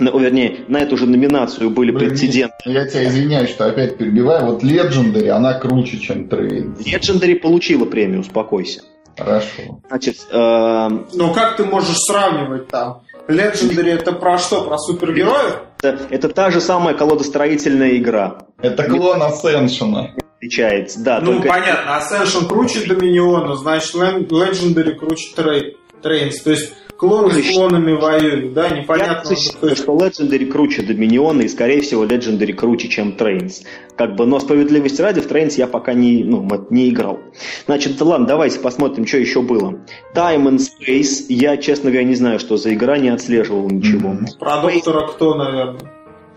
на- 0.00 0.10
о, 0.10 0.18
вернее, 0.18 0.60
на 0.68 0.78
эту 0.80 0.96
же 0.96 1.06
номинацию 1.06 1.70
были 1.70 1.90
Блин, 1.90 2.10
претенденты. 2.10 2.54
Я 2.64 2.86
тебя 2.86 3.04
извиняюсь, 3.08 3.50
что 3.50 3.66
опять 3.66 3.96
перебиваю. 3.98 4.46
Вот 4.46 4.62
Legendary, 4.62 5.28
она 5.28 5.54
круче, 5.54 5.98
чем 5.98 6.26
Trains. 6.28 6.78
Legendary 6.84 7.36
получила 7.36 7.84
премию, 7.84 8.20
успокойся. 8.20 8.82
Хорошо. 9.16 9.80
Значит, 9.88 10.16
э, 10.30 10.88
Ну 11.14 11.32
как 11.32 11.56
ты 11.56 11.64
можешь 11.64 11.96
сравнивать 11.96 12.68
там? 12.68 13.02
Legendary 13.28 13.90
это 13.94 14.12
про 14.12 14.38
что? 14.38 14.62
Про 14.62 14.78
супергероев? 14.78 15.60
это, 15.82 15.98
это 16.10 16.28
та 16.28 16.50
же 16.50 16.60
самая 16.60 16.94
колодостроительная 16.94 17.96
игра. 17.96 18.38
Это 18.60 18.84
клон 18.84 19.20
Ascension. 19.22 20.10
Отличается, 20.36 21.02
да, 21.02 21.20
Ну 21.20 21.32
только 21.32 21.48
понятно, 21.48 21.98
Ascension 21.98 22.46
круче 22.46 22.86
Доминиона, 22.86 23.56
значит 23.56 23.94
Legendary 23.94 24.92
круче 24.94 25.28
Trains. 25.34 26.34
То 26.44 26.50
есть 26.50 26.72
клоны 26.96 27.42
с 27.42 27.52
клонами 27.52 27.92
воюют, 27.92 28.52
да? 28.54 28.68
я 28.68 28.80
Непонятно. 28.82 29.36
считаю, 29.36 29.76
что 29.76 29.96
Legendary 29.96 30.46
круче 30.46 30.82
Доминиона, 30.82 31.42
и, 31.42 31.48
скорее 31.48 31.80
всего, 31.82 32.04
Legendary 32.04 32.52
круче, 32.52 32.88
чем 32.88 33.16
Trains. 33.16 33.64
Как 33.96 34.16
бы, 34.16 34.26
но 34.26 34.40
справедливости 34.40 35.00
ради, 35.00 35.20
в 35.20 35.30
Trains 35.30 35.54
я 35.56 35.66
пока 35.66 35.92
не, 35.94 36.24
ну, 36.24 36.48
не 36.70 36.90
играл. 36.90 37.20
Значит, 37.66 38.00
ладно, 38.00 38.26
давайте 38.26 38.60
посмотрим, 38.60 39.06
что 39.06 39.18
еще 39.18 39.42
было. 39.42 39.80
Time 40.14 40.48
and 40.48 40.58
Space. 40.58 41.26
Я, 41.28 41.56
честно 41.56 41.90
говоря, 41.90 42.06
не 42.06 42.14
знаю, 42.14 42.38
что 42.38 42.56
за 42.56 42.74
игра, 42.74 42.98
не 42.98 43.08
отслеживал 43.08 43.68
ничего. 43.70 44.10
Мгм. 44.10 44.26
Про 44.38 44.62
доктора 44.62 45.06
кто, 45.08 45.34
наверное? 45.34 45.80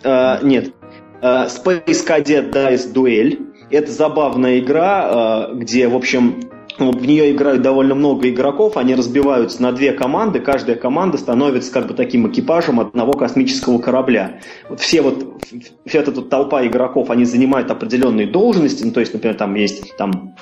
А, 0.03 0.39
нет. 0.43 0.73
Э, 1.21 1.47
Space 1.47 2.05
Cadet 2.07 2.51
Dice 2.51 2.93
Duel. 2.93 3.45
Это 3.69 3.91
забавная 3.91 4.59
игра, 4.59 5.49
э, 5.51 5.55
где, 5.55 5.87
в 5.87 5.95
общем, 5.95 6.48
в 6.79 7.05
нее 7.05 7.31
играют 7.31 7.61
довольно 7.61 7.95
много 7.95 8.29
игроков, 8.29 8.77
они 8.77 8.95
разбиваются 8.95 9.61
на 9.61 9.71
две 9.71 9.91
команды, 9.91 10.39
каждая 10.39 10.75
команда 10.75 11.17
становится 11.17 11.71
как 11.71 11.87
бы 11.87 11.93
таким 11.93 12.29
экипажем 12.29 12.79
одного 12.79 13.13
космического 13.13 13.79
корабля. 13.79 14.39
Вот 14.69 14.79
все 14.79 15.01
вот, 15.01 15.43
вся 15.85 15.99
эта 15.99 16.11
толпа 16.21 16.65
игроков, 16.65 17.09
они 17.09 17.25
занимают 17.25 17.69
определенные 17.71 18.27
должности, 18.27 18.83
ну, 18.83 18.91
то 18.91 18.99
есть, 18.99 19.13
например, 19.13 19.35
там 19.37 19.55
есть 19.55 19.95
там, 19.97 20.35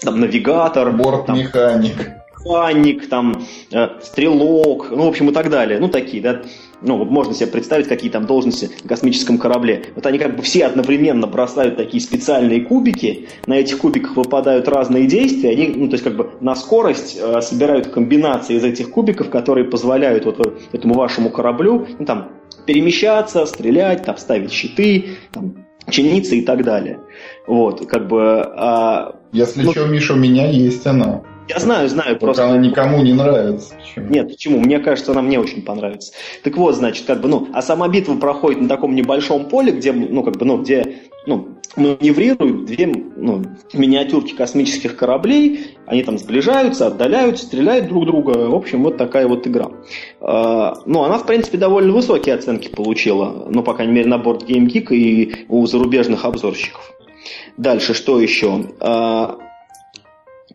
там 0.00 0.20
навигатор, 0.20 0.90
бортмеханик, 0.92 2.10
механик, 2.38 3.08
там, 3.08 3.42
э, 3.72 3.88
стрелок, 4.02 4.90
ну, 4.90 5.04
в 5.04 5.08
общем, 5.08 5.30
и 5.30 5.32
так 5.32 5.50
далее, 5.50 5.78
ну, 5.80 5.88
такие, 5.88 6.22
да, 6.22 6.42
ну, 6.82 6.96
вот 6.96 7.10
можно 7.10 7.34
себе 7.34 7.46
представить, 7.48 7.88
какие 7.88 8.10
там 8.10 8.26
должности 8.26 8.70
на 8.82 8.88
космическом 8.88 9.38
корабле. 9.38 9.84
Вот 9.94 10.06
они 10.06 10.18
как 10.18 10.36
бы 10.36 10.42
все 10.42 10.66
одновременно 10.66 11.26
бросают 11.26 11.76
такие 11.76 12.00
специальные 12.00 12.62
кубики, 12.62 13.28
на 13.46 13.54
этих 13.54 13.78
кубиках 13.78 14.16
выпадают 14.16 14.68
разные 14.68 15.06
действия, 15.06 15.50
они, 15.50 15.68
ну, 15.68 15.88
то 15.88 15.94
есть 15.94 16.04
как 16.04 16.16
бы 16.16 16.30
на 16.40 16.54
скорость 16.54 17.18
э, 17.20 17.40
собирают 17.42 17.88
комбинации 17.88 18.56
из 18.56 18.64
этих 18.64 18.90
кубиков, 18.90 19.30
которые 19.30 19.64
позволяют 19.64 20.24
вот 20.24 20.58
этому 20.72 20.94
вашему 20.94 21.30
кораблю, 21.30 21.86
ну, 21.98 22.04
там, 22.04 22.28
перемещаться, 22.66 23.46
стрелять, 23.46 24.04
там, 24.04 24.16
ставить 24.16 24.52
щиты, 24.52 25.16
там, 25.32 25.54
чиниться 25.88 26.34
и 26.34 26.42
так 26.42 26.64
далее. 26.64 27.00
Вот, 27.46 27.86
как 27.86 28.08
бы... 28.08 28.42
А, 28.56 29.16
Если 29.32 29.62
ну, 29.62 29.72
что, 29.72 29.86
Миша, 29.86 30.14
у 30.14 30.16
меня 30.16 30.48
есть 30.48 30.86
оно. 30.86 31.24
Я 31.50 31.58
знаю, 31.58 31.88
знаю. 31.88 32.16
Просто... 32.16 32.44
она 32.44 32.58
никому 32.58 33.02
не 33.02 33.12
нравится. 33.12 33.74
Почему? 33.74 34.08
Нет, 34.08 34.28
почему? 34.28 34.60
Мне 34.60 34.78
кажется, 34.78 35.10
она 35.10 35.20
мне 35.20 35.40
очень 35.40 35.62
понравится. 35.62 36.12
Так 36.44 36.56
вот, 36.56 36.76
значит, 36.76 37.06
как 37.06 37.20
бы, 37.20 37.28
ну, 37.28 37.48
а 37.52 37.60
сама 37.60 37.88
битва 37.88 38.14
проходит 38.14 38.60
на 38.60 38.68
таком 38.68 38.94
небольшом 38.94 39.46
поле, 39.46 39.72
где, 39.72 39.92
ну, 39.92 40.22
как 40.22 40.36
бы, 40.36 40.44
ну, 40.44 40.58
где, 40.58 41.00
ну, 41.26 41.48
маневрируют 41.74 42.66
две 42.66 42.86
ну, 42.86 43.42
миниатюрки 43.72 44.34
космических 44.34 44.96
кораблей, 44.96 45.76
они 45.86 46.04
там 46.04 46.18
сближаются, 46.18 46.86
отдаляются, 46.86 47.46
стреляют 47.46 47.88
друг 47.88 48.06
друга. 48.06 48.48
В 48.48 48.54
общем, 48.54 48.84
вот 48.84 48.96
такая 48.96 49.26
вот 49.26 49.44
игра. 49.48 49.70
А, 50.20 50.74
ну, 50.86 51.02
она, 51.02 51.18
в 51.18 51.26
принципе, 51.26 51.58
довольно 51.58 51.92
высокие 51.92 52.36
оценки 52.36 52.68
получила, 52.68 53.48
ну, 53.50 53.64
по 53.64 53.74
крайней 53.74 53.92
мере, 53.92 54.08
на 54.08 54.18
борт 54.18 54.44
Game 54.48 54.66
Geek 54.66 54.94
и 54.94 55.46
у 55.48 55.66
зарубежных 55.66 56.24
обзорщиков. 56.24 56.92
Дальше, 57.56 57.92
что 57.94 58.20
еще? 58.20 58.66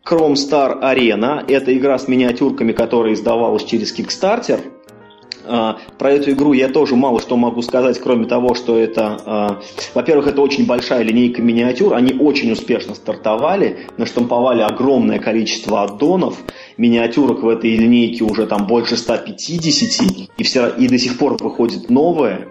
Chrome 0.06 0.34
Star 0.34 0.82
Arena. 0.82 1.43
Это 1.47 1.76
игра 1.76 1.97
с 1.97 2.08
миниатюрками, 2.08 2.74
которая 2.74 3.14
издавалась 3.14 3.64
через 3.64 3.97
Kickstarter. 3.97 4.60
А, 5.47 5.78
про 5.97 6.12
эту 6.12 6.32
игру 6.32 6.53
я 6.53 6.70
тоже 6.70 6.95
мало 6.95 7.20
что 7.20 7.38
могу 7.38 7.62
сказать, 7.62 7.99
кроме 7.99 8.26
того, 8.26 8.56
что 8.56 8.78
это, 8.78 9.22
а, 9.26 9.62
во-первых, 9.93 10.28
это 10.28 10.41
очень 10.41 10.66
большая 10.66 11.03
линейка 11.03 11.41
миниатюр, 11.41 11.93
они 11.93 12.14
очень 12.14 12.51
успешно 12.51 12.95
стартовали, 12.95 13.88
наштамповали 13.97 14.62
огромное 14.62 15.20
количество 15.20 15.84
аддонов, 15.84 16.38
миниатюрок 16.78 17.43
в 17.43 17.47
этой 17.47 17.76
линейке 17.76 18.24
уже 18.24 18.47
там 18.47 18.66
больше 18.66 18.97
150, 18.97 20.30
и, 20.38 20.43
все, 20.43 20.70
и 20.70 20.88
до 20.88 20.97
сих 20.97 21.20
пор 21.20 21.38
выходит 21.41 21.89
новое, 21.89 22.47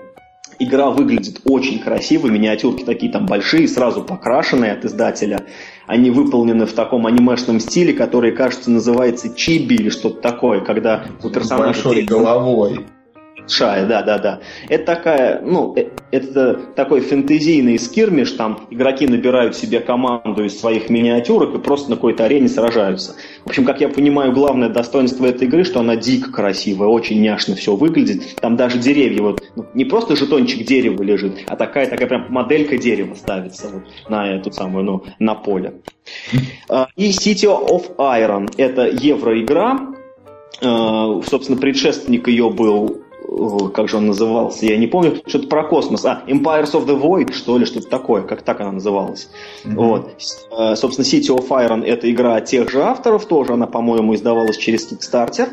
Игра 0.58 0.90
выглядит 0.90 1.40
очень 1.44 1.80
красиво, 1.80 2.28
миниатюрки 2.28 2.84
такие 2.84 3.10
там 3.10 3.26
большие, 3.26 3.66
сразу 3.66 4.02
покрашенные 4.02 4.72
от 4.72 4.84
издателя. 4.84 5.46
Они 5.86 6.10
выполнены 6.10 6.66
в 6.66 6.72
таком 6.72 7.06
анимешном 7.06 7.60
стиле, 7.60 7.92
который, 7.92 8.32
кажется, 8.32 8.70
называется 8.70 9.34
чиби 9.34 9.74
или 9.74 9.90
что-то 9.90 10.20
такое, 10.20 10.60
когда 10.60 11.06
у 11.22 11.30
персонажа... 11.30 11.84
Большой 11.84 12.02
головой. 12.02 12.86
Шая, 13.46 13.86
да, 13.86 14.02
да, 14.02 14.18
да. 14.18 14.40
Это 14.68 14.84
такая, 14.84 15.42
ну, 15.42 15.74
э, 15.76 15.90
это 16.10 16.54
такой 16.74 17.00
фэнтезийный 17.00 17.78
скирмиш, 17.78 18.32
там 18.32 18.66
игроки 18.70 19.06
набирают 19.06 19.54
себе 19.54 19.80
команду 19.80 20.44
из 20.44 20.58
своих 20.58 20.88
миниатюрок 20.88 21.54
и 21.54 21.58
просто 21.58 21.90
на 21.90 21.96
какой-то 21.96 22.24
арене 22.24 22.48
сражаются. 22.48 23.16
В 23.44 23.48
общем, 23.48 23.66
как 23.66 23.82
я 23.82 23.90
понимаю, 23.90 24.32
главное 24.32 24.70
достоинство 24.70 25.26
этой 25.26 25.46
игры, 25.46 25.64
что 25.64 25.80
она 25.80 25.96
дико 25.96 26.32
красивая, 26.32 26.88
очень 26.88 27.20
няшно 27.20 27.54
все 27.54 27.76
выглядит. 27.76 28.36
Там 28.36 28.56
даже 28.56 28.78
деревья, 28.78 29.22
вот, 29.22 29.42
ну, 29.56 29.66
не 29.74 29.84
просто 29.84 30.16
жетончик 30.16 30.66
дерева 30.66 31.02
лежит, 31.02 31.44
а 31.46 31.56
такая, 31.56 31.86
такая 31.86 32.08
прям 32.08 32.26
моделька 32.30 32.78
дерева 32.78 33.14
ставится 33.14 33.68
вот 33.68 33.82
на 34.08 34.34
эту 34.34 34.52
самую, 34.52 34.84
ну, 34.84 35.04
на 35.18 35.34
поле. 35.34 35.82
А, 36.70 36.88
и 36.96 37.10
City 37.10 37.44
of 37.44 37.96
Iron, 37.96 38.50
это 38.56 38.88
евроигра, 38.88 39.94
а, 40.62 41.20
собственно, 41.26 41.58
предшественник 41.58 42.28
ее 42.28 42.50
был 42.50 43.03
как 43.74 43.88
же 43.88 43.96
он 43.96 44.06
назывался, 44.06 44.66
я 44.66 44.76
не 44.76 44.86
помню, 44.86 45.20
что-то 45.26 45.48
про 45.48 45.64
космос, 45.64 46.04
а, 46.04 46.22
Empires 46.26 46.72
of 46.72 46.86
the 46.86 47.00
Void, 47.00 47.32
что 47.32 47.58
ли, 47.58 47.64
что-то 47.64 47.88
такое, 47.88 48.22
как 48.22 48.42
так 48.42 48.60
она 48.60 48.72
называлась. 48.72 49.28
Mm-hmm. 49.64 49.74
Вот. 49.74 50.10
Э, 50.56 50.76
собственно, 50.76 51.04
City 51.04 51.36
of 51.36 51.48
Iron 51.48 51.84
это 51.84 52.10
игра 52.10 52.40
тех 52.40 52.70
же 52.70 52.82
авторов, 52.82 53.26
тоже 53.26 53.54
она, 53.54 53.66
по-моему, 53.66 54.14
издавалась 54.14 54.56
через 54.56 54.90
Kickstarter. 54.90 55.48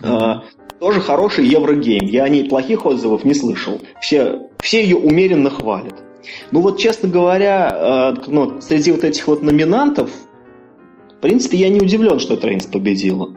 Mm-hmm. 0.00 0.40
Тоже 0.78 1.00
хороший 1.00 1.46
еврогейм. 1.46 2.06
Я 2.06 2.24
о 2.24 2.28
ней 2.28 2.48
плохих 2.48 2.84
отзывов 2.84 3.24
не 3.24 3.34
слышал. 3.34 3.80
Все, 4.00 4.50
все 4.58 4.82
ее 4.82 4.96
умеренно 4.96 5.50
хвалят. 5.50 6.02
Ну 6.50 6.60
вот, 6.60 6.78
честно 6.78 7.08
говоря, 7.08 8.14
э, 8.16 8.20
ну, 8.26 8.60
среди 8.60 8.92
вот 8.92 9.04
этих 9.04 9.26
вот 9.26 9.42
номинантов, 9.42 10.10
в 11.16 11.20
принципе, 11.20 11.56
я 11.58 11.68
не 11.68 11.80
удивлен, 11.80 12.18
что 12.20 12.36
Trains 12.36 12.66
победила. 12.66 13.34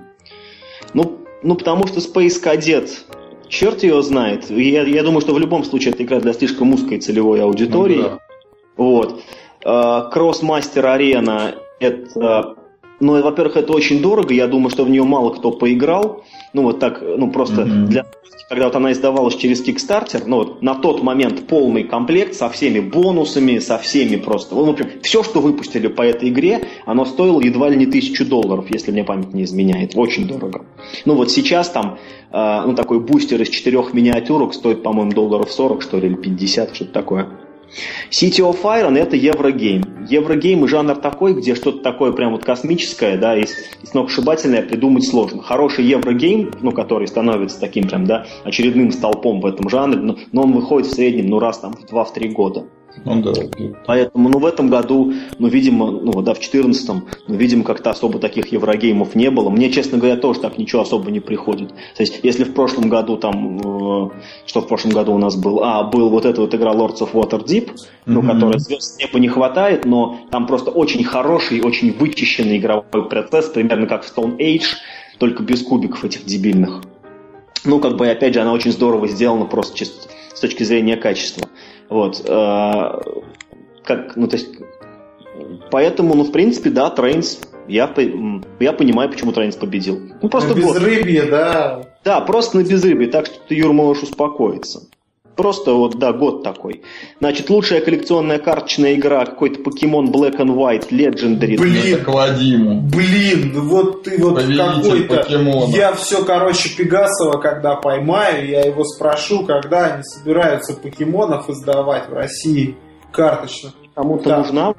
Ну, 0.93 1.19
ну, 1.43 1.55
потому 1.55 1.87
что 1.87 1.99
Space 1.99 2.43
Cadet 2.43 2.89
черт 3.49 3.83
ее 3.83 4.01
знает. 4.01 4.49
Я, 4.49 4.83
я 4.83 5.03
думаю, 5.03 5.21
что 5.21 5.33
в 5.33 5.39
любом 5.39 5.63
случае 5.63 5.93
эта 5.93 6.03
игра 6.03 6.19
для 6.19 6.33
слишком 6.33 6.73
узкой 6.73 6.99
целевой 6.99 7.41
аудитории. 7.41 7.97
Ну, 7.97 8.03
да. 8.03 8.19
Вот. 8.77 9.21
Krosmaster 10.11 10.85
э, 10.85 10.93
Arena 10.93 11.55
это 11.81 12.55
ну, 12.99 13.21
во-первых, 13.21 13.55
это 13.57 13.73
очень 13.73 14.01
дорого, 14.01 14.33
я 14.33 14.47
думаю, 14.47 14.69
что 14.69 14.83
в 14.83 14.89
нее 14.89 15.03
мало 15.03 15.31
кто 15.31 15.51
поиграл. 15.51 16.23
Ну, 16.53 16.63
вот 16.63 16.79
так, 16.79 17.01
ну, 17.01 17.31
просто 17.31 17.61
mm-hmm. 17.61 17.85
для 17.87 18.05
когда 18.49 18.65
вот 18.65 18.75
она 18.75 18.91
издавалась 18.91 19.35
через 19.35 19.63
Kickstarter, 19.63 20.23
ну, 20.25 20.37
вот 20.37 20.63
на 20.63 20.73
тот 20.73 21.03
момент 21.03 21.45
полный 21.45 21.83
комплект 21.83 22.33
со 22.33 22.49
всеми 22.49 22.79
бонусами, 22.79 23.59
со 23.59 23.77
всеми 23.77 24.15
просто. 24.15 24.55
Ну, 24.55 24.65
в 24.65 24.69
общем, 24.69 24.89
все, 25.03 25.23
что 25.23 25.39
выпустили 25.39 25.87
по 25.87 26.01
этой 26.01 26.29
игре, 26.29 26.63
оно 26.85 27.05
стоило 27.05 27.39
едва 27.41 27.69
ли 27.69 27.77
не 27.77 27.85
тысячу 27.85 28.25
долларов, 28.25 28.65
если 28.71 28.91
мне 28.91 29.03
память 29.03 29.33
не 29.35 29.43
изменяет. 29.43 29.95
Очень 29.95 30.27
дорого. 30.27 30.65
Ну, 31.05 31.13
вот 31.13 31.29
сейчас 31.29 31.69
там, 31.69 31.99
э, 32.31 32.61
ну, 32.65 32.73
такой 32.73 32.99
бустер 32.99 33.39
из 33.39 33.49
четырех 33.49 33.93
миниатюрок 33.93 34.55
стоит, 34.55 34.81
по-моему, 34.81 35.11
долларов 35.11 35.51
40, 35.51 35.83
что 35.83 35.99
ли, 35.99 36.07
или 36.07 36.15
50, 36.15 36.75
что-то 36.75 36.91
такое. 36.91 37.27
City 38.11 38.39
of 38.39 38.61
Iron 38.63 38.97
это 38.97 39.15
Еврогейм. 39.15 40.05
Еврогейм 40.07 40.65
и 40.65 40.67
жанр 40.67 40.95
такой, 40.95 41.33
где 41.33 41.55
что-то 41.55 41.79
такое 41.79 42.11
прям 42.11 42.31
вот 42.31 42.43
космическое, 42.43 43.17
да, 43.17 43.37
и, 43.37 43.43
и 43.43 43.85
сногсшибательное 43.85 44.61
придумать 44.61 45.07
сложно. 45.07 45.41
Хороший 45.41 45.85
Еврогейм, 45.85 46.51
ну, 46.61 46.71
который 46.71 47.07
становится 47.07 47.59
таким 47.59 47.87
прям, 47.87 48.05
да, 48.05 48.25
очередным 48.43 48.91
столпом 48.91 49.41
в 49.41 49.45
этом 49.45 49.69
жанре, 49.69 49.99
но, 49.99 50.17
но 50.31 50.43
он 50.43 50.53
выходит 50.53 50.87
в 50.87 50.93
среднем, 50.93 51.27
ну, 51.27 51.39
раз 51.39 51.59
там 51.59 51.73
в 51.73 51.85
2-3 51.85 52.29
года. 52.29 52.65
Ну, 53.05 53.21
да. 53.21 53.31
Поэтому, 53.85 54.29
ну, 54.29 54.39
в 54.39 54.45
этом 54.45 54.69
году, 54.69 55.13
ну, 55.37 55.47
видимо, 55.47 55.91
ну, 55.91 56.21
да, 56.21 56.33
в 56.33 56.39
14-м, 56.39 57.07
ну, 57.27 57.35
видимо, 57.35 57.63
как-то 57.63 57.91
особо 57.91 58.19
таких 58.19 58.51
еврогеймов 58.51 59.15
не 59.15 59.29
было. 59.29 59.49
Мне, 59.49 59.71
честно 59.71 59.97
говоря, 59.97 60.17
тоже 60.17 60.39
так 60.39 60.57
ничего 60.57 60.81
особо 60.81 61.11
не 61.11 61.19
приходит. 61.19 61.69
То 61.69 62.01
есть, 62.03 62.19
если 62.23 62.43
в 62.43 62.53
прошлом 62.53 62.89
году 62.89 63.17
там, 63.17 63.57
э, 63.57 64.09
что 64.45 64.61
в 64.61 64.67
прошлом 64.67 64.91
году 64.91 65.13
у 65.13 65.17
нас 65.17 65.35
был? 65.35 65.63
А, 65.63 65.83
был 65.83 66.09
вот 66.09 66.25
эта 66.25 66.41
вот 66.41 66.53
игра 66.53 66.73
Lords 66.73 66.99
of 66.99 67.13
Waterdeep, 67.13 67.67
mm-hmm. 67.67 67.71
ну, 68.05 68.21
которая 68.21 68.59
звезд 68.59 68.99
неба 68.99 69.19
не 69.19 69.27
хватает, 69.27 69.85
но 69.85 70.19
там 70.31 70.47
просто 70.47 70.71
очень 70.71 71.03
хороший, 71.03 71.61
очень 71.61 71.93
вычищенный 71.93 72.57
игровой 72.57 73.07
процесс, 73.07 73.49
примерно 73.49 73.87
как 73.87 74.03
в 74.03 74.17
Stone 74.17 74.37
Age, 74.37 74.75
только 75.19 75.43
без 75.43 75.61
кубиков 75.63 76.03
этих 76.03 76.25
дебильных. 76.25 76.81
Ну, 77.65 77.79
как 77.79 77.97
бы, 77.97 78.07
опять 78.07 78.33
же, 78.33 78.41
она 78.41 78.53
очень 78.53 78.71
здорово 78.71 79.07
сделана 79.07 79.45
просто 79.45 79.77
чисто 79.77 80.09
с 80.33 80.39
точки 80.39 80.63
зрения 80.63 80.95
качества. 80.95 81.47
Вот. 81.89 82.23
Э, 82.27 83.01
как, 83.83 84.15
ну, 84.15 84.27
то 84.27 84.35
есть, 84.35 84.49
поэтому, 85.71 86.15
ну, 86.15 86.23
в 86.23 86.31
принципе, 86.31 86.69
да, 86.69 86.89
Trains, 86.89 87.41
я, 87.67 87.93
я 88.59 88.73
понимаю, 88.73 89.09
почему 89.09 89.31
Trains 89.31 89.55
победил. 89.55 89.99
Ну, 90.21 90.29
просто 90.29 90.55
на 90.55 90.59
безрыбье, 90.59 91.21
год. 91.21 91.29
да. 91.31 91.81
Да, 92.03 92.21
просто 92.21 92.57
на 92.57 92.63
безрыбье, 92.63 93.07
так 93.07 93.25
что 93.25 93.35
ты, 93.47 93.55
Юр, 93.55 93.73
можешь 93.73 94.03
успокоиться. 94.03 94.81
Просто 95.39 95.71
вот, 95.71 95.97
да, 95.97 96.11
год 96.11 96.43
такой. 96.43 96.81
Значит, 97.21 97.49
лучшая 97.49 97.79
коллекционная 97.79 98.39
карточная 98.39 98.95
игра, 98.95 99.25
какой-то 99.25 99.63
покемон 99.63 100.11
Black 100.11 100.35
and 100.35 100.53
White 100.53 100.89
Legendary. 100.89 101.57
Блин, 101.57 101.95
это 102.01 102.11
Вадиму. 102.11 102.81
Блин, 102.81 103.53
вот 103.55 104.03
ты 104.03 104.21
вот 104.21 104.43
какой-то... 104.43 105.25
Я 105.69 105.93
все, 105.93 106.25
короче, 106.25 106.75
Пегасова, 106.75 107.39
когда 107.39 107.77
поймаю, 107.77 108.49
я 108.49 108.63
его 108.63 108.83
спрошу, 108.83 109.45
когда 109.45 109.93
они 109.93 110.03
собираются 110.03 110.73
покемонов 110.73 111.49
издавать 111.49 112.09
в 112.09 112.13
России 112.13 112.75
карточных. 113.13 113.71
Кому-то 113.95 114.39
нужна? 114.39 114.73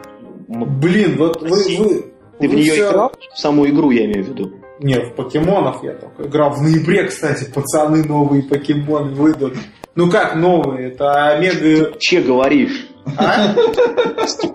Блин, 0.46 1.16
вот 1.16 1.40
вы... 1.40 1.48
вы 1.48 2.04
ты 2.38 2.48
вы 2.48 2.48
в 2.48 2.54
нее 2.54 2.72
все... 2.72 2.90
играл? 2.90 3.12
В 3.34 3.38
саму 3.38 3.66
игру 3.66 3.90
я 3.92 4.04
имею 4.04 4.24
в 4.24 4.28
виду. 4.28 4.52
Не, 4.80 5.00
в 5.00 5.14
покемонов 5.14 5.82
я 5.82 5.94
только 5.94 6.24
играл. 6.24 6.50
В 6.50 6.60
ноябре, 6.60 7.04
кстати, 7.04 7.50
пацаны 7.50 8.04
новые 8.04 8.42
покемоны 8.42 9.14
выйдут. 9.14 9.54
Ну 9.94 10.10
как 10.10 10.34
новые? 10.36 10.88
Это 10.88 11.32
Омега... 11.32 11.92
Че 11.98 12.20
говоришь? 12.20 12.86
А? 13.16 13.54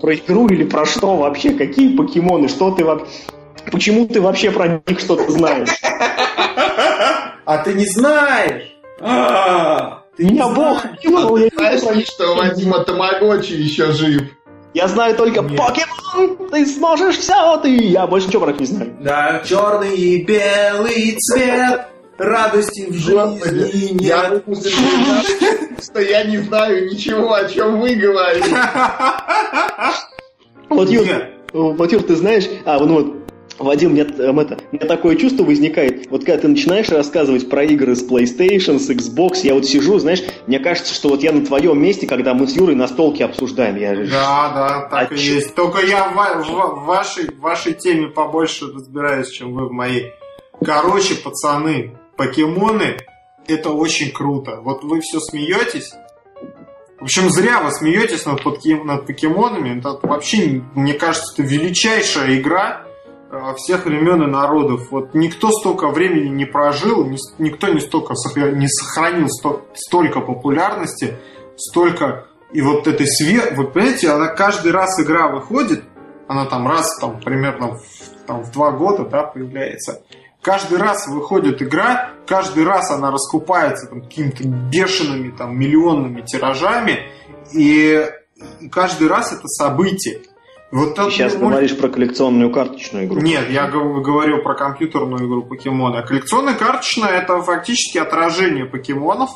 Про 0.02 0.16
игру 0.16 0.48
или 0.48 0.64
про 0.64 0.86
что 0.86 1.16
вообще? 1.18 1.52
Какие 1.54 1.96
покемоны? 1.96 2.48
Что 2.48 2.72
ты 2.72 2.86
вообще... 2.86 3.08
Почему 3.72 4.08
ты 4.08 4.22
вообще 4.22 4.52
про 4.52 4.68
них 4.68 5.00
что-то 5.00 5.30
знаешь? 5.32 5.70
А 7.46 7.58
ты 7.64 7.74
не 7.74 7.86
знаешь? 7.86 8.76
А, 9.02 10.04
Ты 10.18 10.26
меня 10.26 10.48
бог 10.50 10.82
кинул, 11.02 11.38
я 11.38 11.46
не 11.46 11.78
Знаешь 11.78 11.98
ли, 11.98 12.06
что 12.06 12.36
Вадима 12.36 12.80
Тамагочи 12.80 13.54
еще 13.54 13.92
жив? 13.92 14.24
Я 14.74 14.88
знаю 14.88 15.16
только 15.16 15.42
Нет. 15.42 15.58
покемон, 15.58 16.50
ты 16.50 16.66
сможешь 16.66 17.18
все, 17.18 17.58
ты. 17.58 17.70
Я 17.76 18.08
больше 18.08 18.28
ничего 18.28 18.44
про 18.44 18.52
них 18.52 18.62
не 18.62 18.66
знаю. 18.68 18.98
Да, 19.00 19.42
черный 19.46 19.96
и 19.96 20.24
белый 20.24 21.18
цвет, 21.20 21.88
радости 22.18 22.86
в 22.90 22.94
жизни 22.94 23.14
Господи, 23.14 24.04
я 24.04 24.30
нет. 24.30 24.46
вынужден 24.46 24.72
признаться, 24.72 25.84
что 25.84 26.02
я 26.02 26.24
не 26.24 26.38
знаю 26.38 26.90
ничего, 26.92 27.34
о 27.34 27.48
чем 27.50 27.80
вы 27.82 27.96
говорите. 27.96 28.56
Вот, 30.70 30.90
Юр, 30.90 31.06
Нет. 31.06 31.32
вот, 31.54 31.92
Юр, 31.92 32.02
ты 32.04 32.16
знаешь, 32.16 32.46
а, 32.66 32.80
ну 32.80 32.94
вот, 32.96 33.16
Вадим, 33.60 33.92
мне, 33.92 34.02
эм, 34.02 34.40
это, 34.40 34.58
у 34.72 34.76
меня 34.76 34.86
такое 34.88 35.16
чувство 35.16 35.44
возникает, 35.46 36.10
вот 36.10 36.26
когда 36.26 36.42
ты 36.42 36.48
начинаешь 36.50 36.90
рассказывать 36.90 37.50
про 37.50 37.64
игры 37.64 37.96
с 37.96 38.04
PlayStation, 38.06 38.80
с 38.80 38.90
Xbox, 38.90 39.38
я 39.44 39.54
вот 39.54 39.66
сижу, 39.66 39.98
знаешь, 40.00 40.24
мне 40.48 40.60
кажется, 40.60 40.94
что 40.94 41.10
вот 41.10 41.22
я 41.24 41.32
на 41.32 41.46
твоем 41.46 41.82
месте, 41.82 42.08
когда 42.08 42.34
мы 42.34 42.48
с 42.48 42.56
Юрой 42.56 42.76
на 42.76 42.88
столке 42.88 43.24
обсуждаем, 43.26 43.78
я 43.78 43.96
Да, 43.96 44.52
да, 44.54 44.88
так 44.90 45.12
А 45.12 45.14
и 45.14 45.18
чё? 45.18 45.36
есть. 45.36 45.56
Только 45.56 45.86
я 45.86 46.10
в, 46.10 46.16
в- 46.44 46.82
в 46.82 46.86
вашей, 46.86 47.30
в 47.30 47.40
вашей 47.40 47.74
теме 47.74 48.08
побольше 48.08 48.66
разбираюсь, 48.74 49.30
чем 49.30 49.54
вы 49.54 49.70
в 49.70 49.72
моей. 49.72 50.12
Короче, 50.66 51.16
пацаны, 51.16 51.98
покемоны 52.18 52.98
это 53.48 53.72
очень 53.72 54.12
круто. 54.12 54.60
Вот 54.62 54.84
вы 54.84 55.02
все 55.02 55.20
смеетесь. 55.20 55.94
В 57.00 57.04
общем, 57.04 57.30
зря 57.30 57.62
вы 57.62 57.72
смеетесь 57.72 58.26
над, 58.26 58.42
над 58.86 59.06
покемонами. 59.06 59.78
Это 59.80 60.00
вообще, 60.08 60.62
мне 60.74 60.94
кажется, 60.94 61.34
это 61.34 61.44
величайшая 61.44 62.40
игра 62.40 62.84
э, 63.30 63.54
всех 63.58 63.86
времен 63.86 64.24
и 64.24 64.28
народов. 64.28 64.90
Вот 64.92 65.14
никто 65.14 65.52
столько 65.52 65.90
времени 65.90 66.30
не 66.30 66.46
прожил, 66.46 67.06
ни- 67.06 67.18
никто 67.38 67.68
не 67.68 67.82
столько 67.82 68.14
не 68.52 68.68
сохранил 68.68 69.28
сто- 69.30 69.66
столько 69.76 70.22
популярности, 70.22 71.18
столько 71.58 72.26
и 72.52 72.62
вот 72.62 72.88
этой 72.88 73.08
свет, 73.08 73.54
вот 73.58 73.74
понимаете, 73.74 74.10
она 74.12 74.28
каждый 74.28 74.72
раз 74.72 75.00
игра 75.02 75.28
выходит, 75.28 75.84
она 76.28 76.46
там 76.46 76.68
раз 76.68 76.88
там 77.02 77.20
примерно 77.20 77.76
в, 77.76 77.82
там, 78.26 78.44
в 78.44 78.52
два 78.52 78.72
года, 78.72 79.04
да, 79.04 79.24
появляется. 79.24 80.02
Каждый 80.46 80.78
раз 80.78 81.08
выходит 81.08 81.60
игра, 81.64 82.12
каждый 82.28 82.66
раз 82.66 82.92
она 82.92 83.10
раскупается 83.10 83.88
там, 83.88 84.02
какими-то 84.04 84.48
бешеными 84.48 85.32
там 85.32 85.58
миллионными 85.58 86.22
тиражами, 86.22 87.00
и, 87.52 88.06
и 88.60 88.70
каждый 88.70 89.08
раз 89.08 89.34
это 89.34 89.48
событие. 89.48 90.22
Вот 90.72 90.94
Ты 90.94 91.10
сейчас 91.10 91.34
мульт- 91.34 91.50
говоришь 91.54 91.76
про 91.76 91.90
коллекционную 91.90 92.52
карточную 92.52 93.06
игру. 93.08 93.22
нет, 93.22 93.50
я 93.50 93.68
гов- 93.72 94.04
говорю 94.04 94.44
про 94.44 94.54
компьютерную 94.54 95.26
игру 95.28 95.42
покемоны. 95.42 95.98
А 95.98 96.04
коллекционная 96.04 96.54
карточная 96.54 97.10
это 97.10 97.42
фактически 97.42 97.98
отражение 97.98 98.66
покемонов. 98.66 99.32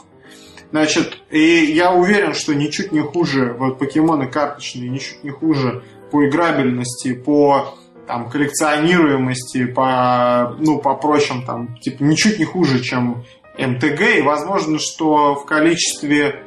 Значит, 0.69 1.17
и 1.31 1.39
я 1.65 1.91
уверен, 1.91 2.35
что 2.35 2.53
ничуть 2.53 2.91
не 2.91 3.01
хуже, 3.01 3.55
вот 3.57 3.79
покемоны 3.79 4.27
карточные, 4.27 4.89
ничуть 4.89 5.23
не 5.23 5.31
хуже 5.31 5.81
по 6.11 6.27
играбельности, 6.27 7.13
по 7.15 7.73
там, 8.09 8.27
коллекционируемости, 8.27 9.65
по, 9.67 10.55
ну, 10.57 10.79
по 10.79 10.95
прочим, 10.95 11.43
там, 11.45 11.77
типа, 11.77 12.01
ничуть 12.03 12.39
не 12.39 12.45
хуже, 12.45 12.79
чем 12.79 13.23
МТГ, 13.55 14.01
и 14.17 14.21
возможно, 14.23 14.79
что 14.79 15.35
в 15.35 15.45
количестве 15.45 16.43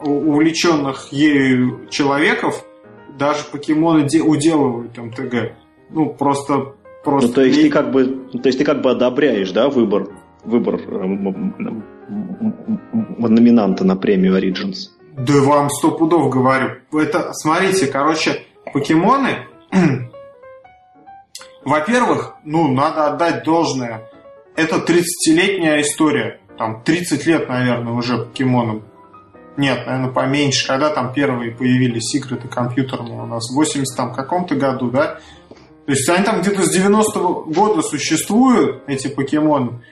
увлеченных 0.00 1.08
ею 1.12 1.88
человеков 1.90 2.64
даже 3.18 3.42
покемоны 3.50 4.04
де- 4.08 4.20
уделывают 4.22 4.96
МТГ. 4.96 5.54
Ну, 5.90 6.10
просто... 6.10 6.74
просто 7.02 7.28
Ну, 7.28 7.34
то 7.34 7.42
есть 7.42 7.60
ты 7.62 7.68
как 7.68 7.90
бы, 7.90 8.04
то 8.40 8.46
есть 8.46 8.58
ты 8.60 8.64
как 8.64 8.80
бы 8.80 8.92
одобряешь, 8.92 9.50
да, 9.50 9.68
выбор, 9.68 10.06
выбор 10.44 10.80
м, 10.88 11.82
номинанта 13.18 13.84
на 13.84 13.96
премию 13.96 14.38
Origins. 14.38 14.90
Да 15.18 15.32
вам 15.42 15.68
сто 15.68 15.90
пудов 15.90 16.30
говорю. 16.30 16.76
Это, 16.92 17.32
смотрите, 17.32 17.88
короче, 17.88 18.44
покемоны... 18.72 19.48
Во-первых, 21.64 22.34
ну, 22.44 22.72
надо 22.72 23.06
отдать 23.06 23.44
должное. 23.44 24.08
Это 24.56 24.76
30-летняя 24.76 25.80
история. 25.80 26.40
Там 26.58 26.82
30 26.82 27.26
лет, 27.26 27.48
наверное, 27.48 27.92
уже 27.92 28.18
покемонам. 28.18 28.82
Нет, 29.56 29.86
наверное, 29.86 30.10
поменьше. 30.10 30.66
Когда 30.66 30.90
там 30.90 31.12
первые 31.12 31.52
появились 31.52 32.14
игры-то 32.14 32.48
компьютерные 32.48 33.20
у 33.20 33.26
нас? 33.26 33.50
В 33.50 33.54
80 33.54 33.96
там 33.96 34.14
каком-то 34.14 34.54
году, 34.54 34.90
да? 34.90 35.18
То 35.86 35.92
есть 35.92 36.08
они 36.08 36.24
там 36.24 36.40
где-то 36.40 36.62
с 36.62 36.76
90-го 36.76 37.44
года 37.44 37.82
существуют, 37.82 38.82
эти 38.86 39.08
покемоны. 39.08 39.82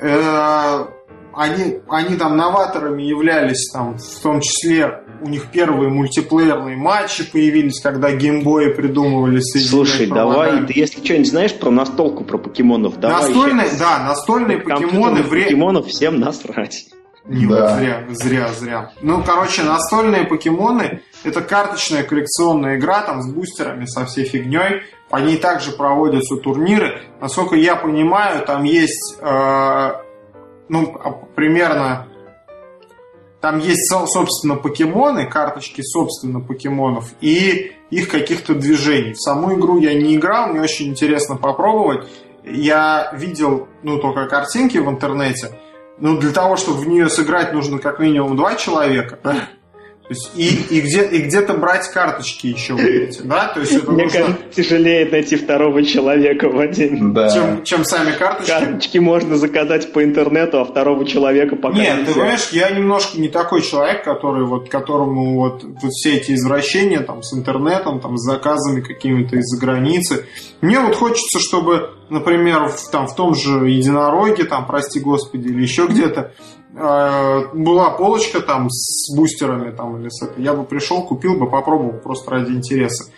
Э, 0.00 0.86
они, 1.34 1.80
они 1.88 2.16
там 2.16 2.36
новаторами 2.36 3.02
являлись, 3.02 3.70
там, 3.72 3.98
в 3.98 4.22
том 4.22 4.40
числе 4.40 5.02
у 5.20 5.28
них 5.28 5.46
первые 5.52 5.90
мультиплеерные 5.90 6.76
матчи 6.76 7.30
появились, 7.30 7.80
когда 7.80 8.12
геймбои 8.12 8.72
придумывали 8.72 9.40
соединять 9.40 9.70
Слушай, 9.70 10.06
давай, 10.06 10.66
ты 10.66 10.72
если 10.74 11.04
что-нибудь 11.04 11.28
знаешь 11.28 11.54
про 11.54 11.70
настолку 11.70 12.24
про 12.24 12.38
покемонов, 12.38 12.98
давай. 12.98 13.22
Настольные, 13.22 13.68
щас. 13.68 13.78
да, 13.78 13.98
настольные 14.00 14.58
покемоны 14.58 14.90
Компьютерных 14.90 15.28
вре... 15.28 15.44
покемонов 15.44 15.86
всем 15.86 16.20
насрать. 16.20 16.86
Не, 17.24 17.46
Да. 17.46 17.54
вот 17.54 17.78
зря, 17.78 18.04
зря, 18.10 18.48
зря. 18.58 18.92
Ну, 19.00 19.22
короче, 19.22 19.62
настольные 19.62 20.24
покемоны 20.24 21.02
это 21.24 21.40
карточная 21.40 22.02
коллекционная 22.02 22.78
игра 22.78 23.02
там 23.02 23.22
с 23.22 23.32
бустерами, 23.32 23.84
со 23.86 24.04
всей 24.06 24.24
фигней. 24.24 24.82
По 25.08 25.18
ней 25.18 25.36
также 25.36 25.72
проводятся 25.72 26.36
турниры. 26.36 27.00
Насколько 27.20 27.54
я 27.54 27.76
понимаю, 27.76 28.44
там 28.44 28.64
есть 28.64 29.16
э, 29.20 29.92
ну, 30.72 30.96
а, 31.04 31.10
примерно 31.10 32.08
там 33.42 33.58
есть, 33.58 33.88
со- 33.90 34.06
собственно, 34.06 34.56
покемоны, 34.56 35.28
карточки, 35.28 35.82
собственно, 35.82 36.40
покемонов, 36.40 37.12
и 37.20 37.72
их 37.90 38.08
каких-то 38.08 38.54
движений. 38.54 39.12
В 39.12 39.20
саму 39.20 39.52
игру 39.54 39.78
я 39.78 39.92
не 39.92 40.16
играл, 40.16 40.48
мне 40.48 40.62
очень 40.62 40.88
интересно 40.88 41.36
попробовать. 41.36 42.08
Я 42.42 43.12
видел, 43.14 43.68
ну, 43.82 43.98
только 43.98 44.26
картинки 44.26 44.78
в 44.78 44.88
интернете. 44.88 45.58
Ну, 45.98 46.16
для 46.18 46.32
того, 46.32 46.56
чтобы 46.56 46.78
в 46.78 46.88
нее 46.88 47.10
сыграть, 47.10 47.52
нужно 47.52 47.78
как 47.78 47.98
минимум 48.00 48.34
два 48.34 48.54
человека, 48.54 49.18
да? 49.22 49.48
То 50.12 50.18
есть, 50.18 50.30
и, 50.36 50.76
и, 50.76 50.80
где, 50.80 51.04
и 51.04 51.22
где-то 51.22 51.54
брать 51.54 51.88
карточки 51.88 52.48
еще 52.48 52.74
вот 52.74 52.82
эти, 52.82 53.22
да? 53.22 53.48
То 53.48 53.60
есть 53.60 53.72
это 53.72 53.90
Мне 53.90 54.04
нужно, 54.04 54.20
кажется, 54.20 54.44
тяжелее 54.54 55.08
найти 55.10 55.36
второго 55.36 55.82
человека 55.84 56.48
в 56.50 56.58
один. 56.58 57.14
Да. 57.14 57.30
чем, 57.30 57.64
чем 57.64 57.84
сами 57.84 58.12
карточки. 58.12 58.50
Карточки 58.50 58.98
можно 58.98 59.36
заказать 59.36 59.92
по 59.92 60.04
интернету, 60.04 60.60
а 60.60 60.64
второго 60.64 61.06
человека 61.06 61.56
пока 61.56 61.78
Нет, 61.78 61.98
нельзя. 61.98 62.06
ты 62.06 62.18
понимаешь, 62.18 62.48
я 62.52 62.70
немножко 62.70 63.18
не 63.18 63.28
такой 63.28 63.62
человек, 63.62 64.04
который 64.04 64.44
вот, 64.44 64.68
которому 64.68 65.36
вот, 65.36 65.64
вот 65.64 65.90
все 65.92 66.16
эти 66.16 66.32
извращения 66.32 67.00
там 67.00 67.22
с 67.22 67.32
интернетом, 67.32 68.00
там 68.00 68.18
с 68.18 68.22
заказами 68.22 68.80
какими-то 68.80 69.36
из-за 69.36 69.58
границы. 69.58 70.26
Мне 70.60 70.78
вот 70.80 70.94
хочется, 70.94 71.38
чтобы, 71.40 71.90
например, 72.12 72.68
в, 72.68 72.90
там, 72.90 73.06
в 73.06 73.14
том 73.14 73.34
же 73.34 73.68
единороге, 73.68 74.44
там, 74.44 74.66
прости 74.66 75.00
господи, 75.00 75.48
или 75.48 75.62
еще 75.62 75.86
где-то, 75.86 76.32
э, 76.74 77.40
была 77.54 77.90
полочка 77.90 78.40
там 78.40 78.68
с 78.70 79.14
бустерами 79.16 79.70
там 79.74 80.00
или 80.00 80.08
с 80.08 80.22
этой. 80.22 80.42
Я 80.44 80.54
бы 80.54 80.64
пришел, 80.64 81.02
купил 81.06 81.38
бы, 81.38 81.50
попробовал 81.50 81.98
просто 82.00 82.30
ради 82.30 82.52
интереса. 82.52 83.10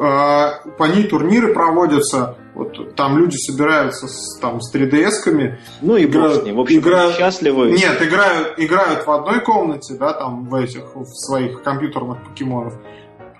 Э, 0.00 0.50
По 0.78 0.84
ней 0.84 1.04
турниры 1.04 1.52
проводятся, 1.52 2.36
вот 2.54 2.94
там 2.96 3.18
люди 3.18 3.36
собираются 3.36 4.06
с, 4.08 4.38
там, 4.40 4.60
с 4.60 4.72
3DS-ками, 4.74 5.58
Ну 5.82 5.96
и 5.96 6.06
бог 6.06 6.14
играют- 6.14 6.44
ним. 6.44 6.56
В 6.56 6.60
общем, 6.60 6.78
играют- 6.78 7.16
счастливы. 7.16 7.72
нет, 7.72 8.00
играют, 8.02 8.54
играют 8.58 9.06
в 9.06 9.10
одной 9.10 9.40
комнате, 9.40 9.94
да, 9.98 10.12
там 10.12 10.46
в 10.48 10.54
этих, 10.54 10.94
в 10.94 11.04
своих 11.06 11.62
компьютерных 11.62 12.22
покемонов. 12.24 12.74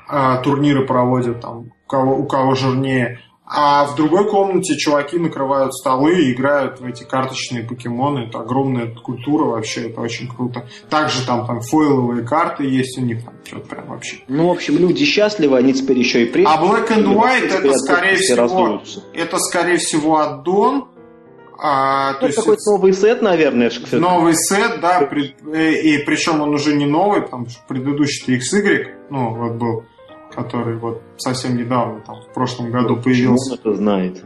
А, 0.08 0.38
турниры 0.42 0.86
проводят 0.86 1.40
там, 1.40 1.58
у 1.86 1.88
кого, 1.88 2.16
у 2.18 2.26
кого 2.26 2.54
жирнее. 2.56 3.20
А 3.52 3.84
в 3.86 3.96
другой 3.96 4.28
комнате 4.30 4.76
чуваки 4.76 5.18
накрывают 5.18 5.74
столы 5.74 6.20
и 6.22 6.32
играют 6.32 6.78
в 6.80 6.84
эти 6.86 7.02
карточные 7.02 7.64
покемоны. 7.64 8.26
Это 8.28 8.38
огромная 8.40 8.86
культура 8.94 9.42
вообще, 9.44 9.88
это 9.88 10.00
очень 10.02 10.28
круто. 10.28 10.68
Также 10.88 11.26
там, 11.26 11.44
там 11.48 11.60
фойловые 11.60 12.22
карты 12.24 12.62
есть 12.64 12.96
у 12.96 13.00
них, 13.00 13.24
там 13.24 13.34
что-то 13.44 13.66
прям 13.66 13.88
вообще. 13.88 14.18
Ну, 14.28 14.46
в 14.48 14.52
общем, 14.52 14.78
люди 14.78 15.04
счастливы, 15.04 15.56
они 15.58 15.72
теперь 15.74 15.98
еще 15.98 16.22
и 16.22 16.26
премии. 16.26 16.48
А 16.48 16.62
Black 16.62 16.90
and 16.96 17.06
White 17.12 17.52
это 17.58 17.72
скорее 17.78 18.14
все 18.14 18.24
всего, 18.34 18.42
раздуются. 18.42 19.02
это 19.14 19.38
скорее 19.38 19.78
всего 19.78 20.18
аддон. 20.20 20.84
А, 21.62 22.14
то 22.14 22.20
Ну, 22.22 22.26
есть 22.28 22.38
какой-то 22.38 22.70
новый 22.70 22.92
сет, 22.94 23.20
наверное. 23.20 23.66
это 23.66 23.84
всё- 23.86 23.98
Новый 23.98 24.34
сет, 24.34 24.80
да, 24.80 25.00
при- 25.02 25.34
э, 25.52 25.72
и 25.74 25.98
причем 26.04 26.40
он 26.40 26.54
уже 26.54 26.72
не 26.74 26.86
новый, 26.86 27.20
потому 27.22 27.48
что 27.48 27.60
предыдущий 27.68 28.36
XY, 28.36 28.86
ну, 29.10 29.34
вот 29.34 29.52
был, 29.56 29.84
который 30.34 30.76
вот 30.76 31.02
совсем 31.16 31.56
недавно, 31.56 32.00
там, 32.00 32.22
в 32.22 32.32
прошлом 32.32 32.70
году 32.70 32.96
Почему 32.96 33.02
появился. 33.04 33.52
он 33.52 33.58
это 33.58 33.74
знает? 33.74 34.24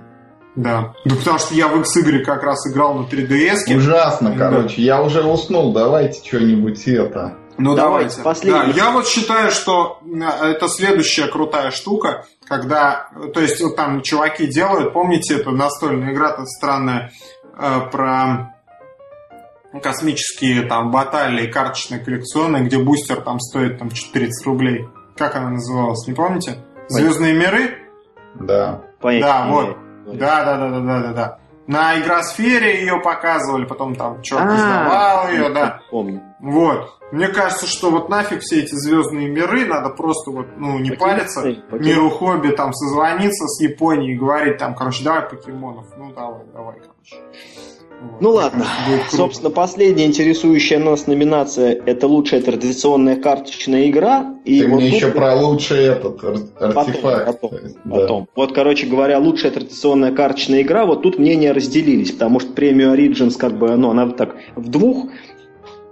Да. 0.57 0.95
Да 1.05 1.17
потому 1.17 1.39
что 1.39 1.55
я 1.55 1.69
в 1.69 1.81
X-игры 1.81 2.25
как 2.25 2.43
раз 2.43 2.67
играл 2.71 2.95
на 2.95 3.07
3DS. 3.07 3.77
Ужасно, 3.77 4.31
да. 4.31 4.51
короче. 4.51 4.83
Я 4.83 5.03
уже 5.03 5.23
уснул. 5.23 5.73
Давайте 5.73 6.27
что-нибудь 6.27 6.87
это. 6.87 7.37
Ну 7.57 7.75
давайте. 7.75 8.17
давайте. 8.17 8.23
Последний. 8.23 8.73
Да, 8.73 8.85
я 8.85 8.91
вот 8.91 9.07
считаю, 9.07 9.51
что 9.51 10.01
это 10.21 10.69
следующая 10.69 11.27
крутая 11.27 11.71
штука, 11.71 12.27
когда, 12.47 13.09
то 13.33 13.41
есть 13.41 13.61
вот 13.61 13.77
там 13.77 14.03
чуваки 14.03 14.47
делают, 14.47 14.93
помните, 14.93 15.37
это 15.37 15.51
настольная 15.51 16.13
игра 16.13 16.45
странная 16.47 17.13
э, 17.57 17.81
про 17.93 18.55
космические 19.83 20.63
там 20.63 20.91
баталии 20.91 21.47
карточные 21.47 22.01
коллекционные, 22.01 22.65
где 22.65 22.79
бустер 22.79 23.21
там 23.21 23.41
стоит 23.41 23.79
там 23.79 23.89
30 23.91 24.47
рублей. 24.47 24.87
Как 25.17 25.37
она 25.37 25.51
называлась, 25.51 26.07
не 26.07 26.15
помните? 26.15 26.57
Звездные 26.89 27.35
миры? 27.35 27.79
Да. 28.35 28.83
Понятно. 29.01 29.27
Да, 29.27 29.47
вот. 29.47 29.77
Да, 30.19 30.45
да, 30.45 30.57
да, 30.57 30.69
да, 30.71 30.81
да, 30.81 31.01
да, 31.01 31.13
да. 31.13 31.39
На 31.67 31.99
игросфере 31.99 32.81
ее 32.81 33.01
показывали, 33.01 33.65
потом 33.65 33.95
там 33.95 34.21
черт 34.23 34.45
издавал 34.53 35.29
ее, 35.31 35.49
да. 35.49 35.81
Помню. 35.91 36.23
Вот. 36.45 36.91
Мне 37.11 37.29
кажется, 37.29 37.67
что 37.67 37.91
вот 37.91 38.11
нафиг 38.11 38.41
все 38.41 38.61
эти 38.61 38.75
звездные 38.75 39.29
миры, 39.29 39.65
надо 39.65 39.89
просто 39.89 40.31
вот, 40.31 40.47
ну, 40.59 40.79
не 40.79 40.91
париться. 40.91 41.57
Миру 41.73 42.11
хобби 42.11 42.49
там 42.51 42.75
созвониться 42.75 43.47
с 43.47 43.63
Японией 43.63 44.15
и 44.15 44.19
говорить 44.19 44.59
там, 44.59 44.75
короче, 44.75 45.03
давай 45.05 45.23
покемонов. 45.23 45.87
Ну, 45.97 46.13
давай, 46.13 46.43
давай, 46.53 46.75
короче. 46.81 47.25
Вот. 48.03 48.21
Ну 48.21 48.31
ладно, 48.33 48.67
собственно, 49.11 49.49
последняя 49.49 50.05
интересующая 50.05 50.79
нас 50.79 51.07
номинация– 51.07 51.81
это 51.87 52.07
лучшая 52.07 52.43
традиционная 52.43 53.17
карточная 53.17 53.89
игра. 53.89 54.35
И 54.45 54.61
Ты 54.61 54.69
вот 54.69 54.77
мне 54.77 54.89
еще 54.89 55.11
про 55.11 55.35
лучший 55.35 55.85
этот 55.85 56.23
артефакт. 56.23 56.61
Потом, 56.75 57.51
потом, 57.51 57.51
да. 57.85 57.97
потом. 57.97 58.29
Вот, 58.35 58.53
короче 58.53 58.87
говоря, 58.87 59.19
лучшая 59.19 59.53
традиционная 59.53 60.13
карточная 60.13 60.61
игра, 60.61 60.85
вот 60.85 61.03
тут 61.03 61.19
мнения 61.19 61.53
разделились, 61.53 62.13
потому 62.13 62.41
что 62.41 62.53
премию 62.53 62.95
Origins, 62.95 63.39
как 63.39 63.57
бы, 63.57 63.75
ну, 63.77 63.91
она 63.91 64.11
так 64.11 64.37
в 64.57 64.69
двух. 64.69 65.07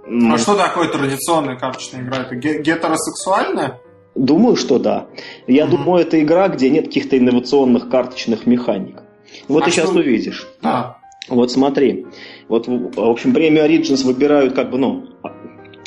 А 0.05 0.37
что 0.37 0.55
такое 0.55 0.89
традиционная 0.89 1.55
карточная 1.55 2.01
игра? 2.01 2.19
Это 2.19 2.35
гетеросексуальная? 2.35 3.79
Думаю, 4.15 4.55
что 4.55 4.77
да. 4.77 5.07
Я 5.47 5.63
mm-hmm. 5.63 5.69
думаю, 5.69 6.01
это 6.01 6.21
игра, 6.21 6.47
где 6.49 6.69
нет 6.69 6.85
каких-то 6.85 7.17
инновационных 7.17 7.89
карточных 7.89 8.45
механик. 8.45 9.01
Вот 9.47 9.63
а 9.63 9.65
ты 9.65 9.71
что... 9.71 9.81
сейчас 9.81 9.95
увидишь. 9.95 10.47
Да. 10.61 10.97
Вот 11.29 11.51
смотри, 11.51 12.05
вот, 12.49 12.67
в 12.67 12.99
общем, 12.99 13.33
премию 13.33 13.65
Origins 13.65 14.05
выбирают 14.05 14.53
как 14.53 14.69
бы, 14.69 14.77
ну, 14.77 15.05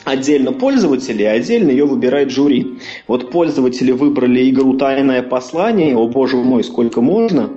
отдельно 0.04 0.52
пользователи, 0.52 1.24
а 1.24 1.32
отдельно 1.32 1.70
ее 1.70 1.84
выбирает 1.84 2.30
жюри. 2.30 2.78
Вот 3.06 3.30
пользователи 3.30 3.92
выбрали 3.92 4.48
игру 4.48 4.78
«Тайное 4.78 5.22
послание», 5.22 5.96
о 5.96 6.08
боже 6.08 6.36
мой, 6.36 6.64
сколько 6.64 7.02
можно, 7.02 7.50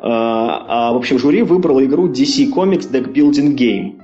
а, 0.00 0.88
а 0.88 0.92
в 0.92 0.96
общем, 0.96 1.18
жюри 1.18 1.42
выбрало 1.42 1.84
игру 1.84 2.08
DC 2.08 2.52
Comics 2.52 2.90
Deck 2.90 3.12
Building 3.12 3.54
Game. 3.54 3.99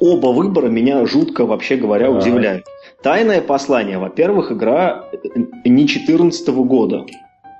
Оба 0.00 0.28
выбора 0.28 0.68
меня 0.68 1.04
жутко, 1.06 1.44
вообще 1.44 1.76
говоря, 1.76 2.10
удивляют. 2.10 2.64
«Тайное 3.02 3.42
послание», 3.42 3.98
во-первых, 3.98 4.50
игра 4.50 5.04
не 5.64 5.84
2014 5.84 6.48
года. 6.48 7.04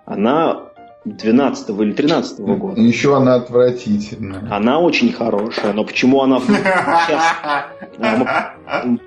Она 0.07 0.71
12 1.05 1.71
или 1.81 1.93
13 1.93 2.41
года. 2.41 2.81
Еще 2.81 3.17
она 3.17 3.37
отвратительная. 3.37 4.49
Она 4.51 4.81
очень 4.81 5.13
хорошая, 5.13 5.73
но 5.73 5.85
почему 5.85 6.23
она 6.23 6.41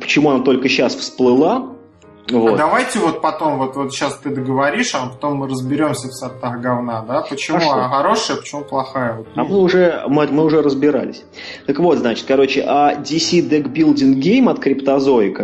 почему 0.00 0.30
она 0.30 0.42
только 0.42 0.68
сейчас 0.68 0.94
всплыла? 0.94 1.74
Вот. 2.30 2.54
А 2.54 2.56
давайте 2.56 2.98
вот 2.98 3.22
потом, 3.22 3.58
вот, 3.58 3.76
вот 3.76 3.92
сейчас 3.92 4.16
ты 4.16 4.30
договоришь, 4.30 4.94
а 4.94 5.06
потом 5.06 5.36
мы 5.36 5.48
разберемся 5.48 6.08
в 6.08 6.12
сортах 6.12 6.60
говна, 6.60 7.02
да? 7.06 7.22
Почему 7.22 7.58
а 7.58 7.88
хорошая, 7.88 8.36
почему 8.38 8.62
плохая? 8.62 9.14
Вот, 9.14 9.26
ну. 9.34 9.42
А 9.42 9.44
мы 9.44 9.58
уже, 9.58 10.04
мы, 10.08 10.26
мы 10.26 10.44
уже 10.44 10.62
разбирались. 10.62 11.24
Так 11.66 11.78
вот, 11.78 11.98
значит, 11.98 12.26
короче, 12.26 12.64
а 12.66 12.94
DC 12.94 13.48
Deck 13.48 13.72
Building 13.72 14.14
Game 14.20 14.50
от 14.50 14.58
Криптозоика, 14.58 15.42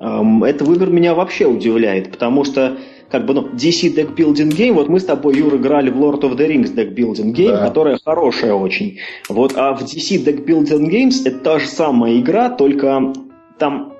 эм, 0.00 0.44
это 0.44 0.64
выбор 0.64 0.90
меня 0.90 1.14
вообще 1.14 1.46
удивляет, 1.46 2.10
потому 2.12 2.44
что 2.44 2.76
как 3.10 3.24
бы, 3.24 3.34
ну, 3.34 3.48
DC 3.48 3.94
Deck 3.94 4.14
Building 4.14 4.50
Game, 4.50 4.72
вот 4.72 4.88
мы 4.88 5.00
с 5.00 5.04
тобой, 5.04 5.36
Юр, 5.36 5.56
играли 5.56 5.90
в 5.90 5.96
Lord 5.96 6.20
of 6.20 6.36
the 6.36 6.46
Rings 6.46 6.74
Deck 6.74 6.94
Building 6.94 7.32
Game, 7.32 7.52
да. 7.52 7.66
которая 7.66 7.98
хорошая 8.04 8.52
очень. 8.52 8.98
Вот, 9.28 9.56
а 9.56 9.74
в 9.74 9.82
DC 9.82 10.22
Deck 10.24 10.44
Building 10.44 10.90
Games 10.90 11.22
это 11.24 11.38
та 11.38 11.58
же 11.58 11.66
самая 11.66 12.18
игра, 12.18 12.50
только 12.50 13.14
там, 13.58 13.94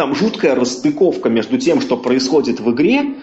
там 0.00 0.14
жуткая 0.14 0.54
расстыковка 0.54 1.28
между 1.28 1.58
тем, 1.58 1.82
что 1.82 1.98
происходит 1.98 2.58
в 2.58 2.70
игре, 2.72 3.16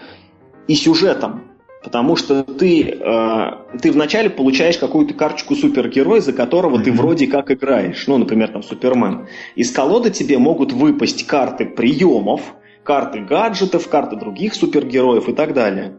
и 0.68 0.76
сюжетом. 0.76 1.42
Потому 1.82 2.14
что 2.14 2.44
ты, 2.44 2.82
э, 2.82 3.50
ты 3.82 3.90
вначале 3.90 4.30
получаешь 4.30 4.78
какую-то 4.78 5.12
карточку 5.12 5.56
супергероя, 5.56 6.20
за 6.20 6.32
которого 6.32 6.78
mm-hmm. 6.78 6.84
ты 6.84 6.92
вроде 6.92 7.26
как 7.26 7.50
играешь. 7.50 8.06
Ну, 8.06 8.16
например, 8.16 8.52
там 8.52 8.62
Супермен. 8.62 9.26
Из 9.56 9.72
колоды 9.72 10.10
тебе 10.10 10.38
могут 10.38 10.72
выпасть 10.72 11.26
карты 11.26 11.66
приемов, 11.66 12.42
карты 12.84 13.22
гаджетов, 13.22 13.88
карты 13.88 14.14
других 14.14 14.54
супергероев 14.54 15.28
и 15.28 15.32
так 15.32 15.54
далее. 15.54 15.96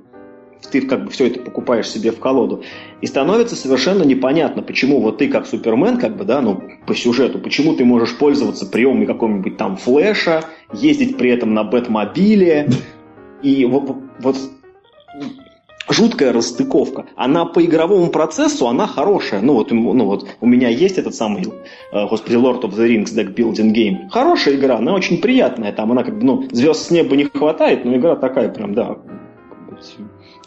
Ты 0.72 0.82
как 0.82 1.06
бы 1.06 1.12
все 1.12 1.28
это 1.28 1.40
покупаешь 1.40 1.90
себе 1.90 2.12
в 2.12 2.20
колоду. 2.20 2.64
И 3.02 3.08
становится 3.08 3.56
совершенно 3.56 4.04
непонятно, 4.04 4.62
почему 4.62 5.00
вот 5.00 5.18
ты 5.18 5.28
как 5.28 5.48
Супермен, 5.48 5.98
как 5.98 6.18
бы, 6.18 6.26
да, 6.26 6.42
ну, 6.42 6.62
по 6.86 6.94
сюжету, 6.94 7.40
почему 7.40 7.76
ты 7.76 7.86
можешь 7.86 8.18
пользоваться 8.18 8.66
приемами 8.66 9.06
какого-нибудь 9.06 9.58
там 9.58 9.78
флеша, 9.78 10.44
ездить 10.74 11.18
при 11.18 11.32
этом 11.32 11.54
на 11.54 11.64
Бэтмобиле. 11.64 12.70
И 13.42 13.66
вот, 13.66 13.96
вот 14.20 14.36
жуткая 15.90 16.32
расстыковка. 16.32 17.06
Она 17.16 17.46
по 17.46 17.64
игровому 17.64 18.10
процессу, 18.10 18.68
она 18.68 18.88
хорошая. 18.88 19.42
Ну 19.42 19.54
вот, 19.54 19.72
ну 19.72 20.06
вот 20.06 20.28
у 20.40 20.46
меня 20.46 20.70
есть 20.70 20.98
этот 20.98 21.16
самый, 21.16 21.44
э, 21.92 22.08
господи, 22.08 22.36
Lord 22.36 22.62
of 22.62 22.72
the 22.76 22.88
Rings 22.88 23.16
Deck 23.16 23.34
Building 23.34 23.74
Game. 23.74 24.10
Хорошая 24.10 24.56
игра, 24.56 24.78
она 24.78 24.94
очень 24.94 25.22
приятная. 25.22 25.72
Там 25.72 25.92
она 25.92 26.04
как 26.04 26.20
бы, 26.20 26.26
ну, 26.26 26.48
звезд 26.52 26.88
с 26.88 26.92
неба 26.92 27.16
не 27.16 27.26
хватает, 27.26 27.86
но 27.86 27.96
игра 27.96 28.16
такая 28.16 28.50
прям, 28.50 28.74
да. 28.74 28.98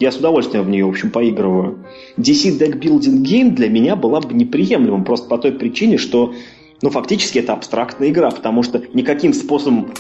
Я 0.03 0.11
с 0.11 0.17
удовольствием 0.17 0.65
в 0.65 0.69
нее, 0.69 0.85
в 0.85 0.89
общем, 0.89 1.13
поигрываю. 1.13 1.85
DC 2.19 2.59
Deck 2.59 2.81
Building 2.81 3.23
Game 3.23 3.51
для 3.51 3.69
меня 3.69 3.95
была 3.95 4.21
бы 4.21 4.35
неприемлемым, 4.35 5.05
просто 5.05 5.29
по 5.29 5.39
той 5.39 5.53
причине, 5.53 5.97
что 5.97 6.35
ну, 6.83 6.91
фактически 6.91 7.39
это 7.39 7.53
абстрактная 7.53 8.09
игра, 8.09 8.33
потому 8.33 8.65
что 8.65 8.83
никаким 8.95 9.33
способом 9.33 9.93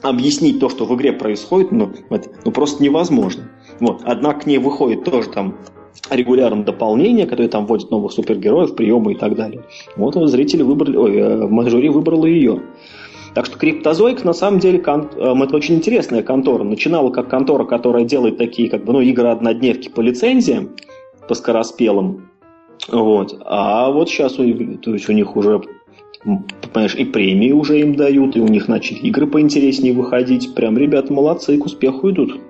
объяснить 0.00 0.60
то, 0.60 0.70
что 0.70 0.86
в 0.86 0.94
игре 0.96 1.12
происходит, 1.12 1.72
ну, 1.72 1.92
это, 2.08 2.30
ну 2.42 2.52
просто 2.52 2.82
невозможно. 2.82 3.50
Вот. 3.80 4.00
Однако 4.04 4.40
к 4.40 4.46
ней 4.46 4.56
выходит 4.56 5.04
тоже 5.04 5.28
там 5.28 5.58
регулярно 6.08 6.64
дополнение, 6.64 7.26
которое 7.26 7.50
там 7.50 7.66
вводит 7.66 7.90
новых 7.90 8.12
супергероев, 8.12 8.74
приемы 8.74 9.12
и 9.12 9.14
так 9.14 9.36
далее. 9.36 9.64
Вот 9.94 10.14
зрители 10.30 10.62
выбрали, 10.62 10.96
ой, 10.96 11.16
э, 11.16 11.46
мажори 11.48 11.90
выбрала 11.90 12.24
ее. 12.24 12.62
Так 13.34 13.46
что 13.46 13.58
Криптозоик 13.58 14.24
на 14.24 14.32
самом 14.32 14.58
деле 14.58 14.80
кон, 14.80 15.08
э, 15.14 15.34
это 15.44 15.56
очень 15.56 15.76
интересная 15.76 16.22
контора. 16.22 16.64
Начинала 16.64 17.10
как 17.10 17.28
контора, 17.28 17.64
которая 17.64 18.04
делает 18.04 18.38
такие 18.38 18.68
как 18.68 18.84
бы 18.84 18.92
ну, 18.92 19.00
игры 19.00 19.28
однодневки 19.28 19.88
по 19.88 20.00
лицензиям, 20.00 20.70
по 21.28 21.34
скороспелым. 21.34 22.30
Вот. 22.88 23.40
А 23.44 23.90
вот 23.90 24.08
сейчас 24.08 24.38
у, 24.38 24.76
то 24.78 24.92
есть 24.94 25.08
у 25.08 25.12
них 25.12 25.36
уже 25.36 25.60
понимаешь, 26.72 26.94
и 26.96 27.04
премии 27.04 27.52
уже 27.52 27.80
им 27.80 27.94
дают, 27.94 28.36
и 28.36 28.40
у 28.40 28.48
них 28.48 28.68
начали 28.68 28.98
игры 28.98 29.26
поинтереснее 29.26 29.94
выходить. 29.94 30.54
Прям 30.54 30.76
ребята 30.76 31.12
молодцы, 31.12 31.56
к 31.56 31.64
успеху 31.64 32.10
идут. 32.10 32.40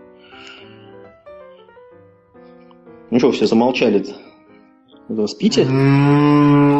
Ну 3.11 3.19
что, 3.19 3.33
все 3.33 3.47
замолчали-то? 3.47 4.13
Вы 5.09 5.27
спите? 5.27 5.67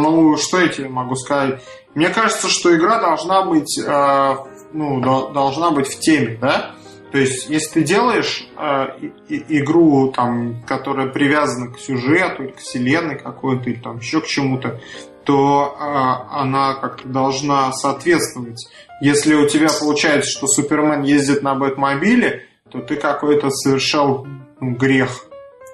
Ну, 0.01 0.37
что 0.37 0.61
я 0.61 0.69
тебе 0.69 0.89
могу 0.89 1.15
сказать? 1.15 1.63
Мне 1.95 2.09
кажется, 2.09 2.49
что 2.49 2.75
игра 2.75 3.01
должна 3.01 3.43
быть, 3.43 3.79
э, 3.79 4.35
ну, 4.73 5.01
должна 5.01 5.71
быть 5.71 5.89
в 5.89 5.99
теме, 6.01 6.39
да? 6.41 6.73
То 7.13 7.19
есть, 7.19 7.51
если 7.51 7.81
ты 7.81 7.83
делаешь 7.83 8.49
э, 8.57 8.87
игру, 9.29 10.13
там, 10.13 10.63
которая 10.67 11.09
привязана 11.09 11.73
к 11.73 11.81
сюжету, 11.81 12.51
к 12.51 12.59
вселенной 12.59 13.19
какой-то, 13.19 13.69
или 13.69 13.81
там 13.81 13.99
еще 13.99 14.21
к 14.21 14.27
чему-то, 14.27 14.81
то 15.25 15.77
э, 15.79 15.85
она 16.33 16.75
как-то 16.75 17.09
должна 17.09 17.73
соответствовать. 17.73 18.69
Если 19.01 19.35
у 19.35 19.49
тебя 19.49 19.69
получается, 19.79 20.31
что 20.31 20.47
Супермен 20.47 21.03
ездит 21.03 21.43
на 21.43 21.55
Бэтмобиле, 21.55 22.47
то 22.71 22.81
ты 22.81 22.97
какой-то 22.97 23.51
совершал 23.51 24.27
ну, 24.61 24.77
грех 24.77 25.27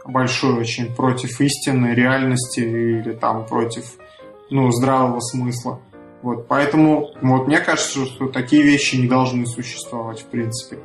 большой 0.06 0.60
очень 0.60 0.94
против 0.94 1.40
истины, 1.40 1.94
реальности 1.94 2.60
или 2.60 3.12
там 3.12 3.44
против 3.46 3.84
ну, 4.50 4.70
здравого 4.70 5.20
смысла. 5.20 5.80
Вот, 6.22 6.48
поэтому 6.48 7.10
вот 7.22 7.46
мне 7.46 7.60
кажется, 7.60 8.04
что 8.06 8.28
такие 8.28 8.62
вещи 8.62 8.96
не 8.96 9.06
должны 9.06 9.46
существовать 9.46 10.20
в 10.20 10.26
принципе. 10.26 10.78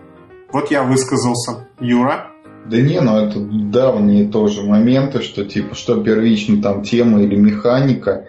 Вот 0.52 0.70
я 0.70 0.84
высказался. 0.84 1.68
Юра? 1.80 2.28
Да 2.66 2.80
не, 2.80 3.00
ну 3.00 3.18
это 3.18 3.40
давние 3.40 4.28
тоже 4.28 4.62
моменты, 4.62 5.22
что 5.22 5.46
типа, 5.46 5.74
что 5.74 6.04
первично 6.04 6.62
там 6.62 6.84
тема 6.84 7.24
или 7.24 7.36
механика. 7.36 8.28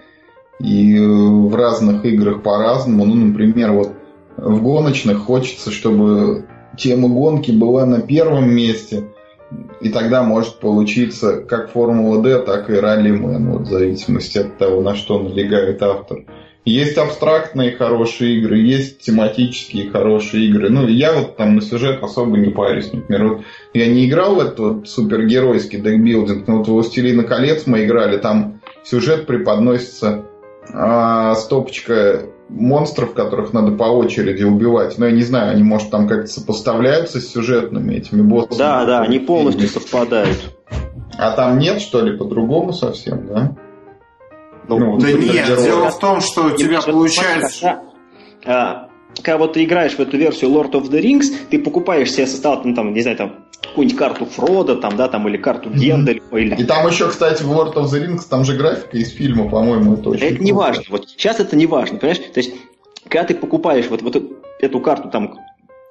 И 0.59 0.97
э, 0.97 1.05
в 1.05 1.55
разных 1.55 2.05
играх 2.05 2.43
по-разному. 2.43 3.05
Ну, 3.05 3.15
например, 3.15 3.73
вот 3.73 3.93
в 4.37 4.63
гоночных 4.63 5.19
хочется, 5.19 5.71
чтобы 5.71 6.47
тема 6.79 7.09
гонки 7.09 7.51
была 7.51 7.85
на 7.85 8.01
первом 8.01 8.55
месте, 8.55 9.09
И 9.81 9.89
тогда 9.89 10.23
может 10.23 10.61
получиться 10.61 11.41
как 11.41 11.71
Формула 11.73 12.23
D, 12.23 12.39
так 12.41 12.71
и 12.71 12.75
ралли-мен, 12.75 13.51
вот, 13.51 13.63
в 13.63 13.71
зависимости 13.71 14.39
от 14.39 14.59
того, 14.59 14.81
на 14.81 14.95
что 14.95 15.19
налегает 15.19 15.83
автор. 15.83 16.25
Есть 16.65 16.97
абстрактные 16.97 17.73
хорошие 17.73 18.39
игры, 18.39 18.59
есть 18.59 19.01
тематические 19.01 19.91
хорошие 19.91 20.47
игры. 20.47 20.71
Ну, 20.71 20.87
я 20.87 21.13
вот 21.13 21.37
там 21.37 21.57
на 21.57 21.61
сюжет 21.61 22.01
особо 22.03 22.39
не 22.39 22.51
парюсь. 22.51 22.93
Например, 22.93 23.29
вот 23.29 23.45
я 23.75 23.89
не 23.89 24.07
играл 24.07 24.37
в 24.37 24.41
этот 24.41 24.59
вот 24.61 24.89
супергеройский 24.89 25.81
декбилдинг, 25.81 26.47
но 26.47 26.59
вот 26.59 26.69
в 26.69 26.71
«Властелина 26.71 27.25
колец» 27.25 27.67
мы 27.67 27.85
играли, 27.85 28.19
там 28.19 28.61
сюжет 28.85 29.27
преподносится 29.27 30.25
а, 30.73 31.35
стопочка 31.35 32.27
монстров, 32.53 33.15
которых 33.15 33.53
надо 33.53 33.73
по 33.73 33.85
очереди 33.85 34.45
убивать. 34.45 34.99
Но 34.99 35.07
я 35.07 35.13
не 35.13 35.23
знаю, 35.23 35.53
они, 35.53 35.63
может, 35.63 35.91
там 35.91 36.07
как-то 36.07 36.27
сопоставляются 36.27 37.21
с 37.21 37.29
сюжетными 37.29 37.95
этими 37.95 38.23
боссами. 38.23 38.59
Да, 38.59 38.85
да, 38.85 39.01
они 39.01 39.19
полностью 39.19 39.69
совпадают. 39.69 40.55
А 41.19 41.33
там 41.33 41.59
нет, 41.59 41.81
что 41.81 42.01
ли, 42.01 42.17
по-другому 42.17 42.73
совсем, 42.73 43.27
да? 43.27 43.55
Ну, 44.69 44.79
ну 44.79 44.99
да 44.99 45.13
нет, 45.13 45.47
дело 45.63 45.91
в 45.91 45.99
том, 45.99 46.21
что 46.21 46.47
у 46.47 46.51
тебя 46.51 46.81
получается... 46.81 47.81
когда 49.17 49.39
вот 49.39 49.55
ты 49.55 49.65
играешь 49.65 49.95
в 49.95 50.01
эту 50.01 50.17
версию 50.17 50.51
Lord 50.51 50.73
of 50.73 50.91
the 50.91 51.01
Rings, 51.01 51.27
ты 51.51 51.59
покупаешь 51.59 52.11
себе 52.11 52.27
состав, 52.27 52.65
ну, 52.65 52.75
там, 52.75 52.93
не 52.93 53.03
знаю, 53.03 53.17
там, 53.17 53.35
какую-нибудь 53.63 53.99
карту 53.99 54.27
Фрода, 54.27 54.77
там, 54.77 54.97
да, 54.97 55.09
там, 55.09 55.29
или 55.29 55.37
карту 55.37 55.71
Гендальфа, 55.71 56.37
или... 56.37 56.57
И 56.57 56.65
там 56.65 56.87
еще, 56.87 57.09
кстати, 57.09 57.43
в 57.43 57.51
Lord 57.51 57.75
of 57.75 57.85
the 57.85 58.05
Rings, 58.05 58.23
там 58.29 58.45
же 58.45 58.57
графика 58.57 58.97
из 58.97 59.11
фильма, 59.11 59.49
по-моему, 59.49 59.95
это 59.95 60.11
очень 60.11 60.25
Это 60.25 60.43
не 60.43 60.53
важно, 60.53 60.85
вот 60.91 61.09
сейчас 61.09 61.41
это 61.41 61.57
не 61.57 61.67
важно, 61.67 61.99
понимаешь? 61.99 62.19
То 62.33 62.41
есть, 62.41 62.55
когда 63.09 63.25
ты 63.25 63.35
покупаешь 63.35 63.87
вот, 63.89 64.03
вот 64.03 64.23
эту 64.61 64.81
карту, 64.81 65.11
там... 65.11 65.39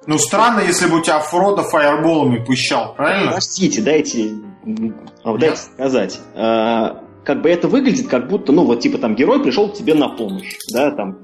Ну, 0.06 0.18
странно, 0.18 0.60
если 0.60 0.86
бы 0.86 0.98
у 0.98 1.02
тебя 1.02 1.20
Фродо 1.20 1.62
фаерболами 1.62 2.44
пущал, 2.44 2.94
правильно? 2.94 3.32
Простите, 3.32 3.82
дайте, 3.82 4.30
дайте 4.64 5.56
сказать. 5.56 6.18
А, 6.34 7.02
как 7.24 7.40
бы 7.40 7.48
это 7.48 7.68
выглядит, 7.68 8.08
как 8.08 8.28
будто, 8.28 8.52
ну, 8.52 8.64
вот 8.64 8.80
типа 8.80 8.98
там 8.98 9.14
герой 9.14 9.42
пришел 9.42 9.68
к 9.68 9.74
тебе 9.74 9.94
на 9.94 10.08
помощь, 10.08 10.56
да, 10.72 10.90
там, 10.90 11.18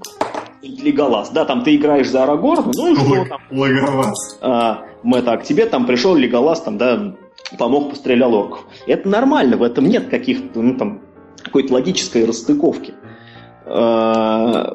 Леголас, 0.62 1.30
да, 1.30 1.44
там 1.44 1.62
ты 1.62 1.76
играешь 1.76 2.08
за 2.08 2.24
Арагорна, 2.24 2.72
ну 2.74 2.92
и 2.92 2.96
что 2.96 3.24
там? 3.26 3.40
Леголас. 3.50 4.38
А, 4.40 4.84
мы 5.02 5.22
так, 5.22 5.42
к 5.42 5.44
тебе 5.44 5.66
там 5.66 5.86
пришел 5.86 6.16
Леголас, 6.16 6.60
там, 6.62 6.78
да, 6.78 7.14
помог, 7.58 7.90
пострелял 7.90 8.34
орков. 8.34 8.64
Это 8.86 9.08
нормально, 9.08 9.56
в 9.56 9.62
этом 9.62 9.86
нет 9.86 10.08
каких-то, 10.08 10.60
ну, 10.60 10.76
там, 10.76 11.02
какой-то 11.42 11.74
логической 11.74 12.24
расстыковки. 12.24 12.94
А, 13.66 14.74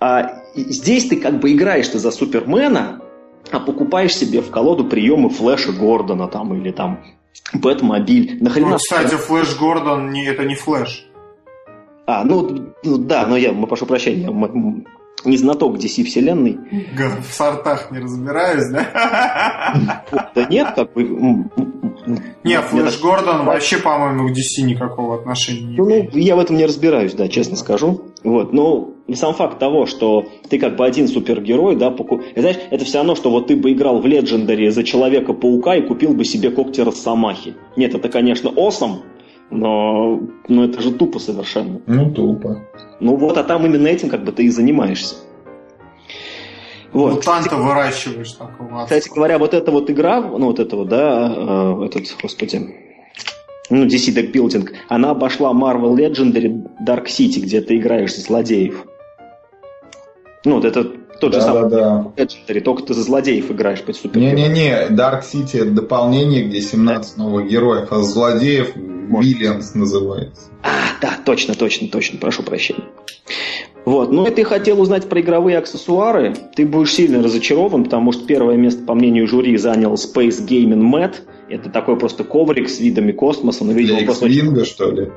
а 0.00 0.42
здесь 0.54 1.08
ты 1.08 1.20
как 1.20 1.40
бы 1.40 1.52
играешь 1.52 1.88
ты 1.88 1.98
за 1.98 2.10
Супермена, 2.10 3.02
а 3.50 3.60
покупаешь 3.60 4.14
себе 4.14 4.40
в 4.40 4.50
колоду 4.50 4.84
приемы 4.84 5.28
Флэша 5.28 5.72
Гордона 5.72 6.28
там 6.28 6.54
или 6.54 6.70
там 6.70 7.04
Бэтмобиль. 7.52 8.42
Нахрена? 8.42 8.70
Ну, 8.70 8.76
кстати, 8.76 9.14
Флэш 9.14 9.56
Гордон 9.58 10.10
не, 10.10 10.26
это 10.26 10.44
не 10.44 10.54
Флэш. 10.54 11.06
А, 12.06 12.24
ну, 12.24 12.72
ну 12.82 12.98
да, 12.98 13.26
но 13.26 13.36
я, 13.36 13.52
прошу 13.52 13.86
прощения, 13.86 14.30
не 15.24 15.36
знаток 15.36 15.76
DC 15.76 16.04
вселенной. 16.04 16.58
В 17.20 17.32
сортах 17.32 17.90
не 17.90 17.98
разбираюсь, 17.98 18.70
да? 18.70 20.04
Да 20.34 20.44
нет, 20.44 20.72
как 20.74 20.92
бы... 20.92 21.02
Не, 22.44 22.60
Флэш 22.60 23.00
Гордон 23.00 23.44
вообще, 23.44 23.78
по-моему, 23.78 24.28
к 24.28 24.32
DC 24.32 24.62
никакого 24.64 25.16
отношения 25.20 25.62
не 25.62 25.76
ну, 25.76 25.84
ну, 25.84 26.18
я 26.18 26.36
в 26.36 26.40
этом 26.40 26.56
не 26.56 26.66
разбираюсь, 26.66 27.14
да, 27.14 27.28
честно 27.28 27.56
скажу. 27.56 28.02
Вот, 28.24 28.52
но 28.52 28.90
сам 29.14 29.34
факт 29.34 29.58
того, 29.58 29.86
что 29.86 30.26
ты 30.48 30.58
как 30.58 30.76
бы 30.76 30.84
один 30.84 31.08
супергерой, 31.08 31.76
да, 31.76 31.90
поку... 31.90 32.22
знаешь, 32.36 32.56
это 32.70 32.84
все 32.84 32.98
равно, 32.98 33.14
что 33.14 33.30
вот 33.30 33.48
ты 33.48 33.56
бы 33.56 33.72
играл 33.72 34.00
в 34.00 34.06
Легендаре 34.06 34.70
за 34.70 34.84
Человека-паука 34.84 35.76
и 35.76 35.86
купил 35.86 36.14
бы 36.14 36.24
себе 36.24 36.50
когти 36.50 36.80
Росомахи. 36.80 37.54
Нет, 37.76 37.94
это, 37.94 38.08
конечно, 38.08 38.50
осом, 38.50 39.02
но, 39.52 40.20
но 40.48 40.64
это 40.64 40.80
же 40.80 40.92
тупо 40.92 41.18
совершенно. 41.18 41.80
Ну, 41.86 42.10
тупо. 42.10 42.66
Ну 43.00 43.16
вот, 43.16 43.36
а 43.36 43.44
там 43.44 43.66
именно 43.66 43.86
этим 43.86 44.08
как 44.08 44.24
бы 44.24 44.32
ты 44.32 44.44
и 44.44 44.48
занимаешься. 44.48 45.16
Вот. 46.92 47.14
Мутанта 47.14 47.56
выращиваешь 47.56 48.32
такого. 48.32 48.84
Кстати 48.84 49.08
говоря, 49.14 49.38
вот 49.38 49.54
эта 49.54 49.70
вот 49.70 49.90
игра, 49.90 50.20
ну 50.20 50.46
вот 50.46 50.58
этого, 50.58 50.84
да, 50.84 51.78
э, 51.80 51.84
этот, 51.86 52.04
господи, 52.20 52.74
ну, 53.70 53.86
DC 53.86 54.14
Deck 54.14 54.32
Building, 54.32 54.68
она 54.88 55.10
обошла 55.10 55.52
Marvel 55.52 55.96
Legendary 55.96 56.66
Dark 56.86 57.06
City, 57.06 57.40
где 57.40 57.60
ты 57.62 57.76
играешь 57.76 58.14
за 58.14 58.20
злодеев. 58.20 58.84
Ну, 60.44 60.56
вот 60.56 60.64
это 60.64 60.92
тот 61.22 61.30
да, 61.30 61.38
же 61.38 61.46
самый 61.46 61.70
да, 61.70 62.12
Legendary, 62.16 62.60
только 62.60 62.82
ты 62.82 62.94
за 62.94 63.02
злодеев 63.02 63.48
играешь 63.52 63.80
под 63.82 63.94
супер. 63.94 64.20
Не-не-не, 64.20 64.88
Dark 64.90 65.22
City 65.22 65.60
это 65.60 65.70
дополнение, 65.70 66.42
где 66.42 66.60
17 66.60 67.16
да. 67.16 67.22
новых 67.22 67.48
героев, 67.48 67.92
а 67.92 68.02
злодеев 68.02 68.74
Вильямс 68.74 69.74
называется. 69.74 70.42
А, 70.64 71.00
да, 71.00 71.12
точно, 71.24 71.54
точно, 71.54 71.86
точно, 71.86 72.18
прошу 72.18 72.42
прощения. 72.42 72.82
Вот. 73.84 74.10
Ну 74.10 74.26
и 74.26 74.30
ты 74.32 74.42
хотел 74.42 74.80
узнать 74.80 75.08
про 75.08 75.20
игровые 75.20 75.58
аксессуары. 75.58 76.34
Ты 76.56 76.66
будешь 76.66 76.92
сильно 76.92 77.22
разочарован, 77.22 77.84
потому 77.84 78.10
что 78.10 78.26
первое 78.26 78.56
место, 78.56 78.82
по 78.82 78.94
мнению 78.94 79.28
жюри, 79.28 79.56
занял 79.56 79.94
Space 79.94 80.44
Gaming 80.44 80.92
Mat. 80.92 81.14
Это 81.48 81.70
такой 81.70 81.96
просто 81.96 82.24
коврик 82.24 82.68
с 82.68 82.80
видами 82.80 83.12
космоса. 83.12 83.64
Но, 83.64 83.72
видимо, 83.72 83.98
для 83.98 84.06
просто 84.06 84.64
что 84.64 84.90
ли? 84.90 85.12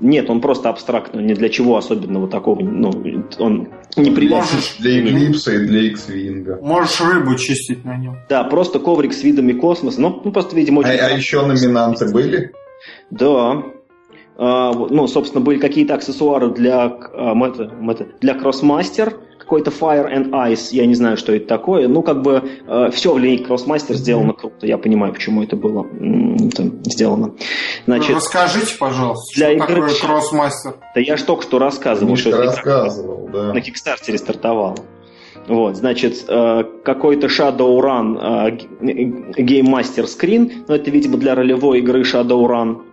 Нет, 0.00 0.30
он 0.30 0.40
просто 0.40 0.68
абстрактный, 0.68 1.22
ни 1.22 1.34
для 1.34 1.48
чего 1.48 1.76
особенного 1.76 2.28
такого, 2.28 2.60
ну, 2.60 2.90
он 3.38 3.68
не 3.96 4.10
привязан. 4.10 4.58
Для 4.80 5.00
Эклипса 5.00 5.52
и 5.52 5.58
для 5.66 5.82
X-Wing. 5.90 6.60
Можешь 6.60 7.00
рыбу 7.00 7.36
чистить 7.36 7.84
на 7.84 7.96
нем. 7.96 8.16
Да, 8.28 8.42
просто 8.44 8.78
коврик 8.78 9.12
с 9.12 9.22
видами 9.22 9.52
космоса, 9.52 10.00
ну, 10.00 10.20
ну 10.24 10.32
просто, 10.32 10.56
видимо, 10.56 10.80
очень... 10.80 10.98
А, 10.98 11.06
а 11.06 11.10
еще 11.10 11.46
номинанты 11.46 12.10
были? 12.10 12.52
Да, 13.10 13.62
а, 14.36 14.72
ну, 14.72 15.06
собственно, 15.06 15.44
были 15.44 15.58
какие-то 15.58 15.94
аксессуары 15.94 16.50
для, 16.50 16.84
а, 16.86 17.34
для 18.20 18.34
Crossmaster, 18.34 19.14
какой-то 19.52 19.70
Fire 19.70 20.10
and 20.10 20.30
Ice, 20.30 20.68
я 20.70 20.86
не 20.86 20.94
знаю, 20.94 21.18
что 21.18 21.34
это 21.34 21.46
такое. 21.46 21.86
Ну, 21.86 22.02
как 22.02 22.22
бы 22.22 22.42
э, 22.66 22.90
все 22.90 23.12
в 23.12 23.18
линейке 23.18 23.44
Crossmaster 23.44 23.92
сделано 23.92 24.32
круто. 24.32 24.66
Я 24.66 24.78
понимаю, 24.78 25.12
почему 25.12 25.42
это 25.42 25.56
было 25.56 25.86
это 26.48 26.70
сделано. 26.84 27.34
Значит, 27.84 28.16
Расскажите, 28.16 28.74
пожалуйста, 28.78 29.34
для 29.36 29.48
что 29.48 29.56
игры... 29.56 29.90
такое 29.90 30.20
Crossmaster? 30.20 30.76
Да 30.94 31.00
я 31.02 31.18
же 31.18 31.24
только 31.24 31.42
что 31.42 31.58
рассказывал, 31.58 32.16
что 32.16 32.34
рассказывал, 32.34 33.28
это 33.28 33.32
да. 33.32 33.52
на 33.52 33.60
Кикстартере 33.60 34.16
стартовало. 34.16 34.76
Вот, 35.48 35.76
значит, 35.76 36.24
э, 36.28 36.62
какой-то 36.82 37.26
Shadowrun 37.26 38.56
э, 38.80 39.42
Game 39.42 39.66
Master 39.66 40.06
Screen, 40.06 40.64
но 40.66 40.76
это, 40.76 40.90
видимо, 40.90 41.18
для 41.18 41.34
ролевой 41.34 41.80
игры 41.80 42.04
Shadowrun 42.04 42.84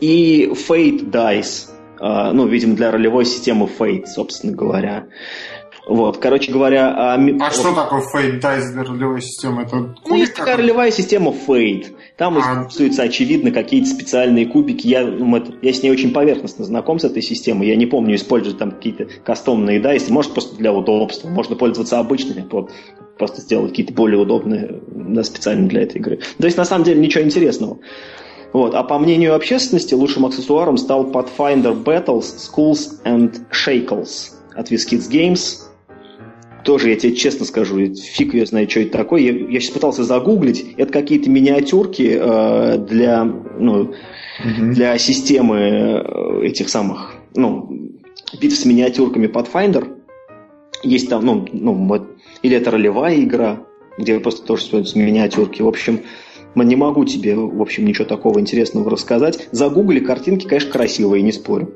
и 0.00 0.50
Fate 0.50 1.10
Dice, 1.10 1.68
ну, 2.00 2.46
видимо, 2.46 2.74
для 2.74 2.90
ролевой 2.90 3.24
системы 3.24 3.66
Fate, 3.78 4.06
собственно 4.06 4.52
говоря. 4.52 5.06
Вот, 5.86 6.16
короче 6.16 6.50
говоря... 6.50 6.94
А, 6.96 7.14
а 7.16 7.50
что 7.50 7.74
такое 7.74 8.02
Dice 8.40 8.72
для 8.72 8.84
ролевой 8.84 9.20
системы? 9.20 9.62
Это 9.62 9.94
ну, 10.06 10.14
есть 10.14 10.34
такая 10.34 10.56
ролевая 10.56 10.90
система 10.90 11.32
Fate. 11.32 11.94
Там 12.16 12.38
а... 12.38 12.40
используются, 12.40 13.02
очевидно, 13.02 13.50
какие-то 13.50 13.88
специальные 13.88 14.46
кубики. 14.46 14.86
Я, 14.86 15.04
ну, 15.04 15.42
я 15.60 15.72
с 15.72 15.82
ней 15.82 15.90
очень 15.90 16.12
поверхностно 16.12 16.64
знаком 16.64 16.98
с 16.98 17.04
этой 17.04 17.20
системой. 17.20 17.68
Я 17.68 17.76
не 17.76 17.84
помню, 17.84 18.14
использовать 18.14 18.58
там 18.58 18.70
какие-то 18.70 19.08
кастомные 19.24 19.78
дайсы. 19.78 20.10
Может, 20.10 20.32
просто 20.32 20.56
для 20.56 20.72
удобства. 20.72 21.28
Можно 21.28 21.56
пользоваться 21.56 21.98
обычными, 21.98 22.48
просто 23.18 23.42
сделать 23.42 23.70
какие-то 23.70 23.92
более 23.92 24.20
удобные, 24.20 24.80
да, 24.86 25.22
специально 25.22 25.68
для 25.68 25.82
этой 25.82 25.98
игры. 25.98 26.20
То 26.38 26.46
есть, 26.46 26.56
на 26.56 26.64
самом 26.64 26.84
деле, 26.84 27.00
ничего 27.00 27.24
интересного. 27.24 27.78
Вот. 28.54 28.74
А 28.74 28.84
по 28.84 28.98
мнению 28.98 29.34
общественности, 29.34 29.94
лучшим 29.94 30.24
аксессуаром 30.24 30.78
стал 30.78 31.10
Pathfinder 31.10 31.74
Battles, 31.74 32.24
Schools 32.38 33.02
and 33.04 33.34
Shackles 33.50 34.30
от 34.54 34.70
WizKids 34.70 35.10
Games. 35.10 35.60
Тоже, 36.64 36.90
я 36.90 36.96
тебе 36.96 37.14
честно 37.14 37.44
скажу, 37.44 37.78
фиг 37.94 38.32
я 38.34 38.46
знаю, 38.46 38.68
что 38.70 38.80
это 38.80 38.92
такое. 38.92 39.20
Я, 39.20 39.32
я 39.32 39.60
сейчас 39.60 39.72
пытался 39.72 40.02
загуглить. 40.02 40.74
Это 40.78 40.92
какие-то 40.92 41.28
миниатюрки 41.28 42.18
э, 42.18 42.78
для, 42.78 43.24
ну, 43.24 43.84
mm 43.84 44.72
для 44.72 44.98
системы 44.98 45.56
э, 45.58 46.46
этих 46.46 46.68
самых, 46.68 47.14
ну, 47.34 47.92
битв 48.40 48.56
с 48.56 48.64
миниатюрками 48.64 49.26
Pathfinder. 49.26 49.96
Есть 50.82 51.08
там, 51.08 51.24
ну, 51.24 51.46
ну, 51.52 52.06
или 52.42 52.56
это 52.56 52.70
ролевая 52.70 53.20
игра, 53.20 53.60
где 53.98 54.18
просто 54.18 54.46
тоже 54.46 54.64
используются 54.64 54.98
миниатюрки. 54.98 55.62
В 55.62 55.68
общем, 55.68 56.00
не 56.54 56.76
могу 56.76 57.04
тебе, 57.04 57.36
в 57.36 57.60
общем, 57.60 57.84
ничего 57.84 58.06
такого 58.06 58.40
интересного 58.40 58.90
рассказать. 58.90 59.48
Загугли 59.52 60.00
картинки, 60.00 60.46
конечно, 60.46 60.70
красивые, 60.70 61.22
не 61.22 61.32
спорю. 61.32 61.74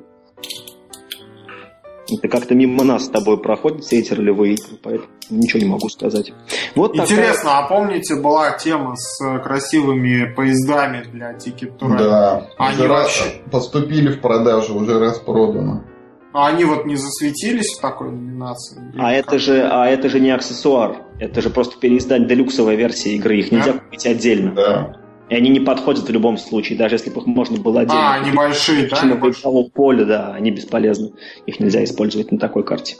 Это 2.10 2.28
как-то 2.28 2.54
мимо 2.54 2.84
нас 2.84 3.04
с 3.04 3.08
тобой 3.08 3.38
проходят 3.38 3.84
все 3.84 3.98
эти 3.98 4.14
ролевые 4.14 4.54
игры, 4.54 4.78
поэтому 4.82 5.10
ничего 5.30 5.60
не 5.60 5.68
могу 5.68 5.88
сказать. 5.88 6.32
Вот 6.74 6.96
Интересно, 6.96 7.50
такая... 7.50 7.64
а 7.64 7.68
помните, 7.68 8.16
была 8.16 8.52
тема 8.52 8.96
с 8.96 9.18
красивыми 9.40 10.32
поездами 10.34 11.04
для 11.12 11.32
Ticket 11.32 11.78
to 11.78 11.96
Да, 11.98 12.46
Они 12.56 12.86
вообще... 12.86 13.24
поступили 13.50 14.12
в 14.12 14.20
продажу, 14.20 14.74
уже 14.74 14.98
распродано. 14.98 15.84
А 16.32 16.48
они 16.48 16.64
вот 16.64 16.84
не 16.84 16.96
засветились 16.96 17.76
в 17.76 17.80
такой 17.80 18.10
номинации? 18.10 18.92
А 18.98 19.12
это, 19.12 19.38
же, 19.38 19.62
а 19.62 19.86
это 19.86 20.08
же 20.08 20.20
не 20.20 20.30
аксессуар. 20.30 20.98
Это 21.18 21.40
же 21.40 21.50
просто 21.50 21.78
переиздать 21.78 22.26
делюксовая 22.26 22.76
версия 22.76 23.14
игры. 23.16 23.38
Их 23.38 23.50
нельзя 23.50 23.72
да? 23.72 23.78
купить 23.78 24.06
отдельно. 24.06 24.52
Да. 24.52 24.96
И 25.28 25.34
они 25.34 25.50
не 25.50 25.60
подходят 25.60 26.08
в 26.08 26.10
любом 26.12 26.38
случае, 26.38 26.78
даже 26.78 26.94
если 26.94 27.10
бы 27.10 27.20
их 27.20 27.26
можно 27.26 27.58
было 27.58 27.82
отдельно. 27.82 28.12
А, 28.12 28.14
они 28.14 28.30
большие, 28.30 28.86
да? 28.88 29.02
На 29.02 29.14
Небольшие. 29.14 29.70
поле, 29.74 30.04
да, 30.04 30.32
они 30.34 30.50
бесполезны. 30.50 31.12
Их 31.46 31.60
нельзя 31.60 31.84
использовать 31.84 32.32
на 32.32 32.38
такой 32.38 32.64
карте. 32.64 32.96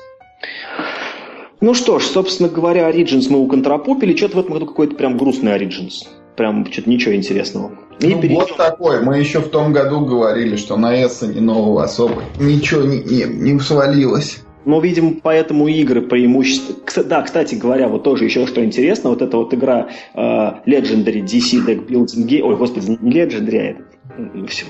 Ну 1.61 1.75
что 1.75 1.99
ж, 1.99 2.05
собственно 2.05 2.49
говоря, 2.49 2.89
Origins 2.89 3.27
мы 3.31 3.39
уконтропупили. 3.39 4.15
Что-то 4.17 4.37
в 4.37 4.41
этом 4.41 4.53
году 4.55 4.67
какой-то 4.67 4.95
прям 4.95 5.17
грустный 5.17 5.57
Origins. 5.57 6.07
Прям 6.37 6.71
что-то 6.71 6.89
ничего 6.91 7.15
интересного. 7.15 7.73
И 8.01 8.15
Ну, 8.15 8.21
перейдем- 8.21 8.35
вот 8.37 8.57
такой. 8.57 9.03
Мы 9.03 9.19
еще 9.19 9.41
в 9.41 9.49
том 9.49 9.73
году 9.73 10.01
говорили, 10.01 10.55
что 10.57 10.77
на 10.77 10.95
Эссене 11.05 11.41
нового 11.41 11.83
особо 11.83 12.23
ничего 12.39 12.83
не, 12.83 12.99
не, 13.03 13.25
не 13.25 13.59
свалилось. 13.59 14.45
Ну, 14.69 14.81
видимо, 14.81 15.15
поэтому 15.23 15.67
игры 15.67 16.03
преимущество... 16.03 16.75
Кс- 16.85 17.03
Да, 17.03 17.23
кстати 17.23 17.55
говоря, 17.55 17.89
вот 17.89 18.03
тоже 18.03 18.27
еще 18.27 18.47
что 18.47 18.63
интересно, 18.63 19.09
вот 19.09 19.23
эта 19.23 19.39
вот 19.39 19.55
игра 19.55 19.89
э, 20.13 20.19
Legendary 20.21 21.23
DC 21.25 21.65
Deck 21.67 21.87
Building 21.87 22.29
Game... 22.29 22.43
Ой, 22.43 22.55
господи, 22.55 22.99
не 23.01 23.13
Legendary, 23.13 23.79
а. 24.11 24.47
Все, 24.47 24.67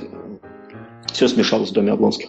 все 1.13 1.27
смешалось 1.27 1.71
в 1.71 1.73
доме 1.73 1.91
Облонских. 1.91 2.29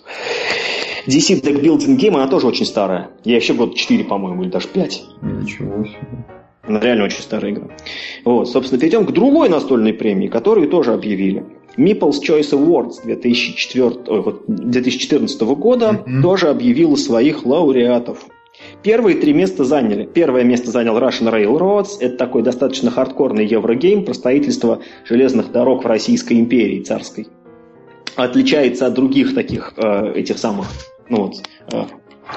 DC 1.06 1.44
Deck 1.44 1.62
Building 1.62 1.96
Game, 1.96 2.16
она 2.16 2.28
тоже 2.28 2.48
очень 2.48 2.66
старая. 2.66 3.12
Я 3.24 3.36
вообще 3.36 3.54
год 3.54 3.76
4, 3.76 4.04
по-моему, 4.04 4.42
или 4.42 4.50
даже 4.50 4.68
5. 4.68 5.04
Ничего 5.22 5.86
себе. 5.86 6.26
Она 6.64 6.80
реально 6.80 7.04
очень 7.04 7.22
старая 7.22 7.52
игра. 7.52 7.68
Вот, 8.26 8.50
собственно, 8.50 8.80
перейдем 8.80 9.06
к 9.06 9.12
другой 9.12 9.48
настольной 9.48 9.94
премии, 9.94 10.28
которую 10.28 10.70
тоже 10.70 10.94
объявили. 10.94 11.46
Meeple's 11.80 12.20
Choice 12.22 12.52
Awards 12.52 13.02
2004, 13.04 13.86
ой, 14.08 14.22
вот, 14.22 14.44
2014 14.48 15.42
года 15.56 16.04
Мгм. 16.06 16.22
тоже 16.22 16.50
объявила 16.50 16.96
своих 16.96 17.46
лауреатов. 17.46 18.26
Первые 18.84 19.16
три 19.18 19.34
места 19.34 19.64
заняли. 19.64 20.06
Первое 20.06 20.44
место 20.44 20.70
занял 20.72 20.98
Russian 20.98 21.32
Railroads. 21.32 21.92
Это 22.02 22.18
такой 22.18 22.44
достаточно 22.44 22.92
хардкорный 22.92 23.46
еврогейм 23.46 24.04
про 24.04 24.14
строительство 24.14 24.80
железных 25.06 25.52
дорог 25.54 25.84
в 25.86 25.88
Российской 25.88 26.34
империи 26.40 26.82
царской. 26.82 27.28
Отличается 28.16 28.86
от 28.88 28.94
других 28.96 29.34
таких 29.34 29.74
э, 29.78 30.12
этих 30.14 30.38
самых, 30.38 30.68
ну 31.08 31.28
вот, 31.28 31.36
э, 31.72 31.84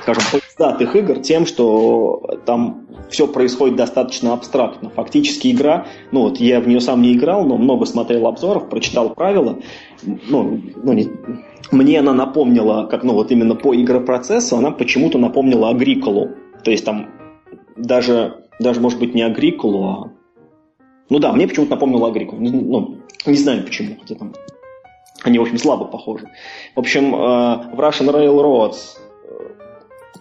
скажем, 0.02 0.22
поездатых 0.30 0.94
игр 0.94 1.18
тем, 1.18 1.44
что 1.44 2.22
там 2.46 2.81
все 3.12 3.28
происходит 3.28 3.76
достаточно 3.76 4.32
абстрактно. 4.32 4.90
Фактически 4.90 5.52
игра, 5.52 5.86
ну 6.10 6.22
вот 6.22 6.38
я 6.38 6.60
в 6.60 6.66
нее 6.66 6.80
сам 6.80 7.02
не 7.02 7.14
играл, 7.14 7.44
но 7.44 7.56
много 7.56 7.84
смотрел 7.84 8.26
обзоров, 8.26 8.68
прочитал 8.68 9.10
правила. 9.10 9.58
Ну, 10.02 10.60
ну, 10.82 10.92
не- 10.92 11.10
мне 11.70 12.00
она 12.00 12.12
напомнила, 12.12 12.86
как 12.90 13.04
ну 13.04 13.12
вот 13.12 13.30
именно 13.30 13.54
по 13.54 13.74
игропроцессу, 13.74 14.56
она 14.56 14.70
почему-то 14.70 15.18
напомнила 15.18 15.68
Агриколу. 15.68 16.30
То 16.64 16.70
есть 16.70 16.84
там 16.84 17.10
даже, 17.76 18.46
даже 18.58 18.80
может 18.80 18.98
быть 18.98 19.14
не 19.14 19.22
Агриколу, 19.22 19.84
а... 19.84 20.10
Ну 21.08 21.18
да, 21.18 21.32
мне 21.32 21.46
почему-то 21.46 21.72
напомнила 21.72 22.08
Агриколу. 22.08 22.40
Ну, 22.40 22.98
не 23.26 23.36
знаю 23.36 23.62
почему, 23.62 23.96
хотя 24.00 24.14
там 24.14 24.32
они, 25.22 25.38
в 25.38 25.42
общем, 25.42 25.58
слабо 25.58 25.84
похожи. 25.84 26.28
В 26.74 26.80
общем, 26.80 27.14
э, 27.14 27.18
в 27.18 27.80
Russian 27.80 28.10
Railroads 28.10 28.98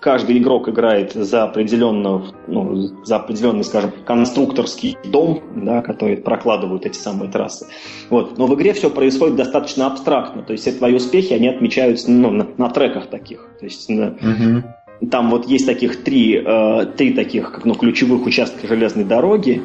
каждый 0.01 0.39
игрок 0.39 0.67
играет 0.67 1.13
за 1.13 1.43
определенного, 1.43 2.25
ну, 2.47 3.05
за 3.05 3.17
определенный, 3.17 3.63
скажем, 3.63 3.91
конструкторский 4.03 4.97
дом, 5.05 5.43
да, 5.55 5.81
который 5.81 6.17
прокладывают 6.17 6.85
эти 6.85 6.97
самые 6.97 7.31
трассы. 7.31 7.67
Вот. 8.09 8.37
Но 8.37 8.47
в 8.47 8.55
игре 8.55 8.73
все 8.73 8.89
происходит 8.89 9.35
достаточно 9.35 9.85
абстрактно. 9.85 10.41
То 10.41 10.53
есть 10.53 10.63
все 10.63 10.73
твои 10.73 10.95
успехи, 10.95 11.33
они 11.33 11.47
отмечаются 11.47 12.11
ну, 12.11 12.31
на, 12.31 12.47
на 12.57 12.69
треках 12.69 13.07
таких. 13.07 13.47
То 13.59 13.65
есть 13.65 13.87
на- 13.89 14.17
Мгм. 14.19 14.63
там 15.11 15.29
вот 15.29 15.47
есть 15.47 15.67
таких 15.67 16.03
три, 16.03 16.41
э, 16.43 16.85
три 16.97 17.13
таких 17.13 17.51
как, 17.51 17.65
ну, 17.65 17.75
ключевых 17.75 18.25
участка 18.25 18.67
железной 18.67 19.05
дороги. 19.05 19.61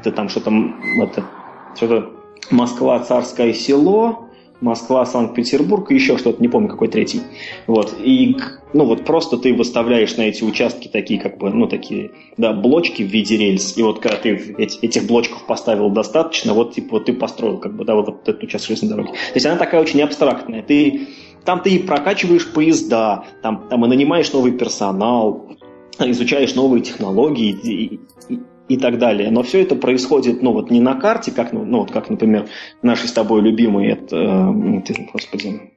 Это 0.00 0.12
там 0.12 0.28
что-то, 0.28 0.52
это, 1.02 1.24
что-то 1.74 2.10
Москва, 2.50 3.00
Царское 3.00 3.52
село, 3.52 4.28
Москва, 4.62 5.04
Санкт-Петербург 5.04 5.90
и 5.90 5.94
еще 5.94 6.16
что-то, 6.16 6.40
не 6.40 6.48
помню 6.48 6.68
какой 6.68 6.88
третий. 6.88 7.20
Вот. 7.66 7.94
И 8.02 8.36
ну 8.72 8.86
вот 8.86 9.04
просто 9.04 9.36
ты 9.36 9.52
выставляешь 9.52 10.16
на 10.16 10.22
эти 10.22 10.44
участки 10.44 10.88
такие 10.88 11.20
как 11.20 11.38
бы, 11.38 11.50
ну 11.50 11.66
такие, 11.66 12.12
да, 12.36 12.52
блочки 12.52 13.02
в 13.02 13.06
виде 13.06 13.36
рельс. 13.36 13.76
И 13.76 13.82
вот 13.82 13.98
когда 13.98 14.16
ты 14.16 14.30
эти- 14.58 14.78
этих 14.84 15.06
блочков 15.06 15.44
поставил 15.46 15.90
достаточно, 15.90 16.54
вот 16.54 16.74
типа 16.74 16.92
вот 16.92 17.06
ты 17.06 17.12
построил 17.12 17.58
как 17.58 17.76
бы, 17.76 17.84
да, 17.84 17.94
вот 17.94 18.08
этот 18.08 18.42
участок 18.42 18.68
железной 18.68 18.90
дороги. 18.90 19.08
То 19.08 19.34
есть 19.34 19.46
она 19.46 19.56
такая 19.56 19.82
очень 19.82 20.00
абстрактная. 20.00 20.62
Ты 20.62 21.08
там 21.44 21.60
ты 21.60 21.70
и 21.70 21.78
прокачиваешь 21.80 22.50
поезда, 22.52 23.24
там, 23.42 23.66
там 23.68 23.84
и 23.84 23.88
нанимаешь 23.88 24.32
новый 24.32 24.52
персонал, 24.52 25.48
изучаешь 25.98 26.54
новые 26.54 26.82
технологии 26.82 27.50
и, 27.50 28.00
и- 28.28 28.40
и 28.68 28.76
так 28.76 28.98
далее. 28.98 29.30
Но 29.30 29.42
все 29.42 29.62
это 29.62 29.74
происходит, 29.74 30.42
ну 30.42 30.52
вот 30.52 30.70
не 30.70 30.80
на 30.80 30.94
карте, 30.94 31.30
как, 31.32 31.52
ну, 31.52 31.64
ну, 31.64 31.80
вот 31.80 31.90
как, 31.90 32.10
например, 32.10 32.48
наши 32.82 33.08
с 33.08 33.12
тобой 33.12 33.40
любимые, 33.40 33.92
это, 33.92 34.16
э, 34.16 35.06
господи, 35.12 35.72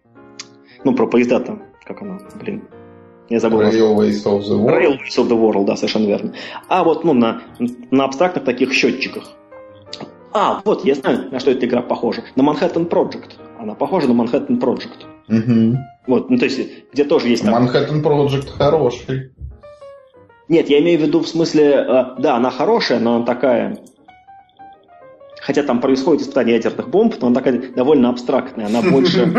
ну 0.83 0.95
про 0.95 1.07
поезда 1.07 1.39
там, 1.39 1.63
как 1.83 2.01
она, 2.01 2.19
блин, 2.39 2.63
я 3.29 3.39
забыл. 3.39 3.61
Railways 3.61 4.23
of 4.25 4.41
the 4.41 4.57
World. 4.57 4.81
Railways 4.81 5.17
of 5.17 5.27
the 5.27 5.39
World, 5.39 5.65
да, 5.65 5.75
совершенно 5.75 6.05
верно. 6.05 6.33
А 6.69 6.83
вот 6.83 7.03
ну, 7.03 7.13
на, 7.13 7.41
на 7.91 8.05
абстрактных 8.05 8.45
таких 8.45 8.71
счетчиках. 8.71 9.31
А, 10.31 10.61
вот, 10.65 10.83
я 10.85 10.95
знаю, 10.95 11.31
на 11.31 11.39
что 11.39 11.51
эта 11.51 11.65
игра 11.65 11.81
похожа. 11.81 12.23
На 12.35 12.41
Manhattan 12.41 12.89
Project. 12.89 13.31
Она 13.57 13.73
похожа 13.73 14.07
на 14.11 14.21
Manhattan 14.21 14.59
Project. 14.59 15.05
Мгм. 15.27 15.77
Вот, 16.07 16.29
ну 16.29 16.37
то 16.37 16.45
есть, 16.45 16.59
где 16.93 17.03
тоже 17.03 17.29
есть 17.29 17.43
там... 17.43 17.55
Manhattan 17.55 18.03
Project 18.03 18.49
хороший. 18.51 19.31
Нет, 20.47 20.69
я 20.69 20.80
имею 20.80 20.99
в 20.99 21.01
виду 21.01 21.22
в 21.22 21.27
смысле, 21.27 21.85
э, 21.88 22.05
да, 22.19 22.35
она 22.35 22.51
хорошая, 22.51 22.99
но 22.99 23.15
она 23.15 23.26
такая... 23.26 23.80
Хотя 25.41 25.63
там 25.63 25.80
происходит 25.80 26.23
испытание 26.23 26.55
ядерных 26.55 26.89
бомб, 26.89 27.15
но 27.22 27.27
она 27.27 27.35
такая 27.35 27.61
довольно 27.76 28.09
абстрактная. 28.09 28.67
Она 28.67 28.81
больше... 28.81 29.31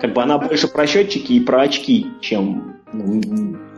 Как 0.00 0.12
бы 0.12 0.22
она 0.22 0.38
больше 0.38 0.68
про 0.68 0.86
счетчики 0.86 1.32
и 1.32 1.40
про 1.40 1.62
очки, 1.62 2.06
чем... 2.20 2.76
ну, 2.92 3.20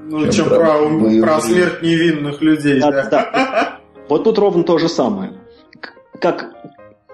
Ну, 0.08 0.30
Чем 0.30 0.48
про 0.48 1.40
смерть 1.40 1.82
невинных 1.82 2.42
людей, 2.42 2.80
Да. 2.80 3.78
Вот 4.08 4.24
тут 4.24 4.38
ровно 4.38 4.62
то 4.62 4.76
же 4.78 4.88
самое. 4.88 5.32
Как, 6.20 6.54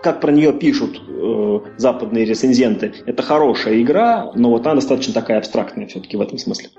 как 0.03 0.21
про 0.21 0.33
нее 0.33 0.53
пишут 0.53 1.01
э, 1.09 1.61
западные 1.77 2.25
рецензенты, 2.25 2.93
это 3.07 3.23
хорошая 3.23 3.81
игра, 3.81 4.33
но 4.35 4.51
вот 4.51 4.67
она 4.67 4.77
достаточно 4.77 5.15
такая 5.15 5.39
абстрактная 5.39 5.87
все-таки 5.87 6.17
в 6.17 6.21
этом 6.21 6.39
смысле. 6.39 6.71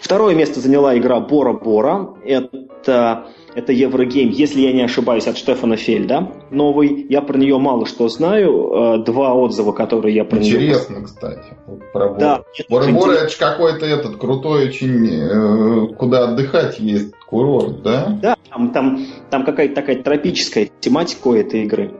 Второе 0.00 0.34
место 0.34 0.60
заняла 0.60 0.96
игра 0.98 1.20
Бора-Бора. 1.20 2.14
Это, 2.24 3.26
это 3.54 3.72
Еврогейм, 3.72 4.30
если 4.30 4.60
я 4.60 4.72
не 4.72 4.82
ошибаюсь, 4.82 5.26
от 5.26 5.38
Штефана 5.38 5.76
Фельда. 5.76 6.32
Новый. 6.50 7.06
Я 7.08 7.22
про 7.22 7.38
нее 7.38 7.58
мало 7.58 7.86
что 7.86 8.08
знаю. 8.08 8.98
Э, 8.98 9.04
Два 9.04 9.34
отзыва, 9.34 9.72
которые 9.72 10.14
я 10.14 10.24
про 10.24 10.38
нее... 10.38 10.56
Интересно, 10.56 11.02
кстати. 11.04 11.56
Про 11.92 12.08
Бора. 12.08 12.18
Да, 12.18 12.44
Бора-Бора 12.68 12.90
интересно. 12.90 13.24
это 13.24 13.28
ж 13.28 13.36
какой-то 13.36 13.86
этот 13.86 14.16
крутой 14.16 14.68
очень, 14.68 15.08
э, 15.08 15.94
куда 15.94 16.24
отдыхать 16.24 16.78
есть 16.80 17.14
курорт, 17.28 17.82
да? 17.82 18.18
Да, 18.20 18.36
там, 18.50 18.72
там, 18.72 19.06
там 19.30 19.44
какая-то 19.44 19.74
такая 19.74 20.02
тропическая 20.02 20.68
тематика 20.80 21.28
у 21.28 21.34
этой 21.34 21.62
игры. 21.62 21.92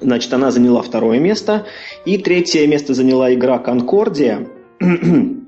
Значит, 0.00 0.32
она 0.34 0.50
заняла 0.50 0.82
второе 0.82 1.18
место. 1.18 1.64
И 2.04 2.18
третье 2.18 2.66
место 2.66 2.94
заняла 2.94 3.32
игра 3.32 3.58
Конкордия, 3.58 4.48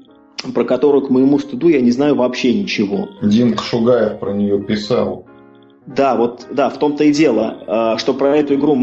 про 0.55 0.65
которую, 0.65 1.07
к 1.07 1.11
моему 1.11 1.39
стыду, 1.39 1.69
я 1.69 1.81
не 1.81 1.91
знаю 1.91 2.15
вообще 2.15 2.55
ничего. 2.55 3.09
Димка 3.23 3.63
Шугаев 3.63 4.19
про 4.19 4.33
нее 4.33 4.63
писал. 4.63 5.27
Да, 5.87 6.17
вот, 6.17 6.47
да, 6.51 6.69
в 6.69 6.79
том-то 6.79 7.05
и 7.05 7.13
дело, 7.13 7.63
а, 7.67 7.99
что 7.99 8.13
про 8.13 8.37
эту 8.37 8.55
игру, 8.55 8.77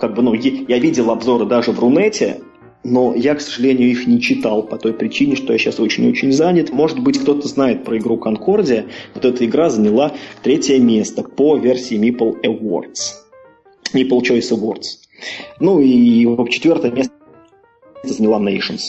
как 0.00 0.14
бы, 0.14 0.22
ну, 0.22 0.34
я 0.34 0.78
видел 0.78 1.10
обзоры 1.10 1.46
даже 1.46 1.72
в 1.72 1.80
Рунете, 1.80 2.40
но 2.84 3.14
я, 3.14 3.34
к 3.34 3.40
сожалению, 3.40 3.90
их 3.90 4.06
не 4.06 4.20
читал 4.20 4.62
по 4.62 4.76
той 4.76 4.92
причине, 4.92 5.36
что 5.36 5.52
я 5.52 5.58
сейчас 5.58 5.80
очень-очень 5.80 6.32
занят. 6.32 6.70
Может 6.70 7.00
быть, 7.00 7.18
кто-то 7.18 7.48
знает 7.48 7.82
про 7.82 7.98
игру 7.98 8.18
Конкордия. 8.18 8.86
Вот 9.14 9.24
эта 9.24 9.44
игра 9.46 9.70
заняла 9.70 10.12
третье 10.42 10.78
место 10.78 11.22
по 11.22 11.56
версии 11.56 11.98
Meeple 11.98 12.42
Awards. 12.42 13.14
Meeple 13.94 14.20
Choice 14.20 14.50
Awards. 14.50 14.98
Ну 15.60 15.80
и 15.80 16.26
четвертое 16.50 16.92
место 16.92 17.14
заняла 18.04 18.38
Nations. 18.38 18.82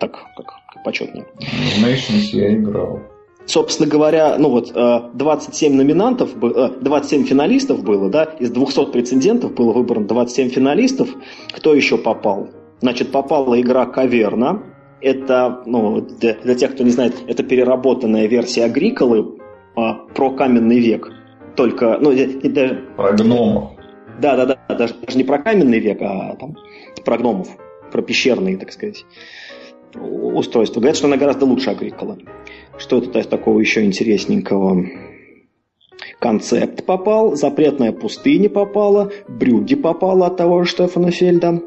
Так, 0.00 0.18
как 0.36 0.61
почетнее. 0.84 1.26
В 1.38 1.84
Nations 1.84 2.28
я 2.32 2.54
играл. 2.54 3.00
Собственно 3.44 3.88
говоря, 3.88 4.36
ну 4.38 4.50
вот 4.50 4.70
э, 4.74 5.00
27 5.14 5.74
номинантов, 5.74 6.36
бы- 6.36 6.52
э, 6.54 6.68
27 6.80 7.24
финалистов 7.24 7.82
было, 7.82 8.08
да, 8.08 8.24
из 8.24 8.50
200 8.50 8.92
претендентов 8.92 9.54
было 9.54 9.72
выбрано 9.72 10.06
27 10.06 10.48
финалистов. 10.50 11.08
Кто 11.52 11.74
еще 11.74 11.98
попал? 11.98 12.50
Значит, 12.80 13.10
попала 13.10 13.60
игра 13.60 13.86
Каверна. 13.86 14.62
Это, 15.00 15.62
ну, 15.66 16.00
для, 16.00 16.34
для 16.34 16.54
тех, 16.54 16.74
кто 16.74 16.84
не 16.84 16.90
знает, 16.90 17.14
это 17.26 17.42
переработанная 17.42 18.26
версия 18.28 18.64
Агриколы 18.66 19.36
а, 19.74 19.94
про 20.14 20.30
каменный 20.30 20.78
век. 20.78 21.10
Только, 21.56 21.98
ну, 22.00 22.12
и- 22.12 22.22
и 22.24 22.48
даже- 22.48 22.84
Про 22.96 23.12
гномов. 23.12 23.72
да, 24.20 24.36
да, 24.36 24.46
да, 24.68 24.74
даже, 24.76 24.94
даже 25.04 25.18
не 25.18 25.24
про 25.24 25.38
каменный 25.38 25.80
век, 25.80 26.00
а 26.00 26.36
там 26.38 26.56
про 27.04 27.18
гномов, 27.18 27.48
про 27.90 28.00
пещерные, 28.02 28.56
так 28.56 28.70
сказать, 28.72 29.04
у- 29.96 30.38
устройства. 30.38 30.80
Говорят, 30.80 30.96
что 30.96 31.06
она 31.06 31.16
гораздо 31.16 31.44
лучше 31.46 31.70
Агрикола. 31.70 32.18
Что 32.78 32.98
это 32.98 33.22
такого 33.24 33.60
еще 33.60 33.84
интересненького? 33.84 34.86
Концепт 36.18 36.84
попал, 36.84 37.36
Запретная 37.36 37.92
пустыня 37.92 38.48
попала, 38.48 39.10
Брюгге 39.28 39.76
попала 39.76 40.26
от 40.26 40.36
того 40.36 40.64
же 40.64 40.70
Штефана 40.70 41.10
Фельда. 41.10 41.62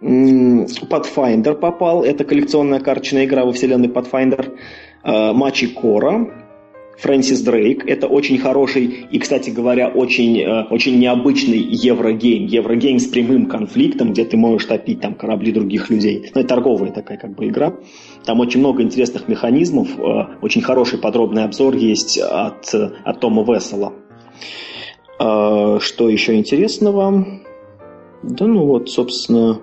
Pathfinder 0.00 1.54
попал, 1.54 2.04
это 2.04 2.24
коллекционная 2.24 2.80
карточная 2.80 3.24
игра 3.24 3.44
во 3.44 3.52
вселенной 3.52 3.88
Pathfinder. 3.88 4.56
Э, 5.02 5.32
Мачи 5.32 5.66
Кора, 5.66 6.47
Фрэнсис 6.98 7.40
Дрейк. 7.42 7.88
Это 7.88 8.08
очень 8.08 8.38
хороший 8.38 9.06
и, 9.10 9.18
кстати 9.18 9.50
говоря, 9.50 9.88
очень, 9.88 10.40
э, 10.40 10.64
очень 10.70 10.98
необычный 10.98 11.58
еврогейм. 11.58 12.46
Еврогейм 12.46 12.98
с 12.98 13.06
прямым 13.06 13.46
конфликтом, 13.46 14.12
где 14.12 14.24
ты 14.24 14.36
можешь 14.36 14.66
топить 14.66 15.00
там 15.00 15.14
корабли 15.14 15.52
других 15.52 15.90
людей. 15.90 16.30
Ну, 16.34 16.40
это 16.40 16.48
торговая 16.48 16.90
такая 16.90 17.16
как 17.16 17.34
бы 17.36 17.46
игра. 17.46 17.74
Там 18.24 18.40
очень 18.40 18.60
много 18.60 18.82
интересных 18.82 19.28
механизмов. 19.28 19.88
Э, 19.98 20.36
очень 20.42 20.60
хороший 20.60 20.98
подробный 20.98 21.44
обзор 21.44 21.76
есть 21.76 22.18
от, 22.18 22.74
от 22.74 23.20
Тома 23.20 23.44
Вессела. 23.44 23.92
Что 25.18 26.08
еще 26.08 26.36
интересного? 26.36 27.26
Да 28.22 28.46
ну 28.46 28.66
вот, 28.66 28.88
собственно, 28.88 29.60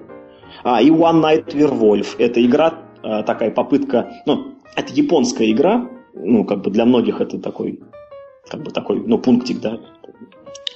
а, 0.66 0.82
и 0.82 0.90
One 0.90 1.22
Night 1.22 1.54
Werewolf. 1.54 2.16
Это 2.18 2.46
игра, 2.46 2.74
такая 3.02 3.52
попытка, 3.52 4.10
ну, 4.26 4.56
это 4.76 4.92
японская 4.94 5.50
игра, 5.50 5.90
ну, 6.16 6.46
как 6.46 6.62
бы 6.62 6.72
для 6.72 6.86
многих 6.86 7.22
это 7.22 7.40
такой, 7.40 7.80
как 8.50 8.64
бы 8.64 8.72
такой, 8.72 9.02
ну, 9.06 9.18
пунктик, 9.18 9.60
да, 9.60 9.80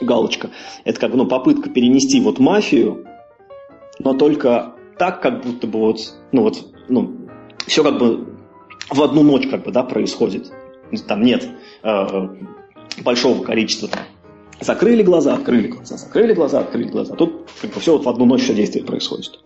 галочка. 0.01 0.49
Это 0.83 0.99
как 0.99 1.11
бы, 1.11 1.17
ну, 1.17 1.25
попытка 1.25 1.69
перенести 1.69 2.19
вот 2.21 2.39
мафию, 2.39 3.05
но 3.99 4.13
только 4.13 4.75
так, 4.97 5.21
как 5.21 5.43
будто 5.43 5.67
бы 5.67 5.79
вот, 5.79 5.99
ну, 6.31 6.43
вот, 6.43 6.73
ну, 6.87 7.15
все 7.67 7.83
как 7.83 7.97
бы 7.97 8.27
в 8.89 9.01
одну 9.01 9.23
ночь 9.23 9.47
как 9.47 9.63
бы, 9.63 9.71
да, 9.71 9.83
происходит. 9.83 10.51
Там 11.07 11.21
нет 11.21 11.47
э, 11.83 12.27
большого 13.03 13.43
количества 13.43 13.89
там, 13.89 14.01
закрыли 14.59 15.03
глаза, 15.03 15.35
открыли 15.35 15.67
глаза, 15.67 15.97
закрыли 15.97 16.33
глаза, 16.33 16.59
открыли 16.59 16.89
глаза. 16.89 17.15
Тут 17.15 17.47
как 17.61 17.71
бы 17.71 17.79
все 17.79 17.93
вот 17.93 18.05
в 18.05 18.09
одну 18.09 18.25
ночь 18.25 18.41
все 18.41 18.55
действие 18.55 18.83
происходит. 18.83 19.39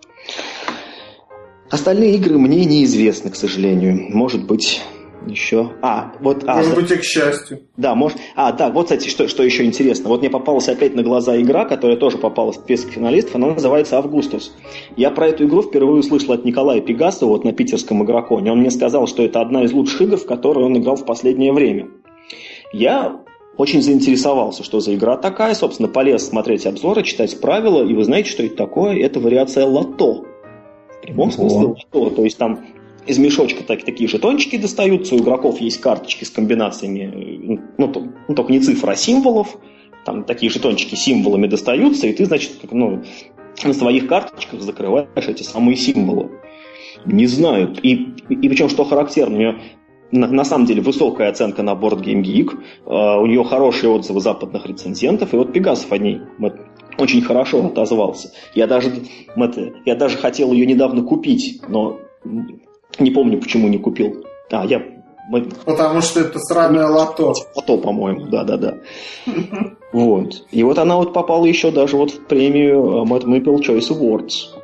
Остальные 1.69 2.15
игры 2.15 2.37
мне 2.37 2.65
неизвестны, 2.65 3.31
к 3.31 3.35
сожалению. 3.35 4.09
Может 4.15 4.45
быть, 4.45 4.81
еще. 5.27 5.71
А, 5.81 6.13
вот. 6.19 6.43
А, 6.47 6.57
может 6.57 6.75
быть, 6.75 6.91
и 6.91 6.95
к 6.95 7.03
счастью. 7.03 7.61
Да, 7.77 7.95
может. 7.95 8.17
А, 8.35 8.51
да, 8.51 8.69
вот, 8.69 8.83
кстати, 8.85 9.07
что, 9.09 9.27
что 9.27 9.43
еще 9.43 9.65
интересно. 9.65 10.09
Вот 10.09 10.21
мне 10.21 10.29
попалась 10.29 10.67
опять 10.67 10.95
на 10.95 11.03
глаза 11.03 11.39
игра, 11.39 11.65
которая 11.65 11.97
тоже 11.97 12.17
попала 12.17 12.51
в 12.51 12.55
список 12.55 12.91
финалистов. 12.91 13.35
Она 13.35 13.47
называется 13.47 13.97
Августус. 13.97 14.53
Я 14.95 15.11
про 15.11 15.27
эту 15.27 15.45
игру 15.45 15.61
впервые 15.61 15.99
услышал 15.99 16.33
от 16.33 16.45
Николая 16.45 16.81
Пегасова 16.81 17.29
вот 17.29 17.43
на 17.43 17.53
питерском 17.53 18.03
игроконе. 18.03 18.51
Он 18.51 18.59
мне 18.59 18.71
сказал, 18.71 19.07
что 19.07 19.23
это 19.23 19.41
одна 19.41 19.63
из 19.63 19.73
лучших 19.73 20.01
игр, 20.01 20.17
в 20.17 20.25
которые 20.25 20.65
он 20.65 20.77
играл 20.77 20.95
в 20.95 21.05
последнее 21.05 21.53
время. 21.53 21.89
Я 22.71 23.21
очень 23.57 23.81
заинтересовался, 23.81 24.63
что 24.63 24.79
за 24.79 24.95
игра 24.95 25.17
такая. 25.17 25.53
Собственно, 25.53 25.87
полез 25.87 26.27
смотреть 26.27 26.65
обзоры, 26.65 27.03
читать 27.03 27.39
правила. 27.39 27.83
И 27.83 27.93
вы 27.93 28.03
знаете, 28.03 28.29
что 28.29 28.43
это 28.43 28.55
такое? 28.55 28.97
Это 28.99 29.19
вариация 29.19 29.65
лото. 29.65 30.25
В 30.97 31.05
прямом 31.05 31.31
смысле 31.31 31.75
что? 31.77 32.09
То 32.09 32.23
есть 32.23 32.37
там 32.37 32.65
из 33.07 33.17
мешочка 33.17 33.63
так, 33.63 33.83
такие 33.83 34.09
жетончики 34.09 34.57
достаются, 34.57 35.15
у 35.15 35.19
игроков 35.19 35.59
есть 35.61 35.81
карточки 35.81 36.23
с 36.23 36.29
комбинациями, 36.29 37.59
ну, 37.77 37.87
то, 37.87 38.07
ну 38.27 38.35
только 38.35 38.51
не 38.51 38.59
цифр, 38.59 38.89
а 38.89 38.95
символов. 38.95 39.57
Там 40.05 40.25
такие 40.25 40.51
жетончики 40.51 40.95
символами 40.95 41.47
достаются, 41.47 42.07
и 42.07 42.13
ты, 42.13 42.25
значит, 42.25 42.57
как, 42.61 42.71
ну, 42.73 43.03
на 43.63 43.73
своих 43.73 44.07
карточках 44.07 44.61
закрываешь 44.61 45.07
эти 45.15 45.43
самые 45.43 45.77
символы. 45.77 46.31
Не 47.05 47.25
знаю. 47.25 47.75
И, 47.81 47.93
и, 48.29 48.33
и 48.33 48.49
причем, 48.49 48.69
что 48.69 48.83
характерно, 48.83 49.35
у 49.35 49.39
нее 49.39 49.61
на, 50.11 50.27
на 50.27 50.45
самом 50.45 50.65
деле 50.65 50.81
высокая 50.81 51.29
оценка 51.29 51.63
на 51.63 51.71
Board 51.71 52.03
Game 52.03 52.21
Geek, 52.21 52.57
uh, 52.85 53.21
у 53.21 53.25
нее 53.25 53.43
хорошие 53.43 53.89
отзывы 53.89 54.21
западных 54.21 54.65
рецензентов, 54.65 55.33
и 55.33 55.37
вот 55.37 55.53
Пегасов 55.53 55.91
о 55.91 55.97
ней 55.97 56.21
очень 56.97 57.21
хорошо 57.21 57.65
отозвался. 57.65 58.31
Я 58.53 58.67
даже, 58.67 58.91
я 59.85 59.95
даже 59.95 60.17
хотел 60.17 60.53
ее 60.53 60.65
недавно 60.65 61.03
купить, 61.03 61.61
но 61.67 61.99
не 62.99 63.11
помню, 63.11 63.39
почему 63.39 63.67
не 63.67 63.77
купил. 63.77 64.25
А, 64.51 64.65
я... 64.65 64.81
Потому 65.65 66.01
что 66.01 66.19
это 66.19 66.37
сраное 66.39 66.87
лото. 66.87 67.33
Лото, 67.55 67.77
по-моему, 67.77 68.27
да-да-да. 68.27 68.77
Вот. 69.93 70.47
И 70.49 70.63
вот 70.63 70.79
она 70.79 70.97
вот 70.97 71.13
попала 71.13 71.45
еще 71.45 71.69
даже 71.69 71.97
вот 71.97 72.09
в 72.09 72.25
премию 72.25 73.05
Mad 73.05 73.25
Maple 73.25 73.59
Choice 73.59 73.91
Awards. 73.91 74.59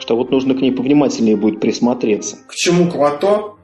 Что 0.00 0.16
вот 0.16 0.30
нужно 0.32 0.54
к 0.54 0.60
ней 0.60 0.72
повнимательнее 0.72 1.36
будет 1.36 1.60
присмотреться. 1.60 2.36
К 2.48 2.54
чему? 2.54 2.90
К 2.90 2.96
лото? 2.96 3.56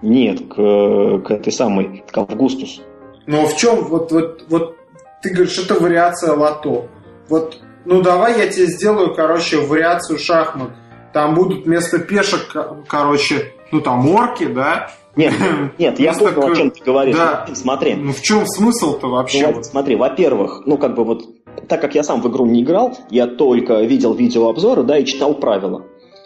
Нет, 0.00 0.42
к, 0.48 0.54
к 0.54 1.30
этой 1.30 1.52
самой, 1.52 2.04
к 2.08 2.16
Августус. 2.16 2.82
Но 3.26 3.46
в 3.46 3.56
чем? 3.56 3.84
Вот, 3.84 4.12
вот, 4.12 4.44
вот 4.48 4.76
ты 5.22 5.30
говоришь, 5.30 5.58
это 5.58 5.74
вариация 5.74 6.34
лото. 6.34 6.86
Вот, 7.28 7.58
ну 7.84 8.02
давай 8.02 8.38
я 8.38 8.46
тебе 8.48 8.66
сделаю, 8.66 9.14
короче, 9.14 9.56
вариацию 9.58 10.18
шахмат. 10.18 10.70
Там 11.14 11.36
будут 11.36 11.64
вместо 11.64 12.00
пешек, 12.00 12.54
короче, 12.88 13.52
ну 13.70 13.80
там 13.80 14.06
орки, 14.10 14.46
да? 14.46 14.90
Нет, 15.14 15.32
нет, 15.78 16.00
я 16.00 16.12
понял, 16.12 16.42
о 16.42 16.56
чем 16.56 16.72
ты 16.72 16.82
говоришь. 16.84 17.14
Да. 17.14 17.46
Смотри. 17.54 17.94
Ну 17.94 18.12
в 18.12 18.20
чем 18.20 18.44
смысл-то 18.44 19.06
вообще? 19.06 19.46
Ну, 19.46 19.52
вот, 19.54 19.64
смотри, 19.64 19.94
во-первых, 19.94 20.62
ну 20.66 20.76
как 20.76 20.96
бы 20.96 21.04
вот, 21.04 21.22
так 21.68 21.80
как 21.80 21.94
я 21.94 22.02
сам 22.02 22.20
в 22.20 22.28
игру 22.28 22.46
не 22.46 22.62
играл, 22.62 22.96
я 23.10 23.28
только 23.28 23.80
видел 23.82 24.12
видеообзоры, 24.12 24.82
да, 24.82 24.98
и 24.98 25.04
читал 25.04 25.34
правила. 25.34 25.84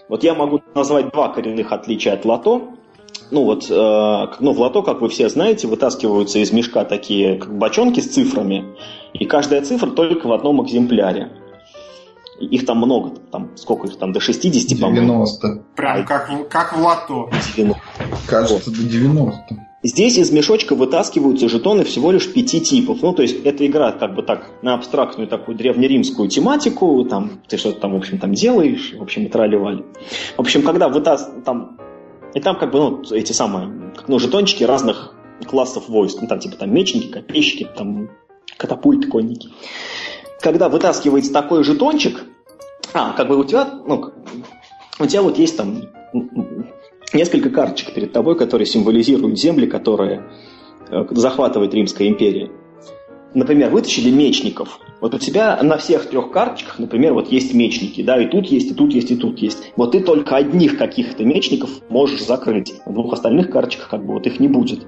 Вот 0.08 0.24
я 0.24 0.34
могу 0.34 0.62
назвать 0.74 1.10
два 1.10 1.28
коренных 1.28 1.70
отличия 1.70 2.14
от 2.14 2.24
лото. 2.24 2.70
Ну 3.30 3.44
вот, 3.44 3.66
э, 3.70 4.26
ну 4.40 4.52
в 4.52 4.58
лото, 4.58 4.82
как 4.82 5.02
вы 5.02 5.10
все 5.10 5.28
знаете, 5.28 5.68
вытаскиваются 5.68 6.38
из 6.38 6.50
мешка 6.50 6.86
такие 6.86 7.36
как 7.36 7.54
бочонки 7.58 8.00
с 8.00 8.06
цифрами, 8.08 8.74
и 9.12 9.26
каждая 9.26 9.60
цифра 9.60 9.90
только 9.90 10.28
в 10.28 10.32
одном 10.32 10.64
экземпляре. 10.64 11.30
Их 12.40 12.66
там 12.66 12.78
много, 12.78 13.16
там 13.30 13.50
сколько 13.56 13.88
их 13.88 13.96
там, 13.98 14.12
до 14.12 14.20
60, 14.20 14.78
по-моему. 14.80 15.06
90. 15.06 15.64
Прям 15.74 16.04
как, 16.04 16.48
как 16.48 16.76
в 16.76 16.80
лото. 16.80 17.30
90. 17.56 17.82
Кажется, 18.26 18.70
вот. 18.70 18.76
до 18.76 18.82
90. 18.84 19.68
Здесь 19.82 20.18
из 20.18 20.32
мешочка 20.32 20.74
вытаскиваются 20.74 21.48
жетоны 21.48 21.84
всего 21.84 22.10
лишь 22.10 22.32
пяти 22.32 22.60
типов. 22.60 22.98
Ну, 23.00 23.12
то 23.12 23.22
есть, 23.22 23.44
эта 23.44 23.64
игра 23.64 23.92
как 23.92 24.14
бы 24.16 24.22
так 24.22 24.50
на 24.60 24.74
абстрактную 24.74 25.28
такую 25.28 25.56
древнеримскую 25.56 26.28
тематику, 26.28 27.04
там, 27.04 27.40
ты 27.48 27.56
что-то 27.56 27.80
там, 27.80 27.92
в 27.92 27.96
общем, 27.96 28.18
там 28.18 28.34
делаешь, 28.34 28.94
в 28.98 29.02
общем, 29.02 29.26
и 29.26 29.28
тролливали. 29.28 29.84
В 30.36 30.40
общем, 30.40 30.62
когда 30.62 30.88
вытас... 30.88 31.30
там... 31.44 31.78
И 32.34 32.40
там 32.40 32.58
как 32.58 32.72
бы, 32.72 32.78
ну, 32.78 33.02
эти 33.12 33.32
самые, 33.32 33.92
ну, 34.08 34.18
жетончики 34.18 34.64
разных 34.64 35.14
классов 35.46 35.88
войск. 35.88 36.18
Ну, 36.20 36.26
там, 36.26 36.40
типа, 36.40 36.56
там, 36.56 36.74
мечники, 36.74 37.06
копейщики, 37.06 37.68
там, 37.76 38.10
катапульты, 38.56 39.08
конники 39.08 39.48
когда 40.40 40.68
вытаскивается 40.68 41.32
такой 41.32 41.64
жетончик, 41.64 42.24
а, 42.94 43.12
как 43.12 43.28
бы 43.28 43.38
у 43.38 43.44
тебя, 43.44 43.68
ну, 43.86 44.12
у 44.98 45.06
тебя 45.06 45.22
вот 45.22 45.38
есть 45.38 45.56
там 45.56 45.82
несколько 47.12 47.50
карточек 47.50 47.94
перед 47.94 48.12
тобой, 48.12 48.36
которые 48.36 48.66
символизируют 48.66 49.38
земли, 49.38 49.66
которые 49.66 50.30
э, 50.90 51.04
захватывает 51.10 51.74
Римская 51.74 52.08
империя. 52.08 52.50
Например, 53.34 53.70
вытащили 53.70 54.10
мечников. 54.10 54.80
Вот 55.02 55.14
у 55.14 55.18
тебя 55.18 55.62
на 55.62 55.76
всех 55.76 56.06
трех 56.08 56.30
карточках, 56.30 56.78
например, 56.78 57.12
вот 57.12 57.30
есть 57.30 57.52
мечники, 57.52 58.02
да, 58.02 58.20
и 58.20 58.26
тут 58.26 58.46
есть, 58.46 58.70
и 58.70 58.74
тут 58.74 58.92
есть, 58.92 59.10
и 59.10 59.16
тут 59.16 59.38
есть. 59.38 59.72
Вот 59.76 59.92
ты 59.92 60.00
только 60.00 60.36
одних 60.36 60.78
каких-то 60.78 61.24
мечников 61.24 61.70
можешь 61.90 62.24
закрыть. 62.24 62.74
На 62.86 62.92
двух 62.92 63.12
остальных 63.12 63.50
карточках 63.50 63.90
как 63.90 64.04
бы 64.04 64.14
вот 64.14 64.26
их 64.26 64.40
не 64.40 64.48
будет. 64.48 64.86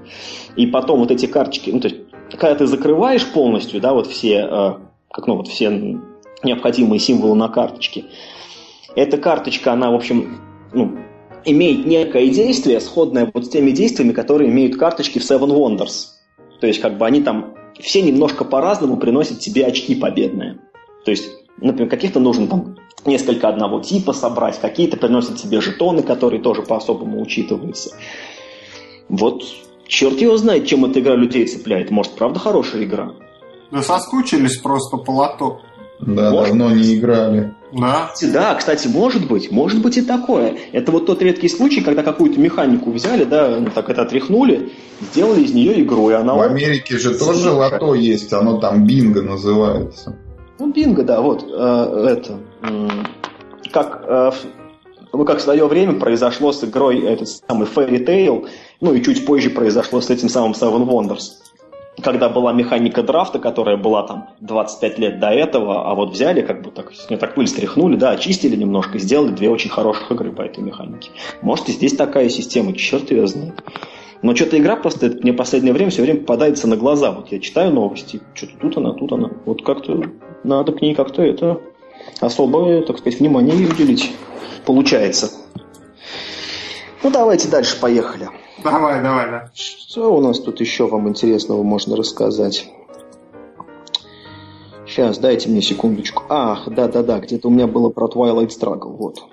И 0.55 0.65
потом 0.65 0.99
вот 0.99 1.11
эти 1.11 1.27
карточки, 1.27 1.69
ну, 1.69 1.79
то 1.79 1.87
есть, 1.87 2.01
когда 2.31 2.55
ты 2.55 2.65
закрываешь 2.65 3.25
полностью, 3.27 3.79
да, 3.79 3.93
вот 3.93 4.07
все 4.07 4.47
э, 4.49 4.71
как 5.11 5.27
ну, 5.27 5.35
вот 5.35 5.47
все 5.47 5.99
необходимые 6.43 6.99
символы 6.99 7.35
на 7.35 7.49
карточке. 7.49 8.05
Эта 8.95 9.17
карточка, 9.17 9.73
она, 9.73 9.91
в 9.91 9.95
общем, 9.95 10.39
ну, 10.73 10.97
имеет 11.45 11.85
некое 11.85 12.27
действие, 12.29 12.79
сходное 12.79 13.29
вот 13.33 13.45
с 13.45 13.49
теми 13.49 13.71
действиями, 13.71 14.11
которые 14.11 14.49
имеют 14.49 14.77
карточки 14.77 15.19
в 15.19 15.23
Seven 15.23 15.49
Wonders. 15.49 16.07
То 16.59 16.67
есть, 16.67 16.79
как 16.79 16.97
бы 16.97 17.05
они 17.05 17.21
там 17.21 17.55
все 17.79 18.01
немножко 18.01 18.45
по-разному 18.45 18.97
приносят 18.97 19.39
тебе 19.39 19.65
очки 19.65 19.95
победные. 19.95 20.59
То 21.05 21.11
есть, 21.11 21.29
например, 21.57 21.89
каких-то 21.89 22.19
нужно 22.19 22.47
там 22.47 22.77
несколько 23.05 23.47
одного 23.47 23.79
типа 23.79 24.13
собрать, 24.13 24.59
какие-то 24.59 24.97
приносят 24.97 25.37
тебе 25.37 25.61
жетоны, 25.61 26.03
которые 26.03 26.41
тоже 26.41 26.61
по-особому 26.61 27.21
учитываются. 27.21 27.95
Вот 29.09 29.43
черт 29.87 30.21
его 30.21 30.37
знает, 30.37 30.67
чем 30.67 30.85
эта 30.85 30.99
игра 30.99 31.15
людей 31.15 31.47
цепляет. 31.47 31.89
Может, 31.91 32.13
правда 32.13 32.39
хорошая 32.39 32.83
игра? 32.83 33.13
Да 33.71 33.81
соскучились 33.81 34.57
просто 34.57 34.97
по 34.97 35.11
лото. 35.11 35.61
Да, 35.99 36.31
может 36.31 36.49
давно 36.49 36.71
не 36.71 36.95
играли. 36.95 37.53
Да. 37.71 38.11
Да, 38.33 38.55
кстати, 38.55 38.87
может 38.87 39.27
быть, 39.27 39.51
может 39.51 39.81
быть 39.81 39.97
и 39.97 40.01
такое. 40.01 40.57
Это 40.73 40.91
вот 40.91 41.05
тот 41.05 41.21
редкий 41.21 41.47
случай, 41.47 41.81
когда 41.81 42.03
какую-то 42.03 42.39
механику 42.39 42.91
взяли, 42.91 43.23
да, 43.23 43.57
ну, 43.59 43.69
так 43.73 43.89
это 43.89 44.01
отряхнули, 44.01 44.71
сделали 44.99 45.43
из 45.43 45.53
нее 45.53 45.81
игру, 45.81 46.09
и 46.09 46.13
она... 46.13 46.33
В 46.33 46.41
Америке 46.41 46.97
же 46.97 47.17
тоже 47.17 47.51
лото 47.51 47.93
есть, 47.93 48.33
оно 48.33 48.59
там 48.59 48.85
бинго 48.85 49.21
называется. 49.21 50.17
Ну, 50.59 50.71
бинго, 50.71 51.03
да, 51.03 51.21
вот, 51.21 51.45
э, 51.47 52.07
это, 52.09 52.39
э, 52.63 52.87
как, 53.71 54.03
э, 54.05 54.31
ну, 55.13 55.25
как 55.25 55.39
в 55.39 55.41
свое 55.41 55.65
время 55.65 55.93
произошло 55.93 56.51
с 56.51 56.63
игрой 56.63 56.99
этот 56.99 57.29
самый 57.29 57.67
Fairy 57.67 58.05
Tail, 58.05 58.47
ну, 58.81 58.93
и 58.93 59.01
чуть 59.01 59.25
позже 59.25 59.49
произошло 59.49 60.01
с 60.01 60.09
этим 60.09 60.29
самым 60.29 60.51
Seven 60.51 60.85
Wonders. 60.85 61.21
Когда 62.01 62.29
была 62.29 62.53
механика 62.53 63.03
драфта, 63.03 63.39
которая 63.39 63.77
была 63.77 64.03
там 64.03 64.29
25 64.39 64.99
лет 64.99 65.19
до 65.19 65.29
этого, 65.29 65.89
а 65.89 65.93
вот 65.93 66.11
взяли, 66.11 66.41
как 66.41 66.61
бы 66.63 66.71
так, 66.71 66.91
не 67.09 67.17
так 67.17 67.35
пыль 67.35 67.47
стряхнули, 67.47 67.95
да, 67.95 68.11
очистили 68.11 68.55
немножко, 68.55 68.97
сделали 68.97 69.33
две 69.33 69.49
очень 69.49 69.69
хороших 69.69 70.09
игры 70.11 70.31
по 70.31 70.41
этой 70.41 70.63
механике. 70.63 71.11
Может, 71.41 71.69
и 71.69 71.73
здесь 71.73 71.95
такая 71.95 72.29
система, 72.29 72.73
черт 72.73 73.11
ее 73.11 73.27
знает. 73.27 73.61
Но 74.21 74.35
что-то 74.35 74.57
игра 74.57 74.75
просто 74.75 75.07
мне 75.21 75.31
в 75.31 75.35
последнее 75.35 75.73
время 75.73 75.89
все 75.89 76.03
время 76.03 76.19
попадается 76.19 76.67
на 76.67 76.77
глаза. 76.77 77.11
Вот 77.11 77.31
я 77.31 77.39
читаю 77.39 77.73
новости, 77.73 78.21
что-то 78.35 78.53
тут 78.61 78.77
она, 78.77 78.93
тут 78.93 79.11
она. 79.11 79.31
Вот 79.45 79.63
как-то 79.63 80.03
надо 80.43 80.71
к 80.71 80.81
ней 80.81 80.93
как-то 80.93 81.23
это 81.23 81.59
особое, 82.19 82.83
так 82.83 82.99
сказать, 82.99 83.19
внимание 83.19 83.55
уделить. 83.67 84.11
Получается. 84.65 85.31
Ну, 87.03 87.09
давайте 87.09 87.49
дальше, 87.49 87.79
поехали. 87.79 88.29
Давай, 88.63 89.01
давай, 89.01 89.31
да. 89.31 89.49
Что 89.53 90.13
у 90.15 90.21
нас 90.21 90.39
тут 90.39 90.59
еще 90.59 90.87
вам 90.87 91.09
интересного 91.09 91.63
можно 91.63 91.95
рассказать? 91.95 92.69
Сейчас, 94.85 95.17
дайте 95.17 95.49
мне 95.49 95.61
секундочку. 95.61 96.23
Ах, 96.29 96.67
да-да-да, 96.67 97.19
где-то 97.19 97.47
у 97.47 97.51
меня 97.51 97.67
было 97.67 97.89
про 97.89 98.07
Twilight 98.07 98.49
Struggle, 98.49 98.95
вот. 98.97 99.23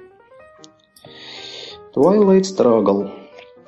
Twilight 1.94 2.42
Struggle. 2.42 3.10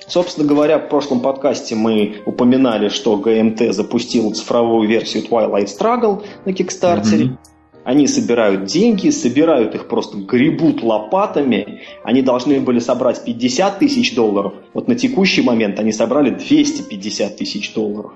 Собственно 0.07 0.47
говоря, 0.47 0.79
в 0.79 0.89
прошлом 0.89 1.19
подкасте 1.19 1.75
мы 1.75 2.21
упоминали, 2.25 2.89
что 2.89 3.17
ГМТ 3.17 3.73
запустил 3.73 4.33
цифровую 4.33 4.87
версию 4.87 5.23
Twilight 5.23 5.67
Struggle 5.67 6.23
на 6.45 6.53
Кикстартере. 6.53 7.25
Mm-hmm. 7.25 7.50
Они 7.83 8.07
собирают 8.07 8.65
деньги, 8.65 9.09
собирают 9.09 9.73
их 9.75 9.87
просто 9.87 10.17
гребут 10.17 10.83
лопатами. 10.83 11.81
Они 12.03 12.21
должны 12.21 12.59
были 12.59 12.79
собрать 12.79 13.23
50 13.23 13.79
тысяч 13.79 14.13
долларов. 14.13 14.53
Вот 14.73 14.87
на 14.87 14.95
текущий 14.95 15.41
момент 15.41 15.79
они 15.79 15.91
собрали 15.91 16.29
250 16.29 17.37
тысяч 17.37 17.73
долларов. 17.73 18.13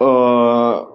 Э, 0.00 0.86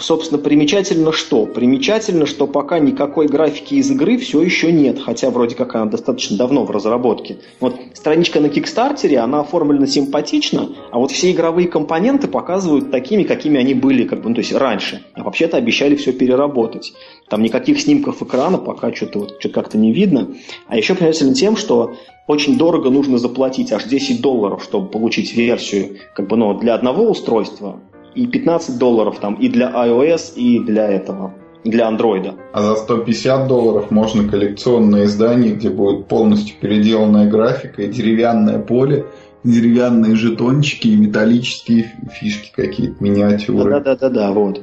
собственно, 0.00 0.40
примечательно 0.40 1.12
что? 1.12 1.46
Примечательно, 1.46 2.26
что 2.26 2.46
пока 2.46 2.78
никакой 2.78 3.26
графики 3.26 3.74
из 3.74 3.90
игры 3.90 4.18
все 4.18 4.42
еще 4.42 4.72
нет, 4.72 4.98
хотя 4.98 5.30
вроде 5.30 5.54
как 5.54 5.74
она 5.74 5.86
достаточно 5.86 6.36
давно 6.36 6.64
в 6.64 6.70
разработке. 6.70 7.38
Вот 7.60 7.76
страничка 7.94 8.40
на 8.40 8.48
Кикстартере, 8.48 9.18
она 9.18 9.40
оформлена 9.40 9.86
симпатично, 9.86 10.68
а 10.90 10.98
вот 10.98 11.10
все 11.10 11.30
игровые 11.30 11.68
компоненты 11.68 12.28
показывают 12.28 12.90
такими, 12.90 13.22
какими 13.22 13.58
они 13.58 13.74
были, 13.74 14.04
как 14.04 14.22
бы, 14.22 14.28
ну, 14.28 14.34
то 14.34 14.40
есть 14.40 14.52
раньше. 14.52 15.02
А 15.14 15.22
вообще-то 15.22 15.56
обещали 15.56 15.96
все 15.96 16.12
переработать. 16.12 16.92
Там 17.28 17.42
никаких 17.42 17.80
снимков 17.80 18.22
экрана 18.22 18.58
пока 18.58 18.94
что-то 18.94 19.20
вот, 19.20 19.36
что 19.40 19.48
как-то 19.48 19.78
не 19.78 19.92
видно. 19.92 20.28
А 20.68 20.76
еще 20.76 20.94
примечательно 20.94 21.34
тем, 21.34 21.56
что 21.56 21.94
очень 22.26 22.58
дорого 22.58 22.90
нужно 22.90 23.18
заплатить, 23.18 23.72
аж 23.72 23.84
10 23.84 24.20
долларов, 24.20 24.62
чтобы 24.62 24.88
получить 24.88 25.34
версию 25.34 25.98
как 26.14 26.28
бы, 26.28 26.36
ну, 26.36 26.54
для 26.58 26.74
одного 26.74 27.08
устройства, 27.08 27.80
и 28.16 28.26
15 28.26 28.78
долларов 28.78 29.18
там 29.20 29.34
и 29.34 29.48
для 29.48 29.70
iOS, 29.70 30.34
и 30.34 30.58
для 30.60 30.88
этого, 30.88 31.34
для 31.64 31.88
Android. 31.88 32.34
А 32.52 32.62
за 32.62 32.76
150 32.76 33.46
долларов 33.46 33.90
можно 33.90 34.28
коллекционное 34.28 35.04
издание, 35.04 35.54
где 35.54 35.68
будет 35.68 36.08
полностью 36.08 36.56
переделанная 36.58 37.30
графика 37.30 37.82
и 37.82 37.88
деревянное 37.88 38.58
поле, 38.58 39.06
деревянные 39.44 40.16
жетончики 40.16 40.88
и 40.88 40.96
металлические 40.96 41.92
фишки 42.10 42.52
какие-то, 42.54 43.02
миниатюры. 43.04 43.80
Да-да-да, 43.80 44.32
вот. 44.32 44.62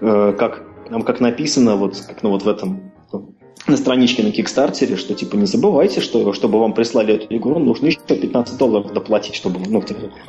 Э, 0.00 0.34
как, 0.38 0.62
там 0.88 1.02
как 1.02 1.20
написано, 1.20 1.76
вот, 1.76 1.96
как 2.06 2.22
ну, 2.22 2.30
вот 2.30 2.42
в 2.42 2.48
этом 2.48 2.92
на 3.66 3.76
страничке 3.76 4.22
на 4.22 4.30
Кикстартере, 4.30 4.96
что 4.96 5.14
типа 5.14 5.36
не 5.36 5.46
забывайте, 5.46 6.00
что 6.00 6.32
чтобы 6.32 6.60
вам 6.60 6.72
прислали 6.72 7.14
эту 7.14 7.34
игру, 7.36 7.58
нужно 7.58 7.86
еще 7.86 7.98
15 7.98 8.58
долларов 8.58 8.92
доплатить, 8.92 9.34
чтобы 9.34 9.60
ну, 9.66 9.82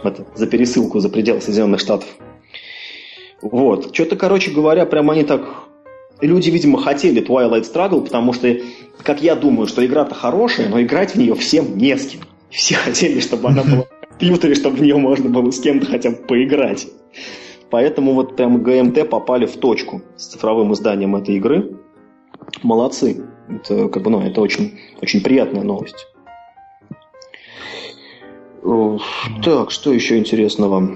это, 0.03 0.25
за 0.35 0.47
пересылку 0.47 0.99
за 0.99 1.09
пределы 1.09 1.41
Соединенных 1.41 1.79
Штатов. 1.79 2.07
Вот. 3.41 3.93
Что-то, 3.93 4.15
короче 4.15 4.51
говоря, 4.51 4.85
прям 4.85 5.09
они 5.11 5.23
так... 5.23 5.65
Люди, 6.19 6.49
видимо, 6.49 6.81
хотели 6.81 7.23
Twilight 7.23 7.71
Struggle, 7.71 8.03
потому 8.03 8.33
что, 8.33 8.57
как 9.03 9.21
я 9.21 9.35
думаю, 9.35 9.67
что 9.67 9.85
игра-то 9.85 10.15
хорошая, 10.15 10.67
но 10.67 10.81
играть 10.81 11.11
в 11.11 11.15
нее 11.15 11.35
всем 11.35 11.77
не 11.77 11.95
с 11.95 12.07
кем. 12.07 12.21
Все 12.49 12.75
хотели, 12.75 13.19
чтобы 13.19 13.49
она 13.49 13.63
была 13.63 13.83
в 14.01 14.07
компьютере, 14.09 14.55
чтобы 14.55 14.77
в 14.77 14.81
нее 14.81 14.97
можно 14.97 15.29
было 15.29 15.51
с 15.51 15.59
кем-то 15.59 15.85
хотя 15.85 16.09
бы 16.09 16.15
поиграть. 16.15 16.87
Поэтому 17.69 18.13
вот 18.13 18.35
прям 18.35 18.63
ГМТ 18.63 19.09
попали 19.09 19.45
в 19.45 19.57
точку 19.57 20.01
с 20.15 20.27
цифровым 20.27 20.73
изданием 20.73 21.15
этой 21.15 21.35
игры. 21.35 21.77
Молодцы. 22.63 23.25
Это, 23.49 23.87
как 23.89 24.03
бы, 24.03 24.09
ну, 24.09 24.21
это 24.21 24.41
очень, 24.41 24.79
очень 25.01 25.21
приятная 25.21 25.63
новость. 25.63 26.07
Так, 29.43 29.71
что 29.71 29.93
еще 29.93 30.17
интересного? 30.17 30.89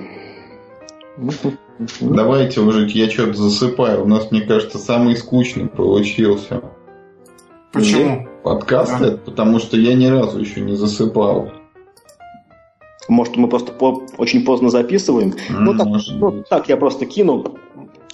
Давайте 1.99 2.61
уже, 2.61 2.87
я 2.87 3.09
что-то 3.09 3.33
засыпаю. 3.33 4.03
У 4.03 4.07
нас, 4.07 4.31
мне 4.31 4.41
кажется, 4.41 4.77
самый 4.77 5.15
скучный 5.15 5.67
получился. 5.67 6.61
Почему? 7.71 8.27
Подкаст 8.43 8.99
да. 8.99 9.17
потому 9.17 9.59
что 9.59 9.77
я 9.77 9.93
ни 9.93 10.07
разу 10.07 10.39
еще 10.39 10.61
не 10.61 10.75
засыпал. 10.75 11.51
Может, 13.07 13.35
мы 13.35 13.47
просто 13.47 13.71
по- 13.71 14.03
очень 14.17 14.43
поздно 14.43 14.69
записываем? 14.69 15.29
Mm, 15.49 15.59
ну, 15.59 15.77
так, 15.77 15.87
ну, 16.11 16.43
так, 16.49 16.69
я 16.69 16.77
просто 16.77 17.05
кину. 17.05 17.57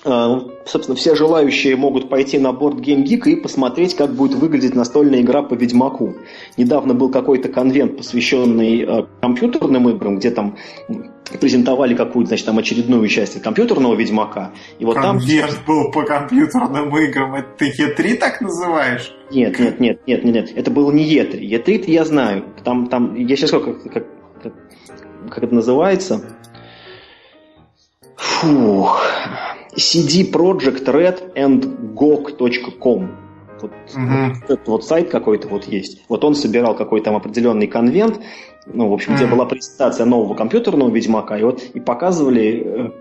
А, 0.05 0.39
собственно, 0.65 0.95
все 0.95 1.15
желающие 1.15 1.75
могут 1.75 2.09
пойти 2.09 2.37
на 2.37 2.53
борт 2.53 2.77
Game 2.77 3.03
Geek 3.03 3.29
и 3.29 3.35
посмотреть, 3.35 3.95
как 3.95 4.13
будет 4.13 4.37
выглядеть 4.37 4.75
настольная 4.75 5.21
игра 5.21 5.41
по 5.41 5.55
Ведьмаку. 5.55 6.15
Недавно 6.55 6.93
был 6.93 7.09
какой-то 7.09 7.49
конвент, 7.49 7.97
посвященный 7.97 8.83
э, 8.83 9.05
компьютерным 9.21 9.89
играм, 9.89 10.17
где 10.19 10.29
там 10.29 10.55
презентовали 11.39 11.95
какую-то, 11.95 12.29
значит, 12.29 12.45
там 12.45 12.57
очередную 12.59 13.07
часть 13.07 13.41
компьютерного 13.41 13.95
Ведьмака. 13.95 14.51
И 14.79 14.85
вот 14.85 14.97
конвент 14.97 15.49
там... 15.49 15.65
был 15.65 15.91
по 15.91 16.03
компьютерным 16.03 16.95
играм. 16.97 17.35
Это 17.35 17.49
ты 17.57 17.71
Е3 17.71 18.15
так 18.17 18.39
называешь? 18.39 19.13
Нет, 19.31 19.59
нет, 19.59 19.79
нет, 19.79 20.07
нет, 20.07 20.23
нет, 20.23 20.35
нет. 20.35 20.51
Это 20.55 20.69
было 20.71 20.91
не 20.91 21.03
Е3. 21.03 21.39
Е3 21.39 21.83
я 21.87 22.05
знаю. 22.05 22.45
Там, 22.63 22.87
там, 22.87 23.15
я 23.15 23.35
сейчас 23.35 23.51
как, 23.51 23.63
как, 23.83 24.05
как, 24.43 24.53
как 25.29 25.43
это 25.43 25.55
называется? 25.55 26.23
Фух. 28.15 29.01
CD 29.77 30.29
Project 30.31 30.85
Red 30.85 31.33
and 31.35 31.93
GOG.com. 31.93 33.11
Вот, 33.61 33.71
угу. 33.71 34.33
вот 34.41 34.49
этот 34.49 34.67
вот 34.67 34.85
сайт 34.85 35.09
какой-то 35.09 35.47
вот 35.47 35.65
есть. 35.65 36.03
Вот 36.09 36.23
он 36.23 36.35
собирал 36.35 36.75
какой-то 36.75 37.05
там 37.05 37.15
определенный 37.15 37.67
конвент, 37.67 38.19
ну, 38.65 38.89
в 38.89 38.93
общем, 38.93 39.15
где 39.15 39.25
была 39.25 39.45
презентация 39.45 40.05
нового 40.05 40.35
компьютерного 40.35 40.89
Ведьмака, 40.89 41.37
и 41.37 41.43
вот 41.43 41.61
и 41.73 41.79
показывали, 41.79 42.63
э, 42.65 42.91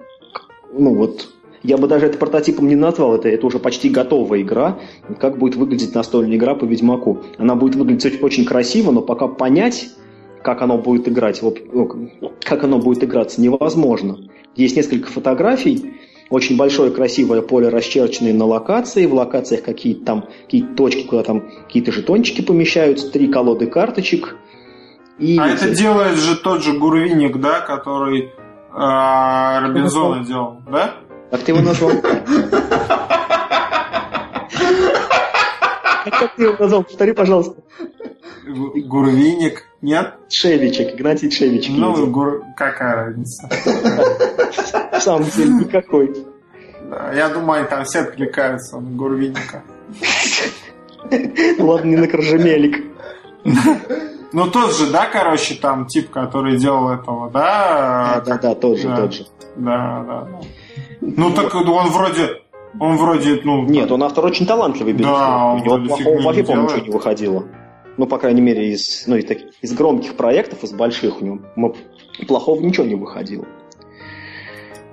ну 0.73 0.95
вот, 0.95 1.29
я 1.63 1.77
бы 1.77 1.89
даже 1.89 2.07
это 2.07 2.19
прототипом 2.19 2.69
не 2.69 2.77
назвал, 2.77 3.17
это, 3.17 3.29
это 3.29 3.47
уже 3.47 3.59
почти 3.59 3.91
готовая 3.91 4.43
игра, 4.43 4.79
как 5.19 5.39
будет 5.39 5.57
выглядеть 5.57 5.95
настольная 5.95 6.37
игра 6.37 6.55
по 6.55 6.65
Ведьмаку. 6.65 7.23
Она 7.39 7.55
будет 7.55 7.75
выглядеть 7.75 8.23
очень 8.23 8.45
красиво, 8.45 8.93
но 8.93 9.03
пока 9.03 9.27
понять, 9.27 9.89
как 10.43 10.63
оно 10.63 10.79
будет 10.79 11.09
играть, 11.09 11.43
вот, 11.43 11.59
ну, 11.73 12.11
как 12.45 12.65
оно 12.65 12.79
будет 12.79 13.03
играться, 13.03 13.41
невозможно. 13.41 14.19
Есть 14.55 14.77
несколько 14.77 15.11
фотографий, 15.11 15.95
очень 16.31 16.57
большое 16.57 16.91
красивое 16.91 17.43
поле, 17.43 17.69
расчерченное 17.69 18.33
на 18.33 18.47
локации. 18.47 19.07
В 19.07 19.15
локациях 19.15 19.63
какие-то 19.63 20.05
там 20.05 20.29
какие 20.45 20.63
точки, 20.63 21.03
куда 21.07 21.23
там 21.23 21.49
какие-то 21.67 21.93
жетончики 21.93 22.43
помещаются, 22.43 23.11
три 23.11 23.29
колоды 23.29 23.67
карточек. 23.67 24.37
И 25.19 25.39
а 25.39 25.49
это 25.49 25.71
делает 25.71 26.19
же 26.19 26.37
тот 26.37 26.63
же 26.63 26.75
Гурвиник, 26.79 27.39
да, 27.41 27.61
который 27.61 28.25
э, 28.25 29.61
Робинзона 29.61 30.25
делал, 30.25 30.61
да? 30.71 30.95
Как 31.31 31.41
ты 31.41 31.53
его 31.53 31.63
назвал? 31.63 31.93
Как 36.05 36.37
ты 36.37 36.45
его 36.45 36.57
назвал? 36.59 36.83
Повтори, 36.85 37.13
пожалуйста. 37.13 37.57
Гурвиник, 38.47 39.65
нет? 39.87 40.15
Шевичек, 40.29 40.95
Игнатий 40.95 41.31
Шевичек. 41.31 41.77
Ну, 41.77 42.07
гур... 42.09 42.43
какая 42.57 42.97
разница? 42.97 43.49
На 44.93 45.01
самом 45.01 45.31
деле 45.31 45.51
никакой. 45.51 46.27
Я 47.15 47.29
думаю, 47.29 47.67
там 47.67 47.85
все 47.85 48.01
откликаются 48.01 48.81
на 48.81 48.91
Гурвиника. 48.97 49.63
Ладно, 51.59 51.89
не 51.89 51.97
на 51.97 52.09
Коржемелик. 52.09 52.85
Ну, 54.33 54.51
тот 54.51 54.77
же, 54.77 54.91
да, 54.91 55.07
короче, 55.07 55.55
там 55.55 55.87
тип, 55.87 56.11
который 56.11 56.57
делал 56.57 56.91
этого, 56.91 57.31
да? 57.31 58.21
Да, 58.27 58.39
да, 58.39 58.55
тот 58.55 58.79
же, 58.79 58.95
тот 58.95 59.15
же. 59.15 59.27
Да, 59.55 60.05
да. 60.07 60.29
Ну, 61.01 61.31
так 61.31 61.55
он 61.55 61.91
вроде, 61.91 62.43
он 62.81 62.97
вроде, 62.97 63.41
ну... 63.45 63.65
Нет, 63.67 63.91
он 63.93 64.03
автор 64.03 64.27
очень 64.27 64.47
талантливый, 64.47 64.95
Да, 64.95 65.45
он 65.45 65.61
У 65.61 65.65
него 65.65 65.79
плохого 65.87 66.23
вообще, 66.23 66.43
по 66.43 66.53
ничего 66.53 66.79
не 66.79 66.91
выходило. 66.91 67.45
Ну, 67.97 68.07
по 68.07 68.19
крайней 68.19 68.43
мере, 68.43 68.73
из, 68.73 69.05
ну, 69.07 69.17
из, 69.17 69.25
таких, 69.25 69.49
из 69.63 69.73
громких 69.73 70.15
проектов, 70.15 70.63
из 70.65 70.73
больших 70.73 71.23
у 71.23 71.25
него 71.25 71.75
плохого 72.27 72.61
ничего 72.61 72.87
не 72.87 72.95
выходило. 72.95 73.47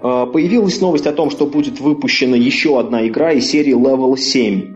А, 0.01 0.25
появилась 0.25 0.79
новость 0.81 1.07
о 1.07 1.13
том, 1.13 1.29
что 1.29 1.45
будет 1.45 1.79
выпущена 1.79 2.37
еще 2.37 2.79
одна 2.79 3.07
игра 3.07 3.31
из 3.31 3.49
серии 3.49 3.73
Level 3.73 4.17
7. 4.17 4.75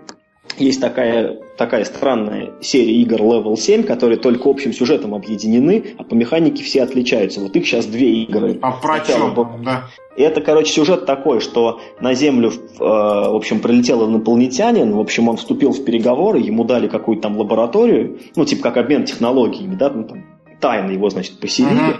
есть 0.58 0.82
такая, 0.82 1.40
такая 1.58 1.84
странная 1.86 2.54
серия 2.62 2.94
игр 3.02 3.20
Level 3.22 3.56
7, 3.56 3.84
которые 3.84 4.18
только 4.18 4.48
общим 4.50 4.74
сюжетом 4.74 5.14
объединены, 5.14 5.96
а 5.98 6.04
по 6.04 6.14
механике 6.14 6.64
все 6.64 6.84
отличаются. 6.84 7.42
Вот 7.42 7.56
их 7.56 7.66
сейчас 7.66 7.86
две 7.86 8.24
игры. 8.24 8.60
А 8.62 8.72
про 8.72 9.04
что? 9.04 9.50
Да. 9.64 9.86
И 10.16 10.22
это, 10.22 10.42
короче, 10.42 10.72
сюжет 10.72 11.06
такой, 11.06 11.42
что 11.42 11.80
на 12.00 12.14
Землю, 12.14 12.52
э, 12.52 12.54
в 12.80 13.36
общем, 13.36 13.60
прилетел 13.60 14.08
инопланетянин, 14.08 14.94
в 14.94 15.00
общем, 15.00 15.30
он 15.30 15.38
вступил 15.38 15.72
в 15.72 15.84
переговоры, 15.84 16.40
ему 16.40 16.64
дали 16.64 16.88
какую-то 16.88 17.24
там 17.24 17.38
лабораторию, 17.38 18.20
ну, 18.36 18.46
типа 18.46 18.64
как 18.64 18.78
обмен 18.78 19.06
технологиями, 19.06 19.76
да, 19.76 19.90
ну, 19.90 20.06
там, 20.06 20.26
тайно 20.60 20.92
его, 20.92 21.10
значит, 21.10 21.40
поселили. 21.40 21.74
Uh-huh. 21.74 22.00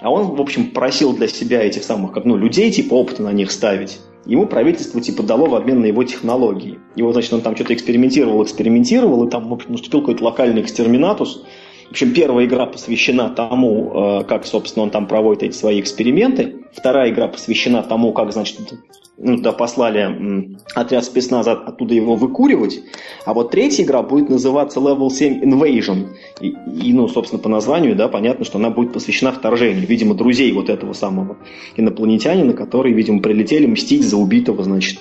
А 0.00 0.10
он, 0.10 0.36
в 0.36 0.40
общем, 0.40 0.70
просил 0.70 1.12
для 1.12 1.26
себя 1.26 1.62
этих 1.62 1.82
самых, 1.82 2.12
как, 2.12 2.24
ну, 2.24 2.36
людей, 2.36 2.70
типа, 2.70 2.94
опыта 2.94 3.22
на 3.22 3.32
них 3.32 3.50
ставить. 3.50 3.98
Ему 4.28 4.46
правительство, 4.46 5.00
типа, 5.00 5.22
дало 5.22 5.46
в 5.46 5.54
обмен 5.54 5.80
на 5.80 5.86
его 5.86 6.04
технологии. 6.04 6.78
И 6.96 7.02
вот, 7.02 7.14
значит, 7.14 7.32
он 7.32 7.40
там 7.40 7.56
что-то 7.56 7.72
экспериментировал, 7.72 8.44
экспериментировал, 8.44 9.26
и 9.26 9.30
там, 9.30 9.50
общем, 9.50 9.72
наступил 9.72 10.00
какой-то 10.00 10.22
локальный 10.22 10.60
экстерминатус. 10.60 11.44
В 11.86 11.92
общем, 11.92 12.12
первая 12.12 12.44
игра 12.44 12.66
посвящена 12.66 13.30
тому, 13.30 14.20
э, 14.20 14.24
как, 14.24 14.44
собственно, 14.44 14.82
он 14.82 14.90
там 14.90 15.06
проводит 15.06 15.44
эти 15.44 15.56
свои 15.56 15.80
эксперименты. 15.80 16.66
Вторая 16.74 17.10
игра 17.10 17.28
посвящена 17.28 17.82
тому, 17.82 18.12
как, 18.12 18.30
значит, 18.32 18.74
ну, 19.20 19.36
туда 19.36 19.52
послали 19.52 20.56
отряд 20.74 21.04
спецназа 21.04 21.52
оттуда 21.52 21.94
его 21.94 22.14
выкуривать. 22.14 22.80
А 23.24 23.34
вот 23.34 23.50
третья 23.50 23.82
игра 23.82 24.02
будет 24.02 24.28
называться 24.28 24.78
Level 24.78 25.10
7 25.10 25.42
Invasion. 25.42 26.10
И, 26.40 26.54
и, 26.80 26.92
ну, 26.92 27.08
собственно, 27.08 27.42
по 27.42 27.48
названию, 27.48 27.96
да, 27.96 28.08
понятно, 28.08 28.44
что 28.44 28.58
она 28.58 28.70
будет 28.70 28.92
посвящена 28.92 29.32
вторжению. 29.32 29.86
Видимо, 29.86 30.14
друзей 30.14 30.52
вот 30.52 30.70
этого 30.70 30.92
самого 30.92 31.38
инопланетянина, 31.76 32.52
которые, 32.52 32.94
видимо, 32.94 33.20
прилетели 33.20 33.66
мстить 33.66 34.04
за 34.04 34.16
убитого, 34.16 34.62
значит, 34.62 35.00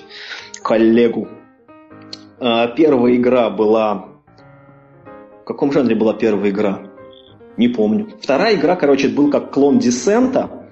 коллегу. 0.64 1.28
А, 2.40 2.68
первая 2.68 3.16
игра 3.16 3.50
была... 3.52 4.10
В 5.42 5.46
каком 5.46 5.72
жанре 5.72 5.96
была 5.96 6.14
первая 6.14 6.50
игра? 6.50 6.88
Не 7.56 7.70
помню. 7.70 8.10
Вторая 8.20 8.56
игра, 8.56 8.76
короче, 8.76 9.10
был 9.10 9.30
как 9.30 9.52
клон 9.52 9.78
Десента. 9.78 10.68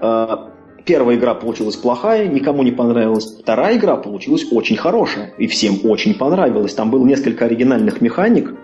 А, 0.00 0.52
Первая 0.84 1.16
игра 1.16 1.34
получилась 1.34 1.76
плохая, 1.76 2.28
никому 2.28 2.62
не 2.62 2.70
понравилась. 2.70 3.36
Вторая 3.40 3.76
игра 3.76 3.96
получилась 3.96 4.46
очень 4.50 4.76
хорошая, 4.76 5.34
и 5.38 5.46
всем 5.46 5.78
очень 5.84 6.14
понравилась. 6.14 6.74
Там 6.74 6.90
было 6.90 7.04
несколько 7.04 7.44
оригинальных 7.44 8.00
механик. 8.00 8.54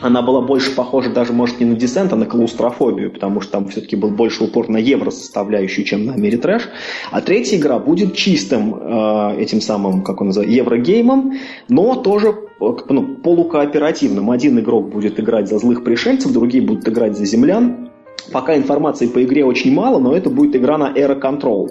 Она 0.00 0.22
была 0.22 0.40
больше 0.40 0.74
похожа 0.74 1.10
даже, 1.10 1.32
может, 1.32 1.60
не 1.60 1.66
на 1.66 1.76
десент, 1.76 2.12
а 2.12 2.16
на 2.16 2.24
клаустрофобию, 2.24 3.12
потому 3.12 3.42
что 3.42 3.52
там 3.52 3.68
все-таки 3.68 3.96
был 3.96 4.10
больше 4.10 4.44
упор 4.44 4.68
на 4.68 4.78
евро 4.78 5.10
составляющую, 5.10 5.84
чем 5.84 6.06
на 6.06 6.14
Америтрэш. 6.14 6.68
А 7.10 7.20
третья 7.20 7.58
игра 7.58 7.78
будет 7.78 8.14
чистым 8.14 8.74
э, 8.74 9.36
этим 9.40 9.60
самым, 9.60 10.02
как 10.02 10.20
он 10.22 10.28
называется, 10.28 10.56
еврогеймом, 10.56 11.34
но 11.68 11.96
тоже 11.96 12.28
э, 12.28 12.64
ну, 12.88 13.16
полукооперативным. 13.16 14.30
Один 14.30 14.58
игрок 14.58 14.88
будет 14.88 15.20
играть 15.20 15.48
за 15.48 15.58
злых 15.58 15.84
пришельцев, 15.84 16.32
другие 16.32 16.64
будут 16.64 16.88
играть 16.88 17.16
за 17.16 17.26
землян. 17.26 17.89
Пока 18.32 18.56
информации 18.56 19.06
по 19.06 19.22
игре 19.24 19.44
очень 19.44 19.74
мало, 19.74 19.98
но 19.98 20.16
это 20.16 20.30
будет 20.30 20.54
игра 20.54 20.78
на 20.78 20.92
Era 20.92 21.20
Control. 21.20 21.70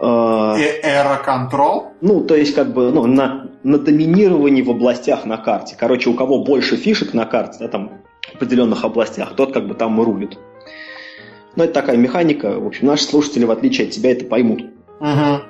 Era 0.00 1.24
Control? 1.24 1.88
Ну, 2.00 2.24
то 2.24 2.34
есть, 2.34 2.54
как 2.54 2.72
бы, 2.72 2.90
ну, 2.92 3.06
на, 3.06 3.50
на 3.62 3.78
доминировании 3.78 4.62
в 4.62 4.70
областях 4.70 5.24
на 5.24 5.36
карте. 5.38 5.76
Короче, 5.78 6.10
у 6.10 6.14
кого 6.14 6.44
больше 6.44 6.76
фишек 6.76 7.14
на 7.14 7.26
карте, 7.26 7.58
да, 7.60 7.68
там, 7.68 8.02
в 8.32 8.36
определенных 8.36 8.84
областях, 8.84 9.34
тот 9.36 9.52
как 9.52 9.66
бы 9.66 9.74
там 9.74 10.00
и 10.00 10.04
рулит. 10.04 10.38
Но 11.54 11.64
это 11.64 11.72
такая 11.72 11.96
механика. 11.96 12.58
В 12.60 12.66
общем, 12.66 12.86
наши 12.86 13.04
слушатели, 13.04 13.44
в 13.44 13.50
отличие 13.50 13.86
от 13.86 13.92
тебя, 13.92 14.12
это 14.12 14.26
поймут. 14.26 14.62
Угу. 15.00 15.40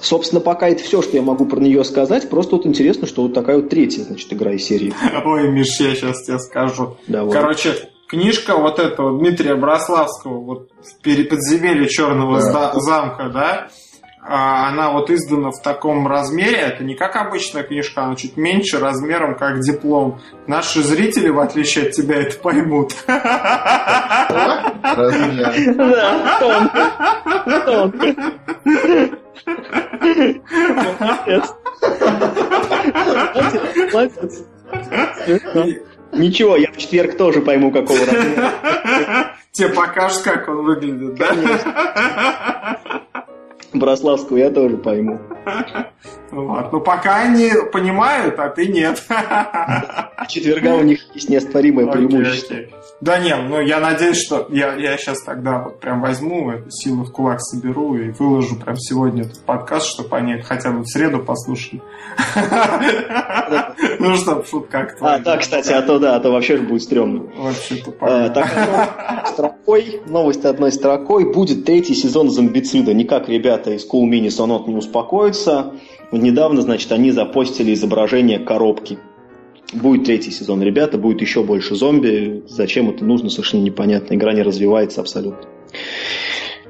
Собственно, 0.00 0.40
пока 0.40 0.68
это 0.68 0.82
все, 0.82 1.02
что 1.02 1.16
я 1.16 1.22
могу 1.22 1.44
про 1.44 1.60
нее 1.60 1.84
сказать. 1.84 2.30
Просто 2.30 2.56
вот 2.56 2.66
интересно, 2.66 3.06
что 3.06 3.22
вот 3.22 3.34
такая 3.34 3.56
вот 3.56 3.68
третья, 3.68 4.02
значит, 4.02 4.32
игра 4.32 4.52
из 4.52 4.64
серии. 4.64 4.94
Ой, 5.24 5.50
Миш, 5.50 5.78
я 5.80 5.94
сейчас 5.94 6.22
тебе 6.22 6.38
скажу. 6.38 6.96
Давай. 7.06 7.32
Короче, 7.32 7.74
книжка 8.10 8.56
вот 8.56 8.78
этого 8.80 9.18
Дмитрия 9.18 9.54
Брославского, 9.54 10.40
вот 10.40 10.70
в 10.82 11.00
подземелье 11.02 11.88
Черного 11.88 12.40
да. 12.40 12.72
замка, 12.74 13.28
да, 13.28 13.68
а, 14.22 14.68
она 14.68 14.90
вот 14.90 15.10
издана 15.10 15.50
в 15.50 15.62
таком 15.62 16.06
размере, 16.06 16.58
это 16.58 16.84
не 16.84 16.94
как 16.94 17.16
обычная 17.16 17.62
книжка, 17.62 18.02
она 18.02 18.16
чуть 18.16 18.36
меньше 18.36 18.78
размером, 18.78 19.38
как 19.38 19.60
диплом. 19.60 20.20
Наши 20.46 20.82
зрители, 20.82 21.30
в 21.30 21.38
отличие 21.38 21.86
от 21.86 21.92
тебя, 21.92 22.16
это 22.16 22.36
поймут. 22.38 22.92
Размер. 24.82 25.54
Да, 25.76 26.38
тонко. 26.40 26.90
Тонко. 27.64 28.14
Молодец. 31.00 31.54
Молодец. 33.92 34.44
Ничего, 36.12 36.56
я 36.56 36.70
в 36.72 36.76
четверг 36.76 37.16
тоже 37.16 37.40
пойму, 37.40 37.70
какого 37.70 37.98
размера. 38.00 38.52
Тебе 39.52 39.68
покажешь, 39.70 40.22
как 40.22 40.48
он 40.48 40.64
выглядит, 40.64 41.14
да? 41.16 42.79
Брославскую 43.72 44.40
я 44.40 44.50
тоже 44.50 44.76
пойму. 44.76 45.20
Вот. 46.30 46.72
Ну, 46.72 46.80
пока 46.80 47.22
они 47.22 47.50
понимают, 47.72 48.38
а 48.38 48.48
ты 48.50 48.68
нет. 48.68 49.02
Четверга 50.28 50.76
у 50.76 50.82
них 50.82 51.00
есть 51.14 51.28
неоспоримое 51.28 51.86
преимущество. 51.86 52.54
Okay, 52.54 52.68
okay. 52.68 52.74
Да 53.00 53.18
нет, 53.18 53.38
ну 53.48 53.60
я 53.60 53.80
надеюсь, 53.80 54.22
что 54.22 54.46
я, 54.50 54.74
я 54.74 54.98
сейчас 54.98 55.22
тогда 55.22 55.60
вот 55.60 55.80
прям 55.80 56.02
возьму 56.02 56.50
эту 56.50 56.70
силу 56.70 57.04
в 57.04 57.10
кулак 57.10 57.40
соберу 57.40 57.96
и 57.96 58.10
выложу 58.10 58.56
прям 58.56 58.76
сегодня 58.76 59.22
этот 59.22 59.40
подкаст, 59.40 59.86
чтобы 59.86 60.14
они 60.18 60.42
хотя 60.42 60.70
бы 60.70 60.82
в 60.82 60.86
среду 60.86 61.20
послушали. 61.20 61.80
Ну, 63.98 64.16
чтобы 64.16 64.44
шутка 64.44 64.84
как 64.84 64.96
А, 65.00 65.18
да, 65.18 65.38
кстати, 65.38 65.72
а 65.72 65.80
то 65.80 65.98
да, 65.98 66.16
а 66.16 66.20
то 66.20 66.30
вообще 66.30 66.58
же 66.58 66.62
будет 66.62 66.82
стрёмно. 66.82 67.22
Вообще 67.36 67.76
тупо. 67.76 68.30
Строкой, 69.32 70.02
новость 70.06 70.44
одной 70.44 70.70
строкой, 70.70 71.32
будет 71.32 71.64
третий 71.64 71.94
сезон 71.94 72.30
зомбицида. 72.30 72.92
Никак 72.92 73.28
ребята 73.60 73.72
из 73.72 73.86
Cool 73.86 74.08
Mini 74.08 74.28
Sonot 74.28 74.68
не 74.68 74.74
успокоятся. 74.74 75.72
Недавно, 76.12 76.62
значит, 76.62 76.90
они 76.92 77.10
запостили 77.10 77.74
изображение 77.74 78.38
коробки 78.38 78.98
Будет 79.72 80.04
третий 80.04 80.32
сезон, 80.32 80.62
ребята, 80.62 80.98
будет 80.98 81.20
еще 81.20 81.44
больше 81.44 81.76
зомби. 81.76 82.42
Зачем 82.48 82.90
это 82.90 83.04
нужно, 83.04 83.30
совершенно 83.30 83.62
непонятно. 83.62 84.14
Игра 84.14 84.32
не 84.32 84.42
развивается 84.42 85.00
абсолютно. 85.00 85.48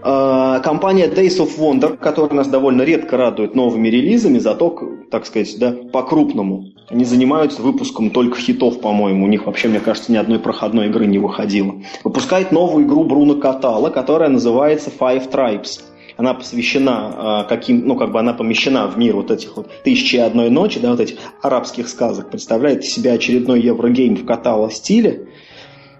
А, 0.03 0.61
компания 0.61 1.07
Days 1.07 1.39
of 1.39 1.59
Wonder, 1.59 1.97
которая 1.97 2.35
нас 2.35 2.49
довольно 2.49 2.83
редко 2.83 3.17
радует 3.17 3.55
новыми 3.55 3.89
релизами, 3.89 4.39
зато, 4.39 4.79
так 5.11 5.25
сказать, 5.25 5.57
да, 5.59 5.75
по-крупному. 5.91 6.73
Они 6.91 7.07
занимаются 7.07 7.63
выпуском 7.63 8.11
только 8.11 8.39
хитов, 8.39 8.83
по-моему. 8.83 9.25
У 9.25 9.29
них 9.29 9.47
вообще, 9.47 9.69
мне 9.69 9.81
кажется, 9.81 10.13
ни 10.13 10.19
одной 10.19 10.39
проходной 10.39 10.89
игры 10.89 11.07
не 11.07 11.19
выходило. 11.19 11.77
Выпускает 12.05 12.53
новую 12.53 12.85
игру 12.85 13.05
Бруно 13.05 13.37
Катала, 13.37 13.89
которая 13.89 14.29
называется 14.29 14.91
Five 14.91 15.31
Tribes 15.33 15.81
она 16.21 16.35
посвящена 16.35 17.47
каким, 17.49 17.87
ну, 17.87 17.97
как 17.97 18.13
бы 18.13 18.21
она 18.21 18.35
помещена 18.35 18.87
в 18.89 18.99
мир 18.99 19.17
вот 19.17 19.31
этих 19.31 19.57
вот 19.57 19.71
тысячи 19.83 20.17
и 20.17 20.19
одной 20.19 20.51
ночи, 20.51 20.79
да, 20.79 20.91
вот 20.91 21.01
этих 21.01 21.17
арабских 21.41 21.89
сказок, 21.89 22.31
представляет 22.31 22.85
из 22.85 22.93
себя 22.93 23.15
очередной 23.15 23.63
еврогейм 23.63 24.17
в 24.17 24.27
катало 24.27 24.71
стиле, 24.71 25.29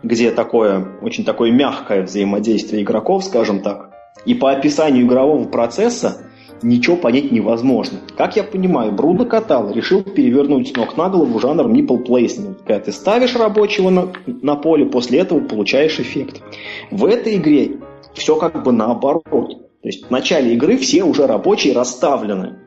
где 0.03 0.31
такое, 0.31 0.87
очень 1.01 1.25
такое 1.25 1.51
мягкое 1.51 2.03
взаимодействие 2.03 2.83
игроков, 2.83 3.25
скажем 3.25 3.61
так. 3.61 3.93
И 4.27 4.35
по 4.35 4.53
описанию 4.53 5.07
игрового 5.07 5.49
процесса 5.49 6.27
ничего 6.63 6.97
понять 6.97 7.33
невозможно. 7.33 8.01
Как 8.15 8.37
я 8.37 8.45
понимаю, 8.45 8.93
Бруно 8.93 9.25
Катал 9.25 9.73
решил 9.73 10.03
перевернуть 10.03 10.77
ног 10.77 10.99
на 10.99 11.09
голову 11.09 11.39
жанр 11.41 11.67
nipple 11.67 12.05
placement. 12.05 12.57
Когда 12.67 12.81
ты 12.81 12.93
ставишь 12.93 13.37
рабочего 13.37 13.89
на, 13.89 14.13
на 14.27 14.57
поле, 14.57 14.85
после 14.85 15.21
этого 15.21 15.41
получаешь 15.41 15.99
эффект. 15.99 16.43
В 16.91 17.07
этой 17.07 17.37
игре 17.37 17.79
все 18.13 18.37
как 18.37 18.63
бы 18.63 18.73
наоборот. 18.73 19.70
То 19.83 19.89
есть 19.89 20.07
в 20.07 20.11
начале 20.11 20.55
игры 20.55 20.77
все 20.77 21.05
уже 21.05 21.27
рабочие 21.27 21.75
расставлены. 21.75 22.59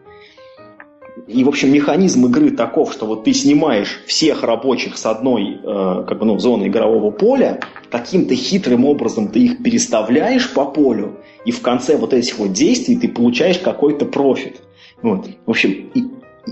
И, 1.27 1.44
в 1.44 1.48
общем, 1.48 1.72
механизм 1.72 2.26
игры 2.26 2.52
таков, 2.52 2.91
что 2.91 3.06
вот 3.06 3.23
ты 3.23 3.34
снимаешь 3.34 4.02
всех 4.07 4.44
рабочих 4.44 4.98
с 4.98 5.06
одной 5.06 5.60
э, 5.64 6.06
как 6.07 6.19
бы, 6.19 6.26
ну, 6.26 6.40
зоны 6.40 6.68
игрового 6.68 7.11
поля, 7.11 7.60
каким-то 7.91 8.34
хитрым 8.34 8.84
образом 8.85 9.27
ты 9.27 9.40
их 9.40 9.64
переставляешь 9.64 10.52
по 10.52 10.65
полю, 10.65 11.19
и 11.45 11.52
в 11.52 11.61
конце 11.61 11.98
вот 11.98 12.14
этих 12.14 12.40
вот 12.40 12.52
действий 12.52 12.98
ты 12.98 13.07
получаешь 13.07 13.60
какой-то 13.60 14.06
профит. 14.06 14.61
Вот. 15.03 15.27
В 15.45 15.52
общем, 15.52 15.91
и, 15.94 16.03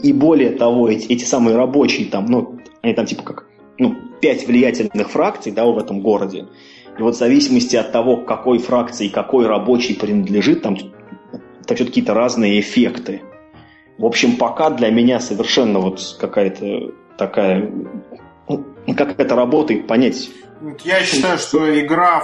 и 0.03 0.13
более 0.13 0.51
того, 0.51 0.89
эти, 0.89 1.07
эти 1.11 1.23
самые 1.23 1.57
рабочие 1.57 2.07
там, 2.07 2.27
ну, 2.27 2.59
они 2.83 2.93
там 2.93 3.07
типа 3.07 3.23
как, 3.23 3.47
ну, 3.79 3.95
пять 4.21 4.47
влиятельных 4.47 5.09
фракций, 5.09 5.51
да, 5.51 5.65
в 5.65 5.77
этом 5.77 6.01
городе. 6.01 6.45
И 6.97 7.01
вот 7.01 7.15
в 7.15 7.17
зависимости 7.17 7.75
от 7.75 7.91
того, 7.91 8.17
какой 8.17 8.59
фракции 8.59 9.07
какой 9.07 9.47
рабочий 9.47 9.95
принадлежит, 9.95 10.61
там, 10.61 10.77
там 10.77 11.77
что-то 11.77 11.85
какие-то 11.85 12.13
разные 12.13 12.59
эффекты. 12.59 13.21
В 13.97 14.05
общем, 14.05 14.37
пока 14.37 14.69
для 14.69 14.89
меня 14.89 15.19
совершенно 15.19 15.79
вот 15.79 16.17
какая-то 16.19 16.93
такая... 17.17 17.71
Ну, 18.47 18.95
как 18.95 19.19
это 19.19 19.35
работает, 19.35 19.87
понять. 19.87 20.29
Я 20.83 21.01
считаю, 21.03 21.37
что 21.37 21.79
игра, 21.79 22.23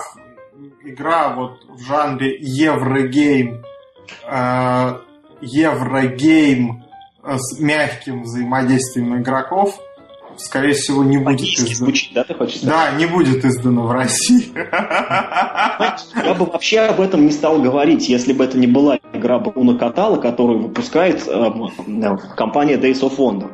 игра 0.84 1.30
вот 1.30 1.60
в 1.70 1.80
жанре 1.86 2.36
Еврогейм, 2.40 3.64
э, 4.30 5.00
Еврогейм 5.42 6.84
с 7.24 7.60
мягким 7.60 8.24
взаимодействием 8.24 9.22
игроков, 9.22 9.80
скорее 10.38 10.74
всего, 10.74 11.04
не 11.04 11.18
будет 11.18 11.42
издано. 11.42 11.76
звучит, 11.76 12.14
да, 12.14 12.24
ты 12.24 12.34
хочешь 12.34 12.58
сказать? 12.58 12.76
Да, 12.76 12.98
не 12.98 13.06
будет 13.06 13.44
издано 13.44 13.88
в 13.88 13.92
России. 13.92 14.52
Я 14.56 16.34
бы 16.34 16.46
вообще 16.46 16.80
об 16.80 17.02
этом 17.02 17.26
не 17.26 17.32
стал 17.32 17.62
говорить, 17.62 18.10
если 18.10 18.34
бы 18.34 18.44
это 18.44 18.58
не 18.58 18.68
была 18.68 19.00
игра 19.14 19.40
Бруно 19.40 19.78
Катала, 19.78 20.18
которую 20.18 20.60
выпускает 20.60 21.28
э, 21.28 21.52
э, 21.88 22.18
компания 22.36 22.76
Days 22.78 23.02
of 23.02 23.18
Wonder. 23.18 23.50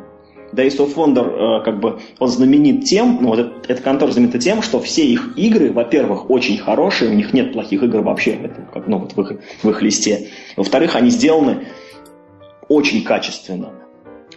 Days 0.54 0.78
of 0.78 0.96
Wonder, 0.96 1.62
э, 1.62 1.64
как 1.64 1.80
бы, 1.80 2.00
он 2.20 2.28
знаменит 2.28 2.86
тем, 2.86 3.20
ну, 3.22 3.30
вот 3.30 3.40
эта, 3.40 3.74
эта 3.74 3.82
контора 3.82 4.12
знаменита 4.12 4.40
тем, 4.40 4.62
что 4.62 4.80
все 4.80 5.06
их 5.06 5.38
игры, 5.38 5.72
во-первых, 5.72 6.30
очень 6.30 6.58
хорошие, 6.58 7.12
у 7.12 7.14
них 7.14 7.34
нет 7.34 7.54
плохих 7.54 7.84
игр 7.84 8.02
вообще, 8.02 8.32
это, 8.32 8.68
как, 8.74 8.88
ну, 8.88 9.00
вот 9.00 9.14
в 9.16 9.22
их, 9.22 9.40
в 9.64 9.70
их 9.70 9.82
листе. 9.82 10.30
Во-вторых, 10.56 10.96
они 10.96 11.10
сделаны 11.10 11.68
очень 12.70 13.04
качественно. 13.04 13.83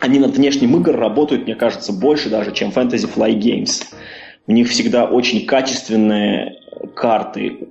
Они 0.00 0.18
над 0.18 0.36
внешним 0.36 0.76
игр 0.76 0.94
работают, 0.96 1.44
мне 1.44 1.54
кажется, 1.54 1.92
больше 1.92 2.28
даже, 2.28 2.52
чем 2.52 2.70
Fantasy 2.70 3.08
Fly 3.12 3.38
Games. 3.38 3.84
У 4.46 4.52
них 4.52 4.68
всегда 4.68 5.04
очень 5.06 5.46
качественные 5.46 6.60
карты, 6.94 7.68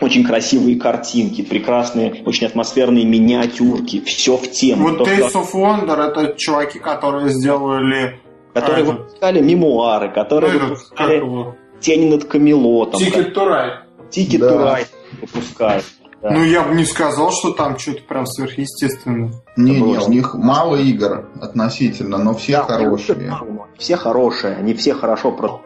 очень 0.00 0.24
красивые 0.24 0.78
картинки, 0.78 1.42
прекрасные, 1.42 2.22
очень 2.26 2.46
атмосферные 2.46 3.04
миниатюрки, 3.04 4.00
все 4.00 4.36
в 4.36 4.50
тему. 4.50 4.88
Вот 4.88 4.98
То, 4.98 5.04
что- 5.06 5.14
Days 5.14 5.32
of 5.34 5.52
Wonder 5.54 6.10
это 6.10 6.34
чуваки, 6.36 6.78
которые 6.78 7.28
сделали 7.28 8.18
которые 8.54 8.76
а, 8.76 8.80
этот- 8.82 8.98
выпускали 8.98 9.40
мемуары, 9.40 10.10
которые 10.10 10.50
этот, 10.50 10.60
как 10.60 10.70
выпускали 10.70 11.16
его, 11.16 11.56
тени 11.80 12.10
над 12.10 12.24
Камелотом, 12.24 13.00
Ride. 13.00 13.72
Тики 14.10 14.36
Да. 14.36 14.48
Турай 14.50 14.86
выпускают. 15.20 15.84
Да. 16.22 16.30
Ну, 16.30 16.44
я 16.44 16.62
бы 16.62 16.74
не 16.76 16.84
сказал, 16.84 17.32
что 17.32 17.50
там 17.50 17.76
что-то 17.78 18.02
прям 18.02 18.26
сверхъестественное. 18.26 19.32
Не-не, 19.56 19.80
было. 19.80 20.04
у 20.04 20.08
них 20.08 20.34
мало 20.34 20.76
игр 20.76 21.28
относительно, 21.40 22.16
но 22.16 22.32
все 22.34 22.52
Да, 22.52 22.62
хорошие. 22.62 23.36
Все 23.76 23.96
хорошие, 23.96 24.54
они 24.54 24.74
все 24.74 24.94
хорошо 24.94 25.32
про... 25.32 25.60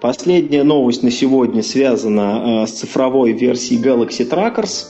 Последняя 0.00 0.64
новость 0.64 1.04
на 1.04 1.12
сегодня 1.12 1.62
связана 1.62 2.64
э, 2.64 2.66
с 2.66 2.72
цифровой 2.72 3.30
версией 3.32 3.80
Galaxy 3.80 4.28
Trackers. 4.28 4.86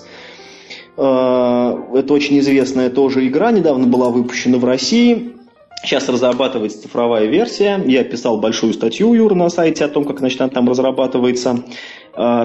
Э, 0.97 1.99
это 1.99 2.15
очень 2.15 2.39
известная 2.39 2.89
тоже 2.89 3.29
игра, 3.29 3.53
недавно 3.53 3.87
была 3.87 4.09
выпущена 4.09 4.57
в 4.57 4.65
России. 4.65 5.37
Сейчас 5.85 6.09
разрабатывается 6.09 6.81
цифровая 6.83 7.27
версия. 7.27 7.83
Я 7.87 8.05
писал 8.05 8.39
большую 8.39 8.73
статью, 8.73 9.15
Юра, 9.15 9.35
на 9.35 9.49
сайте 9.49 9.85
о 9.85 9.89
том, 9.89 10.05
как 10.05 10.21
значит, 10.21 10.41
она 10.41 10.51
там 10.51 10.69
разрабатывается. 10.69 11.65
Э, 12.17 12.45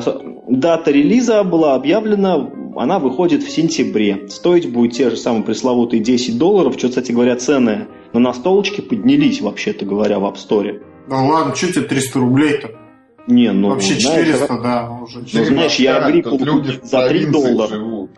Дата 0.50 0.92
релиза 0.92 1.44
была 1.44 1.76
объявлена, 1.76 2.50
она 2.76 2.98
выходит 2.98 3.44
в 3.44 3.50
сентябре. 3.52 4.28
Стоить 4.30 4.72
будет 4.72 4.94
те 4.94 5.12
же 5.12 5.18
самые 5.18 5.44
пресловутые 5.44 6.02
10 6.02 6.38
долларов. 6.38 6.76
Что, 6.78 6.90
кстати 6.90 7.12
говоря, 7.12 7.36
цены 7.36 7.88
на 8.14 8.20
настолочке 8.20 8.82
поднялись, 8.82 9.42
вообще-то 9.42 9.86
говоря, 9.86 10.18
в 10.20 10.26
App 10.26 10.36
Store. 10.36 10.82
Да 11.08 11.22
ладно, 11.22 11.56
что 11.56 11.72
тебе 11.74 11.86
300 11.86 12.20
рублей-то? 12.20 12.72
Не, 13.28 13.52
ну, 13.52 13.70
Вообще 13.70 14.00
знаешь, 14.00 14.26
400, 14.26 14.62
да, 14.64 14.90
уже. 14.90 15.20
Ну, 15.20 15.44
знаешь, 15.46 15.76
я 15.76 16.00
в 16.00 16.86
за 16.86 17.08
3 17.10 17.10
провинции 17.10 17.32
доллара. 17.32 17.68
живут. 17.68 18.12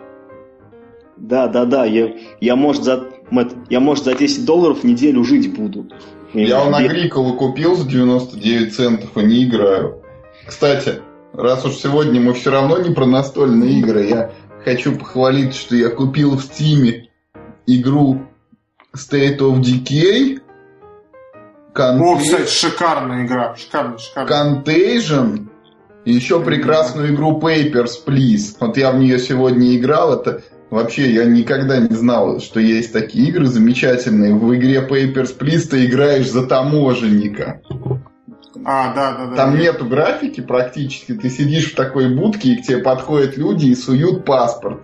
Да, 1.17 1.47
да, 1.47 1.65
да. 1.65 1.85
Я, 1.85 2.13
я, 2.39 2.55
может, 2.55 2.83
за, 2.83 3.09
Мэтт, 3.31 3.55
я, 3.69 3.79
может, 3.79 4.05
за 4.05 4.15
10 4.15 4.45
долларов 4.45 4.79
в 4.79 4.83
неделю 4.83 5.23
жить 5.23 5.53
буду. 5.53 5.87
Я 6.33 6.63
он 6.63 6.75
Агриколу 6.75 7.33
купил 7.33 7.75
за 7.75 7.87
99 7.87 8.75
центов 8.75 9.17
и 9.17 9.23
не 9.23 9.45
играю. 9.45 10.01
Кстати, 10.47 11.01
раз 11.33 11.65
уж 11.65 11.75
сегодня 11.75 12.21
мы 12.21 12.33
все 12.33 12.51
равно 12.51 12.77
не 12.79 12.93
про 12.93 13.05
настольные 13.05 13.79
игры, 13.79 14.05
я 14.07 14.31
хочу 14.63 14.95
похвалить, 14.95 15.55
что 15.55 15.75
я 15.75 15.89
купил 15.89 16.35
в 16.35 16.41
Стиме 16.41 17.09
игру 17.65 18.21
State 18.95 19.39
of 19.39 19.59
Decay, 19.61 20.39
О, 21.75 21.79
Conta- 21.79 22.19
кстати, 22.19 22.51
шикарная 22.51 23.25
игра. 23.25 23.55
Шикарная, 23.55 23.97
шикарная. 23.97 24.63
Contagion 24.63 25.47
и 26.05 26.13
еще 26.13 26.39
прекрасную 26.41 27.13
игру 27.13 27.39
Papers, 27.39 27.91
Please. 28.05 28.55
Вот 28.59 28.77
я 28.77 28.91
в 28.91 28.99
нее 28.99 29.19
сегодня 29.19 29.75
играл, 29.77 30.19
это 30.19 30.41
вообще 30.69 31.11
я 31.11 31.25
никогда 31.25 31.77
не 31.77 31.95
знал, 31.95 32.39
что 32.39 32.59
есть 32.59 32.93
такие 32.93 33.29
игры 33.29 33.45
замечательные. 33.45 34.35
В 34.35 34.55
игре 34.55 34.85
Papers, 34.87 35.37
Please 35.37 35.67
ты 35.69 35.85
играешь 35.85 36.29
за 36.29 36.45
таможенника. 36.45 37.61
А, 38.65 38.93
да, 38.93 39.11
да, 39.13 39.25
да. 39.27 39.35
Там 39.35 39.57
нету 39.57 39.85
графики 39.85 40.41
практически. 40.41 41.13
Ты 41.13 41.29
сидишь 41.29 41.71
в 41.71 41.75
такой 41.75 42.13
будке, 42.13 42.53
и 42.53 42.61
к 42.61 42.65
тебе 42.65 42.79
подходят 42.79 43.37
люди 43.37 43.67
и 43.67 43.75
суют 43.75 44.25
паспорт. 44.25 44.81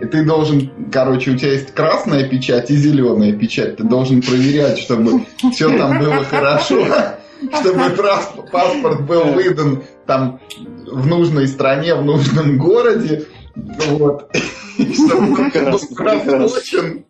И 0.00 0.06
ты 0.06 0.24
должен, 0.24 0.70
короче, 0.90 1.32
у 1.32 1.36
тебя 1.36 1.52
есть 1.52 1.74
красная 1.74 2.26
печать 2.26 2.70
и 2.70 2.76
зеленая 2.76 3.32
печать. 3.32 3.76
Ты 3.76 3.84
должен 3.84 4.22
проверять, 4.22 4.78
чтобы 4.78 5.26
все 5.52 5.76
там 5.76 5.98
было 5.98 6.24
хорошо, 6.24 6.86
чтобы 7.60 7.90
паспорт 8.50 9.06
был 9.06 9.24
выдан 9.24 9.82
там 10.06 10.40
в 10.90 11.06
нужной 11.06 11.46
стране, 11.46 11.94
в 11.94 12.04
нужном 12.04 12.56
городе. 12.56 13.26
Вот. 13.54 14.30
Прекрасно, 14.76 15.96
просрочен. 15.96 17.04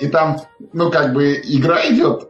И 0.00 0.06
там, 0.08 0.38
ну, 0.72 0.90
как 0.90 1.14
бы 1.14 1.40
игра 1.44 1.80
идет 1.88 2.28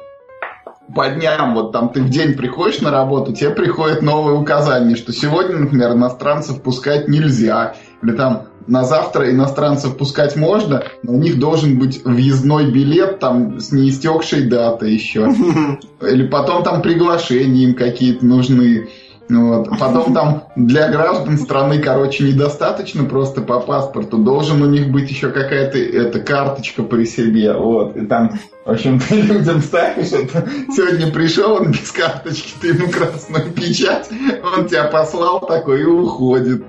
по 0.95 1.09
дням, 1.09 1.55
вот 1.55 1.73
там 1.73 1.91
ты 1.91 2.03
в 2.03 2.09
день 2.09 2.35
приходишь 2.35 2.81
на 2.81 2.91
работу, 2.91 3.33
тебе 3.33 3.51
приходит 3.51 4.01
новое 4.01 4.35
указание, 4.35 4.97
что 4.97 5.13
сегодня, 5.13 5.57
например, 5.57 5.93
иностранцев 5.93 6.63
пускать 6.63 7.09
нельзя, 7.09 7.75
или 8.03 8.13
там 8.13 8.49
на 8.69 8.85
завтра 8.85 9.31
иностранцев 9.31 9.97
пускать 9.97 10.37
можно, 10.37 10.85
но 11.03 11.15
у 11.15 11.19
них 11.19 11.39
должен 11.39 11.79
быть 11.79 12.05
въездной 12.05 12.71
билет 12.71 13.19
там 13.19 13.59
с 13.61 13.73
неистекшей 13.73 14.43
датой 14.43 14.93
еще. 14.93 15.33
Или 16.03 16.27
потом 16.27 16.63
там 16.63 16.83
приглашения 16.83 17.65
им 17.65 17.75
какие-то 17.75 18.25
нужны. 18.27 18.89
Вот. 19.29 19.69
Потом 19.79 20.15
там 20.15 20.45
для 20.57 20.89
граждан 20.89 21.39
страны, 21.39 21.81
короче, 21.81 22.25
недостаточно 22.25 23.05
просто 23.05 23.43
по 23.43 23.61
паспорту. 23.61 24.19
Должен 24.19 24.63
у 24.63 24.67
них 24.67 24.91
быть 24.91 25.11
еще 25.11 25.31
какая-то 25.31 25.79
эта 25.79 26.21
карточка 26.21 26.83
при 26.83 27.05
себе. 27.05 27.53
Вот. 27.53 27.97
И 27.97 28.07
там, 28.07 28.39
в 28.65 28.71
общем, 28.71 28.99
ты 28.99 29.21
людям 29.21 29.61
ставишь 29.61 30.13
это. 30.13 30.49
Сегодня 30.75 31.13
пришел 31.13 31.55
он 31.55 31.73
без 31.73 31.91
карточки, 31.93 32.55
ты 32.61 32.69
ему 32.69 32.91
красную 32.91 33.51
печать, 33.53 34.09
он 34.57 34.67
тебя 34.67 34.85
послал 34.85 35.41
такой 35.41 35.83
и 35.83 35.85
уходит. 35.85 36.65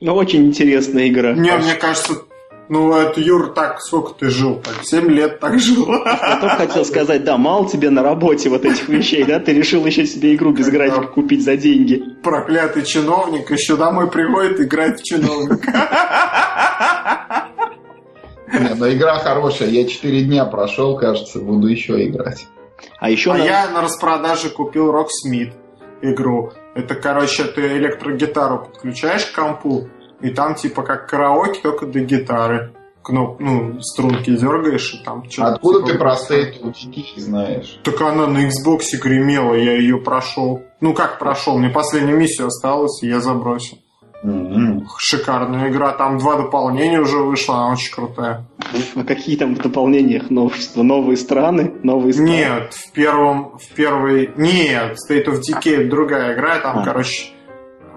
Ну, 0.00 0.14
очень 0.14 0.46
интересная 0.46 1.08
игра. 1.08 1.32
Не, 1.32 1.56
мне 1.56 1.74
кажется, 1.74 2.12
ну, 2.68 2.92
это 2.94 3.20
Юр, 3.20 3.52
так, 3.54 3.80
сколько 3.80 4.12
ты 4.14 4.28
жил? 4.30 4.60
Так, 4.62 4.74
7 4.82 5.08
лет 5.10 5.38
так 5.40 5.58
жил. 5.58 5.86
Я 5.88 6.38
только 6.40 6.56
хотел 6.56 6.84
сказать, 6.84 7.24
да, 7.24 7.36
мало 7.36 7.68
тебе 7.68 7.90
на 7.90 8.02
работе 8.02 8.48
вот 8.48 8.64
этих 8.64 8.88
вещей, 8.88 9.24
да? 9.24 9.38
Ты 9.38 9.52
решил 9.52 9.84
еще 9.86 10.04
себе 10.06 10.34
игру 10.34 10.52
без 10.52 10.68
графика 10.68 11.06
купить 11.06 11.44
за 11.44 11.56
деньги. 11.56 12.02
Проклятый 12.22 12.84
чиновник 12.84 13.50
еще 13.50 13.76
домой 13.76 14.10
приходит 14.10 14.60
играть 14.60 15.00
в 15.00 15.04
чиновника. 15.04 15.72
Не, 18.52 18.74
но 18.74 18.90
игра 18.90 19.18
хорошая. 19.18 19.68
Я 19.68 19.86
4 19.86 20.22
дня 20.22 20.44
прошел, 20.44 20.96
кажется, 20.96 21.40
буду 21.40 21.66
еще 21.66 22.04
играть. 22.06 22.46
А 22.98 23.10
еще 23.10 23.32
А 23.32 23.38
на- 23.38 23.44
я 23.44 23.68
на 23.70 23.82
распродаже 23.82 24.50
купил 24.50 24.92
Rocksmith 24.92 25.52
игру. 26.02 26.52
Это, 26.74 26.94
короче, 26.94 27.44
ты 27.44 27.62
электрогитару 27.78 28.66
подключаешь 28.66 29.24
к 29.26 29.34
компу, 29.34 29.88
и 30.20 30.30
там 30.30 30.54
типа 30.54 30.82
как 30.82 31.08
караоке, 31.08 31.60
только 31.62 31.86
до 31.86 32.00
гитары. 32.00 32.72
Кноп, 33.02 33.38
ну, 33.38 33.80
струнки 33.82 34.30
дергаешь, 34.34 34.94
и 34.94 35.04
там 35.04 35.22
что-то... 35.30 35.54
Откуда 35.54 35.78
типа 35.78 35.92
ты 35.92 35.98
про 35.98 36.04
происходит. 36.16 36.56
State 36.56 36.62
of 36.64 36.74
Decay 36.90 37.20
знаешь? 37.20 37.80
Так 37.84 38.00
она 38.00 38.26
на 38.26 38.38
Xbox 38.48 38.80
гремела, 39.00 39.54
я 39.54 39.76
ее 39.76 39.98
прошел. 39.98 40.62
Ну 40.80 40.92
как 40.92 41.20
прошел? 41.20 41.56
Мне 41.56 41.70
последнюю 41.70 42.18
миссию 42.18 42.48
осталось, 42.48 43.00
и 43.04 43.08
я 43.08 43.20
забросил. 43.20 43.78
М-м. 44.24 44.88
Шикарная 44.98 45.70
игра, 45.70 45.92
там 45.92 46.18
два 46.18 46.34
дополнения 46.36 46.98
уже 47.00 47.18
вышло, 47.18 47.56
она 47.58 47.72
очень 47.74 47.94
крутая. 47.94 48.44
А 48.96 49.04
какие 49.04 49.36
там 49.36 49.54
в 49.54 49.58
дополнениях 49.58 50.30
новшества? 50.30 50.82
Новые 50.82 51.16
страны? 51.16 51.74
Новые 51.84 52.12
страны? 52.12 52.28
Нет, 52.28 52.74
в 52.74 52.92
первом, 52.92 53.56
в 53.58 53.74
первой... 53.74 54.32
Нет, 54.36 54.96
State 55.08 55.26
of 55.26 55.40
Decay 55.48 55.82
это 55.82 55.90
другая 55.90 56.34
игра, 56.34 56.58
там, 56.58 56.78
А. 56.80 56.84
короче, 56.84 57.30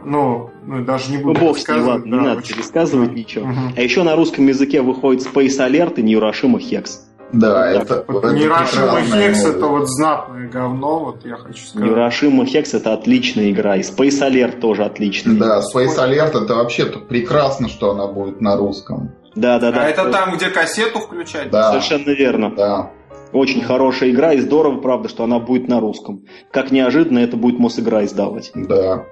ну, 0.06 0.52
ну, 0.70 0.86
даже 0.86 1.12
не 1.12 1.18
Ну, 1.18 1.24
буду 1.34 1.40
бог 1.40 1.58
с 1.58 1.68
ним, 1.68 1.88
ладно, 1.88 2.06
не 2.06 2.12
да, 2.12 2.18
надо 2.18 2.38
очень- 2.40 2.56
пересказывать 2.56 3.14
ничего. 3.14 3.46
Мгм. 3.48 3.74
А 3.76 3.82
еще 3.82 4.04
на 4.04 4.16
русском 4.16 4.48
языке 4.48 4.82
выходит 4.82 5.26
Space 5.26 5.58
Alert 5.60 5.96
и 6.00 6.04
Neuroshima 6.04 6.58
Hex. 6.60 6.90
Да, 7.32 7.72
Вот 7.74 7.84
это... 7.84 8.06
Вот 8.08 8.24
это 8.26 8.34
Нейрошима 8.34 9.02
Хекс 9.02 9.46
это 9.46 9.66
вот 9.68 9.88
знатное 9.88 10.48
говно, 10.50 11.00
вот 11.06 11.26
я 11.26 11.36
хочу 11.38 11.64
сказать. 11.66 11.88
Neuroshima 11.90 12.44
Hex 12.46 12.76
это 12.78 12.94
отличная 12.94 13.52
игра, 13.52 13.76
и 13.76 13.82
Space 13.82 14.22
Alert 14.22 14.60
тоже 14.60 14.84
отличная. 14.84 15.36
Да, 15.38 15.60
Space 15.62 15.98
Alert 15.98 16.44
это 16.44 16.56
вообще-то 16.56 17.00
прекрасно, 17.00 17.68
что 17.70 17.92
она 17.92 18.08
будет 18.08 18.42
на 18.42 18.56
русском. 18.58 19.12
да, 19.36 19.60
да. 19.60 19.72
да. 19.72 19.84
А 19.84 19.90
это 19.90 20.10
там, 20.12 20.36
где 20.36 20.50
кассету 20.50 21.00
включать? 21.00 21.52
Да, 21.52 21.70
Совершенно 21.72 22.10
верно. 22.16 22.52
да. 22.56 22.92
Очень 23.32 23.62
хорошая 23.62 24.10
игра, 24.10 24.34
и 24.34 24.40
здорово, 24.40 24.78
правда, 24.82 25.08
что 25.08 25.24
она 25.24 25.38
будет 25.38 25.68
на 25.68 25.80
русском. 25.80 26.24
Как 26.52 26.72
неожиданно 26.72 27.20
это 27.20 27.38
будет 27.38 27.60
Мосигра 27.60 28.04
издавать. 28.04 28.50
Да. 28.56 29.06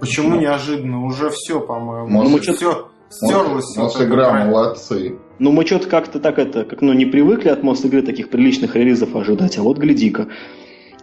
Почему 0.00 0.40
неожиданно? 0.40 1.04
Уже 1.04 1.30
все, 1.30 1.60
по-моему. 1.60 2.22
Ну, 2.22 2.28
мы 2.28 2.40
все 2.40 2.88
стерлось. 3.10 3.76
вот 3.76 3.94
это 3.94 4.04
игра 4.04 4.44
молодцы. 4.44 5.18
Ну, 5.38 5.52
мы 5.52 5.66
что-то 5.66 5.88
как-то 5.88 6.20
так 6.20 6.38
это, 6.38 6.64
как, 6.64 6.80
ну, 6.80 6.92
не 6.92 7.06
привыкли 7.06 7.48
от 7.48 7.62
Мост 7.62 7.84
игры 7.84 8.02
таких 8.02 8.30
приличных 8.30 8.76
релизов 8.76 9.14
ожидать, 9.14 9.58
а 9.58 9.62
вот 9.62 9.78
гляди-ка. 9.78 10.28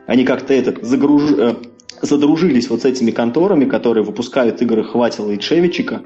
Они 0.06 0.24
как-то 0.24 0.54
этот, 0.54 0.84
загруж... 0.84 1.32
э, 1.38 1.56
задружились 2.02 2.70
вот 2.70 2.82
с 2.82 2.86
этими 2.86 3.12
конторами, 3.12 3.66
которые 3.66 4.04
выпускают 4.04 4.62
игры 4.62 4.84
Хватило 4.84 5.32
и 5.32 5.40
Чевичика 5.40 6.02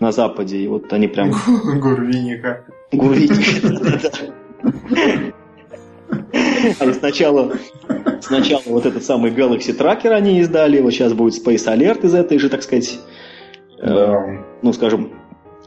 на 0.00 0.12
Западе, 0.12 0.58
и 0.58 0.66
вот 0.66 0.92
они 0.92 1.08
прям... 1.08 1.32
Гурвиника. 1.80 2.64
Гурвиника. 2.92 4.00
Они 6.80 6.92
сначала, 6.92 7.52
сначала 8.20 8.62
вот 8.66 8.86
этот 8.86 9.04
самый 9.04 9.30
Galaxy 9.30 9.76
Tracker 9.76 10.10
они 10.10 10.40
издали, 10.40 10.80
вот 10.80 10.92
сейчас 10.92 11.12
будет 11.12 11.34
Space 11.34 11.66
Alert 11.66 12.04
из 12.04 12.14
этой 12.14 12.38
же, 12.38 12.48
так 12.48 12.62
сказать, 12.62 12.98
э, 13.80 13.86
Да. 13.86 14.22
ну, 14.62 14.72
скажем, 14.72 15.10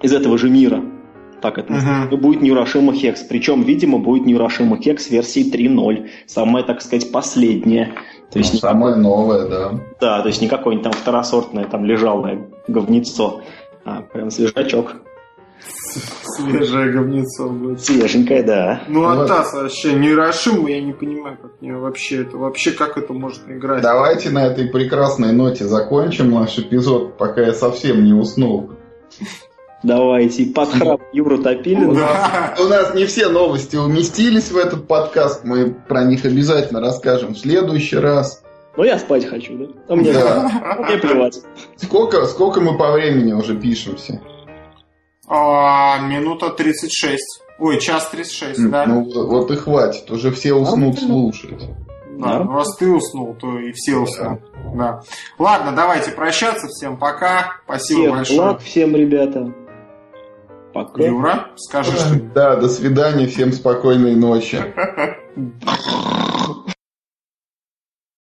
из 0.01 0.13
этого 0.13 0.37
же 0.37 0.49
мира. 0.49 0.83
Так 1.41 1.59
это 1.59 1.71
называется. 1.71 2.15
И 2.15 2.17
будет 2.17 2.41
Нюрашима 2.41 2.93
Hex. 2.93 3.17
Причем, 3.29 3.61
видимо, 3.61 3.99
будет 3.99 4.25
Нюрашима 4.25 4.75
Hex 4.77 5.09
версии 5.11 5.51
3.0. 5.51 6.07
Самая, 6.25 6.63
так 6.63 6.81
сказать, 6.81 7.11
последняя. 7.11 7.93
То 8.31 8.39
есть, 8.39 8.53
Ну, 8.53 8.57
не- 8.57 8.61
самое 8.61 8.95
новое, 8.95 9.47
да. 9.47 9.71
да, 10.01 10.21
то 10.21 10.27
есть 10.29 10.41
не 10.41 10.47
какое-нибудь 10.47 10.83
там 10.83 10.93
второсортное 10.93 11.65
там 11.65 11.85
лежалое 11.85 12.47
говнецо, 12.67 13.41
а 13.85 14.01
прям 14.01 14.31
свежачок. 14.31 14.95
Свежее 15.59 16.91
говнецо 16.91 17.49
будет. 17.49 17.81
Свеженькое, 17.83 18.43
да. 18.43 18.83
Ну, 18.87 19.05
а 19.07 19.15
Вот. 19.15 19.27
Тасс 19.27 19.53
вообще 19.53 19.93
Нейрошима, 19.93 20.69
я 20.69 20.81
не 20.81 20.93
понимаю, 20.93 21.37
как 21.41 21.51
мне 21.61 21.75
вообще 21.75 22.21
это, 22.21 22.37
вообще 22.37 22.71
как 22.71 22.97
это 22.97 23.13
может 23.13 23.41
играть. 23.47 23.81
Давайте 23.81 24.29
на 24.29 24.45
этой 24.45 24.67
прекрасной 24.67 25.31
ноте 25.33 25.65
закончим 25.65 26.31
наш 26.31 26.57
эпизод, 26.59 27.17
пока 27.17 27.41
я 27.41 27.53
совсем 27.53 28.03
не 28.03 28.13
уснул. 28.13 28.71
Давайте, 29.83 30.45
под 30.47 30.69
храп 30.73 31.01
Юру 31.13 31.37
Топилина. 31.37 31.93
Да. 31.93 32.55
У 32.59 32.63
нас 32.67 32.93
не 32.93 33.05
все 33.05 33.29
новости 33.29 33.75
уместились 33.75 34.51
в 34.51 34.57
этот 34.57 34.87
подкаст, 34.87 35.43
мы 35.43 35.71
про 35.87 36.03
них 36.03 36.25
обязательно 36.25 36.81
расскажем 36.81 37.33
в 37.35 37.39
следующий 37.39 37.97
раз. 37.97 38.43
Но 38.75 38.83
я 38.83 38.99
спать 38.99 39.25
хочу, 39.27 39.57
да? 39.57 39.65
А 39.87 39.95
мне, 39.95 40.13
Да. 40.13 40.51
а 40.63 40.81
мне 40.83 40.97
плевать. 40.97 41.39
Сколько, 41.77 42.25
сколько 42.25 42.59
мы 42.61 42.77
по 42.77 42.91
времени 42.91 43.33
уже 43.33 43.55
пишемся? 43.55 44.19
А, 45.27 45.99
минута 45.99 46.49
36. 46.49 47.43
Ой, 47.59 47.79
час 47.79 48.09
36, 48.09 48.69
да? 48.69 48.85
Ну 48.85 49.03
вот, 49.27 49.51
и 49.51 49.55
хватит, 49.55 50.09
уже 50.11 50.31
все 50.31 50.53
уснут 50.53 50.95
Нормально. 50.95 51.33
слушать. 51.33 51.69
Да, 52.19 52.39
ну, 52.39 52.51
раз 52.53 52.75
ты 52.77 52.89
уснул, 52.89 53.35
то 53.35 53.59
и 53.59 53.71
все 53.73 53.97
уснут. 53.97 54.39
Да. 54.75 55.01
Ладно, 55.37 55.71
давайте 55.75 56.11
прощаться. 56.11 56.67
Всем 56.67 56.97
пока. 56.97 57.57
Спасибо 57.65 57.99
Всех 58.01 58.11
большое. 58.11 58.39
благ 58.41 58.61
всем, 58.61 58.95
ребята. 58.95 59.53
Пока. 60.73 61.03
Юра, 61.03 61.47
скажи 61.55 61.91
что 61.91 62.19
Да, 62.33 62.55
до 62.55 62.69
свидания, 62.69 63.27
всем 63.27 63.51
спокойной 63.51 64.15
ночи. 64.15 64.63